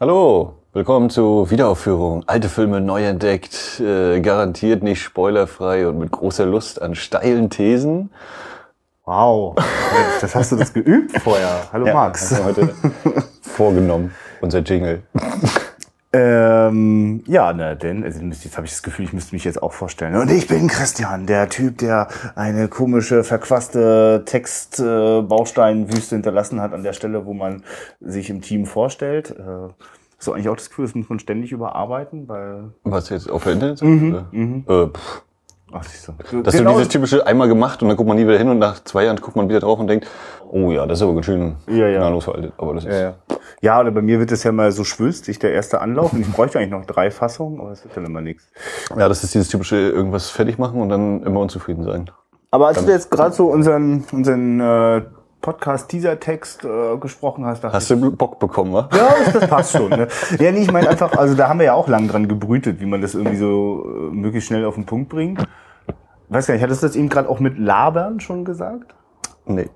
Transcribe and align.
Hallo, 0.00 0.54
willkommen 0.72 1.10
zur 1.10 1.50
Wiederaufführung. 1.50 2.24
Alte 2.26 2.48
Filme 2.48 2.80
neu 2.80 3.04
entdeckt, 3.04 3.80
äh, 3.80 4.20
garantiert 4.20 4.82
nicht 4.82 5.02
spoilerfrei 5.02 5.86
und 5.86 5.98
mit 5.98 6.10
großer 6.10 6.46
Lust 6.46 6.80
an 6.80 6.94
steilen 6.94 7.50
Thesen. 7.50 8.10
Wow, 9.04 9.56
das 10.22 10.34
hast 10.34 10.52
du 10.52 10.56
das 10.56 10.72
geübt 10.72 11.20
vorher. 11.20 11.68
Hallo 11.70 11.86
Ja, 11.86 11.92
Max. 11.92 12.30
haben 12.30 12.38
wir 12.38 12.44
heute 12.46 12.74
vorgenommen, 13.42 14.14
unser 14.40 14.60
Jingle. 14.60 15.02
Ähm, 16.12 17.22
ja, 17.28 17.52
ne, 17.52 17.76
denn 17.76 18.02
also 18.02 18.20
jetzt 18.20 18.56
habe 18.56 18.66
ich 18.66 18.72
das 18.72 18.82
Gefühl, 18.82 19.04
ich 19.04 19.12
müsste 19.12 19.32
mich 19.34 19.44
jetzt 19.44 19.62
auch 19.62 19.72
vorstellen. 19.72 20.16
Und 20.16 20.28
ich 20.30 20.48
bin 20.48 20.66
Christian, 20.66 21.26
der 21.26 21.48
Typ, 21.48 21.78
der 21.78 22.08
eine 22.34 22.66
komische, 22.66 23.22
verquaste 23.22 24.22
Textbausteinwüste 24.26 26.16
hinterlassen 26.16 26.60
hat 26.60 26.72
an 26.72 26.82
der 26.82 26.94
Stelle, 26.94 27.26
wo 27.26 27.32
man 27.34 27.62
sich 28.00 28.28
im 28.28 28.40
Team 28.42 28.66
vorstellt. 28.66 29.30
Äh, 29.38 29.42
hast 30.18 30.26
du 30.26 30.32
eigentlich 30.32 30.48
auch 30.48 30.56
das 30.56 30.68
Gefühl, 30.68 30.86
das 30.86 30.96
muss 30.96 31.08
man 31.08 31.20
ständig 31.20 31.52
überarbeiten, 31.52 32.28
weil 32.28 32.70
Was 32.82 33.08
jetzt 33.10 33.30
auf 33.30 33.44
der 33.44 33.52
Internetseite? 33.52 34.24
Äh, 34.32 34.86
pff. 34.88 35.22
ach, 35.72 35.84
du. 36.30 36.42
Das 36.42 36.54
ist 36.54 36.58
Genau- 36.60 36.72
so 36.72 36.78
dieses 36.78 36.88
typische 36.92 37.24
einmal 37.24 37.46
gemacht 37.46 37.82
und 37.82 37.88
dann 37.88 37.96
guckt 37.96 38.08
man 38.08 38.16
nie 38.16 38.26
wieder 38.26 38.36
hin 38.38 38.48
und 38.48 38.58
nach 38.58 38.82
zwei 38.82 39.04
Jahren 39.04 39.16
guckt 39.18 39.36
man 39.36 39.48
wieder 39.48 39.60
drauf 39.60 39.78
und 39.78 39.86
denkt, 39.86 40.08
oh 40.50 40.72
ja, 40.72 40.86
das 40.86 40.98
ist 40.98 41.02
aber 41.04 41.14
ganz 41.14 41.26
schön 41.26 41.54
Ja, 41.68 41.86
ja. 41.86 41.98
gnadenlos 41.98 42.24
veraltet. 42.24 42.52
Aber 42.58 42.74
das 42.74 42.84
ist, 42.84 42.92
Ja, 42.92 43.00
ja. 43.00 43.14
Ja, 43.60 43.78
oder 43.80 43.90
bei 43.90 44.02
mir 44.02 44.18
wird 44.18 44.32
es 44.32 44.42
ja 44.42 44.52
mal 44.52 44.72
so 44.72 44.84
schwülstig, 44.84 45.38
der 45.38 45.52
erste 45.52 45.80
Anlauf. 45.80 46.12
Und 46.12 46.20
ich 46.20 46.32
bräuchte 46.32 46.58
eigentlich 46.58 46.70
noch 46.70 46.86
drei 46.86 47.10
Fassungen, 47.10 47.60
aber 47.60 47.72
es 47.72 47.84
wird 47.84 47.96
dann 47.96 48.06
immer 48.06 48.20
nichts. 48.20 48.48
ja, 48.96 49.08
das 49.08 49.22
ist 49.22 49.34
dieses 49.34 49.48
typische 49.48 49.76
irgendwas 49.76 50.30
fertig 50.30 50.58
machen 50.58 50.80
und 50.80 50.88
dann 50.88 51.22
immer 51.22 51.40
unzufrieden 51.40 51.84
sein. 51.84 52.10
Aber 52.50 52.68
als 52.68 52.84
du 52.84 52.90
jetzt 52.90 53.10
gerade 53.10 53.34
so 53.34 53.46
unseren, 53.46 54.04
unseren 54.12 54.60
äh, 54.60 55.02
Podcast-Teaser-Text 55.40 56.64
äh, 56.64 56.96
gesprochen 56.98 57.46
hast, 57.46 57.62
Hast 57.64 57.90
du 57.90 58.10
Bock 58.10 58.38
bekommen, 58.40 58.72
wa? 58.72 58.88
ja, 58.92 59.08
das, 59.24 59.32
das 59.34 59.48
passt 59.48 59.72
schon. 59.76 59.90
Ne? 59.90 60.08
Ja, 60.38 60.52
nee, 60.52 60.62
ich 60.62 60.72
meine 60.72 60.88
einfach, 60.88 61.12
also 61.16 61.34
da 61.34 61.48
haben 61.48 61.58
wir 61.58 61.66
ja 61.66 61.74
auch 61.74 61.88
lang 61.88 62.08
dran 62.08 62.28
gebrütet, 62.28 62.80
wie 62.80 62.86
man 62.86 63.00
das 63.00 63.14
irgendwie 63.14 63.36
so 63.36 63.84
äh, 63.86 64.14
möglichst 64.14 64.48
schnell 64.48 64.64
auf 64.64 64.74
den 64.74 64.84
Punkt 64.86 65.08
bringt. 65.10 65.46
Weiß 66.28 66.46
gar 66.46 66.54
nicht, 66.54 66.62
hattest 66.62 66.82
du 66.82 66.86
das 66.86 66.96
eben 66.96 67.08
gerade 67.08 67.28
auch 67.28 67.40
mit 67.40 67.58
Labern 67.58 68.20
schon 68.20 68.44
gesagt? 68.44 68.94
Nee. 69.46 69.68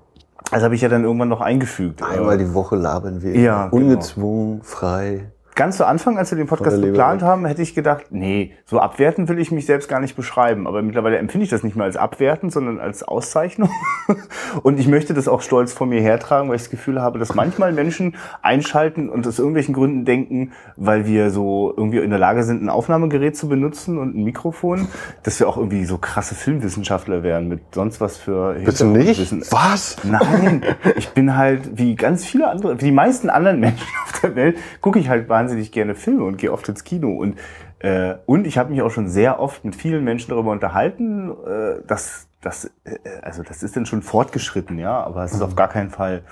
Das 0.51 0.63
habe 0.63 0.75
ich 0.75 0.81
ja 0.81 0.89
dann 0.89 1.03
irgendwann 1.03 1.29
noch 1.29 1.41
eingefügt. 1.41 2.01
Einmal 2.01 2.37
die 2.37 2.53
Woche 2.53 2.75
labern 2.75 3.21
wir. 3.21 3.35
Ja, 3.37 3.67
genau. 3.67 3.75
Ungezwungen, 3.75 4.63
frei. 4.63 5.31
Ganz 5.55 5.77
zu 5.77 5.87
Anfang, 5.87 6.17
als 6.17 6.31
wir 6.31 6.37
den 6.37 6.47
Podcast 6.47 6.81
geplant 6.81 7.21
haben, 7.21 7.45
hätte 7.45 7.61
ich 7.61 7.73
gedacht, 7.73 8.07
nee, 8.09 8.51
so 8.65 8.79
abwerten 8.79 9.29
will 9.29 9.39
ich 9.39 9.51
mich 9.51 9.65
selbst 9.65 9.87
gar 9.87 10.01
nicht 10.01 10.17
beschreiben. 10.17 10.67
Aber 10.67 10.81
mittlerweile 10.81 11.17
empfinde 11.17 11.45
ich 11.45 11.49
das 11.49 11.63
nicht 11.63 11.77
mehr 11.77 11.85
als 11.85 11.95
abwerten, 11.95 12.49
sondern 12.49 12.79
als 12.79 13.03
Auszeichnung. 13.03 13.69
Und 14.63 14.79
ich 14.81 14.87
möchte 14.89 15.13
das 15.13 15.29
auch 15.29 15.41
stolz 15.41 15.71
vor 15.71 15.87
mir 15.87 16.01
hertragen, 16.01 16.49
weil 16.49 16.57
ich 16.57 16.63
das 16.63 16.69
Gefühl 16.69 17.01
habe, 17.01 17.19
dass 17.19 17.35
manchmal 17.35 17.71
Menschen 17.71 18.15
einschalten 18.41 19.09
und 19.09 19.25
aus 19.27 19.39
irgendwelchen 19.39 19.73
Gründen 19.73 20.05
denken, 20.05 20.51
weil 20.75 21.05
wir 21.05 21.29
so 21.31 21.73
irgendwie 21.75 21.99
in 21.99 22.09
der 22.09 22.19
Lage 22.19 22.43
sind, 22.43 22.61
ein 22.61 22.69
Aufnahmegerät 22.69 23.37
zu 23.37 23.47
benutzen 23.47 23.97
und 23.97 24.15
ein 24.15 24.23
Mikrofon, 24.23 24.87
dass 25.23 25.39
wir 25.39 25.47
auch 25.47 25.57
irgendwie 25.57 25.85
so 25.85 25.97
krasse 25.97 26.35
Filmwissenschaftler 26.35 27.23
wären 27.23 27.47
mit 27.47 27.61
sonst 27.73 28.01
was 28.01 28.17
für 28.17 28.55
Bist 28.55 28.81
du 28.81 28.85
nicht? 28.85 29.17
Hintergrundwissen. 29.17 29.43
Was? 29.51 29.97
Nein, 30.03 30.63
ich 30.95 31.09
bin 31.09 31.35
halt 31.37 31.77
wie 31.77 31.95
ganz 31.95 32.25
viele 32.25 32.49
andere, 32.49 32.79
wie 32.81 32.85
die 32.85 32.91
meisten 32.91 33.29
anderen 33.29 33.59
Menschen 33.61 33.87
auf 34.03 34.19
der 34.21 34.35
Welt, 34.35 34.57
gucke 34.81 34.99
ich 34.99 35.09
halt 35.09 35.27
wahnsinnig 35.45 35.71
gerne 35.71 35.95
Filme 35.95 36.23
und 36.23 36.37
gehe 36.37 36.51
oft 36.51 36.67
ins 36.67 36.83
Kino 36.83 37.11
und 37.11 37.37
äh, 37.79 38.15
und 38.25 38.47
ich 38.47 38.57
habe 38.57 38.71
mich 38.71 38.81
auch 38.81 38.89
schon 38.89 39.07
sehr 39.07 39.39
oft 39.39 39.63
mit 39.63 39.75
vielen 39.75 40.03
Menschen 40.03 40.31
darüber 40.31 40.51
unterhalten, 40.51 41.29
äh, 41.29 41.85
dass 41.85 42.27
das 42.41 42.71
äh, 42.83 42.97
also 43.21 43.43
das 43.43 43.61
ist 43.63 43.75
dann 43.75 43.85
schon 43.85 44.01
fortgeschritten, 44.01 44.79
ja, 44.79 45.03
aber 45.03 45.23
es 45.23 45.33
ist 45.33 45.41
auf 45.41 45.55
gar 45.55 45.69
keinen 45.69 45.91
Fall 45.91 46.23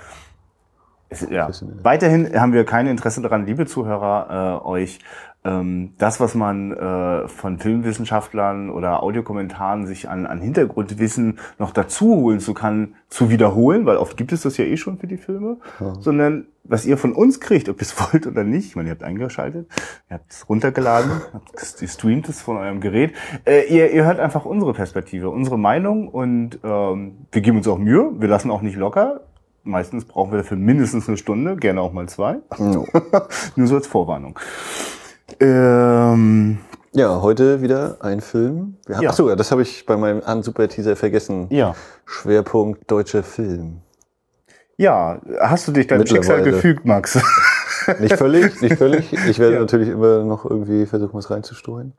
es, 1.10 1.30
ja. 1.30 1.48
Weiterhin 1.84 2.40
haben 2.40 2.54
wir 2.54 2.66
kein 2.66 2.88
Interesse 2.88 3.22
daran, 3.22 3.46
liebe 3.46 3.68
Zuhörer, 3.68 4.62
äh, 4.64 4.68
euch 4.68 5.00
das, 5.44 6.22
was 6.22 6.36
man 6.36 6.72
äh, 6.72 7.28
von 7.28 7.60
Filmwissenschaftlern 7.60 8.70
oder 8.70 9.04
Audiokommentaren 9.04 9.86
sich 9.86 10.08
an, 10.08 10.26
an 10.26 10.40
Hintergrundwissen 10.40 11.40
noch 11.60 11.72
dazu 11.72 12.16
holen 12.16 12.40
zu 12.40 12.54
kann, 12.54 12.96
zu 13.10 13.30
wiederholen, 13.30 13.86
weil 13.86 13.98
oft 13.98 14.16
gibt 14.16 14.32
es 14.32 14.44
das 14.44 14.56
ja 14.56 14.64
eh 14.64 14.78
schon 14.78 15.00
für 15.00 15.08
die 15.08 15.18
Filme, 15.18 15.58
sondern 16.00 16.48
was 16.64 16.86
ihr 16.86 16.98
von 16.98 17.12
uns 17.12 17.42
kriegt, 17.42 17.68
ob 17.68 17.78
ihr 17.78 17.82
es 17.82 17.96
wollt 18.14 18.26
oder 18.26 18.46
nicht, 18.46 18.68
ich 18.68 18.76
meine, 18.78 18.88
ihr 18.88 18.94
habt 18.94 19.04
eingeschaltet, 19.04 19.68
ihr 20.10 20.14
habt 20.16 20.32
es 20.32 20.48
runtergeladen, 20.48 21.12
habt, 21.34 21.82
ihr 21.82 21.88
streamt 21.90 22.30
es 22.30 22.42
von 22.42 22.56
eurem 22.56 22.80
Gerät, 22.80 23.14
äh, 23.46 23.68
ihr, 23.68 23.92
ihr 23.92 24.06
hört 24.06 24.20
einfach 24.20 24.46
unsere 24.46 24.74
Perspektive, 24.74 25.30
unsere 25.30 25.60
Meinung 25.60 26.08
und 26.08 26.60
ähm, 26.64 27.28
wir 27.32 27.42
geben 27.42 27.58
uns 27.58 27.68
auch 27.68 27.78
Mühe, 27.78 28.12
wir 28.18 28.30
lassen 28.30 28.50
auch 28.50 28.62
nicht 28.62 28.78
locker, 28.78 29.22
Meistens 29.66 30.04
brauchen 30.04 30.32
wir 30.32 30.40
dafür 30.40 30.58
mindestens 30.58 31.08
eine 31.08 31.16
Stunde, 31.16 31.56
gerne 31.56 31.80
auch 31.80 31.94
mal 31.94 32.10
zwei. 32.10 32.40
Nur 33.56 33.68
so 33.68 33.76
als 33.76 33.88
Vorwarnung. 33.88 34.38
Ähm, 35.40 36.58
Ja, 36.96 37.22
heute 37.22 37.62
wieder 37.62 37.98
ein 38.02 38.22
Film. 38.22 38.78
Wir 38.86 38.96
haben, 38.98 39.04
Ja. 39.04 39.10
Achso, 39.10 39.34
das 39.36 39.52
habe 39.52 39.62
ich 39.64 39.86
bei 39.86 39.98
meinem 39.98 40.22
an 40.26 40.44
Super 40.44 40.68
Teaser 40.68 40.96
vergessen. 40.96 41.48
ja. 41.50 41.76
Schwerpunkt 42.06 42.90
deutscher 42.92 43.24
Film. 43.24 43.78
Ja, 44.78 45.20
hast 45.40 45.68
du 45.68 45.72
dich 45.72 45.88
deinem 45.88 46.06
Schicksal 46.06 46.44
gefügt, 46.44 46.86
Max? 46.86 47.20
Nicht 48.00 48.16
völlig, 48.18 48.62
nicht 48.62 48.78
völlig. 48.78 49.12
Ich 49.28 49.40
werde 49.40 49.56
Ja. 49.56 49.60
natürlich 49.60 49.90
immer 49.90 50.24
noch 50.24 50.46
irgendwie 50.46 50.86
versuchen, 50.86 51.14
was 51.16 51.30
reinzustreuen. 51.30 51.94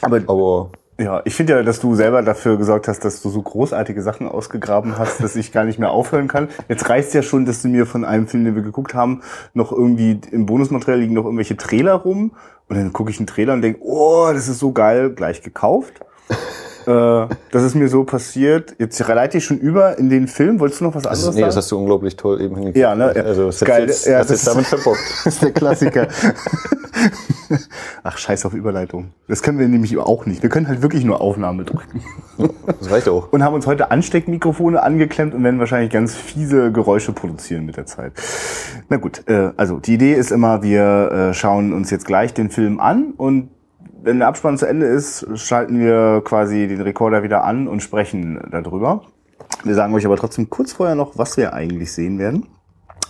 Aber 0.00 0.20
Aber 0.26 0.70
ja, 0.98 1.20
ich 1.24 1.34
finde 1.34 1.54
ja, 1.54 1.62
dass 1.62 1.80
du 1.80 1.94
selber 1.94 2.22
dafür 2.22 2.56
gesorgt 2.56 2.88
hast, 2.88 3.04
dass 3.04 3.20
du 3.20 3.28
so 3.28 3.42
großartige 3.42 4.02
Sachen 4.02 4.28
ausgegraben 4.28 4.98
hast, 4.98 5.22
dass 5.22 5.36
ich 5.36 5.52
gar 5.52 5.64
nicht 5.64 5.78
mehr 5.78 5.90
aufhören 5.90 6.26
kann. 6.26 6.48
Jetzt 6.68 6.88
reicht's 6.88 7.12
ja 7.12 7.22
schon, 7.22 7.44
dass 7.44 7.62
du 7.62 7.68
mir 7.68 7.84
von 7.86 8.04
einem 8.04 8.26
Film, 8.28 8.44
den 8.44 8.54
wir 8.54 8.62
geguckt 8.62 8.94
haben, 8.94 9.22
noch 9.52 9.72
irgendwie 9.72 10.20
im 10.30 10.46
Bonusmaterial 10.46 11.00
liegen 11.00 11.14
noch 11.14 11.24
irgendwelche 11.24 11.56
Trailer 11.56 11.94
rum. 11.94 12.32
Und 12.68 12.76
dann 12.76 12.92
gucke 12.92 13.10
ich 13.10 13.18
einen 13.18 13.26
Trailer 13.26 13.52
und 13.52 13.62
denke, 13.62 13.80
oh, 13.82 14.30
das 14.32 14.48
ist 14.48 14.58
so 14.58 14.72
geil, 14.72 15.10
gleich 15.10 15.42
gekauft. 15.42 16.00
Äh, 16.86 17.26
das 17.50 17.62
ist 17.62 17.74
mir 17.74 17.88
so 17.88 18.04
passiert. 18.04 18.74
Jetzt 18.78 18.98
leite 19.06 19.38
ich 19.38 19.44
schon 19.44 19.58
über 19.58 19.98
in 19.98 20.10
den 20.10 20.28
Film. 20.28 20.60
Wolltest 20.60 20.80
du 20.80 20.84
noch 20.84 20.94
was 20.94 21.02
das, 21.02 21.12
anderes 21.12 21.28
ist, 21.28 21.34
nee, 21.34 21.40
das 21.42 21.54
sagen? 21.54 21.62
hast 21.62 21.72
du 21.72 21.78
unglaublich 21.78 22.16
toll 22.16 22.40
eben 22.40 22.54
hingekriegt. 22.54 22.76
Ja, 22.76 22.94
ne? 22.94 23.06
Also, 23.06 23.46
das 23.46 23.60
Geil. 23.60 23.86
Jetzt, 23.86 24.06
Ja, 24.06 24.18
das 24.18 24.30
jetzt 24.30 24.46
damit 24.46 24.66
verbockt. 24.66 25.00
Das 25.24 25.34
ist 25.34 25.42
der 25.42 25.52
Klassiker. 25.52 26.08
Ach, 28.02 28.18
scheiß 28.18 28.46
auf 28.46 28.54
Überleitung. 28.54 29.12
Das 29.28 29.42
können 29.42 29.58
wir 29.58 29.68
nämlich 29.68 29.96
auch 29.98 30.26
nicht. 30.26 30.42
Wir 30.42 30.50
können 30.50 30.68
halt 30.68 30.82
wirklich 30.82 31.04
nur 31.04 31.20
Aufnahme 31.20 31.64
drücken. 31.64 32.02
Das 32.78 32.90
reicht 32.90 33.08
auch. 33.08 33.32
Und 33.32 33.42
haben 33.42 33.54
uns 33.54 33.66
heute 33.66 33.90
Ansteckmikrofone 33.90 34.82
angeklemmt 34.82 35.32
und 35.32 35.42
werden 35.42 35.58
wahrscheinlich 35.58 35.90
ganz 35.90 36.14
fiese 36.14 36.70
Geräusche 36.70 37.12
produzieren 37.12 37.64
mit 37.64 37.78
der 37.78 37.86
Zeit. 37.86 38.12
Na 38.90 38.98
gut, 38.98 39.22
äh, 39.26 39.52
also 39.56 39.78
die 39.78 39.94
Idee 39.94 40.12
ist 40.12 40.30
immer, 40.30 40.62
wir 40.62 41.30
äh, 41.30 41.34
schauen 41.34 41.72
uns 41.72 41.90
jetzt 41.90 42.06
gleich 42.06 42.34
den 42.34 42.50
Film 42.50 42.78
an 42.78 43.14
und 43.16 43.48
wenn 44.06 44.20
der 44.20 44.28
Abspann 44.28 44.56
zu 44.56 44.68
Ende 44.68 44.86
ist, 44.86 45.26
schalten 45.34 45.80
wir 45.80 46.22
quasi 46.24 46.68
den 46.68 46.80
Rekorder 46.80 47.24
wieder 47.24 47.42
an 47.42 47.66
und 47.66 47.82
sprechen 47.82 48.40
darüber. 48.52 49.02
Wir 49.64 49.74
sagen 49.74 49.92
euch 49.94 50.06
aber 50.06 50.16
trotzdem 50.16 50.48
kurz 50.48 50.72
vorher 50.72 50.94
noch, 50.94 51.18
was 51.18 51.36
wir 51.36 51.54
eigentlich 51.54 51.90
sehen 51.90 52.20
werden 52.20 52.46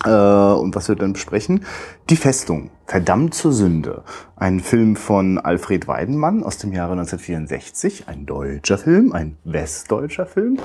äh, 0.07 0.09
und 0.09 0.75
was 0.75 0.89
wir 0.89 0.97
dann 0.97 1.13
besprechen. 1.13 1.67
Die 2.09 2.17
Festung, 2.17 2.71
verdammt 2.87 3.35
zur 3.35 3.53
Sünde. 3.53 4.05
Ein 4.37 4.61
Film 4.61 4.97
von 4.97 5.39
Alfred 5.39 5.87
Weidenmann 5.87 6.43
aus 6.43 6.57
dem 6.57 6.73
Jahre 6.73 6.93
1964. 6.93 8.09
Ein 8.09 8.25
deutscher 8.25 8.79
Film, 8.79 9.13
ein 9.13 9.37
westdeutscher 9.45 10.25
Film. 10.25 10.61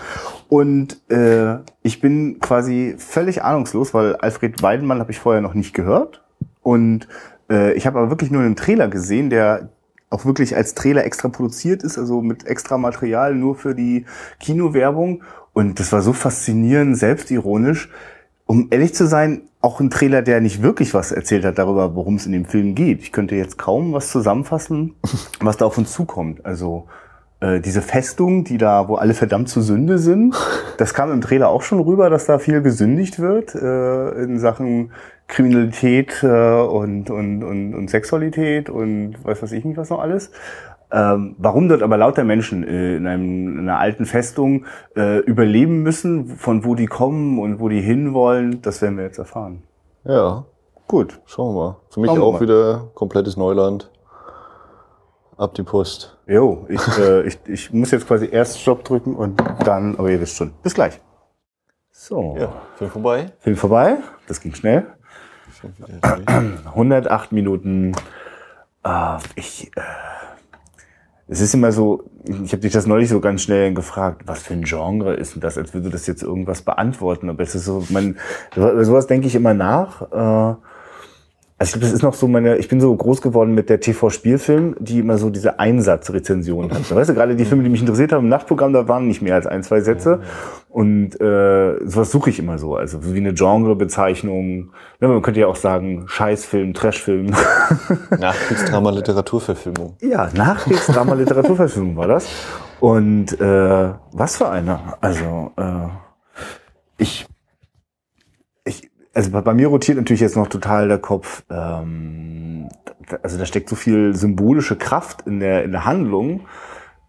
Und 0.47 1.01
äh, 1.11 1.57
ich 1.81 1.99
bin 1.99 2.39
quasi 2.39 2.95
völlig 2.97 3.43
ahnungslos, 3.43 3.93
weil 3.93 4.15
Alfred 4.15 4.63
Weidenmann 4.63 4.99
habe 4.99 5.11
ich 5.11 5.19
vorher 5.19 5.41
noch 5.41 5.55
nicht 5.55 5.73
gehört. 5.73 6.23
Und 6.61 7.09
äh, 7.49 7.73
ich 7.73 7.85
habe 7.85 7.99
aber 7.99 8.09
wirklich 8.09 8.31
nur 8.31 8.43
einen 8.43 8.55
Trailer 8.55 8.87
gesehen, 8.87 9.29
der 9.29 9.71
auch 10.11 10.25
wirklich 10.25 10.55
als 10.55 10.75
Trailer 10.75 11.05
extra 11.05 11.29
produziert 11.29 11.83
ist, 11.83 11.97
also 11.97 12.22
mit 12.22 12.45
extra 12.45 12.77
Material 12.77 13.33
nur 13.33 13.55
für 13.55 13.73
die 13.73 14.05
Kinowerbung. 14.39 15.23
Und 15.53 15.79
das 15.79 15.91
war 15.91 16.01
so 16.01 16.13
faszinierend, 16.13 16.97
selbstironisch. 16.97 17.89
Um 18.45 18.67
ehrlich 18.69 18.94
zu 18.94 19.07
sein, 19.07 19.44
auch 19.61 19.79
ein 19.79 19.89
Trailer, 19.89 20.22
der 20.22 20.41
nicht 20.41 20.61
wirklich 20.61 20.94
was 20.94 21.11
erzählt 21.11 21.45
hat 21.45 21.57
darüber, 21.57 21.95
worum 21.95 22.16
es 22.16 22.25
in 22.25 22.33
dem 22.33 22.45
Film 22.45 22.75
geht. 22.75 23.01
Ich 23.01 23.11
könnte 23.11 23.35
jetzt 23.35 23.57
kaum 23.57 23.93
was 23.93 24.11
zusammenfassen, 24.11 24.96
was 25.40 25.58
da 25.58 25.66
auf 25.66 25.78
uns 25.78 25.93
zukommt. 25.93 26.46
Also 26.46 26.87
diese 27.41 27.82
Festung, 27.82 28.43
die 28.43 28.59
da, 28.59 28.88
wo 28.88 28.96
alle 28.96 29.16
verdammt 29.16 29.49
zur 29.49 29.64
Sünde 29.64 29.97
sind, 29.97 30.35
das 30.78 30.93
kam 30.93 31.11
im 31.11 31.22
Trailer 31.22 31.49
auch 31.49 31.64
schon 31.64 31.79
rüber, 31.79 32.09
dass 32.09 32.26
da 32.26 32.38
viel 32.38 32.61
gesündigt 32.61 33.20
wird 33.20 33.55
äh, 33.55 34.23
in 34.23 34.38
Sachen 34.38 34.91
Kriminalität 35.28 36.22
äh, 36.23 36.28
und, 36.28 37.09
und, 37.09 37.43
und, 37.43 37.73
und 37.73 37.90
Sexualität 37.90 38.70
und 38.70 39.16
weiß 39.23 39.41
was 39.41 39.52
ich 39.53 39.66
nicht 39.66 39.78
was 39.78 39.90
noch 39.90 39.99
alles. 39.99 40.32
Ähm, 40.91 41.35
warum 41.38 41.70
dort 41.70 41.84
aber 41.84 41.97
lauter 41.97 42.26
Menschen 42.26 42.67
äh, 42.67 42.97
in, 42.97 43.08
einem, 43.08 43.59
in 43.59 43.59
einer 43.59 43.79
alten 43.79 44.05
Festung 44.05 44.66
äh, 44.96 45.20
überleben 45.20 45.84
müssen, 45.84 46.28
von 46.28 46.66
wo 46.66 46.76
die 46.76 46.87
kommen 46.87 47.40
und 47.40 47.61
wo 47.61 47.70
die 47.70 47.82
hinwollen, 47.82 48.61
das 48.61 48.82
werden 48.82 48.97
wir 48.97 49.05
jetzt 49.05 49.17
erfahren. 49.17 49.64
Ja, 50.03 50.46
Gut. 50.87 51.22
schauen 51.26 51.55
wir 51.55 51.61
mal. 51.61 51.78
Für 51.90 52.02
mich 52.02 52.11
Schauen 52.11 52.22
auch 52.22 52.41
wieder 52.41 52.90
komplettes 52.94 53.37
Neuland. 53.37 53.90
Ab 55.41 55.55
die 55.55 55.64
Post. 55.64 56.16
Jo, 56.28 56.67
ich, 56.70 56.88
äh, 56.99 57.22
ich, 57.28 57.40
ich 57.47 57.73
muss 57.73 57.90
jetzt 57.90 58.05
quasi 58.05 58.29
erst 58.32 58.61
Stopp 58.61 58.84
drücken 58.84 59.16
und 59.16 59.41
dann, 59.66 59.97
aber 59.97 60.11
ihr 60.11 60.22
wisst 60.22 60.38
schon. 60.38 60.53
Bis 60.61 60.76
gleich. 60.76 61.02
So. 61.90 62.38
Ja, 62.40 62.61
Film 62.76 62.91
vorbei. 62.91 63.26
Film 63.40 63.55
vorbei. 63.55 63.97
Das 64.28 64.40
ging 64.40 64.53
schnell. 64.53 64.85
108 66.66 67.32
Minuten. 67.32 67.93
Äh, 68.84 69.17
ich, 69.34 69.72
äh, 69.76 69.82
es 71.28 71.41
ist 71.41 71.55
immer 71.55 71.72
so, 71.72 72.03
ich 72.23 72.52
habe 72.52 72.61
dich 72.61 72.73
das 72.73 72.85
neulich 72.85 73.09
so 73.09 73.20
ganz 73.20 73.41
schnell 73.41 73.73
gefragt, 73.73 74.22
was 74.28 74.44
für 74.44 74.53
ein 74.53 74.64
Genre 74.64 75.16
ist 75.16 75.34
denn 75.34 75.41
das, 75.41 75.58
als 75.58 75.73
würde 75.73 75.90
das 75.90 76.05
jetzt 76.05 76.22
irgendwas 76.22 76.61
beantworten. 76.61 77.32
Aber 77.32 77.41
es 77.41 77.55
ist 77.55 77.66
so, 77.66 77.84
man, 77.90 78.20
sowas 78.53 79.08
denke 79.08 79.26
ich 79.26 79.34
immer 79.34 79.55
nach. 79.55 80.03
Äh, 80.11 80.55
also 81.61 81.69
ich 81.69 81.73
glaube, 81.73 81.85
das 81.85 81.93
ist 81.93 82.02
noch 82.02 82.16
so 82.16 82.28
meine, 82.28 82.58
ich 82.58 82.69
bin 82.69 82.81
so 82.81 82.96
groß 82.96 83.22
geworden 83.22 83.53
mit 83.53 83.69
der 83.69 83.79
TV-Spielfilm, 83.79 84.78
die 84.79 84.97
immer 84.97 85.19
so 85.19 85.29
diese 85.29 85.59
Einsatzrezension 85.59 86.72
hat. 86.72 86.90
Weißt 86.90 87.11
du, 87.11 87.13
gerade 87.13 87.35
die 87.35 87.46
Filme, 87.46 87.63
die 87.63 87.69
mich 87.69 87.81
interessiert 87.81 88.13
haben 88.13 88.23
im 88.23 88.29
Nachtprogramm, 88.29 88.73
da 88.73 88.87
waren 88.87 89.08
nicht 89.08 89.22
mehr 89.22 89.35
als 89.35 89.46
ein, 89.46 89.61
zwei 89.61 89.81
Sätze. 89.81 90.22
Und 90.69 91.22
äh, 91.22 91.75
sowas 91.85 92.09
suche 92.09 92.31
ich 92.31 92.40
immer 92.40 92.58
so. 92.58 92.75
Also 92.75 93.13
wie 93.13 93.19
eine 93.19 93.35
Genrebezeichnung. 93.35 94.72
Ja, 95.02 95.08
man 95.08 95.22
könnte 95.22 95.40
ja 95.40 95.46
auch 95.46 95.55
sagen, 95.55 96.05
Scheißfilm, 96.08 96.73
Trashfilm. 96.73 97.28
Nachkriegsdrama, 98.19 98.90
Literaturverfilmung. 98.90 99.97
Ja, 100.02 100.31
Nachkriegsdrama, 100.34 101.13
Literaturverfilmung 101.13 101.96
war 101.96 102.08
das. 102.08 102.28
Und 102.79 103.40
äh, 103.40 103.90
was 104.13 104.37
für 104.37 104.49
eine? 104.49 104.79
Also 104.99 105.52
äh, 105.58 105.90
ich 106.97 107.28
also 109.13 109.31
bei 109.31 109.53
mir 109.53 109.67
rotiert 109.67 109.97
natürlich 109.97 110.22
jetzt 110.22 110.35
noch 110.35 110.47
total 110.47 110.87
der 110.87 110.99
Kopf. 110.99 111.43
Ähm, 111.49 112.69
also 113.23 113.37
da 113.37 113.46
steckt 113.46 113.69
so 113.69 113.75
viel 113.75 114.16
symbolische 114.16 114.78
Kraft 114.78 115.28
in 115.28 115.40
der 115.40 115.63
in 115.63 115.72
der 115.72 115.85
Handlung. 115.85 116.41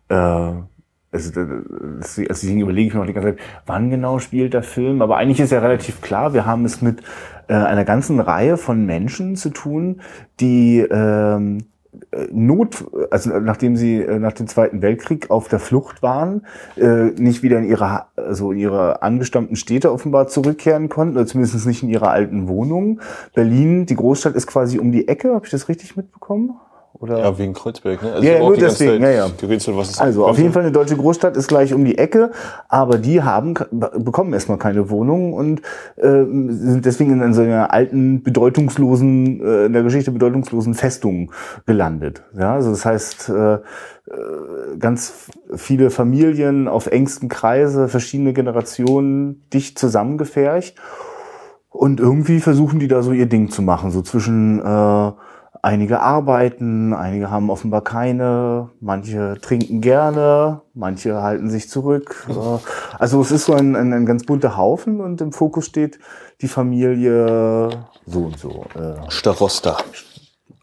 Äh, 0.09 0.53
also, 1.13 1.31
deswegen 2.31 2.61
überlege 2.61 2.89
ich 2.89 2.95
mir 2.95 3.01
noch 3.01 3.07
die 3.07 3.13
ganze 3.13 3.37
Zeit, 3.37 3.45
wann 3.67 3.91
genau 3.91 4.19
spielt 4.19 4.55
der 4.55 4.63
Film? 4.63 5.03
Aber 5.03 5.19
eigentlich 5.19 5.41
ist 5.41 5.53
ja 5.53 5.59
relativ 5.59 6.01
klar, 6.01 6.33
wir 6.33 6.47
haben 6.47 6.65
es 6.65 6.81
mit 6.81 7.03
äh, 7.49 7.55
einer 7.55 7.85
ganzen 7.85 8.19
Reihe 8.19 8.57
von 8.57 8.87
Menschen 8.87 9.37
zu 9.37 9.51
tun, 9.51 10.01
die 10.41 10.79
ähm, 10.79 11.67
Not, 12.31 12.85
also 13.11 13.39
nachdem 13.39 13.77
sie 13.77 14.01
äh, 14.01 14.19
nach 14.19 14.33
dem 14.33 14.47
Zweiten 14.47 14.81
Weltkrieg 14.81 15.31
auf 15.31 15.49
der 15.49 15.59
Flucht 15.59 16.03
waren, 16.03 16.47
äh, 16.77 17.11
nicht 17.21 17.43
wieder 17.43 17.59
in 17.59 17.65
ihre, 17.65 18.07
also 18.17 18.53
in 18.53 18.59
ihre 18.59 19.03
angestammten 19.03 19.57
Städte 19.57 19.93
offenbar 19.93 20.27
zurückkehren 20.27 20.89
konnten, 20.89 21.17
oder 21.17 21.27
zumindest 21.27 21.67
nicht 21.67 21.83
in 21.83 21.91
ihre 21.91 22.09
alten 22.09 22.49
Wohnungen. 22.49 23.03
Berlin, 23.35 23.85
die 23.85 23.95
Großstadt 23.95 24.35
ist 24.37 24.47
quasi 24.47 24.79
um 24.79 24.91
die 24.91 25.07
Ecke, 25.07 25.35
habe 25.35 25.45
ich 25.45 25.51
das 25.51 25.69
richtig 25.69 25.95
mitbekommen? 25.97 26.55
Oder? 27.03 27.19
Ja, 27.19 27.37
wegen 27.37 27.53
Kreuzberg, 27.53 28.01
ne? 28.01 28.13
Also 28.13 28.29
ja, 28.29 28.39
nur 28.39 28.57
deswegen, 28.57 29.03
ja, 29.03 29.11
ja. 29.11 29.31
Gerätsel, 29.37 29.77
was 29.77 29.91
ist 29.91 30.01
also 30.01 30.25
auf 30.25 30.39
jeden 30.39 30.53
Fall 30.53 30.63
eine 30.63 30.71
deutsche 30.71 30.97
Großstadt 30.97 31.37
ist 31.37 31.49
gleich 31.49 31.75
um 31.75 31.85
die 31.85 31.99
Ecke, 31.99 32.31
aber 32.69 32.97
die 32.97 33.25
haben 33.25 33.55
bekommen 33.73 34.33
erstmal 34.33 34.57
keine 34.57 34.89
Wohnung 34.89 35.33
und 35.33 35.63
äh, 35.97 36.23
sind 36.23 36.83
deswegen 36.85 37.21
in 37.21 37.35
so 37.35 37.43
einer 37.43 37.73
alten, 37.73 38.23
bedeutungslosen, 38.23 39.41
äh, 39.41 39.67
in 39.67 39.73
der 39.73 39.83
Geschichte 39.83 40.13
bedeutungslosen 40.13 40.75
Festung 40.75 41.33
gelandet. 41.67 42.23
Ja, 42.39 42.55
also 42.55 42.71
das 42.71 42.85
heißt, 42.85 43.31
äh, 43.31 43.55
äh 43.55 43.59
ganz 44.79 45.27
viele 45.57 45.91
Familien 45.91 46.69
auf 46.69 46.87
engstem 46.87 47.29
Kreise, 47.29 47.89
verschiedene 47.89 48.33
Generationen 48.33 49.43
dicht 49.53 49.77
zusammengefercht. 49.77 50.77
Und 51.69 51.99
irgendwie 51.99 52.39
versuchen 52.39 52.79
die 52.79 52.87
da 52.87 53.03
so 53.03 53.13
ihr 53.13 53.27
Ding 53.27 53.51
zu 53.51 53.63
machen, 53.63 53.91
so 53.91 54.03
zwischen 54.03 54.61
äh, 54.61 55.13
Einige 55.65 56.01
arbeiten, 56.01 56.93
einige 56.93 57.31
haben 57.31 57.49
offenbar 57.49 57.85
keine, 57.85 58.71
manche 58.81 59.39
trinken 59.41 59.81
gerne, 59.81 60.61
manche 60.75 61.23
halten 61.23 61.51
sich 61.51 61.71
zurück. 61.71 62.27
Äh, 62.29 62.59
also 62.99 63.21
es 63.21 63.31
ist 63.31 63.45
so 63.45 63.55
ein, 63.55 63.77
ein, 63.77 63.93
ein 63.93 64.05
ganz 64.05 64.25
bunter 64.25 64.57
Haufen 64.57 65.01
und 65.01 65.21
im 65.21 65.33
Fokus 65.33 65.67
steht 65.67 66.01
die 66.41 66.49
Familie 66.49 67.69
so 68.07 68.19
und 68.25 68.39
so. 68.41 68.65
Äh. 68.75 69.09
Starosta. 69.09 69.77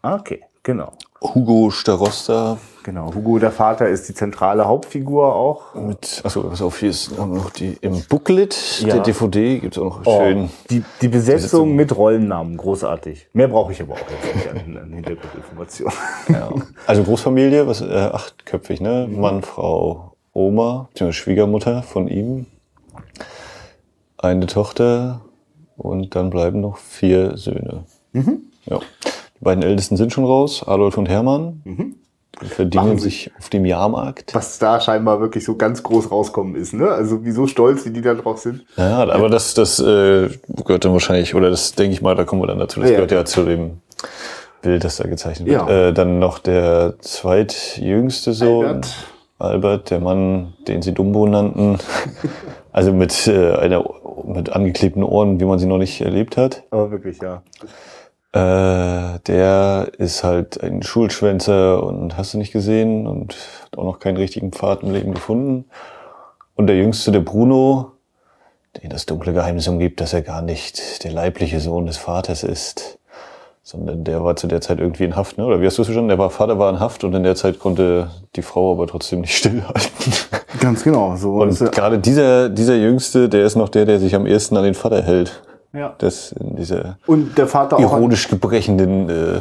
Ah, 0.02 0.16
okay, 0.16 0.42
genau. 0.62 0.92
Hugo 1.22 1.70
Starosta. 1.70 2.58
Genau, 2.82 3.14
Hugo 3.14 3.38
der 3.38 3.50
Vater 3.50 3.88
ist 3.88 4.08
die 4.08 4.14
zentrale 4.14 4.66
Hauptfigur 4.66 5.34
auch. 5.34 5.74
Mit, 5.74 6.22
achso, 6.24 6.50
was 6.50 6.62
auf, 6.62 6.78
hier 6.78 6.90
ist 6.90 7.16
noch 7.18 7.50
die, 7.50 7.76
im 7.80 8.02
Booklet 8.08 8.80
ja. 8.80 8.94
der 8.94 9.02
DVD 9.02 9.58
gibt's 9.58 9.78
auch 9.78 9.98
noch 9.98 10.06
oh, 10.06 10.20
schön. 10.20 10.50
Die, 10.70 10.82
die 11.02 11.08
Besetzung, 11.08 11.36
Besetzung 11.36 11.76
mit 11.76 11.96
Rollennamen, 11.96 12.56
großartig. 12.56 13.28
Mehr 13.34 13.48
brauche 13.48 13.72
ich 13.72 13.82
aber 13.82 13.94
auch 13.94 13.98
jetzt 13.98 14.48
an, 14.48 14.76
an 14.76 14.92
Hintergrundinformationen. 14.92 15.92
Ja. 16.28 16.48
Also 16.86 17.02
Großfamilie, 17.02 17.66
was, 17.66 17.80
äh, 17.80 17.92
achtköpfig, 17.92 18.80
ne? 18.80 19.06
Mhm. 19.08 19.20
Mann, 19.20 19.42
Frau, 19.42 20.16
Oma, 20.32 20.88
beziehungsweise 20.90 21.18
Schwiegermutter 21.18 21.82
von 21.82 22.08
ihm, 22.08 22.46
eine 24.16 24.46
Tochter 24.46 25.22
und 25.76 26.14
dann 26.14 26.30
bleiben 26.30 26.60
noch 26.60 26.76
vier 26.76 27.36
Söhne. 27.36 27.84
Mhm. 28.12 28.42
Ja. 28.66 28.78
Die 28.78 29.44
beiden 29.44 29.62
Ältesten 29.62 29.96
sind 29.96 30.12
schon 30.12 30.24
raus, 30.24 30.62
Adolf 30.66 30.98
und 30.98 31.08
Hermann. 31.08 31.62
Mhm. 31.64 31.96
Die 32.42 32.48
verdienen 32.48 32.98
sich 32.98 33.30
auf 33.38 33.50
dem 33.50 33.64
Jahrmarkt. 33.64 34.34
Was 34.34 34.58
da 34.58 34.80
scheinbar 34.80 35.20
wirklich 35.20 35.44
so 35.44 35.56
ganz 35.56 35.82
groß 35.82 36.10
rauskommen 36.10 36.54
ist, 36.54 36.72
ne? 36.72 36.90
Also 36.90 37.24
wie 37.24 37.32
so 37.32 37.46
stolz, 37.46 37.84
wie 37.84 37.90
die 37.90 38.00
da 38.00 38.14
drauf 38.14 38.38
sind. 38.38 38.64
Ja, 38.76 38.98
aber 38.98 39.28
das, 39.28 39.54
das 39.54 39.78
äh, 39.78 40.28
gehört 40.48 40.84
dann 40.84 40.92
wahrscheinlich, 40.92 41.34
oder 41.34 41.50
das 41.50 41.72
denke 41.72 41.92
ich 41.92 42.02
mal, 42.02 42.14
da 42.14 42.24
kommen 42.24 42.42
wir 42.42 42.46
dann 42.46 42.58
dazu. 42.58 42.80
Das 42.80 42.90
ja, 42.90 42.96
gehört 42.96 43.10
ja, 43.10 43.18
ja 43.18 43.24
zu 43.24 43.44
dem 43.44 43.78
Bild, 44.62 44.84
das 44.84 44.96
da 44.96 45.08
gezeichnet 45.08 45.48
wird. 45.48 45.68
Ja. 45.68 45.88
Äh, 45.88 45.92
dann 45.92 46.18
noch 46.18 46.38
der 46.38 46.94
zweitjüngste 47.00 48.32
Sohn. 48.32 48.66
Albert. 48.66 49.06
Albert, 49.38 49.90
der 49.90 50.00
Mann, 50.00 50.52
den 50.68 50.82
sie 50.82 50.92
Dumbo 50.92 51.26
nannten. 51.26 51.78
also 52.72 52.92
mit 52.92 53.26
äh, 53.26 53.54
einer 53.54 53.84
mit 54.24 54.50
angeklebten 54.50 55.02
Ohren, 55.02 55.40
wie 55.40 55.44
man 55.44 55.58
sie 55.58 55.66
noch 55.66 55.78
nicht 55.78 56.00
erlebt 56.00 56.36
hat. 56.36 56.64
Aber 56.70 56.90
wirklich, 56.90 57.20
ja. 57.22 57.42
Äh, 58.32 59.18
der 59.26 59.90
ist 59.98 60.22
halt 60.22 60.62
ein 60.62 60.82
Schulschwänzer 60.82 61.82
und 61.82 62.16
hast 62.16 62.34
du 62.34 62.38
nicht 62.38 62.52
gesehen 62.52 63.06
und 63.06 63.34
hat 63.64 63.78
auch 63.78 63.84
noch 63.84 63.98
keinen 63.98 64.16
richtigen 64.16 64.52
Pfad 64.52 64.82
im 64.82 64.92
Leben 64.92 65.14
gefunden. 65.14 65.64
Und 66.54 66.68
der 66.68 66.76
Jüngste, 66.76 67.10
der 67.10 67.20
Bruno, 67.20 67.92
den 68.80 68.90
das 68.90 69.06
dunkle 69.06 69.32
Geheimnis 69.32 69.66
umgibt, 69.66 70.00
dass 70.00 70.12
er 70.12 70.22
gar 70.22 70.42
nicht 70.42 71.02
der 71.02 71.10
leibliche 71.10 71.58
Sohn 71.58 71.86
des 71.86 71.96
Vaters 71.96 72.44
ist, 72.44 73.00
sondern 73.62 74.04
der 74.04 74.22
war 74.22 74.36
zu 74.36 74.46
der 74.46 74.60
Zeit 74.60 74.78
irgendwie 74.78 75.04
in 75.04 75.16
Haft, 75.16 75.38
ne? 75.38 75.44
Oder 75.44 75.60
wie 75.60 75.66
hast 75.66 75.78
du 75.78 75.82
es 75.82 75.86
verstanden? 75.86 76.08
Der 76.08 76.18
war, 76.18 76.30
Vater 76.30 76.58
war 76.58 76.70
in 76.70 76.80
Haft 76.80 77.02
und 77.02 77.14
in 77.14 77.24
der 77.24 77.34
Zeit 77.34 77.58
konnte 77.58 78.10
die 78.36 78.42
Frau 78.42 78.72
aber 78.72 78.86
trotzdem 78.86 79.22
nicht 79.22 79.36
stillhalten. 79.36 80.12
Ganz 80.60 80.84
genau. 80.84 81.16
So 81.16 81.34
und 81.42 81.58
gerade 81.72 81.98
dieser, 81.98 82.48
dieser 82.48 82.76
Jüngste, 82.76 83.28
der 83.28 83.44
ist 83.44 83.56
noch 83.56 83.68
der, 83.68 83.86
der 83.86 83.98
sich 83.98 84.14
am 84.14 84.26
ehesten 84.26 84.56
an 84.56 84.64
den 84.64 84.74
Vater 84.74 85.02
hält. 85.02 85.42
Ja. 85.72 85.94
Das 85.98 86.32
in 86.32 86.56
dieser 86.56 86.98
und 87.06 87.38
der 87.38 87.46
Vater 87.46 87.78
ironisch 87.78 88.26
auch 88.26 88.32
an, 88.32 88.40
gebrechenden 88.40 89.08
äh, 89.08 89.40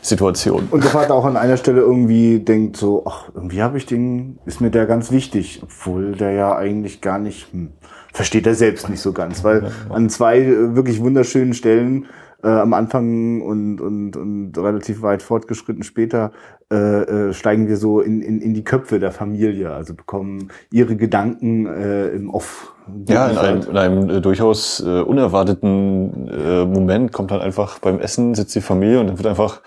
Situation. 0.00 0.68
Und 0.70 0.84
der 0.84 0.90
Vater 0.90 1.14
auch 1.14 1.24
an 1.24 1.36
einer 1.36 1.56
Stelle 1.56 1.80
irgendwie 1.80 2.40
denkt 2.40 2.76
so, 2.76 3.04
ach, 3.06 3.28
irgendwie 3.34 3.62
habe 3.62 3.78
ich 3.78 3.86
den, 3.86 4.38
ist 4.46 4.60
mir 4.60 4.70
der 4.70 4.86
ganz 4.86 5.10
wichtig, 5.10 5.60
obwohl 5.62 6.12
der 6.12 6.32
ja 6.32 6.56
eigentlich 6.56 7.00
gar 7.00 7.18
nicht, 7.18 7.52
hm, 7.52 7.72
versteht 8.12 8.46
er 8.46 8.54
selbst 8.54 8.88
nicht 8.88 9.00
so 9.00 9.12
ganz, 9.12 9.44
weil 9.44 9.70
an 9.90 10.08
zwei 10.08 10.38
äh, 10.38 10.74
wirklich 10.74 11.00
wunderschönen 11.00 11.54
Stellen 11.54 12.06
äh, 12.42 12.48
am 12.48 12.72
Anfang 12.72 13.42
und, 13.42 13.80
und, 13.80 14.16
und 14.16 14.52
relativ 14.56 15.02
weit 15.02 15.22
fortgeschritten 15.22 15.82
später 15.82 16.30
äh, 16.70 16.76
äh, 16.76 17.32
steigen 17.32 17.66
wir 17.66 17.76
so 17.76 18.00
in, 18.00 18.20
in, 18.20 18.40
in 18.40 18.54
die 18.54 18.62
Köpfe 18.62 19.00
der 19.00 19.10
Familie, 19.10 19.72
also 19.72 19.94
bekommen 19.94 20.48
ihre 20.70 20.96
Gedanken 20.96 21.66
äh, 21.66 22.08
im 22.08 22.30
Off. 22.30 22.74
Ja, 23.08 23.28
in 23.28 23.38
einem, 23.38 23.62
in 23.62 23.76
einem 23.76 24.10
äh, 24.10 24.20
durchaus 24.20 24.80
äh, 24.80 25.00
unerwarteten 25.00 26.28
äh, 26.28 26.64
Moment 26.64 27.12
kommt 27.12 27.30
dann 27.30 27.40
einfach 27.40 27.78
beim 27.78 27.98
Essen, 27.98 28.34
sitzt 28.34 28.54
die 28.54 28.60
Familie 28.60 29.00
und 29.00 29.08
dann 29.08 29.18
wird 29.18 29.26
einfach 29.26 29.60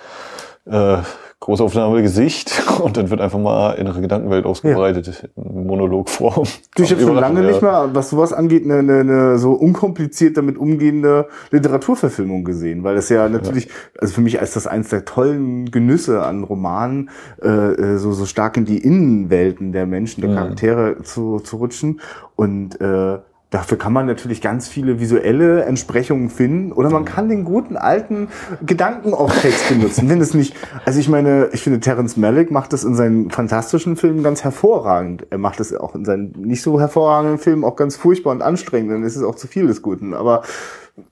äh, 0.66 0.98
Großaufnahme 1.42 2.04
Gesicht 2.04 2.64
und 2.84 2.98
dann 2.98 3.10
wird 3.10 3.20
einfach 3.20 3.40
mal 3.40 3.72
innere 3.74 4.00
Gedankenwelt 4.00 4.46
ausgebreitet 4.46 5.08
ja. 5.36 5.44
in 5.44 5.66
Monologform. 5.66 6.48
Du, 6.76 6.84
ich 6.84 6.92
habe 6.92 7.02
schon 7.02 7.16
lange 7.16 7.42
ja. 7.42 7.48
nicht 7.48 7.62
mehr, 7.64 7.90
was 7.94 8.12
sowas 8.12 8.32
angeht, 8.32 8.64
eine, 8.64 8.78
eine, 8.78 9.00
eine 9.00 9.38
so 9.40 9.54
unkompliziert 9.54 10.38
damit 10.38 10.58
umgehende 10.58 11.28
Literaturverfilmung 11.50 12.44
gesehen, 12.44 12.84
weil 12.84 12.94
das 12.94 13.10
ja 13.10 13.28
natürlich, 13.28 13.66
ja. 13.66 13.72
also 14.00 14.14
für 14.14 14.22
mich 14.22 14.40
als 14.40 14.54
das 14.54 14.68
eins 14.68 14.90
der 14.90 15.04
tollen 15.04 15.72
Genüsse 15.72 16.22
an 16.22 16.44
Romanen, 16.44 17.10
äh, 17.42 17.48
äh, 17.48 17.98
so, 17.98 18.12
so 18.12 18.28
stark 18.28 18.56
in 18.58 18.66
die 18.66 18.78
Innenwelten 18.78 19.72
der 19.72 19.88
Menschen, 19.88 20.22
der 20.22 20.30
mhm. 20.30 20.36
Charaktere 20.36 21.02
zu, 21.02 21.40
zu 21.40 21.58
rutschen 21.58 22.02
und 22.36 22.80
äh, 22.80 23.18
Dafür 23.52 23.78
kann 23.78 23.92
man 23.92 24.06
natürlich 24.06 24.42
ganz 24.42 24.70
viele 24.70 25.02
visuelle 25.02 25.66
Entsprechungen 25.66 26.30
finden 26.30 26.72
oder 26.72 26.90
man 26.90 27.04
kann 27.04 27.28
den 27.28 27.44
guten 27.44 27.76
alten 27.76 28.30
Gedanken 28.66 29.14
auf 29.14 29.38
Text 29.42 29.68
benutzen. 29.68 30.08
Wenn 30.08 30.22
es 30.22 30.34
nicht, 30.34 30.56
also 30.86 31.02
ich 31.02 31.10
meine, 31.10 31.50
ich 31.52 31.62
finde 31.62 31.82
Terence 31.82 32.16
Malick 32.16 32.50
macht 32.50 32.72
das 32.72 32.86
in 32.86 32.96
seinen 32.96 33.30
fantastischen 33.30 33.98
Filmen 33.98 34.24
ganz 34.24 34.46
hervorragend. 34.46 35.28
Er 35.32 35.38
macht 35.38 35.60
es 35.60 35.76
auch 35.76 35.96
in 35.96 36.06
seinen 36.06 36.32
nicht 36.32 36.62
so 36.62 36.80
hervorragenden 36.80 37.40
Filmen 37.40 37.66
auch 37.66 37.76
ganz 37.76 37.98
furchtbar 37.98 38.32
und 38.32 38.42
anstrengend, 38.42 38.92
dann 38.92 39.04
ist 39.04 39.18
es 39.18 39.24
auch 39.24 39.36
zu 39.36 39.48
viel 39.48 39.68
des 39.68 39.82
Guten. 39.82 40.14
Aber 40.14 40.44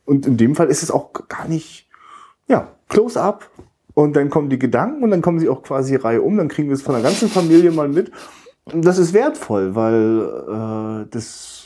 und 0.05 0.25
in 0.25 0.37
dem 0.37 0.55
Fall 0.55 0.67
ist 0.67 0.81
es 0.81 0.91
auch 0.91 1.11
gar 1.27 1.45
nicht, 1.45 1.89
ja, 2.47 2.69
close 2.87 3.21
up 3.21 3.49
und 3.95 4.15
dann 4.15 4.29
kommen 4.29 4.49
die 4.49 4.59
Gedanken 4.59 5.03
und 5.03 5.11
dann 5.11 5.21
kommen 5.21 5.39
sie 5.39 5.49
auch 5.49 5.61
quasi 5.61 5.97
Reihe 5.97 6.21
um, 6.21 6.37
dann 6.37 6.47
kriegen 6.47 6.69
wir 6.69 6.75
es 6.75 6.83
von 6.83 6.95
der 6.95 7.03
ganzen 7.03 7.27
Familie 7.27 7.71
mal 7.71 7.89
mit. 7.89 8.11
Und 8.71 8.85
das 8.85 8.97
ist 8.97 9.13
wertvoll, 9.13 9.75
weil 9.75 11.03
äh, 11.03 11.09
das 11.11 11.58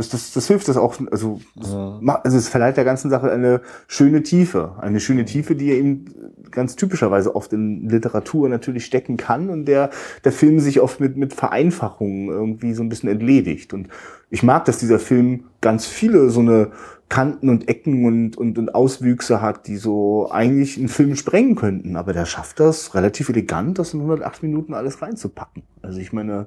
Das, 0.00 0.08
das, 0.08 0.32
das 0.32 0.46
hilft 0.46 0.66
das 0.68 0.78
auch, 0.78 0.96
also, 1.10 1.40
das, 1.54 1.76
macht- 2.00 2.24
also 2.24 2.38
es 2.38 2.48
verleiht 2.48 2.78
der 2.78 2.84
ganzen 2.86 3.10
Sache 3.10 3.30
eine 3.30 3.60
schöne 3.86 4.22
Tiefe. 4.22 4.76
Eine 4.80 4.98
schöne 4.98 5.26
Tiefe, 5.26 5.54
die 5.54 5.66
ja 5.66 5.74
eben 5.74 6.06
ganz 6.50 6.74
typischerweise 6.74 7.36
oft 7.36 7.52
in 7.52 7.86
Literatur 7.86 8.48
natürlich 8.48 8.86
stecken 8.86 9.18
kann 9.18 9.50
und 9.50 9.66
der, 9.66 9.90
der 10.24 10.32
Film 10.32 10.58
sich 10.58 10.80
oft 10.80 11.00
mit, 11.00 11.18
mit 11.18 11.34
Vereinfachungen 11.34 12.28
irgendwie 12.28 12.72
so 12.72 12.82
ein 12.82 12.88
bisschen 12.88 13.10
entledigt. 13.10 13.74
Und 13.74 13.88
ich 14.30 14.42
mag, 14.42 14.64
dass 14.64 14.78
dieser 14.78 14.98
Film 14.98 15.44
ganz 15.60 15.84
viele 15.84 16.30
so 16.30 16.40
eine 16.40 16.70
Kanten 17.10 17.50
und 17.50 17.68
Ecken 17.68 18.06
und, 18.06 18.38
und, 18.38 18.56
und 18.56 18.74
Auswüchse 18.74 19.42
hat, 19.42 19.66
die 19.66 19.76
so 19.76 20.30
eigentlich 20.30 20.78
einen 20.78 20.88
Film 20.88 21.14
sprengen 21.14 21.56
könnten. 21.56 21.96
Aber 21.96 22.14
der 22.14 22.24
schafft 22.24 22.58
das 22.58 22.94
relativ 22.94 23.28
elegant, 23.28 23.78
das 23.78 23.92
in 23.92 24.00
108 24.00 24.42
Minuten 24.44 24.72
alles 24.72 25.02
reinzupacken. 25.02 25.64
Also 25.82 25.98
ich 25.98 26.14
meine, 26.14 26.46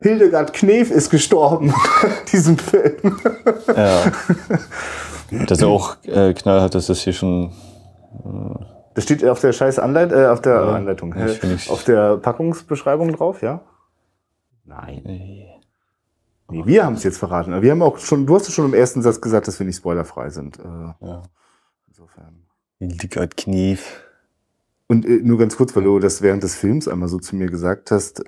Hildegard 0.00 0.52
Knef 0.52 0.90
ist 0.90 1.10
gestorben 1.10 1.68
in 2.02 2.26
diesem 2.32 2.58
Film. 2.58 3.18
Ja. 3.74 4.12
Das 5.46 5.58
ist 5.58 5.64
auch 5.64 5.96
äh, 6.04 6.32
knallhart, 6.34 6.74
dass 6.74 6.86
das 6.86 7.00
hier 7.00 7.12
schon 7.12 7.52
Das 8.94 9.04
steht 9.04 9.24
auf 9.24 9.40
der 9.40 9.52
scheiß 9.52 9.78
Anleit 9.78 10.12
äh, 10.12 10.26
auf 10.26 10.40
der 10.40 10.54
Ja, 10.54 10.74
Anleitung, 10.74 11.12
äh, 11.14 11.36
auf 11.68 11.84
der 11.84 12.16
Packungsbeschreibung 12.16 13.12
drauf, 13.12 13.42
ja? 13.42 13.60
Nein. 14.64 15.04
äh, 15.04 15.44
Nee, 16.50 16.62
wir 16.64 16.84
haben 16.84 16.94
es 16.94 17.04
jetzt 17.04 17.18
verraten. 17.18 17.60
Wir 17.60 17.70
haben 17.70 17.82
auch 17.82 17.98
schon, 17.98 18.26
du 18.26 18.34
hast 18.34 18.48
es 18.48 18.54
schon 18.54 18.64
im 18.64 18.72
ersten 18.72 19.02
Satz 19.02 19.20
gesagt, 19.20 19.46
dass 19.48 19.58
wir 19.58 19.66
nicht 19.66 19.76
spoilerfrei 19.76 20.30
sind. 20.30 20.58
Äh, 20.58 20.62
ja. 21.06 21.22
insofern. 21.88 22.46
Hildegard 22.78 23.36
Knief. 23.36 24.02
Und 24.86 25.04
äh, 25.04 25.20
nur 25.22 25.36
ganz 25.36 25.58
kurz, 25.58 25.76
weil 25.76 25.84
du 25.84 25.98
das 25.98 26.22
während 26.22 26.42
des 26.42 26.54
Films 26.54 26.88
einmal 26.88 27.10
so 27.10 27.18
zu 27.18 27.36
mir 27.36 27.48
gesagt 27.50 27.90
hast, 27.90 28.26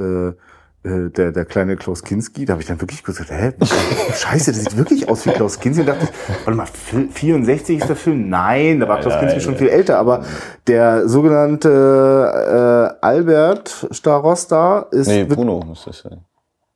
äh, 0.82 1.10
der, 1.10 1.32
der 1.32 1.44
kleine 1.44 1.76
Klaus 1.76 2.02
Kinski, 2.02 2.44
da 2.44 2.52
habe 2.54 2.62
ich 2.62 2.68
dann 2.68 2.80
wirklich 2.80 3.02
kurz 3.04 3.18
gesagt, 3.18 3.32
hä, 3.38 3.52
scheiße, 4.14 4.52
das 4.52 4.60
sieht 4.60 4.76
wirklich 4.76 5.08
aus 5.08 5.26
wie 5.26 5.30
Klaus 5.30 5.60
Kinski. 5.60 5.80
Und 5.82 5.87
dachte 5.88 6.04
ich, 6.04 6.46
warte 6.46 6.56
mal, 6.56 6.66
Fil- 6.66 7.08
64 7.10 7.78
ist 7.80 7.88
der 7.88 7.96
Film? 7.96 8.28
Nein, 8.28 8.80
da 8.80 8.88
war 8.88 9.00
Klaus 9.00 9.14
Nein, 9.14 9.20
Kinski 9.28 9.37
nein, 9.37 9.44
schon 9.44 9.52
nein. 9.54 9.58
viel 9.58 9.68
älter. 9.68 9.99
Aber 9.99 10.25
der 10.66 11.08
sogenannte 11.08 12.96
äh, 13.00 13.06
Albert 13.06 13.88
Starosta 13.90 14.87
ist... 14.90 15.08
Nee, 15.08 15.25
Bruno 15.25 15.60
muss 15.60 15.84
das 15.84 15.99
sein. 15.99 16.25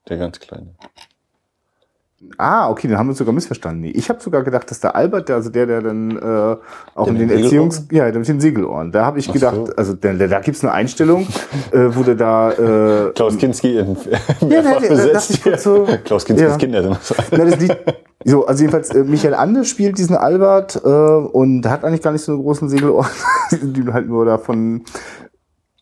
Der 0.08 0.18
ganz 0.18 0.38
kleine. 0.38 0.75
Ah, 2.37 2.69
okay, 2.69 2.88
dann 2.88 2.99
haben 2.99 3.07
wir 3.07 3.11
uns 3.11 3.19
sogar 3.19 3.33
missverstanden. 3.33 3.81
Nee, 3.83 3.90
ich 3.90 4.09
habe 4.09 4.21
sogar 4.21 4.43
gedacht, 4.43 4.71
dass 4.71 4.81
der 4.81 4.97
Albert, 4.97 5.28
der, 5.28 5.37
also 5.37 5.50
der, 5.50 5.66
der 5.66 5.83
dann 5.83 6.11
äh, 6.11 6.57
auch 6.95 7.07
in 7.07 7.16
den 7.16 7.28
den 7.28 7.43
Erziehungs... 7.43 7.76
Segelohren? 7.76 7.97
Ja, 8.07 8.11
der 8.11 8.19
mit 8.19 8.28
den 8.28 8.40
Segelohren. 8.40 8.93
Da 8.93 9.04
habe 9.04 9.19
ich 9.19 9.28
Ach 9.28 9.33
gedacht, 9.35 9.54
so. 9.66 9.73
also 9.76 9.95
der, 9.95 10.14
der, 10.14 10.28
da 10.28 10.40
gibt's 10.40 10.62
eine 10.64 10.73
Einstellung, 10.73 11.26
äh, 11.71 11.78
wo 11.90 12.02
der 12.02 12.16
da... 12.16 12.50
Äh, 12.52 13.12
Klaus 13.14 13.37
Kinski 13.38 13.78
in 13.78 13.97
ja, 13.97 14.62
da- 14.62 14.62
da 14.62 14.62
dachte 14.75 14.88
besetzt. 14.88 15.43
kurz 15.43 15.62
so, 15.62 15.87
Klaus 16.04 16.25
Kinskis 16.25 16.49
ja. 16.50 16.57
Kinder. 16.57 16.83
Na, 17.31 17.45
das 17.45 17.61
Lied, 17.61 17.76
so, 18.25 18.47
also 18.47 18.62
jedenfalls, 18.62 18.90
äh, 18.90 19.04
Michael 19.04 19.35
Ande 19.35 19.64
spielt 19.64 19.99
diesen 19.99 20.16
Albert 20.16 20.81
äh, 20.85 20.88
und 20.88 21.69
hat 21.69 21.85
eigentlich 21.85 22.02
gar 22.02 22.12
nicht 22.12 22.25
so 22.25 22.33
einen 22.33 22.43
großen 22.43 22.69
Segelohren, 22.69 23.07
die 23.52 23.85
halt 23.93 24.09
nur 24.09 24.25
da 24.25 24.38
von 24.38 24.83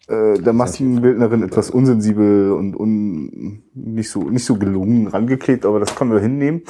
äh, 0.09 0.35
der 0.39 0.53
Maskenbildnerin 0.53 1.43
etwas 1.43 1.71
unsensibel 1.71 2.53
und 2.53 2.77
un, 2.77 3.63
nicht 3.75 4.11
so 4.11 4.23
nicht 4.31 4.45
so 4.45 4.57
gelungen 4.57 5.07
rangeklebt, 5.07 5.65
aber 5.65 5.81
das 5.81 5.95
können 5.95 6.13
wir 6.13 6.21
hinnehmen. 6.21 6.63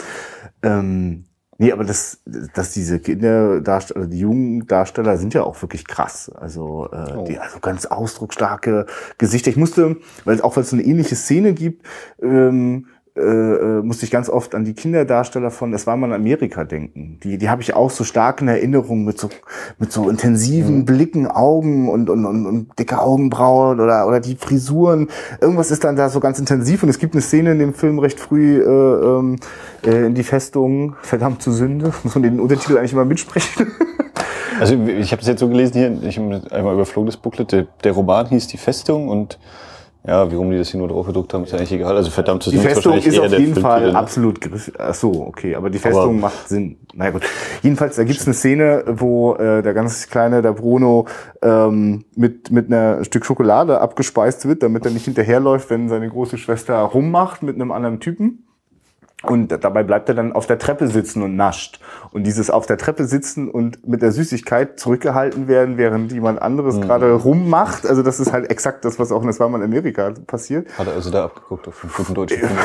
Ähm, 0.63 1.25
nee, 1.59 1.73
aber 1.73 1.85
das, 1.85 2.23
dass 2.55 2.73
diese 2.73 3.01
Kinderdarsteller, 3.01 4.07
die 4.07 4.19
jungen 4.21 4.67
Darsteller 4.67 5.17
sind 5.17 5.35
ja 5.35 5.43
auch 5.45 5.61
wirklich 5.63 5.87
krass. 5.87 6.31
Also, 6.35 6.89
äh, 6.93 7.13
Oh. 7.17 7.25
die, 7.25 7.39
also 7.39 7.59
ganz 7.61 7.87
ausdrucksstarke 7.87 8.87
Gesichter. 9.19 9.51
Ich 9.51 9.57
musste, 9.57 9.97
weil 10.25 10.41
auch 10.43 10.57
weil 10.57 10.65
es 10.65 10.71
so 10.71 10.77
eine 10.77 10.85
ähnliche 10.85 11.17
Szene 11.17 11.53
gibt, 11.55 11.87
ähm, 12.21 12.87
äh, 13.15 13.21
äh, 13.21 13.83
musste 13.83 14.07
ich 14.07 14.11
ganz 14.11 14.31
oft 14.31 14.55
an 14.55 14.65
die 14.65 14.73
Kinderdarsteller 14.73 15.51
von 15.51 15.71
Das 15.71 15.87
war 15.87 15.99
mal 15.99 16.07
in 16.07 16.15
Amerika 16.15 16.65
denken. 16.65 17.19
Die, 17.23 17.37
die 17.37 17.51
habe 17.51 17.61
ich 17.61 17.75
auch 17.75 17.91
so 17.91 18.05
stark 18.05 18.41
in 18.41 18.49
Erinnerung 18.49 19.05
mit 19.05 19.19
so, 19.19 19.29
mit 19.79 19.93
so 19.93 20.09
intensiven 20.09 20.87
Blicken, 20.87 21.27
Augen 21.27 21.91
und, 21.91 22.09
und, 22.09 22.25
und, 22.25 22.47
und 22.47 22.79
dicke 22.79 22.99
Augenbrauen 22.99 23.81
oder, 23.81 24.07
oder 24.07 24.19
die 24.21 24.37
Frisuren. 24.37 25.09
Irgendwas 25.43 25.71
ist 25.71 25.85
dann 25.85 25.95
da 25.95 26.09
so 26.09 26.21
ganz 26.21 26.39
intensiv 26.39 26.83
und 26.85 26.89
es 26.89 26.99
gibt 26.99 27.15
eine 27.15 27.21
Szene 27.21 27.53
in 27.53 27.59
dem 27.59 27.75
Film 27.75 27.99
recht 27.99 28.19
früh 28.19 28.63
äh, 28.63 28.65
ähm, 28.65 29.37
äh, 29.85 30.07
in 30.07 30.15
die 30.15 30.23
Festung, 30.23 30.97
verdammt 31.03 31.43
zu 31.43 31.53
Sünde, 31.53 31.93
muss 32.05 32.15
man 32.15 32.23
den 32.23 32.41
Untertitel 32.41 32.79
eigentlich 32.79 32.95
immer 32.95 33.05
mitsprechen. 33.05 33.67
Also 34.61 34.75
ich 34.75 35.11
habe 35.11 35.23
es 35.23 35.27
jetzt 35.27 35.41
so 35.41 35.49
gelesen 35.49 35.73
hier, 35.73 36.09
ich 36.09 36.19
habe 36.19 36.41
einmal 36.53 36.75
überflogen 36.75 37.07
das 37.07 37.17
Booklet, 37.17 37.51
der, 37.51 37.67
der 37.83 37.93
Roman 37.93 38.27
hieß 38.27 38.47
Die 38.47 38.59
Festung 38.59 39.09
und 39.09 39.39
ja, 40.05 40.31
warum 40.33 40.51
die 40.51 40.59
das 40.59 40.69
hier 40.69 40.79
nur 40.79 40.89
drauf 40.89 41.07
gedruckt 41.07 41.33
haben, 41.33 41.45
ist 41.45 41.53
ja 41.53 41.59
eigentlich 41.59 41.73
egal. 41.73 41.97
Also 41.97 42.11
verdammt 42.11 42.43
zu 42.43 42.51
Die 42.51 42.59
Festung 42.59 42.95
ist 42.95 43.19
auf 43.19 43.33
jeden 43.33 43.55
Fall 43.55 43.93
ne? 43.93 43.97
absolut 43.99 44.41
griff. 44.41 44.73
Ach 44.79 44.95
so, 44.95 45.27
okay, 45.27 45.55
aber 45.55 45.71
die 45.71 45.79
Festung 45.79 46.03
Aber- 46.03 46.13
macht 46.13 46.49
Sinn. 46.49 46.79
Na 46.95 47.11
gut. 47.11 47.23
Jedenfalls, 47.63 47.97
da 47.97 48.05
gibt's 48.05 48.27
eine 48.27 48.35
Szene, 48.35 48.85
wo 48.87 49.35
äh, 49.35 49.63
der 49.63 49.75
ganz 49.75 50.09
kleine, 50.09 50.43
der 50.43 50.53
Bruno, 50.53 51.07
ähm, 51.43 52.05
mit 52.17 52.51
mit 52.51 52.67
einer 52.67 53.05
Stück 53.05 53.25
Schokolade 53.25 53.81
abgespeist 53.81 54.47
wird, 54.49 54.63
damit 54.63 54.85
er 54.85 54.91
nicht 54.91 55.05
hinterherläuft, 55.05 55.71
wenn 55.71 55.89
seine 55.89 56.09
große 56.09 56.37
Schwester 56.37 56.79
rummacht 56.81 57.43
mit 57.43 57.55
einem 57.55 57.71
anderen 57.71 58.01
Typen. 58.01 58.45
Und 59.23 59.49
dabei 59.63 59.83
bleibt 59.85 60.09
er 60.09 60.15
dann 60.17 60.33
auf 60.33 60.47
der 60.47 60.59
Treppe 60.59 60.89
sitzen 60.89 61.23
und 61.23 61.37
nascht. 61.37 61.79
Und 62.11 62.25
dieses 62.25 62.51
auf 62.51 62.67
der 62.67 62.77
Treppe 62.77 63.05
sitzen 63.05 63.49
und 63.49 63.87
mit 63.87 64.03
der 64.03 64.11
Süßigkeit 64.13 64.81
zurückgehalten 64.81 65.47
werden, 65.49 65.79
während 65.79 66.11
jemand 66.13 66.43
anderes 66.43 66.77
Mhm. 66.77 66.81
gerade 66.83 67.13
rummacht, 67.13 67.87
also 67.87 68.03
das 68.03 68.19
ist 68.21 68.33
halt 68.33 68.51
exakt 68.51 68.85
das, 68.85 68.99
was 68.99 69.13
auch 69.13 69.21
in 69.23 69.29
das 69.29 69.39
war 69.39 69.49
mal 69.49 69.59
in 69.59 69.65
Amerika 69.65 70.13
passiert. 70.27 70.67
Hat 70.77 70.87
er 70.89 70.95
also 70.95 71.11
da 71.11 71.25
abgeguckt 71.25 71.69
auf 71.69 71.81
den 71.81 71.91
guten 71.97 72.15
deutschen 72.15 72.39
Film. 72.39 72.51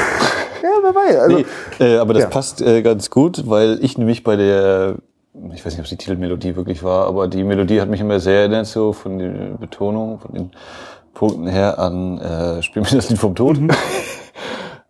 Ja, 0.64 0.70
wer 0.82 0.96
weiß. 0.96 1.16
Also, 1.18 1.38
Nee, 1.38 1.86
äh, 1.86 1.98
aber 2.00 2.16
das 2.16 2.24
ja. 2.24 2.30
passt 2.30 2.62
äh, 2.62 2.82
ganz 2.82 3.12
gut, 3.12 3.48
weil 3.48 3.78
ich 3.84 4.00
nämlich 4.00 4.24
bei 4.24 4.36
der, 4.36 4.96
ich 5.54 5.64
weiß 5.64 5.74
nicht, 5.74 5.80
ob 5.80 5.84
es 5.84 5.90
die 5.92 5.98
Titelmelodie 5.98 6.56
wirklich 6.56 6.82
war, 6.82 7.06
aber 7.06 7.28
die 7.28 7.44
Melodie 7.44 7.80
hat 7.80 7.90
mich 7.90 8.02
immer 8.02 8.20
sehr 8.20 8.40
erinnert, 8.40 8.66
so 8.66 8.92
von 8.92 9.20
der 9.20 9.30
Betonung, 9.60 10.20
von 10.20 10.34
den 10.34 10.52
Punkten 11.14 11.46
her 11.48 11.78
an 11.78 12.18
äh, 12.18 12.64
Spiel 12.64 12.82
mir 12.82 12.90
das 12.90 13.10
Lied 13.10 13.20
vom 13.20 13.36
Tod. 13.36 13.60
Mhm. 13.60 13.70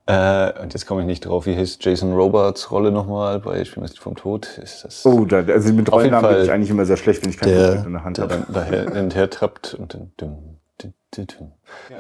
äh, 0.07 0.61
und 0.61 0.73
jetzt 0.73 0.85
komme 0.87 1.01
ich 1.01 1.07
nicht 1.07 1.25
drauf, 1.25 1.45
wie 1.45 1.55
heißt 1.55 1.83
Jason 1.83 2.13
Robards 2.13 2.71
Rolle 2.71 2.91
nochmal 2.91 3.39
bei 3.39 3.63
Spiel 3.65 3.81
mir 3.81 3.87
das 3.87 3.91
Lied 3.95 4.01
vom 4.03 4.15
Tod? 4.15 4.47
Ist 4.61 4.83
das 4.85 5.05
Oh, 5.05 5.25
da, 5.25 5.37
also 5.39 5.73
mit 5.73 5.91
Rollennamen 5.91 6.33
bin 6.33 6.43
ich 6.43 6.51
eigentlich 6.51 6.69
immer 6.69 6.85
sehr 6.85 6.97
schlecht, 6.97 7.23
wenn 7.23 7.29
ich 7.29 7.37
kein 7.37 7.49
der, 7.49 7.85
in 7.85 7.93
der 7.93 8.03
Hand 8.03 8.19
habe. 8.19 8.43
daher 8.49 8.91
hinterher 8.93 9.29
trappt 9.29 9.73
und 9.75 9.93
dann 9.93 10.11
dumm, 10.17 10.37
dumm, 10.81 10.93
dumm, 11.15 11.27
dumm. 11.37 11.51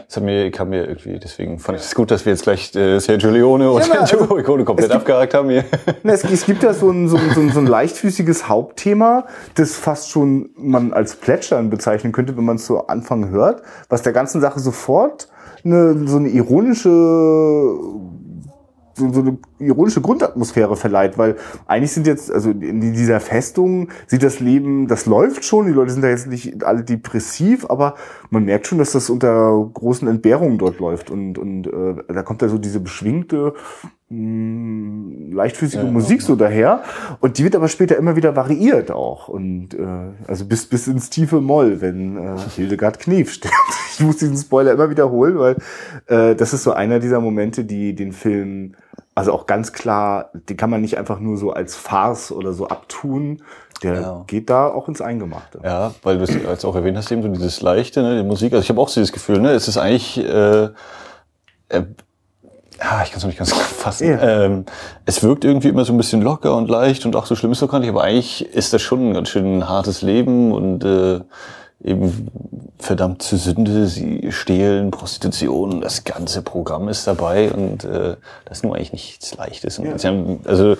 Das 0.07 0.15
hat 0.15 0.23
mir, 0.23 0.49
kam 0.51 0.69
mir 0.69 0.85
irgendwie, 0.87 1.19
deswegen 1.19 1.59
fand 1.59 1.77
ich 1.79 1.83
es 1.85 1.93
gut, 1.95 2.09
dass 2.11 2.25
wir 2.25 2.31
jetzt 2.31 2.43
gleich 2.43 2.73
äh, 2.75 2.99
Sergio 2.99 3.29
Leone 3.29 3.69
und 3.71 3.79
Ja, 3.79 3.85
Sergio 4.05 4.19
also, 4.19 4.25
Morricone 4.25 4.63
komplett 4.63 4.89
gibt- 4.89 5.01
abgehakt 5.01 5.33
haben 5.33 5.49
hier. 5.49 5.65
Na, 6.03 6.13
Es, 6.13 6.23
es 6.23 6.45
gibt 6.45 6.63
ja 6.63 6.73
so 6.73 6.89
ein, 6.89 7.09
so, 7.09 7.17
ein, 7.17 7.31
so, 7.33 7.41
ein, 7.41 7.49
so 7.51 7.59
ein 7.59 7.67
leichtfüßiges 7.67 8.47
Hauptthema, 8.47 9.25
das 9.55 9.75
fast 9.75 10.09
schon 10.11 10.49
man 10.55 10.93
als 10.93 11.15
Plätschern 11.17 11.69
bezeichnen 11.69 12.13
könnte, 12.13 12.37
wenn 12.37 12.45
man 12.45 12.55
es 12.57 12.65
zu 12.65 12.87
Anfang 12.87 13.29
hört, 13.29 13.61
was 13.89 14.01
der 14.03 14.13
ganzen 14.13 14.39
Sache 14.39 14.59
sofort 14.61 15.27
eine, 15.67 16.07
so 16.07 16.17
eine 16.17 16.29
ironische 16.29 16.89
so, 18.97 19.13
so 19.13 19.19
eine 19.21 19.37
ironische 19.59 20.01
Grundatmosphäre 20.01 20.75
verleiht, 20.75 21.17
weil 21.17 21.35
eigentlich 21.65 21.91
sind 21.91 22.07
jetzt, 22.07 22.31
also 22.31 22.51
in 22.51 22.93
dieser 22.93 23.19
Festung 23.19 23.89
sieht 24.05 24.23
das 24.23 24.39
Leben, 24.39 24.87
das 24.87 25.05
läuft 25.05 25.45
schon, 25.45 25.65
die 25.65 25.73
Leute 25.73 25.91
sind 25.91 26.03
da 26.03 26.09
jetzt 26.09 26.27
nicht 26.27 26.63
alle 26.63 26.83
depressiv, 26.83 27.65
aber 27.69 27.95
man 28.29 28.45
merkt 28.45 28.67
schon, 28.67 28.77
dass 28.77 28.91
das 28.91 29.09
unter 29.09 29.69
großen 29.73 30.07
Entbehrungen 30.07 30.57
dort 30.57 30.79
läuft 30.79 31.09
und, 31.09 31.37
und 31.37 31.67
äh, 31.67 31.95
da 32.13 32.23
kommt 32.23 32.41
da 32.41 32.49
so 32.49 32.57
diese 32.57 32.79
beschwingte, 32.79 33.53
mh, 34.09 35.33
leichtfüßige 35.35 35.83
Ja, 35.83 35.91
Musik 35.91 36.21
so 36.21 36.35
daher 36.35 36.83
und 37.19 37.37
die 37.37 37.43
wird 37.43 37.55
aber 37.55 37.67
später 37.67 37.97
immer 37.97 38.15
wieder 38.15 38.35
variiert 38.35 38.91
auch 38.91 39.27
und 39.27 39.73
äh, 39.73 39.85
also 40.27 40.45
bis, 40.45 40.65
bis 40.67 40.87
ins 40.87 41.09
tiefe 41.09 41.41
Moll, 41.41 41.81
wenn 41.81 42.17
äh, 42.17 42.37
Hildegard 42.55 42.99
Knef 42.99 43.31
stirbt. 43.31 43.55
Ich 43.99 44.05
muss 44.05 44.17
diesen 44.17 44.37
Spoiler 44.37 44.73
immer 44.73 44.91
wiederholen, 44.91 45.39
weil 45.39 45.55
äh, 46.05 46.35
das 46.35 46.53
ist 46.53 46.61
so 46.61 46.71
einer 46.71 46.99
dieser 46.99 47.19
Momente, 47.19 47.65
die 47.65 47.95
den 47.95 48.11
Film 48.11 48.75
also 49.17 49.33
auch 49.33 49.47
ganz 49.47 49.73
klar, 49.73 50.29
den 50.33 50.57
kann 50.57 50.69
man 50.69 50.79
nicht 50.81 50.95
einfach 50.95 51.19
nur 51.19 51.37
so 51.37 51.51
als 51.51 51.75
Farce 51.75 52.31
oder 52.31 52.53
so 52.53 52.67
abtun. 52.67 53.41
Der 53.81 53.93
Ja. 54.01 54.23
geht 54.27 54.47
da 54.51 54.67
auch 54.67 54.87
ins 54.87 55.01
Eingemachte. 55.01 55.59
Ja, 55.63 55.95
weil 56.03 56.19
du 56.19 56.23
es 56.23 56.35
jetzt 56.35 56.65
auch 56.65 56.75
erwähnt 56.75 56.97
hast, 56.97 57.11
eben 57.11 57.23
so 57.23 57.29
dieses 57.29 57.61
Leichte, 57.61 58.03
ne, 58.03 58.17
die 58.21 58.23
Musik. 58.27 58.53
Also 58.53 58.61
ich 58.61 58.69
habe 58.69 58.79
auch 58.79 58.89
so 58.89 59.01
dieses 59.01 59.11
Gefühl, 59.11 59.39
ne, 59.39 59.53
es 59.53 59.67
ist 59.67 59.77
eigentlich, 59.77 60.19
äh, 60.19 60.65
äh, 61.69 61.81
ich 62.75 62.77
kann 62.79 63.07
es 63.15 63.23
noch 63.23 63.27
nicht 63.27 63.39
ganz 63.39 63.53
fassen. 63.53 64.07
Ja. 64.07 64.21
Ähm, 64.21 64.65
es 65.05 65.23
wirkt 65.23 65.45
irgendwie 65.45 65.69
immer 65.69 65.83
so 65.83 65.93
ein 65.93 65.97
bisschen 65.97 66.21
locker 66.21 66.55
und 66.55 66.69
leicht 66.69 67.03
und 67.07 67.15
auch 67.15 67.25
so 67.25 67.35
schlimm 67.35 67.53
ist 67.53 67.63
doch 67.63 67.71
gar 67.71 67.79
nicht, 67.79 67.89
aber 67.89 68.03
eigentlich 68.03 68.45
ist 68.53 68.71
das 68.71 68.83
schon 68.83 69.09
ein 69.09 69.13
ganz 69.15 69.29
schön 69.29 69.67
hartes 69.67 70.03
Leben 70.03 70.51
und 70.51 70.83
äh, 70.83 71.21
eben 71.83 72.29
verdammt 72.79 73.21
zur 73.21 73.37
Sünde, 73.37 73.87
sie 73.87 74.31
stehlen, 74.31 74.91
Prostitution, 74.91 75.81
das 75.81 76.03
ganze 76.03 76.41
Programm 76.41 76.89
ist 76.89 77.05
dabei 77.07 77.51
und 77.51 77.83
äh, 77.83 78.15
das 78.45 78.59
ist 78.59 78.63
nur 78.63 78.75
eigentlich 78.75 78.93
nichts 78.93 79.35
Leichtes. 79.35 79.79
Und 79.79 79.85
Ja. 79.85 80.09
haben, 80.09 80.39
also 80.45 80.75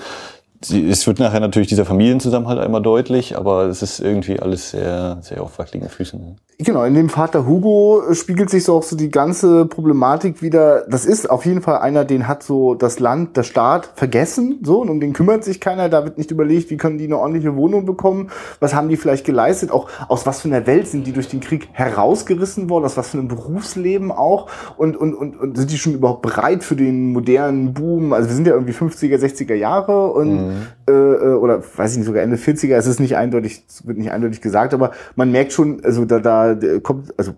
die, 0.68 0.88
es 0.90 1.06
wird 1.08 1.20
nachher 1.20 1.40
natürlich 1.40 1.68
dieser 1.68 1.86
Familienzusammenhalt 1.86 2.60
einmal 2.60 2.82
deutlich, 2.82 3.38
aber 3.38 3.66
es 3.66 3.82
ist 3.82 4.00
irgendwie 4.00 4.40
alles 4.40 4.72
sehr, 4.72 5.18
sehr 5.22 5.42
auf 5.44 5.60
wackeligen 5.60 5.90
Füßen. 5.90 6.38
Genau, 6.60 6.84
in 6.86 6.96
dem 6.96 7.10
Vater 7.10 7.46
Hugo 7.46 8.02
spiegelt 8.14 8.50
sich 8.50 8.64
so 8.64 8.78
auch 8.78 8.84
so 8.84 8.96
die 8.96 9.12
ganze 9.12 9.68
Problematik 9.68 10.42
wieder. 10.42 10.86
Das 10.90 11.06
ist 11.06 11.30
auf 11.30 11.46
jeden 11.46 11.62
Fall 11.62 11.78
einer, 11.78 12.04
den 12.04 12.28
hat 12.28 12.42
so 12.42 12.74
das 12.74 13.00
Land, 13.00 13.38
der 13.38 13.44
Staat 13.44 13.92
vergessen, 13.94 14.58
so, 14.64 14.82
und 14.82 14.90
um 14.90 15.00
den 15.00 15.14
kümmert 15.14 15.44
sich 15.44 15.62
keiner. 15.62 15.88
Da 15.88 16.04
wird 16.04 16.18
nicht 16.18 16.32
überlegt, 16.32 16.72
wie 16.72 16.78
können 16.78 16.98
die 16.98 17.06
eine 17.06 17.20
ordentliche 17.20 17.56
Wohnung 17.56 17.86
bekommen? 17.86 18.32
Was 18.60 18.74
haben 18.74 18.90
die 18.90 18.98
vielleicht 18.98 19.24
geleistet? 19.24 19.70
Auch 19.70 19.88
aus 20.08 20.26
was 20.26 20.42
für 20.42 20.48
einer 20.48 20.66
Welt 20.66 20.88
sind 20.88 21.06
die 21.06 21.12
durch 21.12 21.28
den 21.28 21.42
Krieg 21.42 21.70
herausgerissen 21.74 22.72
worden? 22.72 22.86
Aus 22.86 22.98
was 22.98 23.10
für 23.10 23.20
einem 23.20 23.28
Berufsleben 23.28 24.12
auch? 24.12 24.48
Und, 24.78 24.98
und, 24.98 25.14
und, 25.14 25.40
und 25.40 25.58
sind 25.58 25.72
die 25.72 25.78
schon 25.78 25.94
überhaupt 25.94 26.24
bereit 26.24 26.64
für 26.64 26.76
den 26.76 27.14
modernen 27.14 27.76
Boom? 27.76 28.14
Also 28.14 28.30
wir 28.30 28.36
sind 28.36 28.48
ja 28.48 28.54
irgendwie 28.54 28.74
50er, 28.74 29.18
60er 29.18 29.54
Jahre 29.54 30.08
und, 30.08 30.48
mhm. 30.48 30.57
Äh, 30.88 30.92
äh 30.92 31.34
oder 31.34 31.62
weiß 31.62 31.92
ich 31.92 31.98
nicht, 31.98 32.08
sogar 32.08 32.24
Ende 32.24 32.38
40er. 32.38 32.76
Es 32.76 32.88
ist 32.88 33.00
nicht 33.00 33.16
eindeutig, 33.16 33.64
wird 33.84 33.98
nicht 33.98 34.12
eindeutig 34.12 34.42
gesagt, 34.42 34.74
aber 34.74 34.92
man 35.16 35.32
merkt 35.32 35.54
schon, 35.54 35.84
also 35.84 36.06
da, 36.06 36.20
da 36.20 36.80
kommt, 36.80 37.14
also 37.18 37.34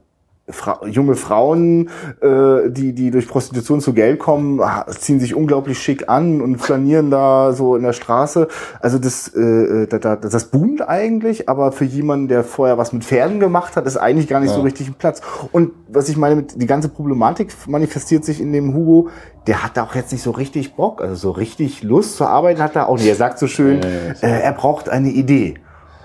Fra 0.50 0.79
junge 0.86 1.15
Frauen, 1.15 1.89
äh, 2.22 2.70
die, 2.70 2.94
die 2.94 3.12
durch 3.12 3.27
Prostitution 3.27 3.82
zu 3.82 3.94
Geld 3.94 4.20
kommen, 4.20 4.62
ziehen 4.89 5.20
sich 5.20 5.36
unglaublich 5.36 5.79
schick 5.79 6.10
an 6.10 6.41
und 6.41 6.58
flanieren 6.58 7.12
da 7.12 7.53
so 7.53 7.75
in 7.75 7.84
der 7.84 7.94
Straße. 7.94 8.48
Also 8.79 8.98
das, 8.98 9.27
äh, 9.36 9.88
das, 9.88 10.20
das 10.22 10.46
boomt 10.46 10.88
eigentlich, 10.88 11.50
aber 11.50 11.72
für 11.72 11.86
jemanden, 11.86 12.27
der 12.27 12.44
vorher 12.44 12.77
was 12.77 12.94
mit 12.94 13.03
Pferden 13.03 13.39
gemacht 13.39 13.75
hat, 13.75 13.86
ist 13.86 13.98
eigentlich 13.98 14.27
gar 14.27 14.39
nicht 14.39 14.50
ja. 14.50 14.56
so 14.56 14.62
richtig 14.62 14.88
ein 14.88 14.96
Platz. 14.96 15.22
Und 15.51 15.72
was 15.88 16.10
ich 16.10 16.18
meine, 16.18 16.36
mit, 16.36 16.62
die 16.62 16.68
ganze 16.68 16.89
Problematik 16.89 17.53
manifestiert 17.68 18.25
sich 18.25 18.41
in 18.41 18.53
dem 18.53 18.74
Hugo, 18.74 19.10
der 19.48 19.63
hat 19.63 19.77
da 19.77 19.84
auch 19.84 19.96
jetzt 19.96 20.12
nicht 20.12 20.22
so 20.22 20.32
richtig 20.32 20.75
Bock, 20.75 21.01
also 21.01 21.15
so 21.15 21.32
richtig 21.32 21.84
Lust 21.84 22.15
zur 22.15 22.29
Arbeit 22.29 22.60
hat 22.60 22.75
er 22.75 22.89
auch 22.89 22.98
nicht. 22.98 23.08
Er 23.08 23.15
sagt 23.15 23.39
so 23.39 23.48
schön, 23.48 23.82
äh, 23.82 24.13
er 24.22 24.53
braucht 24.53 24.89
eine 24.89 25.10
Idee 25.10 25.56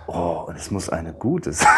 oh, 0.07 0.45
und 0.47 0.57
es 0.57 0.71
muss 0.71 0.89
eine 0.89 1.13
gute 1.13 1.53
sein. 1.53 1.69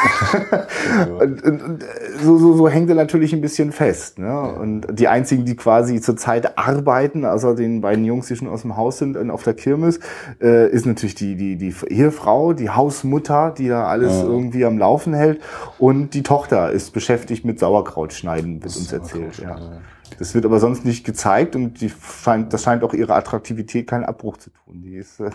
und, 1.21 1.42
und, 1.42 1.62
und 1.62 1.85
so, 2.23 2.38
so, 2.38 2.56
so 2.56 2.68
hängt 2.68 2.88
er 2.88 2.95
natürlich 2.95 3.33
ein 3.33 3.40
bisschen 3.40 3.73
fest. 3.73 4.18
Ne? 4.18 4.40
Und 4.40 4.87
die 4.99 5.09
einzigen, 5.09 5.45
die 5.45 5.56
quasi 5.56 6.00
zurzeit 6.00 6.59
arbeiten, 6.59 7.25
außer 7.25 7.54
den 7.54 7.80
beiden 7.80 8.04
Jungs, 8.04 8.26
die 8.26 8.37
schon 8.37 8.49
aus 8.49 8.62
dem 8.62 8.76
Haus 8.76 8.99
sind, 8.99 9.16
auf 9.30 9.42
der 9.42 9.54
Kirmes, 9.54 10.00
äh, 10.40 10.68
ist 10.71 10.87
natürlich 10.87 11.14
die, 11.14 11.37
die, 11.37 11.56
die 11.56 11.75
Ehefrau, 11.88 12.52
die 12.52 12.71
Hausmutter, 12.71 13.52
die 13.56 13.68
da 13.68 13.87
alles 13.87 14.12
ja. 14.12 14.25
irgendwie 14.25 14.64
am 14.64 14.78
Laufen 14.78 15.14
hält. 15.14 15.40
Und 15.78 16.14
die 16.14 16.23
Tochter 16.23 16.71
ist 16.71 16.92
beschäftigt 16.92 17.45
mit 17.45 17.59
Sauerkraut 17.59 18.12
schneiden, 18.12 18.62
wird 18.62 18.76
uns 18.76 18.92
erzählt. 18.92 19.38
Ja. 19.38 19.80
Das 20.18 20.35
wird 20.35 20.45
aber 20.45 20.61
sonst 20.61 20.85
nicht 20.85 21.04
gezeigt 21.04 21.56
und 21.56 21.80
die 21.80 21.90
scheint, 21.90 22.52
das 22.52 22.62
scheint 22.62 22.83
auch 22.85 22.95
ihre 22.95 23.14
Attraktivität 23.14 23.87
keinen 23.87 24.04
Abbruch 24.04 24.37
zu 24.38 24.50
tun. 24.50 24.83
Die 24.83 24.97
ist, 24.97 25.21
äh, 25.21 25.30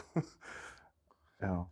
ja. 1.41 1.67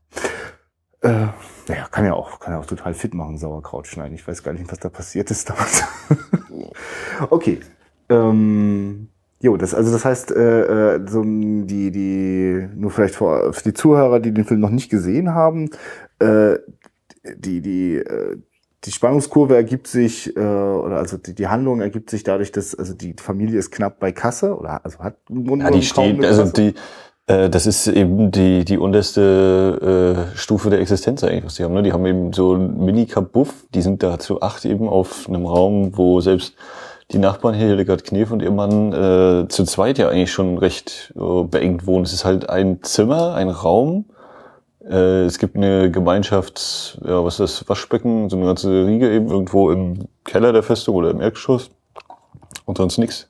Äh, 1.02 1.28
naja, 1.68 1.88
kann 1.92 2.06
ja 2.06 2.14
auch, 2.14 2.40
kann 2.40 2.54
ja 2.54 2.60
auch 2.60 2.66
total 2.66 2.94
fit 2.94 3.14
machen, 3.14 3.38
Sauerkraut 3.38 3.88
schneiden. 3.88 4.16
Ich 4.16 4.28
weiß 4.28 4.44
gar 4.44 4.54
nicht, 4.54 4.70
was 4.70 4.80
da 4.80 4.90
passiert 4.90 5.32
ist 5.32 5.50
damals. 5.50 5.84
okay. 7.30 7.60
Ähm, 8.10 9.08
jo, 9.40 9.56
das, 9.56 9.74
also 9.74 9.92
das 9.92 10.04
heißt, 10.04 10.32
äh, 10.32 10.96
äh, 10.96 11.08
so 11.08 11.24
die, 11.24 11.92
die, 11.92 12.68
nur 12.76 12.92
vielleicht 12.92 13.16
für, 13.16 13.54
für 13.54 13.64
die 13.64 13.74
Zuhörer, 13.74 14.20
die 14.20 14.34
den 14.34 14.44
Film 14.44 14.60
noch 14.60 14.72
nicht 14.72 14.90
gesehen 14.90 15.34
haben, 15.34 15.70
äh, 16.20 16.58
die, 17.24 17.62
die, 17.62 17.96
äh, 17.96 18.38
die 18.84 18.92
Spannungskurve 18.92 19.56
ergibt 19.56 19.88
sich, 19.88 20.36
äh, 20.36 20.40
oder 20.40 20.98
also 20.98 21.18
die, 21.18 21.34
die 21.34 21.48
Handlung 21.48 21.82
ergibt 21.82 22.10
sich 22.10 22.24
dadurch, 22.24 22.52
dass 22.52 22.76
also 22.76 22.94
die 22.94 23.14
Familie 23.18 23.60
ist 23.60 23.72
knapp 23.72 24.00
bei 24.00 24.12
Kasse 24.12 24.58
oder 24.58 24.84
also 24.84 25.00
hat 25.00 25.18
ja, 25.30 25.72
die 25.72 25.82
steht, 25.82 26.24
also 26.24 26.46
die 26.46 26.74
das 27.30 27.68
ist 27.68 27.86
eben 27.88 28.32
die, 28.32 28.66
die 28.66 28.80
unterste 28.80 30.26
äh, 30.34 30.36
Stufe 30.36 30.72
der 30.72 30.80
Existenz 30.80 31.24
eigentlich, 31.24 31.46
was 31.46 31.56
die 31.56 31.64
haben. 31.64 31.76
Ne? 31.76 31.84
Die 31.84 31.94
haben 31.94 32.06
eben 32.08 32.34
so 32.34 32.56
ein 32.56 32.84
Mini-Kabuff, 32.84 33.66
die 33.74 33.84
sind 33.84 34.02
da 34.02 34.18
zu 34.18 34.42
acht 34.42 34.66
eben 34.66 34.90
auf 34.90 35.30
einem 35.30 35.46
Raum, 35.46 35.96
wo 35.96 36.22
selbst 36.22 36.56
die 37.12 37.20
Nachbarn 37.20 37.56
hier, 37.56 37.68
Hildegard 37.68 38.04
Knef 38.04 38.32
und 38.32 38.42
ihr 38.42 38.52
Mann, 38.52 38.94
äh, 38.94 39.48
zu 39.48 39.64
zweit 39.66 39.98
ja 39.98 40.10
eigentlich 40.10 40.32
schon 40.32 40.58
recht 40.58 41.14
äh, 41.16 41.44
beengt 41.44 41.86
wohnen. 41.88 42.04
Es 42.04 42.14
ist 42.14 42.26
halt 42.26 42.50
ein 42.50 42.82
Zimmer, 42.82 43.36
ein 43.36 43.50
Raum. 43.50 44.06
Äh, 44.84 45.26
es 45.26 45.38
gibt 45.40 45.56
eine 45.56 45.92
Gemeinschafts-, 45.92 46.98
ja, 47.08 47.24
was 47.24 47.40
ist 47.40 47.62
das, 47.62 47.70
Waschbecken, 47.70 48.30
so 48.30 48.38
eine 48.38 48.46
ganze 48.46 48.88
Riege 48.88 49.12
eben 49.12 49.30
irgendwo 49.30 49.72
im 49.72 50.08
Keller 50.24 50.52
der 50.52 50.64
Festung 50.64 50.96
oder 50.96 51.12
im 51.12 51.22
Erdgeschoss. 51.22 51.70
Und 52.66 52.78
sonst 52.78 52.98
nichts. 52.98 53.29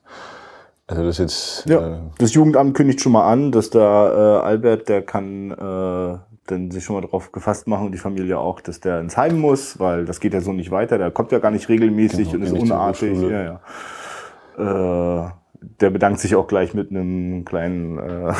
Also 0.89 1.03
das 1.03 1.19
jetzt. 1.19 1.65
Ja, 1.67 1.97
äh, 1.97 1.99
das 2.17 2.33
Jugendamt 2.33 2.75
kündigt 2.75 2.99
schon 2.99 3.11
mal 3.11 3.31
an, 3.31 3.51
dass 3.51 3.69
da 3.69 4.39
äh, 4.39 4.41
Albert, 4.41 4.89
der 4.89 5.03
kann 5.03 5.51
äh, 5.51 6.17
dann 6.47 6.71
sich 6.71 6.83
schon 6.83 6.95
mal 6.95 7.07
drauf 7.07 7.31
gefasst 7.31 7.67
machen 7.67 7.85
und 7.85 7.91
die 7.91 7.99
Familie 7.99 8.39
auch, 8.39 8.59
dass 8.59 8.79
der 8.79 8.99
ins 8.99 9.15
Heim 9.15 9.39
muss, 9.39 9.79
weil 9.79 10.05
das 10.05 10.19
geht 10.19 10.33
ja 10.33 10.41
so 10.41 10.51
nicht 10.51 10.71
weiter. 10.71 10.97
Der 10.97 11.11
kommt 11.11 11.31
ja 11.31 11.37
gar 11.37 11.51
nicht 11.51 11.69
regelmäßig 11.69 12.31
genau, 12.31 12.47
und 12.47 12.55
ist 12.55 12.63
unartig. 12.63 13.21
Ja, 13.21 13.59
ja. 14.57 15.25
Äh, 15.27 15.29
der 15.79 15.89
bedankt 15.91 16.21
sich 16.21 16.35
auch 16.35 16.47
gleich 16.47 16.73
mit 16.73 16.89
einem 16.89 17.45
kleinen 17.45 17.99
äh, 17.99 18.33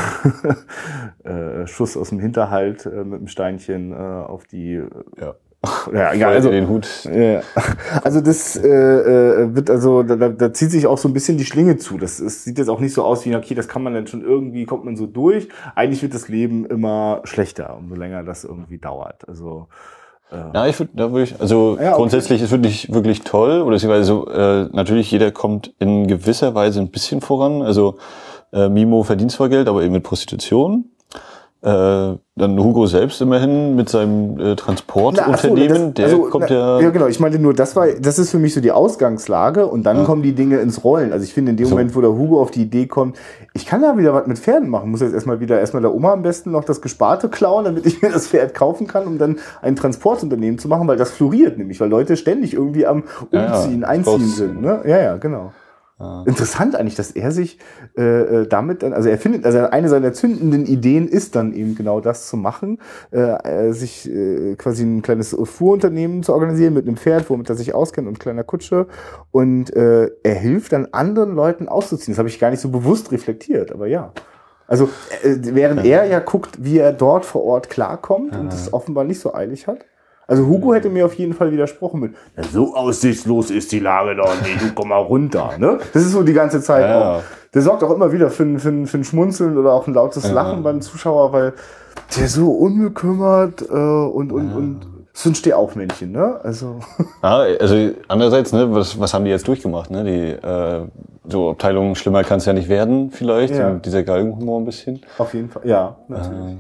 äh, 1.30 1.68
Schuss 1.68 1.98
aus 1.98 2.10
dem 2.10 2.20
Hinterhalt 2.20 2.88
äh, 2.88 3.04
mit 3.04 3.20
einem 3.20 3.28
Steinchen 3.28 3.92
äh, 3.92 3.96
auf 3.96 4.46
die 4.46 4.82
ja. 5.20 5.36
Ja, 5.94 6.14
ja 6.14 6.30
also, 6.30 6.52
den 6.52 6.70
Hut. 6.70 6.88
Ja, 7.06 7.42
also 8.04 8.22
das 8.22 8.56
äh, 8.56 8.68
äh, 8.68 9.56
wird 9.56 9.70
also, 9.70 10.04
da, 10.04 10.16
da 10.30 10.54
zieht 10.54 10.72
sich 10.72 10.88
auch 10.88 10.98
so 10.98 11.10
ein 11.10 11.14
bisschen 11.14 11.38
die 11.38 11.46
Schlinge 11.46 11.78
zu. 11.78 11.98
Das, 11.98 12.18
das 12.18 12.44
sieht 12.44 12.58
jetzt 12.58 12.70
auch 12.70 12.80
nicht 12.80 12.94
so 12.94 13.04
aus 13.04 13.26
wie, 13.26 13.36
okay, 13.36 13.56
das 13.56 13.68
kann 13.68 13.84
man 13.84 13.94
dann 13.94 14.08
schon 14.08 14.24
irgendwie, 14.24 14.66
kommt 14.66 14.86
man 14.86 14.96
so 14.96 15.06
durch. 15.06 15.50
Eigentlich 15.76 16.02
wird 16.02 16.14
das 16.14 16.30
Leben 16.30 16.66
immer 16.66 17.22
schlechter, 17.26 17.76
umso 17.78 17.96
länger 17.96 18.24
das 18.24 18.44
irgendwie 18.44 18.78
dauert. 18.78 19.28
Also 19.28 19.68
äh, 20.32 20.38
ja, 20.54 20.68
ich 20.68 20.80
würde, 20.80 20.92
da 20.96 21.12
würde 21.12 21.24
ich, 21.24 21.42
also 21.42 21.78
ja, 21.80 21.96
grundsätzlich 21.96 22.40
okay. 22.40 22.46
ist 22.46 22.52
wirklich 22.52 22.94
wirklich 22.94 23.22
toll, 23.22 23.62
oder 23.62 23.76
beziehungsweise 23.76 24.06
so, 24.06 24.30
äh, 24.30 24.70
natürlich 24.72 25.12
jeder 25.12 25.32
kommt 25.32 25.74
in 25.80 26.08
gewisser 26.08 26.54
Weise 26.56 26.80
ein 26.80 26.92
bisschen 26.92 27.22
voran. 27.22 27.62
Also 27.62 27.98
äh, 28.54 28.70
Mimo 28.70 29.04
verdient 29.04 29.32
zwar 29.32 29.50
Geld, 29.50 29.68
aber 29.68 29.84
eben 29.84 29.94
mit 29.94 30.04
Prostitution. 30.04 30.92
Äh, 31.62 32.16
dann 32.38 32.58
Hugo 32.58 32.86
selbst 32.88 33.20
immerhin 33.20 33.76
mit 33.76 33.90
seinem 33.90 34.40
äh, 34.40 34.56
Transportunternehmen, 34.56 35.78
so, 35.78 35.92
der 35.92 36.06
also, 36.06 36.22
kommt 36.22 36.50
ja. 36.50 36.80
Ja, 36.80 36.90
genau. 36.90 37.08
Ich 37.08 37.20
meinte 37.20 37.38
nur, 37.38 37.54
das 37.54 37.76
war, 37.76 37.88
das 37.88 38.18
ist 38.18 38.32
für 38.32 38.40
mich 38.40 38.54
so 38.54 38.62
die 38.62 38.72
Ausgangslage 38.72 39.68
und 39.68 39.84
dann 39.84 39.98
ja. 39.98 40.04
kommen 40.06 40.24
die 40.24 40.32
Dinge 40.32 40.60
ins 40.60 40.86
Rollen. 40.86 41.12
Also 41.12 41.26
ich 41.26 41.34
finde 41.34 41.52
in 41.52 41.58
dem 41.58 41.66
so. 41.66 41.72
Moment, 41.72 41.94
wo 41.98 42.02
der 42.02 42.12
Hugo 42.12 42.42
auf 42.42 42.52
die 42.52 42.62
Idee 42.62 42.88
kommt, 42.88 43.18
ich 43.54 43.66
kann 43.66 43.82
da 43.82 43.98
wieder 43.98 44.14
was 44.14 44.26
mit 44.26 44.40
Pferden 44.40 44.70
machen, 44.70 44.90
muss 44.90 45.02
jetzt 45.02 45.14
erstmal 45.14 45.42
wieder 45.42 45.60
erstmal 45.60 45.82
der 45.82 45.94
Oma 45.94 46.14
am 46.14 46.22
besten 46.22 46.52
noch 46.52 46.64
das 46.64 46.80
Gesparte 46.82 47.28
klauen, 47.28 47.66
damit 47.66 47.86
ich 47.86 48.02
mir 48.02 48.10
das 48.10 48.28
Pferd 48.28 48.54
kaufen 48.54 48.88
kann, 48.88 49.06
um 49.06 49.18
dann 49.18 49.40
ein 49.62 49.76
Transportunternehmen 49.76 50.60
zu 50.60 50.70
machen, 50.70 50.88
weil 50.88 50.96
das 50.96 51.12
floriert 51.12 51.58
nämlich, 51.58 51.82
weil 51.82 51.90
Leute 51.90 52.16
ständig 52.16 52.54
irgendwie 52.54 52.86
am 52.86 53.04
Umziehen, 53.32 53.82
ja, 53.82 53.88
Einziehen 53.90 54.28
sind. 54.28 54.62
Ne? 54.62 54.82
Ja, 54.86 54.98
ja, 54.98 55.18
genau. 55.18 55.52
Ah. 56.00 56.24
Interessant 56.26 56.78
eigentlich, 56.78 56.96
dass 56.96 57.12
er 57.12 57.32
sich 57.32 57.60
äh, 57.98 58.04
äh 58.04 58.48
damit 58.48 58.84
dann, 58.84 58.94
also 58.94 59.10
er 59.10 59.18
findet, 59.18 59.46
also 59.46 59.60
eine 59.60 59.90
seiner 59.90 60.14
zündenden 60.14 60.66
Ideen 60.66 61.10
ist 61.10 61.36
dann 61.36 61.54
eben 61.54 61.76
genau 61.76 62.00
das 62.00 62.28
zu 62.28 62.38
machen, 62.38 62.80
äh, 63.12 63.74
sich 63.74 64.10
äh, 64.10 64.56
quasi 64.56 64.84
ein 64.84 65.02
kleines 65.02 65.36
Fuhrunternehmen 65.44 66.24
zu 66.24 66.34
organisieren 66.34 66.74
mit 66.74 66.88
einem 66.88 66.96
Pferd, 66.96 67.30
womit 67.30 67.50
er 67.50 67.56
sich 67.56 67.76
auskennt 67.76 68.08
und 68.08 68.18
kleiner 68.18 68.46
Kutsche 68.46 68.88
und 69.32 69.76
äh, 69.76 70.10
er 70.24 70.36
hilft 70.36 70.72
dann 70.72 70.88
anderen 70.94 71.36
Leuten 71.36 71.68
auszuziehen. 71.68 72.14
Das 72.14 72.20
habe 72.20 72.30
ich 72.30 72.40
gar 72.40 72.50
nicht 72.50 72.62
so 72.62 72.70
bewusst 72.70 73.12
reflektiert, 73.12 73.74
aber 73.74 73.88
ja. 73.88 74.14
Also 74.68 74.86
äh, 75.24 75.36
während 75.42 75.84
ja. 75.84 76.04
er 76.04 76.06
ja 76.06 76.20
guckt, 76.20 76.64
wie 76.64 76.78
er 76.78 76.94
dort 76.94 77.26
vor 77.26 77.44
Ort 77.44 77.70
klarkommt 77.70 78.36
ja. 78.36 78.40
und 78.40 78.54
das 78.54 78.72
offenbar 78.72 79.04
nicht 79.04 79.20
so 79.20 79.34
eilig 79.34 79.68
hat, 79.68 79.84
also 80.30 80.46
Hugo 80.46 80.76
hätte 80.76 80.90
mir 80.90 81.08
auf 81.08 81.16
jeden 81.16 81.34
Fall 81.34 81.52
widersprochen 81.52 82.00
mit, 82.00 82.14
ja, 82.38 82.44
so 82.44 82.76
aussichtslos 82.76 83.50
ist 83.50 83.72
die 83.72 83.80
Lage 83.80 84.16
doch 84.16 84.40
nicht, 84.42 84.62
du 84.62 84.74
komm 84.76 84.90
mal 84.90 84.98
runter. 84.98 85.54
Ne? 85.58 85.80
Das 85.92 86.04
ist 86.04 86.12
so 86.12 86.22
die 86.22 86.34
ganze 86.34 86.62
Zeit 86.62 86.88
ja. 86.88 87.18
auch. 87.18 87.24
Der 87.52 87.64
sorgt 87.64 87.84
auch 87.84 87.90
immer 87.90 88.12
wieder 88.12 88.30
für 88.30 88.44
ein, 88.44 88.60
für 88.60 88.70
ein, 88.70 88.86
für 88.86 89.00
ein 89.00 89.04
Schmunzeln 89.04 89.58
oder 89.58 89.74
auch 89.74 89.88
ein 89.88 89.96
lautes 89.96 90.32
Lachen 90.32 90.58
ja. 90.58 90.62
beim 90.62 90.82
Zuschauer, 90.82 91.34
weil 91.34 91.54
der 92.16 92.28
so 92.28 92.52
unbekümmert 92.52 93.64
äh, 93.64 93.74
und, 93.74 94.32
und, 94.32 94.54
und 94.54 94.88
so 95.14 95.30
ein 95.30 95.36
Stehaufmännchen, 95.36 96.12
ne? 96.12 96.40
Also. 96.44 96.80
Ja, 97.24 97.40
also 97.60 97.92
andererseits, 98.08 98.54
ne, 98.54 98.74
was, 98.74 99.00
was 99.00 99.14
haben 99.16 99.26
die 99.26 99.32
jetzt 99.32 99.48
durchgemacht, 99.48 99.90
ne? 99.90 100.04
Die 100.04 100.48
äh, 100.48 100.88
so 101.28 101.50
Abteilung 101.50 101.96
schlimmer 101.96 102.24
kann 102.24 102.38
es 102.38 102.46
ja 102.46 102.54
nicht 102.54 102.70
werden, 102.70 103.10
vielleicht. 103.10 103.56
Ja. 103.56 103.72
dieser 103.72 104.04
Galgenhumor 104.04 104.62
ein 104.62 104.66
bisschen. 104.66 105.02
Auf 105.18 105.34
jeden 105.34 105.50
Fall, 105.50 105.64
ja, 105.66 105.98
natürlich. 106.08 106.54
Äh, 106.54 106.58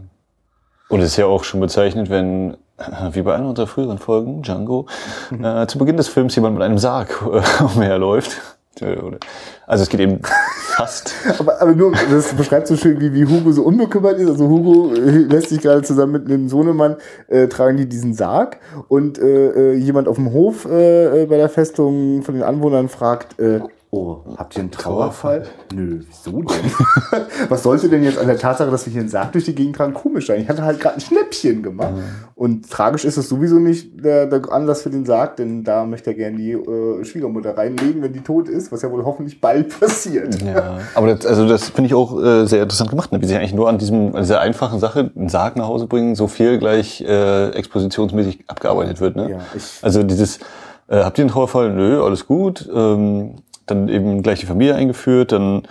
und 0.89 1.01
es 1.01 1.11
ist 1.11 1.17
ja 1.17 1.27
auch 1.27 1.43
schon 1.43 1.59
bezeichnet, 1.59 2.09
wenn 2.09 2.57
wie 3.11 3.21
bei 3.21 3.35
einer 3.35 3.49
unserer 3.49 3.67
früheren 3.67 3.97
Folgen, 3.97 4.41
Django, 4.41 4.87
äh, 5.31 5.67
zu 5.67 5.77
Beginn 5.77 5.97
des 5.97 6.07
Films 6.07 6.35
jemand 6.35 6.55
mit 6.55 6.63
einem 6.63 6.77
Sarg 6.77 7.21
äh, 7.21 7.63
umherläuft. 7.63 8.37
Also 9.67 9.83
es 9.83 9.89
geht 9.89 9.99
eben 9.99 10.21
fast. 10.77 11.13
aber, 11.37 11.61
aber 11.61 11.73
nur, 11.73 11.91
das 12.09 12.33
beschreibt 12.33 12.67
so 12.67 12.77
schön, 12.77 13.01
wie, 13.01 13.13
wie 13.13 13.25
Hugo 13.25 13.51
so 13.51 13.63
unbekümmert 13.63 14.17
ist. 14.19 14.29
Also 14.29 14.47
Hugo 14.47 14.93
äh, 14.93 15.09
lässt 15.09 15.49
sich 15.49 15.59
gerade 15.59 15.81
zusammen 15.81 16.13
mit 16.13 16.27
einem 16.27 16.47
Sohnemann, 16.47 16.95
äh, 17.27 17.47
tragen 17.47 17.75
die 17.75 17.87
diesen 17.87 18.13
Sarg 18.13 18.57
und 18.87 19.19
äh, 19.19 19.73
äh, 19.73 19.73
jemand 19.73 20.07
auf 20.07 20.15
dem 20.15 20.31
Hof 20.31 20.65
äh, 20.65 21.23
äh, 21.23 21.25
bei 21.25 21.35
der 21.35 21.49
Festung 21.49 22.21
von 22.21 22.35
den 22.35 22.43
Anwohnern 22.43 22.87
fragt, 22.87 23.37
äh, 23.39 23.59
Oh, 23.91 24.19
habt 24.37 24.55
ihr 24.55 24.59
einen 24.59 24.69
Trauerfall? 24.69 25.47
Nö, 25.73 26.01
wieso 26.07 26.43
denn? 26.43 26.71
Was 27.49 27.63
sollte 27.63 27.89
denn 27.89 28.03
jetzt 28.03 28.19
an 28.19 28.27
der 28.27 28.37
Tatsache, 28.37 28.69
dass 28.69 28.85
wir 28.85 28.93
hier 28.93 29.01
einen 29.01 29.09
Sarg 29.09 29.31
durch 29.31 29.45
die 29.45 29.55
Gegend 29.55 29.77
tragen, 29.77 29.95
komisch 29.95 30.27
sein? 30.27 30.41
Ich 30.41 30.47
hatte 30.47 30.61
halt 30.61 30.79
gerade 30.79 30.97
ein 30.97 31.01
Schnäppchen 31.01 31.63
gemacht. 31.63 31.95
Mhm. 31.95 32.03
Und 32.35 32.69
tragisch 32.69 33.03
ist 33.03 33.17
es 33.17 33.27
sowieso 33.27 33.55
nicht 33.55 34.05
der, 34.05 34.27
der, 34.27 34.41
Anlass 34.51 34.83
für 34.83 34.91
den 34.91 35.05
Sarg, 35.05 35.37
denn 35.37 35.63
da 35.63 35.85
möchte 35.85 36.11
er 36.11 36.13
gerne 36.13 36.37
die 36.37 36.51
äh, 36.51 37.03
Schwiegermutter 37.03 37.57
reinlegen, 37.57 38.03
wenn 38.03 38.13
die 38.13 38.21
tot 38.21 38.47
ist, 38.47 38.71
was 38.71 38.83
ja 38.83 38.91
wohl 38.91 39.03
hoffentlich 39.05 39.41
bald 39.41 39.79
passiert. 39.79 40.39
Ja, 40.43 40.77
aber 40.93 41.15
das, 41.15 41.25
also 41.25 41.47
das 41.47 41.69
finde 41.69 41.87
ich 41.87 41.95
auch 41.95 42.21
äh, 42.21 42.45
sehr 42.45 42.61
interessant 42.61 42.91
gemacht, 42.91 43.11
ne? 43.11 43.19
wie 43.21 43.25
sie 43.25 43.35
eigentlich 43.35 43.55
nur 43.55 43.69
an 43.69 43.79
diesem 43.79 44.15
an 44.15 44.21
dieser 44.21 44.39
einfachen 44.39 44.79
Sache, 44.79 45.09
einen 45.15 45.29
Sarg 45.29 45.55
nach 45.55 45.67
Hause 45.67 45.87
bringen, 45.87 46.13
so 46.13 46.27
viel 46.27 46.59
gleich 46.59 47.01
äh, 47.01 47.49
expositionsmäßig 47.49 48.43
abgearbeitet 48.47 49.01
wird. 49.01 49.15
Ne? 49.15 49.31
Ja, 49.31 49.37
also 49.81 50.03
dieses, 50.03 50.37
äh, 50.87 51.03
habt 51.03 51.17
ihr 51.17 51.23
einen 51.23 51.31
Trauerfall? 51.31 51.73
Nö, 51.73 52.03
alles 52.03 52.27
gut. 52.27 52.69
Ähm, 52.71 53.35
dann 53.69 53.89
eben 53.89 54.23
gleich 54.23 54.39
die 54.39 54.45
Familie 54.45 54.75
eingeführt, 54.75 55.31
dann 55.31 55.63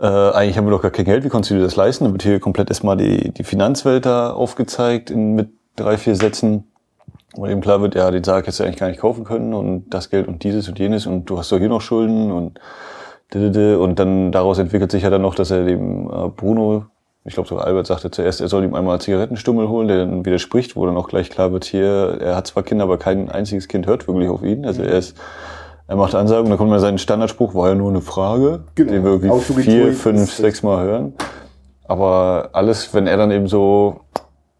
äh, 0.00 0.06
eigentlich 0.06 0.56
haben 0.56 0.66
wir 0.66 0.70
doch 0.70 0.82
gar 0.82 0.90
kein 0.90 1.04
Geld, 1.04 1.24
wie 1.24 1.28
konntest 1.28 1.50
du 1.50 1.56
dir 1.56 1.62
das 1.62 1.76
leisten? 1.76 2.04
Dann 2.04 2.12
wird 2.12 2.22
hier 2.22 2.40
komplett 2.40 2.70
erstmal 2.70 2.96
die, 2.96 3.32
die 3.32 3.44
Finanzwelt 3.44 4.06
da 4.06 4.32
aufgezeigt 4.32 5.10
in, 5.10 5.34
mit 5.34 5.48
drei, 5.76 5.96
vier 5.96 6.14
Sätzen, 6.14 6.64
wo 7.34 7.46
eben 7.46 7.60
klar 7.60 7.80
wird, 7.80 7.94
ja, 7.94 8.10
den 8.10 8.24
Sarg 8.24 8.44
hättest 8.44 8.60
du 8.60 8.64
eigentlich 8.64 8.78
gar 8.78 8.88
nicht 8.88 9.00
kaufen 9.00 9.24
können 9.24 9.54
und 9.54 9.90
das 9.90 10.10
Geld 10.10 10.28
und 10.28 10.44
dieses 10.44 10.68
und 10.68 10.78
jenes 10.78 11.06
und 11.06 11.26
du 11.26 11.38
hast 11.38 11.50
doch 11.52 11.58
hier 11.58 11.68
noch 11.68 11.80
Schulden 11.80 12.30
und 12.30 12.60
und 13.30 13.98
dann 13.98 14.32
daraus 14.32 14.58
entwickelt 14.58 14.90
sich 14.90 15.02
ja 15.02 15.10
dann 15.10 15.20
noch, 15.20 15.34
dass 15.34 15.50
er 15.50 15.66
dem 15.66 16.08
äh, 16.08 16.28
Bruno, 16.28 16.86
ich 17.26 17.34
glaube 17.34 17.46
sogar 17.46 17.66
Albert 17.66 17.86
sagte 17.86 18.10
zuerst, 18.10 18.40
er 18.40 18.48
soll 18.48 18.64
ihm 18.64 18.74
einmal 18.74 19.02
Zigarettenstummel 19.02 19.68
holen, 19.68 19.86
der 19.86 19.98
dann 19.98 20.24
widerspricht, 20.24 20.76
wo 20.76 20.86
dann 20.86 20.96
auch 20.96 21.08
gleich 21.08 21.28
klar 21.28 21.52
wird, 21.52 21.66
hier, 21.66 22.16
er 22.22 22.36
hat 22.36 22.46
zwar 22.46 22.62
Kinder, 22.62 22.84
aber 22.84 22.96
kein 22.96 23.28
einziges 23.28 23.68
Kind 23.68 23.86
hört 23.86 24.08
wirklich 24.08 24.30
auf 24.30 24.42
ihn. 24.42 24.64
Also 24.64 24.82
er 24.82 24.96
ist 24.96 25.14
er 25.88 25.96
macht 25.96 26.14
Ansagen, 26.14 26.50
da 26.50 26.56
kommt 26.56 26.68
mal 26.68 26.80
sein 26.80 26.98
Standardspruch, 26.98 27.54
war 27.54 27.70
ja 27.70 27.74
nur 27.74 27.88
eine 27.90 28.02
Frage, 28.02 28.60
genau. 28.74 28.92
den 28.92 29.04
wir 29.04 29.10
irgendwie 29.12 29.62
vier, 29.62 29.92
fünf, 29.94 30.32
sechs 30.34 30.62
Mal 30.62 30.84
hören. 30.84 31.14
Aber 31.84 32.50
alles, 32.52 32.92
wenn 32.92 33.06
er 33.06 33.16
dann 33.16 33.30
eben 33.30 33.46
so 33.48 34.00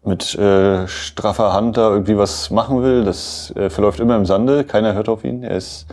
mit 0.03 0.33
äh, 0.35 0.87
straffer 0.87 1.53
Hand 1.53 1.77
da 1.77 1.91
irgendwie 1.91 2.17
was 2.17 2.49
machen 2.49 2.81
will, 2.81 3.03
das 3.05 3.53
äh, 3.55 3.69
verläuft 3.69 3.99
immer 3.99 4.15
im 4.15 4.25
Sande, 4.25 4.63
keiner 4.63 4.95
hört 4.95 5.07
auf 5.07 5.23
ihn. 5.23 5.43
Er 5.43 5.55
ist 5.55 5.85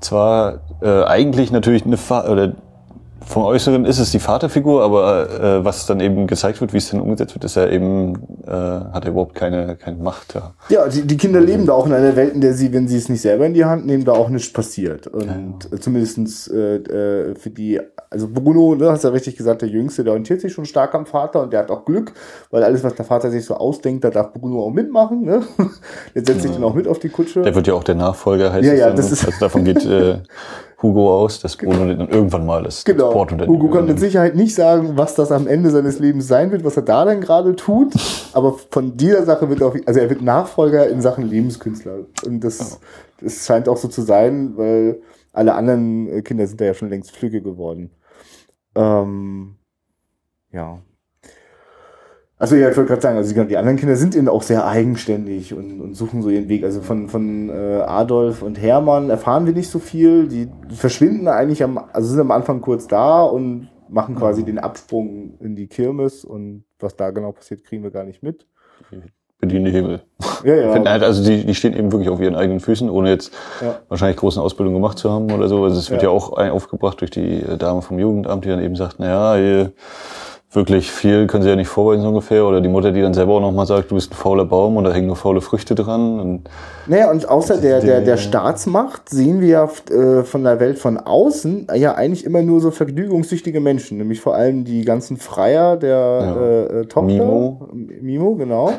zwar 0.00 0.60
äh, 0.82 1.04
eigentlich 1.04 1.50
natürlich 1.50 1.86
eine 1.86 1.96
Fa 1.96 2.28
oder 2.28 2.52
vom 3.26 3.44
Äußeren 3.44 3.84
ist 3.84 3.98
es 3.98 4.10
die 4.10 4.18
Vaterfigur, 4.18 4.82
aber 4.82 5.28
äh, 5.40 5.64
was 5.64 5.86
dann 5.86 6.00
eben 6.00 6.26
gezeigt 6.26 6.60
wird, 6.60 6.72
wie 6.72 6.78
es 6.78 6.90
dann 6.90 7.00
umgesetzt 7.00 7.34
wird, 7.34 7.44
ist 7.44 7.56
er 7.56 7.70
eben, 7.70 8.14
äh, 8.46 8.50
hat 8.50 9.04
er 9.04 9.10
überhaupt 9.10 9.34
keine, 9.34 9.76
keine 9.76 9.98
Macht. 9.98 10.34
Ja, 10.34 10.54
ja 10.68 10.88
die, 10.88 11.02
die 11.02 11.16
Kinder 11.16 11.40
leben 11.40 11.66
da 11.66 11.72
auch 11.72 11.86
in 11.86 11.92
einer 11.92 12.16
Welt, 12.16 12.34
in 12.34 12.40
der 12.40 12.54
sie, 12.54 12.72
wenn 12.72 12.88
sie 12.88 12.96
es 12.96 13.08
nicht 13.08 13.20
selber 13.20 13.46
in 13.46 13.54
die 13.54 13.64
Hand 13.64 13.86
nehmen, 13.86 14.04
da 14.04 14.12
auch 14.12 14.28
nichts 14.28 14.52
passiert. 14.52 15.06
Und 15.06 15.68
ja. 15.70 15.80
zumindestens 15.80 16.48
äh, 16.48 16.76
äh, 16.76 17.34
für 17.34 17.50
die, 17.50 17.80
also 18.10 18.28
Bruno, 18.28 18.74
ne, 18.74 18.90
hast 18.90 19.04
du 19.04 19.08
ja 19.08 19.14
richtig 19.14 19.36
gesagt, 19.36 19.62
der 19.62 19.68
Jüngste, 19.68 20.04
der 20.04 20.12
orientiert 20.12 20.40
sich 20.40 20.52
schon 20.52 20.64
stark 20.64 20.94
am 20.94 21.06
Vater 21.06 21.42
und 21.42 21.52
der 21.52 21.60
hat 21.60 21.70
auch 21.70 21.84
Glück, 21.84 22.12
weil 22.50 22.62
alles, 22.62 22.84
was 22.84 22.94
der 22.94 23.04
Vater 23.04 23.30
sich 23.30 23.44
so 23.44 23.54
ausdenkt, 23.54 24.04
da 24.04 24.10
darf 24.10 24.32
Bruno 24.32 24.64
auch 24.64 24.70
mitmachen. 24.70 25.22
Ne? 25.22 25.42
Der 26.14 26.24
setzt 26.24 26.28
ja. 26.28 26.42
sich 26.42 26.50
dann 26.52 26.64
auch 26.64 26.74
mit 26.74 26.86
auf 26.86 26.98
die 26.98 27.08
Kutsche. 27.08 27.42
Der 27.42 27.54
wird 27.54 27.66
ja 27.66 27.74
auch 27.74 27.84
der 27.84 27.94
Nachfolger, 27.94 28.52
heißt 28.52 28.64
ja, 28.64 28.72
es 28.72 28.78
ja, 28.78 28.90
das 28.90 29.10
ist 29.10 29.24
also 29.24 29.38
davon 29.40 29.64
geht 29.64 29.84
äh, 29.84 30.18
Hugo 30.82 31.22
aus, 31.22 31.40
dass 31.40 31.56
Bruno 31.56 31.86
genau. 31.86 31.94
dann 31.94 32.08
irgendwann 32.08 32.46
mal 32.46 32.62
das, 32.62 32.84
genau. 32.84 33.06
das 33.06 33.12
Porto 33.12 33.46
Hugo 33.46 33.70
kann 33.70 33.86
mit 33.86 33.98
Sicherheit 33.98 34.34
nicht 34.34 34.54
sagen, 34.54 34.92
was 34.96 35.14
das 35.14 35.32
am 35.32 35.46
Ende 35.46 35.70
seines 35.70 35.98
Lebens 35.98 36.28
sein 36.28 36.50
wird, 36.52 36.64
was 36.64 36.76
er 36.76 36.82
da 36.82 37.04
dann 37.04 37.20
gerade 37.20 37.56
tut. 37.56 37.94
Aber 38.32 38.56
von 38.70 38.96
dieser 38.96 39.24
Sache 39.24 39.48
wird 39.48 39.62
auch, 39.62 39.74
also 39.86 40.00
er 40.00 40.10
wird 40.10 40.22
Nachfolger 40.22 40.88
in 40.88 41.00
Sachen 41.00 41.24
Lebenskünstler. 41.28 42.00
Und 42.24 42.40
das, 42.42 42.80
das 43.20 43.46
scheint 43.46 43.68
auch 43.68 43.76
so 43.76 43.88
zu 43.88 44.02
sein, 44.02 44.56
weil 44.56 45.00
alle 45.32 45.54
anderen 45.54 46.22
Kinder 46.24 46.46
sind 46.46 46.60
da 46.60 46.66
ja 46.66 46.74
schon 46.74 46.90
längst 46.90 47.10
flügge 47.12 47.42
geworden. 47.42 47.90
Ähm, 48.74 49.56
ja. 50.52 50.80
Also 52.36 52.56
ja, 52.56 52.68
ich 52.68 52.76
wollte 52.76 52.88
gerade 52.88 53.02
sagen, 53.02 53.16
also 53.16 53.44
die 53.44 53.56
anderen 53.56 53.76
Kinder 53.76 53.94
sind 53.96 54.16
eben 54.16 54.28
auch 54.28 54.42
sehr 54.42 54.66
eigenständig 54.66 55.54
und, 55.54 55.80
und 55.80 55.94
suchen 55.94 56.20
so 56.20 56.30
ihren 56.30 56.48
Weg. 56.48 56.64
Also 56.64 56.80
von, 56.80 57.08
von 57.08 57.48
äh, 57.48 57.82
Adolf 57.86 58.42
und 58.42 58.60
Hermann 58.60 59.08
erfahren 59.08 59.46
wir 59.46 59.52
nicht 59.52 59.70
so 59.70 59.78
viel. 59.78 60.26
Die 60.26 60.48
verschwinden 60.74 61.28
eigentlich 61.28 61.62
am, 61.62 61.78
also 61.92 62.08
sind 62.08 62.20
am 62.20 62.32
Anfang 62.32 62.60
kurz 62.60 62.88
da 62.88 63.22
und 63.22 63.68
machen 63.88 64.16
quasi 64.16 64.42
mhm. 64.42 64.46
den 64.46 64.58
Absprung 64.58 65.38
in 65.40 65.54
die 65.54 65.68
Kirmes 65.68 66.24
und 66.24 66.64
was 66.80 66.96
da 66.96 67.10
genau 67.10 67.32
passiert, 67.32 67.64
kriegen 67.64 67.84
wir 67.84 67.92
gar 67.92 68.04
nicht 68.04 68.22
mit. 68.22 68.46
Bediene 69.38 69.70
Himmel. 69.70 70.02
Ja, 70.42 70.54
ja. 70.54 70.82
Also 70.82 71.22
die, 71.22 71.44
die 71.44 71.54
stehen 71.54 71.74
eben 71.74 71.92
wirklich 71.92 72.08
auf 72.08 72.20
ihren 72.20 72.34
eigenen 72.34 72.60
Füßen, 72.60 72.90
ohne 72.90 73.10
jetzt 73.10 73.32
ja. 73.60 73.80
wahrscheinlich 73.88 74.16
großen 74.16 74.42
Ausbildung 74.42 74.74
gemacht 74.74 74.98
zu 74.98 75.10
haben 75.10 75.30
oder 75.30 75.48
so. 75.48 75.64
Also 75.64 75.78
es 75.78 75.90
wird 75.90 76.02
ja, 76.02 76.08
ja 76.08 76.14
auch 76.14 76.32
aufgebracht 76.32 77.00
durch 77.00 77.10
die 77.10 77.44
Dame 77.58 77.82
vom 77.82 77.98
Jugendamt, 77.98 78.44
die 78.44 78.48
dann 78.48 78.62
eben 78.62 78.74
sagt, 78.74 78.98
naja, 78.98 79.36
ihr 79.36 79.72
wirklich 80.54 80.90
viel 80.90 81.26
können 81.26 81.42
sie 81.42 81.48
ja 81.48 81.56
nicht 81.56 81.68
vorweisen 81.68 82.02
so 82.02 82.08
ungefähr. 82.08 82.46
Oder 82.46 82.60
die 82.60 82.68
Mutter, 82.68 82.92
die 82.92 83.02
dann 83.02 83.14
selber 83.14 83.34
auch 83.34 83.40
nochmal 83.40 83.66
sagt, 83.66 83.90
du 83.90 83.96
bist 83.96 84.12
ein 84.12 84.16
fauler 84.16 84.44
Baum 84.44 84.76
und 84.76 84.84
da 84.84 84.92
hängen 84.92 85.08
nur 85.08 85.16
faule 85.16 85.40
Früchte 85.40 85.74
dran. 85.74 86.20
Und 86.20 86.50
naja, 86.86 87.10
und 87.10 87.28
außer 87.28 87.58
der, 87.58 87.80
der, 87.80 88.00
der 88.00 88.16
Staatsmacht 88.16 89.08
sehen 89.08 89.40
wir 89.40 89.48
ja 89.48 89.64
äh, 89.90 90.22
von 90.22 90.44
der 90.44 90.60
Welt 90.60 90.78
von 90.78 90.98
außen 90.98 91.68
ja 91.74 91.94
eigentlich 91.94 92.24
immer 92.24 92.42
nur 92.42 92.60
so 92.60 92.70
vergnügungssüchtige 92.70 93.60
Menschen. 93.60 93.98
Nämlich 93.98 94.20
vor 94.20 94.34
allem 94.34 94.64
die 94.64 94.84
ganzen 94.84 95.16
Freier 95.16 95.76
der 95.76 95.96
ja. 95.96 96.36
äh, 96.36 96.80
äh 96.80 96.86
Tochter. 96.86 97.06
Mimo. 97.06 97.68
Mimo, 97.72 98.34
genau. 98.36 98.72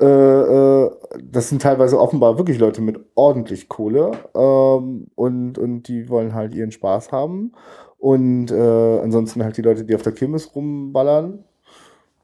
Äh, 0.00 0.04
äh, 0.04 0.90
das 1.20 1.48
sind 1.48 1.62
teilweise 1.62 1.98
offenbar 1.98 2.38
wirklich 2.38 2.58
Leute 2.58 2.80
mit 2.80 3.00
ordentlich 3.16 3.68
Kohle 3.68 4.12
ähm, 4.34 5.08
und, 5.16 5.58
und 5.58 5.82
die 5.88 6.08
wollen 6.08 6.34
halt 6.34 6.54
ihren 6.54 6.70
Spaß 6.70 7.10
haben. 7.10 7.52
Und 7.98 8.50
äh, 8.50 9.00
ansonsten 9.00 9.42
halt 9.42 9.56
die 9.56 9.62
Leute, 9.62 9.84
die 9.84 9.94
auf 9.94 10.02
der 10.02 10.12
Kirmes 10.12 10.54
rumballern. 10.54 11.44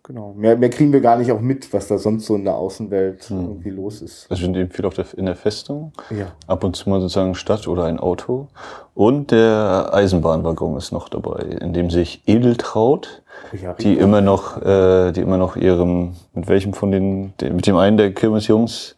Genau. 0.07 0.35
Mehr, 0.37 0.55
mehr 0.59 0.69
kriegen 0.69 0.93
wir 0.93 1.01
gar 1.01 1.17
nicht 1.17 1.33
auch 1.33 1.41
mit, 1.41 1.73
was 1.73 1.89
da 1.89 1.97
sonst 1.97 2.27
so 2.27 2.37
in 2.37 2.45
der 2.45 2.57
Außenwelt 2.57 3.25
hm. 3.25 3.41
irgendwie 3.41 3.71
los 3.71 4.03
ist. 4.03 4.27
Also 4.29 4.43
wir 4.43 4.47
sind 4.47 4.57
eben 4.57 4.71
viel 4.71 4.85
auf 4.85 4.95
der, 4.95 5.07
in 5.17 5.25
der 5.25 5.35
Festung. 5.35 5.93
Ja. 6.11 6.27
Ab 6.47 6.63
und 6.63 6.77
zu 6.77 6.91
mal 6.91 7.01
sozusagen 7.01 7.35
Stadt 7.35 7.67
oder 7.67 7.85
ein 7.85 7.99
Auto. 7.99 8.49
Und 8.93 9.31
der 9.31 9.91
Eisenbahnwaggon 9.93 10.77
ist 10.77 10.93
noch 10.93 11.09
dabei, 11.09 11.45
in 11.45 11.73
dem 11.73 11.89
sich 11.89 12.23
Edeltraut, 12.27 13.23
ja, 13.53 13.73
die 13.73 13.97
immer 13.97 14.21
noch, 14.21 14.61
äh, 14.61 15.13
die 15.13 15.23
immer 15.23 15.39
noch 15.39 15.57
ihrem, 15.57 16.13
mit 16.35 16.49
welchem 16.49 16.75
von 16.75 16.93
den, 16.93 17.33
mit 17.41 17.67
dem 17.67 17.77
einen 17.77 17.97
der 17.97 18.13
Kirmesjungs, 18.13 18.97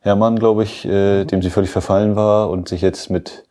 Hermann, 0.00 0.38
glaube 0.38 0.62
ich, 0.62 0.86
äh, 0.86 1.24
dem 1.24 1.42
sie 1.42 1.50
völlig 1.50 1.70
verfallen 1.70 2.16
war 2.16 2.48
und 2.48 2.68
sich 2.68 2.80
jetzt 2.80 3.10
mit 3.10 3.45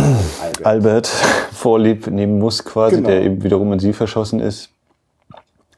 Albert, 0.00 0.66
Albert 0.66 1.06
vorlieb 1.52 2.06
nehmen 2.06 2.38
muss, 2.38 2.64
quasi, 2.64 2.96
genau. 2.96 3.08
der 3.08 3.22
eben 3.22 3.42
wiederum 3.42 3.72
in 3.72 3.78
sie 3.78 3.92
verschossen 3.92 4.40
ist. 4.40 4.70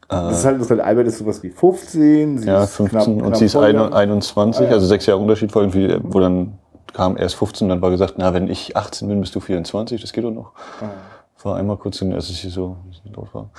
Das 0.07 0.39
ist 0.39 0.45
halt, 0.45 0.61
das 0.61 0.69
halt 0.69 0.81
Albert 0.81 1.07
ist 1.07 1.17
sowas 1.17 1.41
wie 1.41 1.49
15, 1.49 2.37
sie 2.39 2.47
ja, 2.47 2.67
15 2.67 2.89
knapp, 2.89 3.07
und 3.07 3.17
knapp 3.19 3.35
sie 3.37 3.45
ist 3.45 3.55
21, 3.55 4.61
ah, 4.61 4.69
ja. 4.69 4.75
also 4.75 4.85
sechs 4.85 5.05
Jahre 5.05 5.19
Unterschied 5.19 5.51
vor 5.51 5.63
irgendwie, 5.63 5.97
wo 6.03 6.19
dann 6.19 6.59
kam 6.93 7.17
erst 7.17 7.35
15, 7.35 7.69
dann 7.69 7.81
war 7.81 7.89
gesagt, 7.89 8.15
na, 8.17 8.33
wenn 8.33 8.47
ich 8.47 8.77
18 8.77 9.07
bin, 9.07 9.21
bist 9.21 9.33
du 9.35 9.39
24, 9.39 9.99
das 9.99 10.13
geht 10.13 10.23
doch 10.23 10.31
noch. 10.31 10.51
Ah. 10.81 10.89
War 11.43 11.57
einmal 11.57 11.77
kurz, 11.77 12.01
als 12.01 12.29
ich 12.29 12.41
hier 12.41 12.51
so 12.51 12.77
dort 13.05 13.33
war. 13.33 13.49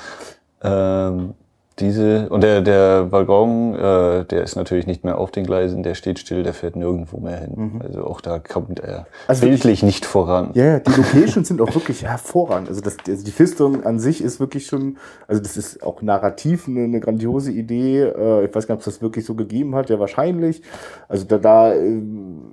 Ähm, 0.62 1.34
diese 1.80 2.28
und 2.28 2.42
der 2.42 2.60
der 2.60 3.10
Waggon, 3.10 3.74
äh, 3.74 4.24
der 4.24 4.44
ist 4.44 4.54
natürlich 4.54 4.86
nicht 4.86 5.02
mehr 5.02 5.18
auf 5.18 5.32
den 5.32 5.44
Gleisen, 5.44 5.82
der 5.82 5.94
steht 5.94 6.20
still, 6.20 6.44
der 6.44 6.54
fährt 6.54 6.76
nirgendwo 6.76 7.18
mehr 7.18 7.38
hin. 7.38 7.52
Mhm. 7.56 7.82
Also 7.82 8.04
auch 8.04 8.20
da 8.20 8.38
kommt 8.38 8.78
er 8.78 9.06
also 9.26 9.44
bildlich 9.44 9.82
nicht 9.82 10.06
voran. 10.06 10.50
Ja, 10.54 10.64
ja, 10.64 10.78
die 10.78 10.92
Locations 10.92 11.48
sind 11.48 11.60
auch 11.60 11.74
wirklich 11.74 12.04
hervorragend. 12.04 12.68
Also 12.68 12.80
das, 12.80 12.96
also 13.08 13.24
die 13.24 13.30
Fistung 13.32 13.84
an 13.84 13.98
sich 13.98 14.22
ist 14.22 14.38
wirklich 14.38 14.66
schon, 14.66 14.98
also 15.26 15.42
das 15.42 15.56
ist 15.56 15.82
auch 15.82 16.00
narrativ 16.00 16.68
eine, 16.68 16.84
eine 16.84 17.00
grandiose 17.00 17.50
Idee. 17.50 18.02
Äh, 18.02 18.44
ich 18.44 18.54
weiß 18.54 18.68
gar 18.68 18.76
nicht, 18.76 18.86
ob 18.86 18.88
es 18.88 18.94
das 18.94 19.02
wirklich 19.02 19.24
so 19.24 19.34
gegeben 19.34 19.74
hat, 19.74 19.90
ja 19.90 19.98
wahrscheinlich. 19.98 20.62
Also 21.08 21.24
da, 21.24 21.38
da 21.38 21.74
äh, 21.74 22.00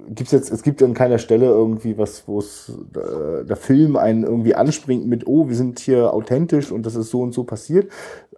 gibt's 0.10 0.32
jetzt, 0.32 0.52
es 0.52 0.64
gibt 0.64 0.82
an 0.82 0.96
keiner 0.96 1.20
Stelle 1.20 1.46
irgendwie 1.46 1.96
was, 1.98 2.24
wo 2.28 2.40
es 2.40 2.72
äh, 2.96 3.46
der 3.46 3.56
Film 3.56 3.98
einen 3.98 4.24
irgendwie 4.24 4.56
anspringt 4.56 5.06
mit, 5.06 5.28
oh, 5.28 5.48
wir 5.48 5.56
sind 5.56 5.78
hier 5.78 6.12
authentisch 6.12 6.72
und 6.72 6.88
das 6.88 6.96
ist 6.96 7.12
so 7.12 7.22
und 7.22 7.34
so 7.34 7.44
passiert 7.44 7.88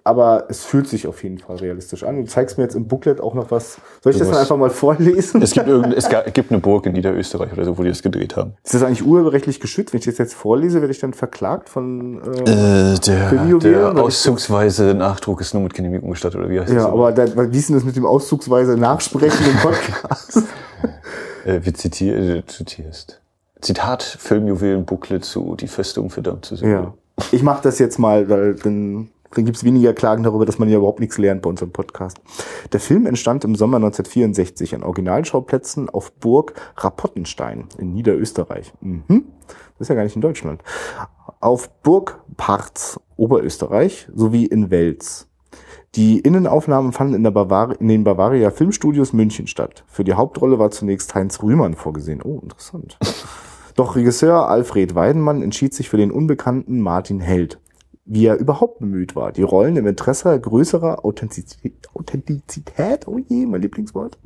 aber 0.06 0.46
es 0.50 0.66
fühlt 0.66 0.88
sich 0.88 1.08
auf 1.08 1.24
jeden 1.24 1.38
Fall 1.38 1.56
realistisch 1.58 2.04
an. 2.04 2.18
Du 2.18 2.26
zeigst 2.26 2.58
mir 2.58 2.66
jetzt 2.66 2.76
im 2.76 2.88
Booklet 2.88 3.22
auch 3.22 3.34
noch 3.34 3.52
was. 3.52 3.78
Soll 4.02 4.12
ich 4.12 4.18
du 4.18 4.26
das 4.26 4.32
dann 4.32 4.42
einfach 4.42 4.58
mal 4.58 4.70
vorlesen? 4.70 5.42
Es 5.42 5.54
gibt, 5.54 5.68
es 5.68 6.10
gibt 6.34 6.52
eine 6.52 6.60
Burg 6.60 6.86
in 6.86 6.94
Niederösterreich 6.94 7.54
oder 7.54 7.64
so, 7.64 7.78
wo 7.78 7.84
die 7.84 7.90
das 7.90 8.02
gedreht 8.02 8.36
haben. 8.36 8.54
Ist 8.64 8.74
das 8.74 8.84
eigentlich 8.84 9.06
urheberrechtlich 9.06 9.62
geschützt? 9.62 9.94
Wenn 9.94 10.00
ich 10.00 10.06
das 10.06 10.18
jetzt 10.18 10.34
vorlese, 10.34 10.82
werde 10.82 10.92
ich 10.92 11.00
dann 11.00 11.14
verklagt 11.14 11.70
von 11.70 12.22
äh, 12.46 12.94
äh, 12.94 13.00
der, 13.00 13.60
der 13.60 13.98
Auszugsweise 13.98 14.94
Nachdruck 14.94 15.40
ist 15.40 15.54
nur 15.54 15.64
mit 15.64 15.74
Genehmigung 15.74 16.10
gestattet, 16.10 16.40
oder 16.40 16.50
wie 16.50 16.60
heißt 16.60 16.70
ja, 16.70 16.76
das? 16.76 16.86
Ja, 16.86 16.92
aber 16.92 17.12
da, 17.14 17.52
wie 17.52 17.58
ist 17.58 17.70
denn 17.70 17.76
das 17.76 17.86
mit 17.86 17.96
dem 17.96 18.06
Auszugsweise 18.06 18.76
Nachsprechen 18.78 19.46
im 19.46 19.58
Podcast? 19.62 20.44
äh, 21.46 21.62
wie 21.64 21.72
zitier, 21.72 22.18
äh, 22.18 22.46
zitierst. 22.46 23.22
Zitat 23.62 24.04
Filmjuwelen 24.04 24.84
Booklet 24.84 25.24
zu 25.24 25.56
Die 25.56 25.70
Festung 25.70 26.10
verdammt 26.10 26.44
zu 26.44 26.58
sehen. 26.58 26.72
Ja. 26.72 26.94
Ich 27.32 27.44
mache 27.44 27.64
das 27.64 27.80
jetzt 27.80 28.00
mal, 28.00 28.28
weil 28.28 28.56
dann 28.56 29.10
Dann 29.34 29.46
gibt's 29.46 29.64
weniger 29.64 29.94
Klagen 29.94 30.24
darüber, 30.24 30.46
dass 30.46 30.60
man 30.60 30.70
ja 30.70 30.78
überhaupt 30.78 31.00
nichts 31.00 31.18
lernt 31.18 31.42
bei 31.42 31.50
unserem 31.50 31.72
Podcast. 31.72 32.20
Der 32.72 32.80
Film 32.80 33.06
entstand 33.06 33.44
im 33.44 33.56
Sommer 33.56 33.78
1964 33.78 34.76
an 34.76 34.84
Originalschauplätzen 34.84 35.90
auf 35.90 36.12
Burg 36.14 36.54
Rapottenstein 36.78 37.68
in 37.78 37.94
Niederösterreich. 37.94 38.74
Mhm. 38.82 39.26
Das 39.48 39.86
ist 39.86 39.90
ja 39.90 39.96
gar 39.96 40.04
nicht 40.04 40.16
in 40.16 40.22
Deutschland. 40.22 40.64
Auf 41.40 41.70
Burg 41.82 42.22
Parz, 42.38 43.00
Oberösterreich, 43.18 44.08
sowie 44.14 44.46
in 44.46 44.70
Wels. 44.70 45.28
Die 45.96 46.20
Innenaufnahmen 46.20 46.92
fanden 46.92 47.14
in, 47.14 47.24
der 47.24 47.32
Bavari 47.32 47.76
in 47.80 47.88
den 47.88 48.04
Bavaria 48.04 48.50
Filmstudios 48.50 49.14
München 49.14 49.46
statt. 49.46 49.84
Für 49.88 50.04
die 50.04 50.14
Hauptrolle 50.14 50.58
war 50.58 50.72
zunächst 50.72 51.14
Heinz 51.14 51.44
Rühmann 51.44 51.76
vorgesehen. 51.76 52.22
Oh, 52.24 52.40
interessant. 52.42 52.98
Doch 53.76 53.96
Regisseur 53.96 54.50
Alfred 54.50 54.96
Weidenmann 54.96 55.42
entschied 55.42 55.74
sich 55.74 55.90
für 55.90 55.98
den 55.98 56.12
unbekannten 56.12 56.80
Martin 56.80 57.20
Held. 57.20 57.60
Wie 58.06 58.26
er 58.26 58.38
überhaupt 58.38 58.80
bemüht 58.80 59.16
war, 59.16 59.32
die 59.32 59.44
Rollen 59.44 59.78
im 59.78 59.88
Interesse 59.88 60.38
größerer 60.38 61.06
Authentizität, 61.06 61.88
Authentizität 61.94 63.08
oh 63.08 63.18
je, 63.18 63.46
mein 63.46 63.62
Lieblingswort, 63.62 64.18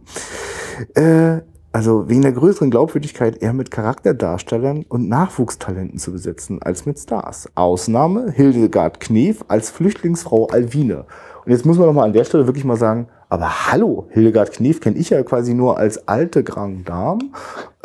äh, 0.95 1.41
also 1.71 2.09
wegen 2.09 2.23
der 2.23 2.31
größeren 2.31 2.71
Glaubwürdigkeit 2.71 3.37
eher 3.37 3.53
mit 3.53 3.69
Charakterdarstellern 3.69 4.83
und 4.89 5.07
Nachwuchstalenten 5.09 5.99
zu 5.99 6.11
besetzen 6.11 6.59
als 6.59 6.87
mit 6.87 6.97
Stars. 6.97 7.49
Ausnahme 7.53 8.31
Hildegard 8.31 8.99
Knef 8.99 9.45
als 9.47 9.69
Flüchtlingsfrau 9.69 10.47
Alvine. 10.47 11.05
Und 11.45 11.51
jetzt 11.51 11.67
muss 11.67 11.77
man 11.77 11.85
noch 11.85 11.93
mal 11.93 12.05
an 12.05 12.13
der 12.13 12.23
Stelle 12.23 12.47
wirklich 12.47 12.65
mal 12.65 12.77
sagen, 12.77 13.09
aber 13.29 13.67
hallo, 13.71 14.07
Hildegard 14.09 14.53
Knef 14.53 14.79
kenne 14.79 14.97
ich 14.97 15.11
ja 15.11 15.21
quasi 15.21 15.53
nur 15.53 15.77
als 15.77 16.07
alte 16.07 16.43
Grand 16.43 16.89
Dame, 16.89 17.19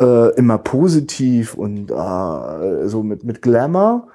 äh, 0.01 0.33
immer 0.37 0.57
positiv 0.57 1.53
und 1.53 1.91
äh, 1.91 2.87
so 2.87 3.03
mit, 3.03 3.23
mit 3.23 3.43
Glamour. 3.43 4.07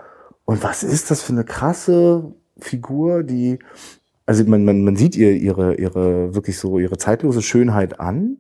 Und 0.49 0.63
was 0.63 0.83
ist 0.83 1.11
das 1.11 1.21
für 1.21 1.35
eine 1.35 1.45
krasse 1.45 2.33
Figur, 2.59 3.23
die, 3.23 3.59
also 4.25 4.45
man, 4.45 4.65
man, 4.65 4.83
man 4.83 4.97
sieht 4.97 5.15
ihr 5.15 5.33
ihre, 5.33 5.75
ihre, 5.75 6.35
wirklich 6.35 6.59
so 6.59 6.79
ihre 6.79 6.97
zeitlose 6.97 7.43
Schönheit 7.43 8.01
an. 8.01 8.39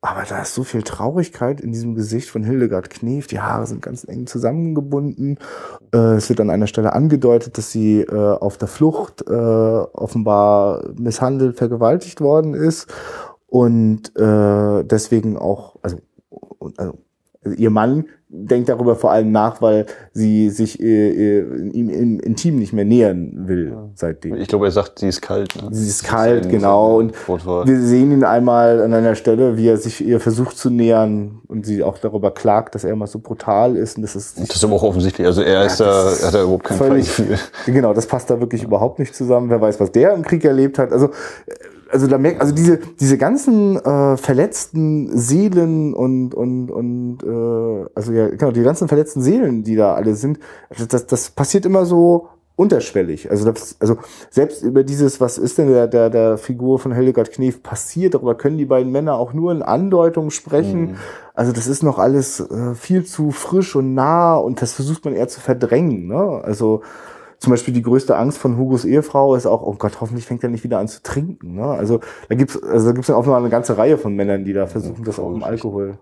Aber 0.00 0.22
da 0.26 0.40
ist 0.40 0.54
so 0.54 0.64
viel 0.64 0.82
Traurigkeit 0.82 1.60
in 1.60 1.72
diesem 1.72 1.94
Gesicht 1.94 2.30
von 2.30 2.42
Hildegard 2.42 2.88
Knef. 2.88 3.26
Die 3.26 3.38
Haare 3.38 3.66
sind 3.66 3.82
ganz 3.82 4.04
eng 4.04 4.26
zusammengebunden. 4.26 5.36
Äh, 5.92 6.14
es 6.14 6.30
wird 6.30 6.40
an 6.40 6.48
einer 6.48 6.66
Stelle 6.66 6.94
angedeutet, 6.94 7.58
dass 7.58 7.70
sie 7.70 8.00
äh, 8.00 8.14
auf 8.14 8.56
der 8.56 8.68
Flucht 8.68 9.20
äh, 9.28 9.34
offenbar 9.34 10.88
misshandelt, 10.96 11.58
vergewaltigt 11.58 12.22
worden 12.22 12.54
ist 12.54 12.86
und 13.46 14.12
deswegen 14.16 15.36
auch, 15.36 15.76
also, 15.82 15.98
also 16.78 16.94
ihr 17.44 17.70
Mann 17.70 18.04
denkt 18.32 18.68
darüber 18.68 18.94
vor 18.94 19.10
allem 19.10 19.32
nach, 19.32 19.60
weil 19.60 19.86
sie 20.12 20.50
sich 20.50 20.80
äh, 20.80 21.40
äh, 21.40 21.70
ihm 21.72 21.88
im 21.88 22.20
Intim 22.20 22.56
nicht 22.56 22.72
mehr 22.72 22.84
nähern 22.84 23.48
will 23.48 23.76
seitdem. 23.94 24.36
Ich 24.36 24.46
glaube, 24.46 24.66
er 24.66 24.70
sagt, 24.70 25.00
sie 25.00 25.08
ist 25.08 25.20
kalt. 25.20 25.60
Ne? 25.60 25.68
Sie 25.72 25.88
ist 25.88 26.04
kalt, 26.04 26.46
ist 26.46 26.50
genau. 26.50 26.98
Und 26.98 27.12
wir 27.26 27.80
sehen 27.80 28.12
ihn 28.12 28.22
einmal 28.22 28.82
an 28.82 28.94
einer 28.94 29.16
Stelle, 29.16 29.56
wie 29.56 29.66
er 29.66 29.78
sich 29.78 30.00
ihr 30.00 30.20
versucht 30.20 30.56
zu 30.56 30.70
nähern 30.70 31.40
und 31.48 31.66
sie 31.66 31.82
auch 31.82 31.98
darüber 31.98 32.30
klagt, 32.30 32.76
dass 32.76 32.84
er 32.84 32.92
immer 32.92 33.08
so 33.08 33.18
brutal 33.18 33.74
ist. 33.74 33.96
Und 33.96 34.02
das 34.02 34.14
ist, 34.14 34.38
das 34.38 34.56
ist 34.56 34.64
aber 34.64 34.74
auch 34.74 34.84
offensichtlich. 34.84 35.26
Also 35.26 35.42
er 35.42 35.64
ist 35.64 35.80
da, 35.80 36.12
hat 36.22 36.34
da 36.34 36.42
überhaupt 36.42 36.64
kein 36.64 36.78
völlig, 36.78 37.10
Genau, 37.66 37.94
das 37.94 38.06
passt 38.06 38.30
da 38.30 38.38
wirklich 38.38 38.62
überhaupt 38.62 39.00
nicht 39.00 39.14
zusammen. 39.14 39.50
Wer 39.50 39.60
weiß, 39.60 39.80
was 39.80 39.90
der 39.90 40.14
im 40.14 40.22
Krieg 40.22 40.44
erlebt 40.44 40.78
hat. 40.78 40.92
Also 40.92 41.10
also 41.90 42.06
da 42.06 42.18
merkt, 42.18 42.40
also 42.40 42.54
diese 42.54 42.78
diese 42.78 43.18
ganzen 43.18 43.76
äh, 43.76 44.16
verletzten 44.16 45.16
Seelen 45.16 45.94
und 45.94 46.34
und 46.34 46.70
und 46.70 47.18
äh, 47.22 47.86
also 47.94 48.12
ja 48.12 48.28
genau 48.28 48.50
die 48.50 48.62
ganzen 48.62 48.88
verletzten 48.88 49.22
Seelen, 49.22 49.64
die 49.64 49.76
da 49.76 49.94
alle 49.94 50.14
sind, 50.14 50.38
das 50.70 50.88
das, 50.88 51.06
das 51.06 51.30
passiert 51.30 51.66
immer 51.66 51.86
so 51.86 52.28
unterschwellig. 52.56 53.30
Also 53.30 53.50
das, 53.50 53.76
also 53.80 53.96
selbst 54.28 54.62
über 54.62 54.84
dieses, 54.84 55.18
was 55.18 55.38
ist 55.38 55.56
denn 55.58 55.68
der 55.68 55.86
der 55.86 56.10
der 56.10 56.38
Figur 56.38 56.78
von 56.78 56.92
Hildegard 56.92 57.32
Knef 57.32 57.62
passiert, 57.62 58.14
darüber 58.14 58.34
können 58.34 58.58
die 58.58 58.66
beiden 58.66 58.92
Männer 58.92 59.14
auch 59.14 59.32
nur 59.32 59.50
in 59.50 59.62
Andeutungen 59.62 60.30
sprechen. 60.30 60.80
Mhm. 60.80 60.94
Also 61.34 61.52
das 61.52 61.66
ist 61.66 61.82
noch 61.82 61.98
alles 61.98 62.40
äh, 62.40 62.74
viel 62.74 63.04
zu 63.04 63.30
frisch 63.30 63.74
und 63.76 63.94
nah 63.94 64.36
und 64.36 64.60
das 64.60 64.74
versucht 64.74 65.04
man 65.06 65.14
eher 65.14 65.28
zu 65.28 65.40
verdrängen. 65.40 66.06
Ne? 66.06 66.40
Also 66.44 66.82
zum 67.40 67.50
Beispiel 67.50 67.72
die 67.72 67.82
größte 67.82 68.16
Angst 68.16 68.38
von 68.38 68.58
Hugos 68.58 68.84
Ehefrau 68.84 69.34
ist 69.34 69.46
auch, 69.46 69.62
oh 69.62 69.74
Gott, 69.78 70.00
hoffentlich 70.00 70.26
fängt 70.26 70.44
er 70.44 70.50
nicht 70.50 70.62
wieder 70.62 70.78
an 70.78 70.88
zu 70.88 71.02
trinken. 71.02 71.54
Ne? 71.54 71.64
Also 71.64 72.00
da 72.28 72.34
gibt's, 72.34 72.62
also 72.62 72.88
da 72.88 72.92
gibt's 72.92 73.06
dann 73.06 73.16
auch 73.16 73.26
noch 73.26 73.34
eine 73.34 73.48
ganze 73.48 73.78
Reihe 73.78 73.96
von 73.96 74.14
Männern, 74.14 74.44
die 74.44 74.52
da 74.52 74.66
versuchen, 74.66 75.04
das 75.04 75.18
auch 75.18 75.32
im 75.32 75.42
Alkohol. 75.42 75.98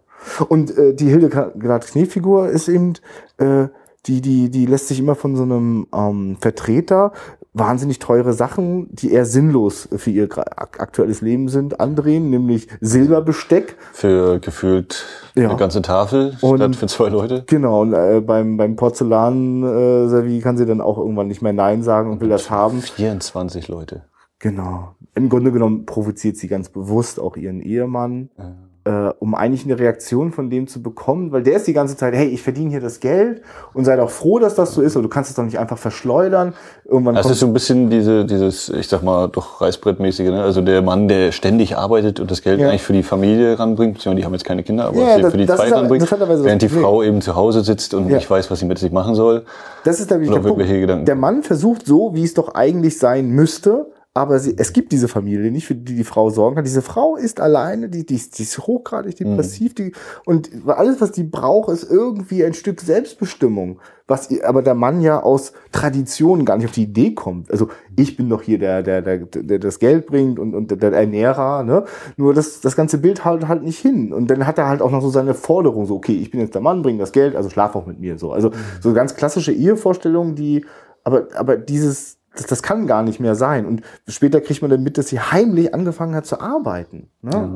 Und 0.49 0.77
äh, 0.77 0.95
die 0.95 1.09
Hildegard 1.09 1.87
Kneffigur 1.87 2.49
ist 2.49 2.69
eben, 2.69 2.95
äh, 3.39 3.69
die, 4.07 4.21
die, 4.21 4.51
die 4.51 4.67
lässt 4.67 4.89
sich 4.89 4.99
immer 4.99 5.15
von 5.15 5.37
so 5.37 5.45
einem 5.45 5.87
ähm, 5.95 6.37
Vertreter 6.41 7.13
wahnsinnig 7.55 7.99
teure 7.99 8.33
Sachen, 8.33 8.89
die 8.95 9.13
eher 9.13 9.25
sinnlos 9.25 9.89
für 9.97 10.11
ihr 10.11 10.29
aktuelles 10.57 11.21
Leben 11.21 11.49
sind, 11.49 11.81
andrehen, 11.81 12.31
nämlich 12.31 12.69
Silberbesteck. 12.81 13.77
Für 13.93 14.39
gefühlt 14.39 15.05
ja. 15.35 15.49
eine 15.49 15.59
ganze 15.59 15.83
Tafel 15.83 16.37
und, 16.41 16.59
statt 16.59 16.77
für 16.77 16.87
zwei 16.87 17.09
Leute. 17.09 17.45
Genau, 17.47 17.83
und 17.83 17.95
äh, 17.95 18.21
beim, 18.21 18.57
beim 18.57 18.77
Porzellan-Servi 18.77 20.39
äh, 20.39 20.41
kann 20.41 20.57
sie 20.57 20.67
dann 20.67 20.81
auch 20.81 20.99
irgendwann 20.99 21.29
nicht 21.29 21.43
mehr 21.43 21.53
Nein 21.53 21.83
sagen 21.83 22.11
und 22.11 22.21
will 22.21 22.29
das 22.29 22.51
haben. 22.51 22.81
24 22.83 23.69
Leute. 23.69 24.05
Genau. 24.39 24.95
Im 25.15 25.29
Grunde 25.29 25.51
genommen 25.51 25.85
provoziert 25.85 26.37
sie 26.37 26.47
ganz 26.47 26.69
bewusst 26.69 27.19
auch 27.19 27.37
ihren 27.37 27.61
Ehemann. 27.61 28.31
Ja 28.39 28.55
äh, 28.89 29.13
um 29.19 29.35
eigentlich 29.35 29.67
eine 29.67 29.79
Reaktion 29.79 30.33
von 30.33 30.49
dem 30.49 30.67
zu 30.67 30.83
bekommen, 30.83 31.31
weil 31.31 31.43
der 31.43 31.57
ist 31.57 31.67
die 31.67 31.75
ganze 31.75 31.95
Zeit, 31.95 32.15
hey, 32.15 32.27
ich 32.27 32.43
verdiene 32.43 32.71
hier 32.71 32.81
das 32.81 33.01
Geld 33.01 33.43
und 33.75 33.85
sei 33.85 33.97
doch 33.97 34.09
froh, 34.09 34.39
dass 34.39 34.55
das 34.55 34.73
so 34.73 34.81
ist, 34.81 34.97
aber 34.97 35.03
du 35.03 35.11
kannst 35.11 35.29
es 35.29 35.37
doch 35.37 35.45
nicht 35.45 35.59
einfach 35.59 35.77
verschleudern. 35.77 36.55
Irgendwann 36.87 37.15
das 37.15 37.31
ist 37.31 37.41
so 37.41 37.47
ein 37.47 37.53
bisschen 37.53 37.91
diese, 37.91 38.25
dieses, 38.25 38.71
ich 38.71 38.89
sag 38.89 39.03
mal, 39.03 39.29
doch 39.29 39.61
Reißbrettmäßige, 39.61 40.31
ne? 40.31 40.43
Also 40.43 40.63
der 40.63 40.81
Mann, 40.81 41.07
der 41.07 41.33
ständig 41.33 41.77
arbeitet 41.77 42.19
und 42.19 42.31
das 42.31 42.41
Geld 42.41 42.61
ja. 42.61 42.71
eigentlich 42.71 42.83
für 42.83 42.95
die 42.95 43.03
Familie 43.03 43.59
ranbringt, 43.59 43.95
beziehungsweise 43.95 44.21
die 44.21 44.25
haben 44.25 44.33
jetzt 44.33 44.45
keine 44.45 44.63
Kinder, 44.63 44.87
aber 44.87 45.01
ja, 45.01 45.19
das, 45.19 45.33
für 45.33 45.37
die 45.37 45.47
Zeit 45.47 45.71
ranbringt, 45.71 46.11
während 46.11 46.63
die 46.63 46.71
Frau 46.71 47.03
eben 47.03 47.21
zu 47.21 47.37
Hause 47.37 47.63
sitzt 47.63 47.93
und 47.93 48.09
ja. 48.09 48.17
nicht 48.17 48.31
weiß, 48.31 48.51
was 48.51 48.61
sie 48.61 48.67
mit 48.67 48.79
sich 48.79 48.91
machen 48.91 49.15
soll. 49.15 49.45
Das 49.85 50.01
ist 50.01 50.11
nämlich 50.11 50.31
der 50.31 50.41
Punkt. 50.41 51.07
Der 51.07 51.15
Mann 51.15 51.43
versucht 51.43 51.87
so, 51.87 52.15
wie 52.15 52.25
es 52.25 52.33
doch 52.33 52.55
eigentlich 52.55 52.99
sein 52.99 53.29
müsste, 53.29 53.87
aber 54.19 54.39
sie, 54.39 54.55
es 54.57 54.73
gibt 54.73 54.93
diese 54.93 55.09
Familie 55.09 55.51
nicht, 55.51 55.67
für 55.67 55.75
die 55.75 55.95
die 55.95 56.05
Frau 56.05 56.31
sorgen 56.31 56.57
kann. 56.57 56.65
Diese 56.65 56.83
Frau 56.83 57.17
ist 57.17 57.41
alleine, 57.41 57.89
die, 57.89 58.05
die, 58.05 58.17
die 58.19 58.43
ist 58.43 58.59
hochgradig 58.59 59.17
depressiv, 59.17 59.73
mhm. 59.73 59.75
die, 59.77 59.93
und 60.25 60.51
alles, 60.67 61.01
was 61.01 61.13
die 61.13 61.25
braucht, 61.25 61.71
ist 61.71 61.91
irgendwie 61.91 62.45
ein 62.45 62.55
Stück 62.55 62.81
Selbstbestimmung, 62.81 63.81
was 64.07 64.29
aber 64.43 64.63
der 64.63 64.75
Mann 64.75 65.01
ja 65.01 65.23
aus 65.23 65.53
Tradition 65.71 66.45
gar 66.45 66.57
nicht 66.57 66.67
auf 66.67 66.73
die 66.73 66.85
Idee 66.85 67.15
kommt. 67.15 67.51
Also 67.51 67.69
ich 67.97 68.17
bin 68.17 68.29
doch 68.29 68.43
hier 68.43 68.59
der, 68.59 68.83
der, 68.83 69.03
der, 69.03 69.19
der 69.19 69.59
das 69.59 69.79
Geld 69.79 70.07
bringt 70.07 70.39
und, 70.39 70.55
und 70.55 70.83
der 70.83 70.93
Ernährer, 70.93 71.63
ne? 71.63 71.85
Nur 72.17 72.35
das, 72.35 72.61
das 72.61 72.75
ganze 72.75 72.99
Bild 72.99 73.25
halt 73.25 73.49
halt 73.49 73.63
nicht 73.63 73.79
hin. 73.79 74.13
Und 74.13 74.31
dann 74.31 74.47
hat 74.47 74.59
er 74.59 74.69
halt 74.69 74.83
auch 74.83 74.91
noch 74.91 75.03
so 75.03 75.11
seine 75.11 75.35
Forderung, 75.35 75.87
so 75.87 75.97
okay, 75.97 76.17
ich 76.17 76.31
bin 76.31 76.41
jetzt 76.41 76.55
der 76.55 76.63
Mann, 76.63 76.83
bring 76.83 76.99
das 76.99 77.13
Geld, 77.13 77.37
also 77.37 77.51
schlaf 77.51 77.77
auch 77.77 77.87
mit 77.87 78.01
mir, 78.01 78.19
so. 78.19 78.33
Also 78.33 78.51
mhm. 78.51 78.55
so 78.81 78.93
ganz 78.95 79.15
klassische 79.15 79.53
Ehevorstellungen, 79.53 80.35
die, 80.35 80.65
aber, 81.05 81.29
aber 81.35 81.57
dieses 81.57 82.18
das, 82.39 82.47
das 82.47 82.63
kann 82.63 82.87
gar 82.87 83.03
nicht 83.03 83.21
mehr 83.21 83.35
sein. 83.35 83.67
Und 83.67 83.83
später 84.07 84.41
kriegt 84.41 84.63
man 84.63 84.71
dann 84.71 84.83
mit, 84.83 84.99
dass 84.99 85.09
sie 85.09 85.21
heimlich 85.21 85.75
angefangen 85.75 86.15
hat 86.15 86.27
zu 86.27 86.41
arbeiten. 86.41 87.11
Ne? 87.23 87.33
Ja. 87.33 87.51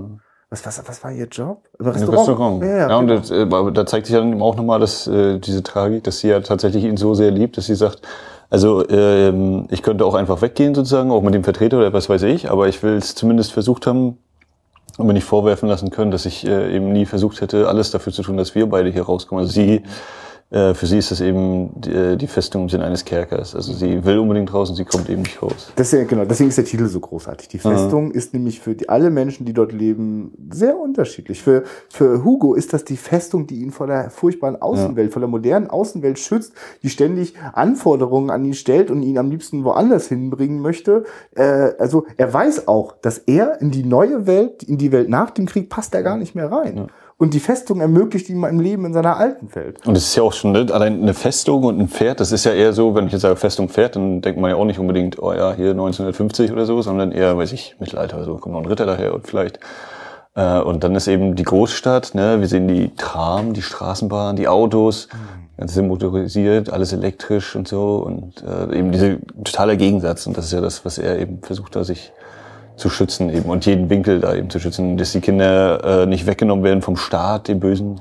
Was, 0.50 0.66
was, 0.66 0.82
was 0.86 1.02
war 1.02 1.12
ihr 1.12 1.28
Job? 1.28 1.62
Im 1.78 1.86
Restaurant. 1.86 2.18
Restaurant. 2.18 2.62
Ja, 2.62 2.68
ja, 2.68 2.88
ja 2.90 2.96
und 2.98 3.08
das, 3.08 3.30
äh, 3.30 3.46
da 3.46 3.86
zeigt 3.86 4.06
sich 4.06 4.14
dann 4.14 4.42
auch 4.42 4.56
nochmal 4.56 4.80
dass, 4.80 5.06
äh, 5.06 5.38
diese 5.38 5.62
Tragik, 5.62 6.04
dass 6.04 6.18
sie 6.18 6.28
ja 6.28 6.40
tatsächlich 6.40 6.84
ihn 6.84 6.98
so 6.98 7.14
sehr 7.14 7.30
liebt, 7.30 7.56
dass 7.56 7.66
sie 7.66 7.74
sagt, 7.74 8.02
also 8.50 8.86
ähm, 8.90 9.66
ich 9.70 9.82
könnte 9.82 10.04
auch 10.04 10.14
einfach 10.14 10.42
weggehen 10.42 10.74
sozusagen, 10.74 11.10
auch 11.10 11.22
mit 11.22 11.32
dem 11.32 11.42
Vertreter 11.42 11.78
oder 11.78 11.94
was 11.94 12.10
weiß 12.10 12.24
ich, 12.24 12.50
aber 12.50 12.68
ich 12.68 12.82
will 12.82 12.96
es 12.96 13.14
zumindest 13.14 13.52
versucht 13.52 13.86
haben 13.86 14.18
und 14.98 15.06
mir 15.06 15.14
nicht 15.14 15.24
vorwerfen 15.24 15.70
lassen 15.70 15.88
können, 15.88 16.10
dass 16.10 16.26
ich 16.26 16.46
äh, 16.46 16.76
eben 16.76 16.92
nie 16.92 17.06
versucht 17.06 17.40
hätte, 17.40 17.66
alles 17.66 17.90
dafür 17.90 18.12
zu 18.12 18.20
tun, 18.20 18.36
dass 18.36 18.54
wir 18.54 18.68
beide 18.68 18.90
hier 18.90 19.04
rauskommen. 19.04 19.42
Also 19.42 19.54
sie 19.54 19.82
äh, 20.52 20.74
für 20.74 20.86
sie 20.86 20.98
ist 20.98 21.10
das 21.10 21.22
eben 21.22 21.70
die, 21.80 21.90
äh, 21.90 22.16
die 22.16 22.26
Festung 22.26 22.64
im 22.64 22.68
Sinne 22.68 22.84
eines 22.84 23.06
Kerkers. 23.06 23.54
Also 23.54 23.72
sie 23.72 24.04
will 24.04 24.18
unbedingt 24.18 24.52
raus 24.52 24.68
und 24.68 24.76
sie 24.76 24.84
kommt 24.84 25.08
eben 25.08 25.22
nicht 25.22 25.42
raus. 25.42 25.72
Das 25.76 25.90
ist 25.90 25.98
ja, 25.98 26.04
genau, 26.04 26.26
deswegen 26.26 26.50
ist 26.50 26.58
der 26.58 26.66
Titel 26.66 26.86
so 26.88 27.00
großartig. 27.00 27.48
Die 27.48 27.58
Festung 27.58 28.08
ja. 28.08 28.14
ist 28.14 28.34
nämlich 28.34 28.60
für 28.60 28.74
die, 28.74 28.86
alle 28.88 29.08
Menschen, 29.08 29.46
die 29.46 29.54
dort 29.54 29.72
leben, 29.72 30.32
sehr 30.52 30.76
unterschiedlich. 30.76 31.42
Für, 31.42 31.64
für 31.88 32.22
Hugo 32.22 32.52
ist 32.52 32.74
das 32.74 32.84
die 32.84 32.98
Festung, 32.98 33.46
die 33.46 33.62
ihn 33.62 33.70
vor 33.70 33.86
der 33.86 34.10
furchtbaren 34.10 34.60
Außenwelt, 34.60 35.08
ja. 35.08 35.12
vor 35.12 35.20
der 35.20 35.28
modernen 35.30 35.70
Außenwelt 35.70 36.18
schützt, 36.18 36.52
die 36.82 36.90
ständig 36.90 37.34
Anforderungen 37.54 38.28
an 38.28 38.44
ihn 38.44 38.54
stellt 38.54 38.90
und 38.90 39.02
ihn 39.02 39.16
am 39.16 39.30
liebsten 39.30 39.64
woanders 39.64 40.08
hinbringen 40.08 40.60
möchte. 40.60 41.04
Äh, 41.34 41.72
also 41.78 42.04
er 42.18 42.30
weiß 42.30 42.68
auch, 42.68 42.94
dass 43.00 43.16
er 43.16 43.58
in 43.62 43.70
die 43.70 43.84
neue 43.84 44.26
Welt, 44.26 44.62
in 44.62 44.76
die 44.76 44.92
Welt 44.92 45.08
nach 45.08 45.30
dem 45.30 45.46
Krieg, 45.46 45.70
passt 45.70 45.94
er 45.94 46.02
gar 46.02 46.18
nicht 46.18 46.34
mehr 46.34 46.52
rein. 46.52 46.76
Ja 46.76 46.86
und 47.16 47.34
die 47.34 47.40
Festung 47.40 47.80
ermöglicht 47.80 48.28
ihm 48.28 48.44
ein 48.44 48.58
Leben 48.58 48.84
in 48.84 48.92
seiner 48.92 49.16
alten 49.16 49.54
Welt. 49.54 49.86
Und 49.86 49.96
es 49.96 50.04
ist 50.04 50.16
ja 50.16 50.22
auch 50.22 50.32
schon, 50.32 50.52
ne, 50.52 50.66
allein 50.72 51.02
eine 51.02 51.14
Festung 51.14 51.64
und 51.64 51.78
ein 51.78 51.88
Pferd, 51.88 52.20
das 52.20 52.32
ist 52.32 52.44
ja 52.44 52.52
eher 52.52 52.72
so, 52.72 52.94
wenn 52.94 53.06
ich 53.06 53.12
jetzt 53.12 53.22
sage 53.22 53.36
Festung 53.36 53.68
Pferd, 53.68 53.96
dann 53.96 54.20
denkt 54.20 54.40
man 54.40 54.50
ja 54.50 54.56
auch 54.56 54.64
nicht 54.64 54.78
unbedingt, 54.78 55.22
oh 55.22 55.32
ja, 55.32 55.52
hier 55.54 55.70
1950 55.70 56.52
oder 56.52 56.66
so, 56.66 56.82
sondern 56.82 57.12
eher, 57.12 57.36
weiß 57.36 57.52
ich, 57.52 57.76
Mittelalter, 57.78 58.24
so 58.24 58.36
kommt 58.36 58.54
noch 58.54 58.62
ein 58.62 58.68
Ritter 58.68 58.86
daher 58.86 59.14
und 59.14 59.26
vielleicht. 59.26 59.60
Äh, 60.34 60.60
und 60.60 60.84
dann 60.84 60.94
ist 60.94 61.08
eben 61.08 61.36
die 61.36 61.44
Großstadt, 61.44 62.14
ne, 62.14 62.40
wir 62.40 62.48
sehen 62.48 62.68
die 62.68 62.94
Tram, 62.96 63.52
die 63.52 63.62
Straßenbahn, 63.62 64.36
die 64.36 64.48
Autos. 64.48 65.08
Mhm 65.12 65.42
Ganz 65.62 65.76
motorisiert, 65.76 66.72
alles 66.72 66.92
elektrisch 66.92 67.54
und 67.54 67.68
so 67.68 67.98
und 67.98 68.42
äh, 68.42 68.76
eben 68.76 68.90
diese 68.90 69.18
totale 69.44 69.76
Gegensatz 69.76 70.26
und 70.26 70.36
das 70.36 70.46
ist 70.46 70.52
ja 70.52 70.60
das, 70.60 70.84
was 70.84 70.98
er 70.98 71.20
eben 71.20 71.40
versucht 71.42 71.76
da 71.76 71.84
sich 71.84 72.12
zu 72.76 72.90
schützen 72.90 73.30
eben 73.30 73.48
und 73.48 73.66
jeden 73.66 73.90
Winkel 73.90 74.20
da 74.20 74.34
eben 74.34 74.50
zu 74.50 74.58
schützen, 74.58 74.96
dass 74.96 75.12
die 75.12 75.20
Kinder 75.20 76.02
äh, 76.02 76.06
nicht 76.06 76.26
weggenommen 76.26 76.64
werden 76.64 76.82
vom 76.82 76.96
Staat, 76.96 77.48
dem 77.48 77.60
bösen 77.60 78.00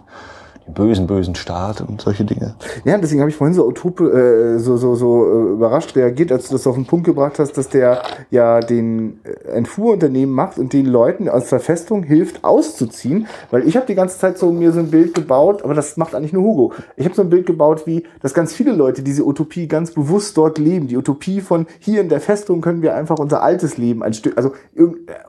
den 0.68 0.74
bösen, 0.74 1.08
bösen 1.08 1.36
Staat 1.36 1.82
und 1.82 2.02
solche 2.02 2.26
Dinge. 2.26 2.56
Ja, 2.86 2.98
deswegen 2.98 3.22
habe 3.22 3.30
ich 3.30 3.36
vorhin 3.36 3.54
so 3.54 3.66
utope, 3.66 4.12
äh, 4.12 4.60
so, 4.60 4.78
so, 4.78 4.96
so 4.96 5.26
äh, 5.26 5.54
überrascht 5.54 5.96
reagiert, 5.96 6.32
als 6.32 6.48
du 6.48 6.54
das 6.54 6.68
auf 6.68 6.76
den 6.76 6.86
Punkt 6.86 7.06
gebracht 7.06 7.40
hast, 7.40 7.58
dass 7.58 7.70
der 7.70 8.02
ja 8.30 8.60
den 8.60 9.20
äh, 9.24 9.50
Entfuhrunternehmen 9.50 10.34
macht 10.34 10.58
und 10.58 10.74
den 10.74 10.86
Leuten 10.86 11.30
aus 11.30 11.50
der 11.50 11.60
Festung 11.60 12.04
hilft, 12.04 12.44
auszuziehen. 12.44 13.28
Weil 13.50 13.68
ich 13.68 13.76
habe 13.76 13.86
die 13.86 13.96
ganze 13.96 14.20
Zeit 14.20 14.38
so 14.38 14.52
mir 14.52 14.72
so 14.72 14.80
ein 14.80 14.92
Bild 14.92 15.14
gebaut, 15.14 15.64
aber 15.64 15.74
das 15.74 15.98
macht 15.98 16.16
eigentlich 16.16 16.34
nur 16.34 16.44
Hugo. 16.44 16.74
Ich 16.96 17.06
habe 17.06 17.16
so 17.16 17.22
ein 17.22 17.30
Bild 17.30 17.46
gebaut, 17.46 17.88
wie 17.88 18.04
dass 18.22 18.34
ganz 18.34 18.54
viele 18.54 18.72
Leute 18.72 19.02
diese 19.04 19.26
Utopie 19.26 19.68
ganz 19.68 19.92
bewusst 19.92 20.38
dort 20.38 20.58
leben. 20.58 20.88
Die 20.88 20.98
Utopie 20.98 21.42
von 21.42 21.66
hier 21.80 22.02
in 22.02 22.10
der 22.10 22.22
Festung 22.22 22.62
können 22.62 22.82
wir 22.82 22.96
einfach 22.96 23.20
unser 23.20 23.44
altes 23.44 23.78
Leben 23.78 24.04
ein 24.04 24.14
Stück, 24.14 24.38
also 24.38 24.54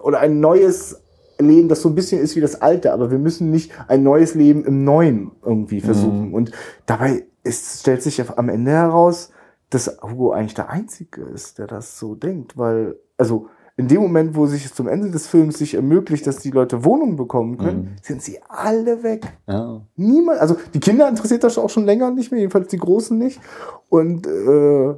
oder 0.03 0.21
ein 0.21 0.41
neues 0.41 1.01
Leben, 1.39 1.69
das 1.69 1.83
so 1.83 1.89
ein 1.89 1.95
bisschen 1.95 2.21
ist 2.21 2.37
wie 2.37 2.41
das 2.41 2.61
alte, 2.61 2.93
aber 2.93 3.11
wir 3.11 3.19
müssen 3.19 3.51
nicht 3.51 3.73
ein 3.89 4.03
neues 4.03 4.35
Leben 4.35 4.65
im 4.65 4.85
Neuen 4.85 5.33
irgendwie 5.45 5.81
versuchen. 5.81 6.29
Mhm. 6.29 6.35
Und 6.35 6.53
dabei 6.87 7.25
ist, 7.43 7.81
stellt 7.81 8.03
sich 8.03 8.23
am 8.37 8.49
Ende 8.49 8.71
heraus, 8.71 9.31
dass 9.71 9.99
Hugo 10.03 10.33
eigentlich 10.33 10.55
der 10.55 10.71
Einzige 10.71 11.23
ist, 11.23 11.59
der 11.59 11.67
das 11.67 11.99
so 11.99 12.15
denkt, 12.15 12.59
weil, 12.59 12.97
also, 13.17 13.49
in 13.77 13.89
dem 13.89 14.03
Moment, 14.03 14.37
wo 14.37 14.47
sich 14.47 14.73
zum 14.75 14.87
Ende 14.87 15.11
des 15.11 15.27
Films 15.27 15.59
sich 15.59 15.75
ermöglicht, 15.75 16.27
dass 16.27 16.39
die 16.39 16.51
Leute 16.51 16.85
Wohnungen 16.85 17.17
bekommen 17.17 17.57
können, 17.57 17.83
mhm. 17.83 17.97
sind 18.03 18.23
sie 18.23 18.39
alle 18.47 19.03
weg. 19.03 19.27
Ja. 19.49 19.81
Niemand, 19.97 20.41
also 20.41 20.57
die 20.75 20.81
Kinder 20.81 21.09
interessiert 21.09 21.43
das 21.43 21.57
auch 21.57 21.71
schon 21.71 21.87
länger 21.87 22.11
nicht 22.11 22.31
mehr, 22.31 22.41
jedenfalls 22.41 22.69
die 22.69 22.77
Großen 22.77 23.17
nicht. 23.17 23.41
Und 23.89 24.27
äh, 24.27 24.95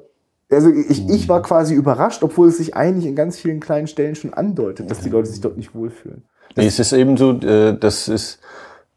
also 0.51 0.71
ich, 0.71 1.09
ich 1.09 1.29
war 1.29 1.41
mhm. 1.41 1.45
quasi 1.45 1.75
überrascht, 1.75 2.23
obwohl 2.23 2.49
es 2.49 2.59
sich 2.59 2.77
eigentlich 2.77 3.07
in 3.07 3.17
ganz 3.17 3.39
vielen 3.39 3.61
kleinen 3.61 3.87
Stellen 3.87 4.15
schon 4.15 4.35
andeutet, 4.35 4.91
dass 4.91 5.01
die 5.01 5.09
Leute 5.09 5.29
sich 5.29 5.41
dort 5.41 5.57
nicht 5.57 5.75
wohlfühlen. 5.75 6.25
Nee, 6.57 6.67
es 6.67 6.79
ist 6.79 6.93
eben 6.93 7.17
so, 7.17 7.33
äh, 7.33 7.77
das 7.77 8.09
ist 8.09 8.39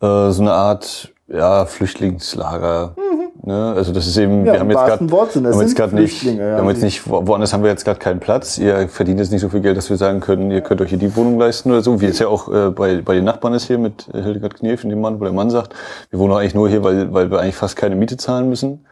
äh, 0.02 0.30
so 0.32 0.42
eine 0.42 0.54
Art 0.54 1.14
ja, 1.28 1.66
Flüchtlingslager. 1.66 2.96
Mhm. 2.98 3.18
Ne? 3.48 3.74
Also 3.76 3.94
das 3.94 4.08
ist 4.08 4.18
eben, 4.18 4.46
ja, 4.46 4.54
wir 4.54 4.60
haben 4.60 4.70
jetzt 4.70 4.86
gerade 4.86 5.52
haben 5.54 5.62
jetzt 5.62 5.76
gerade 5.76 5.96
nicht, 5.96 6.24
ja, 6.24 6.38
wir 6.38 6.58
haben 6.58 6.70
jetzt 6.70 6.84
nicht, 6.84 7.10
woanders 7.10 7.54
haben 7.54 7.64
wir 7.64 7.70
jetzt 7.70 7.86
gerade 7.86 8.00
keinen 8.00 8.20
Platz. 8.20 8.58
Ihr 8.58 8.88
verdient 8.90 9.20
jetzt 9.20 9.32
nicht 9.32 9.42
so 9.42 9.50
viel 9.50 9.62
Geld, 9.62 9.78
dass 9.78 9.90
wir 9.90 9.98
sagen 9.98 10.20
können, 10.20 10.52
ihr 10.52 10.62
könnt 10.62 10.82
euch 10.82 10.90
hier 10.90 10.98
die 10.98 11.16
Wohnung 11.16 11.40
leisten 11.40 11.72
oder 11.72 11.82
so. 11.82 12.02
Wie 12.02 12.06
es 12.06 12.20
ja 12.20 12.28
auch 12.28 12.52
äh, 12.52 12.72
bei, 12.72 13.02
bei 13.02 13.16
den 13.16 13.24
Nachbarn 13.24 13.54
ist 13.54 13.68
hier 13.68 13.78
mit 13.78 14.08
Hildegard 14.12 14.56
Knef 14.56 14.84
und 14.84 14.90
dem 14.90 15.02
Mann, 15.02 15.20
wo 15.20 15.24
der 15.24 15.34
Mann 15.34 15.50
sagt, 15.50 15.74
wir 16.10 16.20
wohnen 16.20 16.34
eigentlich 16.34 16.56
nur 16.56 16.70
hier, 16.70 16.84
weil, 16.84 17.14
weil 17.14 17.32
wir 17.32 17.40
eigentlich 17.40 17.56
fast 17.56 17.76
keine 17.76 17.96
Miete 17.96 18.18
zahlen 18.18 18.50
müssen. 18.50 18.86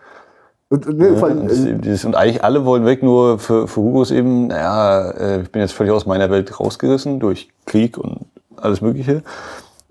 Und, 0.70 0.98
ne, 0.98 1.16
ja, 1.16 1.22
allem, 1.22 1.42
und, 1.42 1.82
dieses, 1.82 2.06
und 2.06 2.16
eigentlich 2.16 2.44
alle 2.44 2.66
wollen 2.66 2.86
weg, 2.86 3.04
nur 3.04 3.38
für, 3.38 3.68
für 3.68 3.82
Hugo 3.82 4.02
ist 4.02 4.12
eben, 4.12 4.48
naja, 4.48 5.12
äh, 5.12 5.42
ich 5.44 5.52
bin 5.52 5.62
jetzt 5.62 5.74
völlig 5.74 5.94
aus 5.94 6.06
meiner 6.06 6.30
Welt 6.32 6.60
rausgerissen 6.60 7.20
durch 7.20 7.50
Krieg 7.66 7.98
und 7.98 8.26
alles 8.58 8.82
Mögliche. 8.82 9.22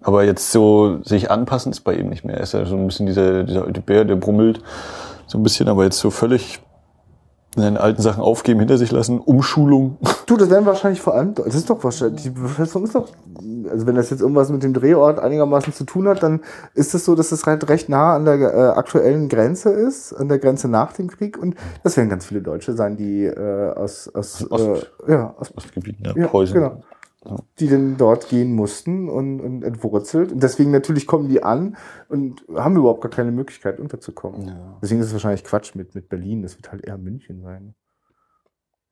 Aber 0.02 0.24
jetzt 0.24 0.50
so 0.50 0.98
sich 1.02 1.30
anpassen 1.30 1.72
ist 1.72 1.80
bei 1.80 1.94
ihm 1.94 2.08
nicht 2.08 2.24
mehr. 2.24 2.36
Er 2.36 2.42
ist 2.42 2.52
ja 2.52 2.66
so 2.66 2.76
ein 2.76 2.86
bisschen 2.86 3.06
dieser, 3.06 3.44
dieser 3.44 3.64
alte 3.64 3.80
Bär, 3.80 4.04
der 4.04 4.16
brummelt 4.16 4.60
so 5.26 5.38
ein 5.38 5.42
bisschen, 5.42 5.68
aber 5.68 5.84
jetzt 5.84 5.98
so 5.98 6.10
völlig 6.10 6.60
seine 7.62 7.80
alten 7.80 8.02
Sachen 8.02 8.22
aufgeben, 8.22 8.60
hinter 8.60 8.78
sich 8.78 8.90
lassen, 8.90 9.18
Umschulung. 9.18 9.98
Du, 10.26 10.36
das 10.36 10.50
werden 10.50 10.66
wahrscheinlich 10.66 11.00
vor 11.00 11.14
allem, 11.14 11.34
das 11.34 11.54
ist 11.54 11.68
doch 11.70 11.82
wahrscheinlich, 11.84 12.22
die 12.22 12.30
Befestigung 12.30 12.84
ist 12.84 12.94
doch, 12.94 13.08
also 13.70 13.86
wenn 13.86 13.94
das 13.94 14.10
jetzt 14.10 14.20
irgendwas 14.20 14.50
mit 14.50 14.62
dem 14.62 14.72
Drehort 14.72 15.18
einigermaßen 15.18 15.72
zu 15.72 15.84
tun 15.84 16.08
hat, 16.08 16.22
dann 16.22 16.40
ist 16.74 16.94
es 16.94 17.04
so, 17.04 17.14
dass 17.14 17.30
es 17.30 17.44
halt 17.44 17.68
recht 17.68 17.88
nah 17.88 18.14
an 18.14 18.24
der 18.24 18.36
äh, 18.40 18.78
aktuellen 18.78 19.28
Grenze 19.28 19.70
ist, 19.70 20.12
an 20.12 20.28
der 20.28 20.38
Grenze 20.38 20.68
nach 20.68 20.92
dem 20.92 21.08
Krieg 21.08 21.38
und 21.38 21.54
das 21.82 21.96
werden 21.96 22.08
ganz 22.08 22.26
viele 22.26 22.40
Deutsche 22.40 22.72
sein, 22.72 22.96
die 22.96 23.24
äh, 23.24 23.72
aus, 23.74 24.10
aus, 24.14 24.50
Ost, 24.50 24.90
äh, 25.06 25.12
ja, 25.12 25.34
aus 25.38 25.54
Ostgebieten, 25.56 26.12
ja, 26.16 26.26
Preußen. 26.26 26.54
Genau 26.54 26.82
die 27.58 27.68
denn 27.68 27.96
dort 27.96 28.28
gehen 28.28 28.54
mussten 28.54 29.08
und, 29.08 29.40
und 29.40 29.62
entwurzelt. 29.62 30.32
Und 30.32 30.42
deswegen 30.42 30.70
natürlich 30.70 31.06
kommen 31.06 31.28
die 31.28 31.42
an 31.42 31.76
und 32.08 32.44
haben 32.54 32.76
überhaupt 32.76 33.00
gar 33.02 33.10
keine 33.10 33.32
Möglichkeit 33.32 33.80
unterzukommen. 33.80 34.48
Ja. 34.48 34.78
Deswegen 34.82 35.00
ist 35.00 35.08
es 35.08 35.12
wahrscheinlich 35.12 35.44
Quatsch 35.44 35.74
mit, 35.74 35.94
mit 35.94 36.08
Berlin. 36.08 36.42
Das 36.42 36.56
wird 36.56 36.70
halt 36.70 36.84
eher 36.84 36.98
München 36.98 37.40
sein. 37.42 37.74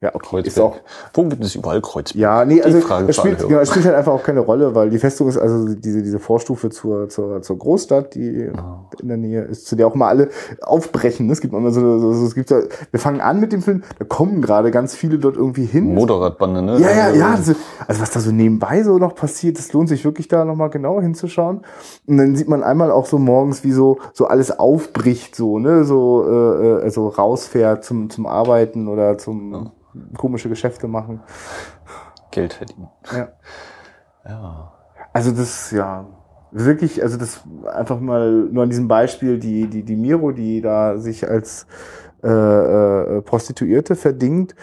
Ja, 0.02 0.08
okay. 0.16 0.32
Kreuzberg. 0.32 0.46
Ist 0.46 0.58
auch, 0.58 0.76
Wo 1.14 1.24
gibt 1.28 1.44
es 1.44 1.54
überall 1.54 1.80
Kreuzberg? 1.80 2.20
Ja, 2.20 2.44
nee, 2.44 2.60
also 2.60 2.78
es 2.78 3.16
spielt, 3.16 3.38
genau, 3.46 3.60
es 3.60 3.70
spielt 3.70 3.84
halt 3.84 3.94
einfach 3.94 4.12
auch 4.12 4.24
keine 4.24 4.40
Rolle, 4.40 4.74
weil 4.74 4.90
die 4.90 4.98
Festung 4.98 5.28
ist 5.28 5.38
also 5.38 5.74
diese, 5.74 6.02
diese 6.02 6.18
Vorstufe 6.18 6.70
zur, 6.70 7.08
zur, 7.08 7.40
zur 7.42 7.56
Großstadt, 7.56 8.16
die 8.16 8.50
oh. 8.52 8.86
in 9.00 9.06
der 9.06 9.16
Nähe 9.16 9.42
ist, 9.42 9.68
zu 9.68 9.76
der 9.76 9.86
auch 9.86 9.94
mal 9.94 10.08
alle 10.08 10.30
aufbrechen. 10.60 11.30
Es 11.30 11.40
gibt 11.40 11.54
immer 11.54 11.70
so, 11.70 12.00
so, 12.00 12.12
so 12.14 12.26
es 12.26 12.34
gibt 12.34 12.50
da, 12.50 12.62
wir 12.90 12.98
fangen 12.98 13.20
an 13.20 13.38
mit 13.38 13.52
dem 13.52 13.62
Film, 13.62 13.84
da 13.96 14.04
kommen 14.04 14.42
gerade 14.42 14.72
ganz 14.72 14.96
viele 14.96 15.20
dort 15.20 15.36
irgendwie 15.36 15.66
hin. 15.66 15.94
Motorradbande, 15.94 16.62
ne? 16.62 16.80
Ja, 16.80 16.90
ja, 16.90 17.10
ja. 17.10 17.34
Also, 17.34 17.54
also 17.86 18.02
was 18.02 18.10
da 18.10 18.18
so 18.18 18.32
nebenbei 18.32 18.82
so 18.82 18.98
noch 18.98 19.14
passiert, 19.14 19.56
das 19.56 19.72
lohnt 19.72 19.88
sich 19.88 20.04
wirklich 20.04 20.26
da 20.26 20.44
nochmal 20.44 20.70
genau 20.70 21.00
hinzuschauen. 21.00 21.60
Und 22.08 22.16
dann 22.16 22.34
sieht 22.34 22.48
man 22.48 22.64
einmal 22.64 22.90
auch 22.90 23.06
so 23.06 23.18
morgens, 23.18 23.62
wie 23.62 23.72
so, 23.72 23.98
so 24.14 24.26
alles 24.26 24.58
aufbricht, 24.58 25.36
so, 25.36 25.60
ne, 25.60 25.84
so, 25.84 26.26
äh, 26.28 26.82
also 26.82 27.06
rausfährt 27.06 27.84
zum, 27.84 28.10
zum 28.10 28.26
Arbeiten 28.26 28.88
oder 28.88 29.16
zum, 29.16 29.52
ja 29.52 29.72
komische 30.16 30.48
Geschäfte 30.48 30.88
machen. 30.88 31.20
Geld 32.30 32.54
verdienen. 32.54 32.88
Ja. 33.12 33.28
ja. 34.26 34.72
Also 35.12 35.30
das, 35.32 35.70
ja, 35.70 36.06
wirklich, 36.50 37.02
also 37.02 37.16
das 37.16 37.42
einfach 37.72 38.00
mal 38.00 38.48
nur 38.50 38.62
an 38.62 38.70
diesem 38.70 38.88
Beispiel, 38.88 39.38
die, 39.38 39.66
die, 39.66 39.82
die 39.82 39.96
Miro, 39.96 40.32
die 40.32 40.60
da 40.60 40.98
sich 40.98 41.28
als 41.28 41.66
äh, 42.22 42.28
äh, 42.28 43.22
Prostituierte 43.22 43.96
verdingt, 43.96 44.54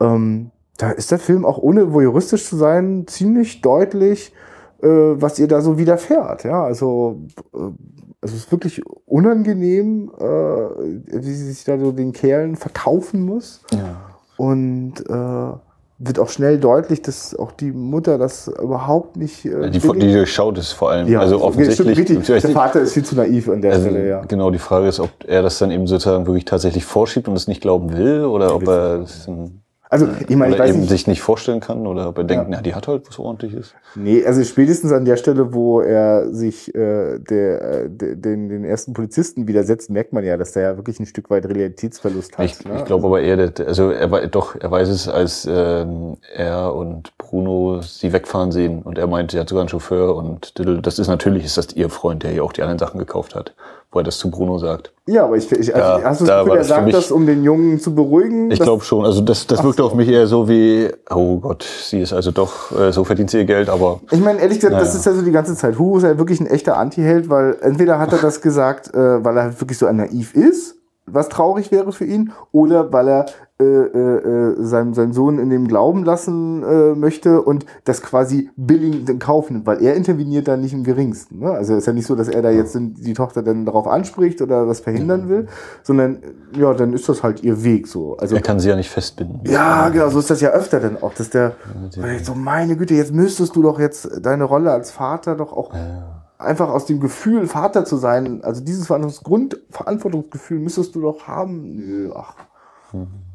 ähm, 0.00 0.50
da 0.78 0.90
ist 0.90 1.10
der 1.10 1.18
Film 1.18 1.44
auch 1.44 1.58
ohne 1.58 1.92
voyeuristisch 1.92 2.44
zu 2.46 2.56
sein 2.56 3.06
ziemlich 3.06 3.62
deutlich, 3.62 4.34
äh, 4.82 4.88
was 4.88 5.38
ihr 5.38 5.48
da 5.48 5.62
so 5.62 5.78
widerfährt. 5.78 6.44
Ja, 6.44 6.62
also 6.64 7.22
äh, 7.54 7.70
es 8.20 8.34
ist 8.34 8.50
wirklich 8.50 8.82
unangenehm, 9.06 10.10
äh, 10.18 10.22
wie 10.24 11.32
sie 11.32 11.52
sich 11.52 11.64
da 11.64 11.78
so 11.78 11.92
den 11.92 12.12
Kerlen 12.12 12.56
verkaufen 12.56 13.24
muss. 13.24 13.62
Ja. 13.72 14.15
Und 14.36 14.94
äh, 15.08 15.52
wird 15.98 16.18
auch 16.18 16.28
schnell 16.28 16.58
deutlich, 16.58 17.00
dass 17.00 17.34
auch 17.34 17.52
die 17.52 17.72
Mutter 17.72 18.18
das 18.18 18.48
überhaupt 18.48 19.16
nicht. 19.16 19.44
Äh, 19.46 19.70
die, 19.70 19.78
die 19.78 20.12
durchschaut 20.12 20.58
es 20.58 20.72
vor 20.72 20.90
allem. 20.90 21.08
Ja, 21.08 21.20
also 21.20 21.40
offensichtlich. 21.42 21.98
Richtig, 21.98 22.26
der 22.26 22.40
Vater 22.50 22.80
ist 22.80 22.92
viel 22.92 23.04
zu 23.04 23.16
naiv 23.16 23.48
an 23.48 23.62
der 23.62 23.72
also 23.72 23.88
Stelle, 23.88 24.08
ja. 24.08 24.20
Genau, 24.22 24.50
die 24.50 24.58
Frage 24.58 24.88
ist, 24.88 25.00
ob 25.00 25.10
er 25.26 25.42
das 25.42 25.58
dann 25.58 25.70
eben 25.70 25.86
sozusagen 25.86 26.26
wirklich 26.26 26.44
tatsächlich 26.44 26.84
vorschiebt 26.84 27.28
und 27.28 27.36
es 27.36 27.48
nicht 27.48 27.62
glauben 27.62 27.96
will 27.96 28.24
oder 28.24 28.54
ob 28.54 28.68
er 28.68 29.00
es 29.02 29.24
dann 29.24 29.62
also, 29.88 30.08
ich 30.26 30.34
meine, 30.34 30.54
ich 30.54 30.58
weiß 30.58 30.70
eben 30.70 30.80
nicht. 30.80 30.88
sich 30.88 31.06
nicht 31.06 31.20
vorstellen 31.20 31.60
kann 31.60 31.86
oder 31.86 32.08
ob 32.08 32.18
er 32.18 32.24
denkt, 32.24 32.46
ja. 32.46 32.56
na, 32.56 32.60
die 32.60 32.74
hat 32.74 32.88
halt 32.88 33.08
was 33.08 33.18
ordentliches. 33.18 33.74
Nee, 33.94 34.24
also 34.24 34.42
spätestens 34.42 34.90
an 34.90 35.04
der 35.04 35.16
Stelle, 35.16 35.54
wo 35.54 35.80
er 35.80 36.32
sich 36.32 36.74
äh, 36.74 37.18
der, 37.18 37.84
äh, 37.84 37.88
den, 37.88 38.48
den 38.48 38.64
ersten 38.64 38.94
Polizisten 38.94 39.46
widersetzt, 39.46 39.88
merkt 39.88 40.12
man 40.12 40.24
ja, 40.24 40.36
dass 40.36 40.52
der 40.52 40.62
ja 40.62 40.76
wirklich 40.76 40.98
ein 40.98 41.06
Stück 41.06 41.30
weit 41.30 41.46
Realitätsverlust 41.46 42.36
hat. 42.36 42.44
Ich, 42.44 42.64
ne? 42.64 42.78
ich 42.78 42.84
glaube 42.84 43.06
aber 43.06 43.20
eher, 43.20 43.52
also 43.64 43.90
er 43.90 44.26
doch, 44.26 44.56
er 44.56 44.70
weiß 44.70 44.88
es, 44.88 45.08
als 45.08 45.46
ähm, 45.48 46.16
er 46.34 46.74
und 46.74 47.16
Bruno 47.16 47.80
sie 47.82 48.12
wegfahren 48.12 48.50
sehen 48.50 48.82
und 48.82 48.98
er 48.98 49.06
meint, 49.06 49.34
er 49.34 49.42
hat 49.42 49.48
sogar 49.48 49.62
einen 49.62 49.68
Chauffeur 49.68 50.16
und 50.16 50.54
das 50.84 50.98
ist 50.98 51.08
natürlich, 51.08 51.44
ist 51.44 51.58
das 51.58 51.72
ihr 51.74 51.90
Freund, 51.90 52.24
der 52.24 52.32
hier 52.32 52.42
auch 52.42 52.52
die 52.52 52.62
anderen 52.62 52.78
Sachen 52.78 52.98
gekauft 52.98 53.36
hat 53.36 53.54
wo 53.92 54.00
er 54.00 54.04
das 54.04 54.18
zu 54.18 54.30
Bruno 54.30 54.58
sagt. 54.58 54.92
Ja, 55.06 55.24
aber 55.24 55.36
ich, 55.36 55.50
ich 55.52 55.74
also, 55.74 56.04
hast 56.04 56.20
du 56.20 56.24
das 56.24 56.44
Gefühl, 56.44 56.58
er 56.58 56.64
sagt 56.64 56.92
das, 56.92 57.10
um 57.12 57.26
den 57.26 57.44
Jungen 57.44 57.78
zu 57.78 57.94
beruhigen? 57.94 58.50
Ich 58.50 58.60
glaube 58.60 58.84
schon. 58.84 59.04
Also 59.04 59.20
das, 59.20 59.46
das 59.46 59.62
wirkt 59.62 59.78
so. 59.78 59.84
auf 59.84 59.94
mich 59.94 60.08
eher 60.08 60.26
so 60.26 60.48
wie, 60.48 60.90
oh 61.10 61.38
Gott, 61.38 61.62
sie 61.62 62.00
ist 62.00 62.12
also 62.12 62.32
doch, 62.32 62.72
äh, 62.78 62.92
so 62.92 63.04
verdient 63.04 63.30
sie 63.30 63.38
ihr 63.38 63.44
Geld, 63.44 63.68
aber. 63.68 64.00
Ich 64.10 64.20
meine, 64.20 64.40
ehrlich 64.40 64.58
gesagt, 64.58 64.72
naja. 64.72 64.84
das 64.84 64.94
ist 64.94 65.06
ja 65.06 65.12
so 65.12 65.22
die 65.22 65.30
ganze 65.30 65.54
Zeit. 65.54 65.78
Hugo 65.78 65.98
ist 65.98 66.02
ja 66.02 66.18
wirklich 66.18 66.40
ein 66.40 66.46
echter 66.46 66.76
Anti-Held, 66.76 67.30
weil 67.30 67.56
entweder 67.60 67.98
hat 67.98 68.12
er 68.12 68.18
das 68.18 68.40
gesagt, 68.42 68.92
äh, 68.94 69.24
weil 69.24 69.36
er 69.36 69.60
wirklich 69.60 69.78
so 69.78 69.86
ein 69.86 69.96
naiv 69.96 70.34
ist, 70.34 70.76
was 71.06 71.28
traurig 71.28 71.70
wäre 71.70 71.92
für 71.92 72.04
ihn, 72.04 72.32
oder 72.50 72.92
weil 72.92 73.08
er 73.08 73.26
äh, 73.58 73.64
äh, 73.64 74.18
äh, 74.18 74.54
seinen, 74.58 74.92
seinen 74.92 75.14
Sohn 75.14 75.38
in 75.38 75.48
dem 75.48 75.66
Glauben 75.66 76.04
lassen 76.04 76.62
äh, 76.62 76.94
möchte 76.94 77.40
und 77.40 77.64
das 77.84 78.02
quasi 78.02 78.50
billig 78.54 79.08
in 79.08 79.18
Kauf 79.18 79.48
nimmt, 79.48 79.64
weil 79.64 79.82
er 79.82 79.94
interveniert 79.94 80.46
da 80.46 80.58
nicht 80.58 80.74
im 80.74 80.84
geringsten. 80.84 81.38
Ne? 81.38 81.52
Also 81.52 81.74
ist 81.74 81.86
ja 81.86 81.94
nicht 81.94 82.06
so, 82.06 82.14
dass 82.14 82.28
er 82.28 82.42
da 82.42 82.50
jetzt 82.50 82.76
die 82.78 83.14
Tochter 83.14 83.42
dann 83.42 83.64
darauf 83.64 83.86
anspricht 83.86 84.42
oder 84.42 84.66
das 84.66 84.80
verhindern 84.80 85.30
will, 85.30 85.48
sondern 85.82 86.18
ja, 86.54 86.74
dann 86.74 86.92
ist 86.92 87.08
das 87.08 87.22
halt 87.22 87.42
ihr 87.44 87.64
Weg 87.64 87.86
so. 87.86 88.18
Also 88.18 88.36
er 88.36 88.42
kann 88.42 88.60
sie 88.60 88.68
ja 88.68 88.76
nicht 88.76 88.90
festbinden. 88.90 89.40
Ja, 89.44 89.88
genau, 89.88 90.10
so 90.10 90.18
ist 90.18 90.28
das 90.28 90.42
ja 90.42 90.50
öfter 90.50 90.78
dann 90.78 91.02
auch, 91.02 91.14
dass 91.14 91.30
der 91.30 91.52
so 92.24 92.34
meine 92.34 92.76
Güte, 92.76 92.92
jetzt 92.92 93.14
müsstest 93.14 93.56
du 93.56 93.62
doch 93.62 93.80
jetzt 93.80 94.20
deine 94.20 94.44
Rolle 94.44 94.70
als 94.70 94.90
Vater 94.90 95.34
doch 95.34 95.54
auch 95.54 95.72
ja. 95.72 96.26
einfach 96.36 96.68
aus 96.68 96.84
dem 96.84 97.00
Gefühl 97.00 97.46
Vater 97.46 97.86
zu 97.86 97.96
sein, 97.96 98.44
also 98.44 98.62
dieses 98.62 98.88
Grundverantwortungsgefühl 98.88 100.58
müsstest 100.58 100.94
du 100.94 101.00
doch 101.00 101.26
haben. 101.26 101.76
Nö, 101.76 102.12
ach. 102.14 102.34
Mhm 102.92 103.25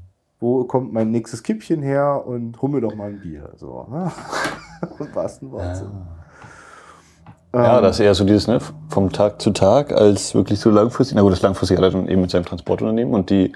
wo 0.42 0.64
kommt 0.66 0.92
mein 0.92 1.12
nächstes 1.12 1.44
Kippchen 1.44 1.82
her 1.82 2.24
und 2.26 2.62
mir 2.64 2.82
doch 2.82 2.96
mal 2.96 3.10
ein 3.10 3.22
Bier. 3.22 3.52
So, 3.56 3.88
ne? 3.90 4.12
Im 5.00 5.16
wahrsten 5.16 5.52
Wortsinn. 5.52 5.92
Ja, 7.54 7.78
Ähm, 7.78 7.84
das 7.84 8.00
ist 8.00 8.06
eher 8.06 8.16
so 8.16 8.24
dieses, 8.24 8.48
ne, 8.48 8.60
vom 8.90 9.12
Tag 9.12 9.40
zu 9.42 9.52
Tag 9.52 9.94
als 9.94 10.34
wirklich 10.34 10.60
so 10.60 10.72
langfristig. 10.72 11.16
Na 11.16 11.22
gut, 11.22 11.32
das 11.32 11.42
langfristig 11.42 11.78
hat 11.78 11.84
er 11.84 11.92
dann 11.92 12.08
eben 12.08 12.22
mit 12.22 12.32
seinem 12.32 12.46
Transportunternehmen 12.46 13.14
und 13.14 13.30
die, 13.30 13.54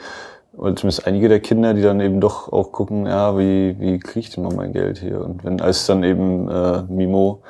oder 0.54 0.76
zumindest 0.76 1.08
einige 1.08 1.28
der 1.28 1.40
Kinder, 1.40 1.74
die 1.74 1.82
dann 1.82 2.00
eben 2.00 2.22
doch 2.22 2.54
auch 2.54 2.72
gucken, 2.72 3.08
ja, 3.08 3.36
wie, 3.38 3.80
wie 3.80 4.00
kriege 4.00 4.20
ich 4.20 4.30
denn 4.30 4.44
mal 4.44 4.54
mein 4.54 4.72
Geld 4.72 5.00
hier? 5.00 5.22
Und 5.22 5.44
wenn 5.44 5.62
als 5.62 5.88
dann 5.88 6.04
eben 6.04 6.48
äh, 6.50 6.84
Mimo 6.84 7.42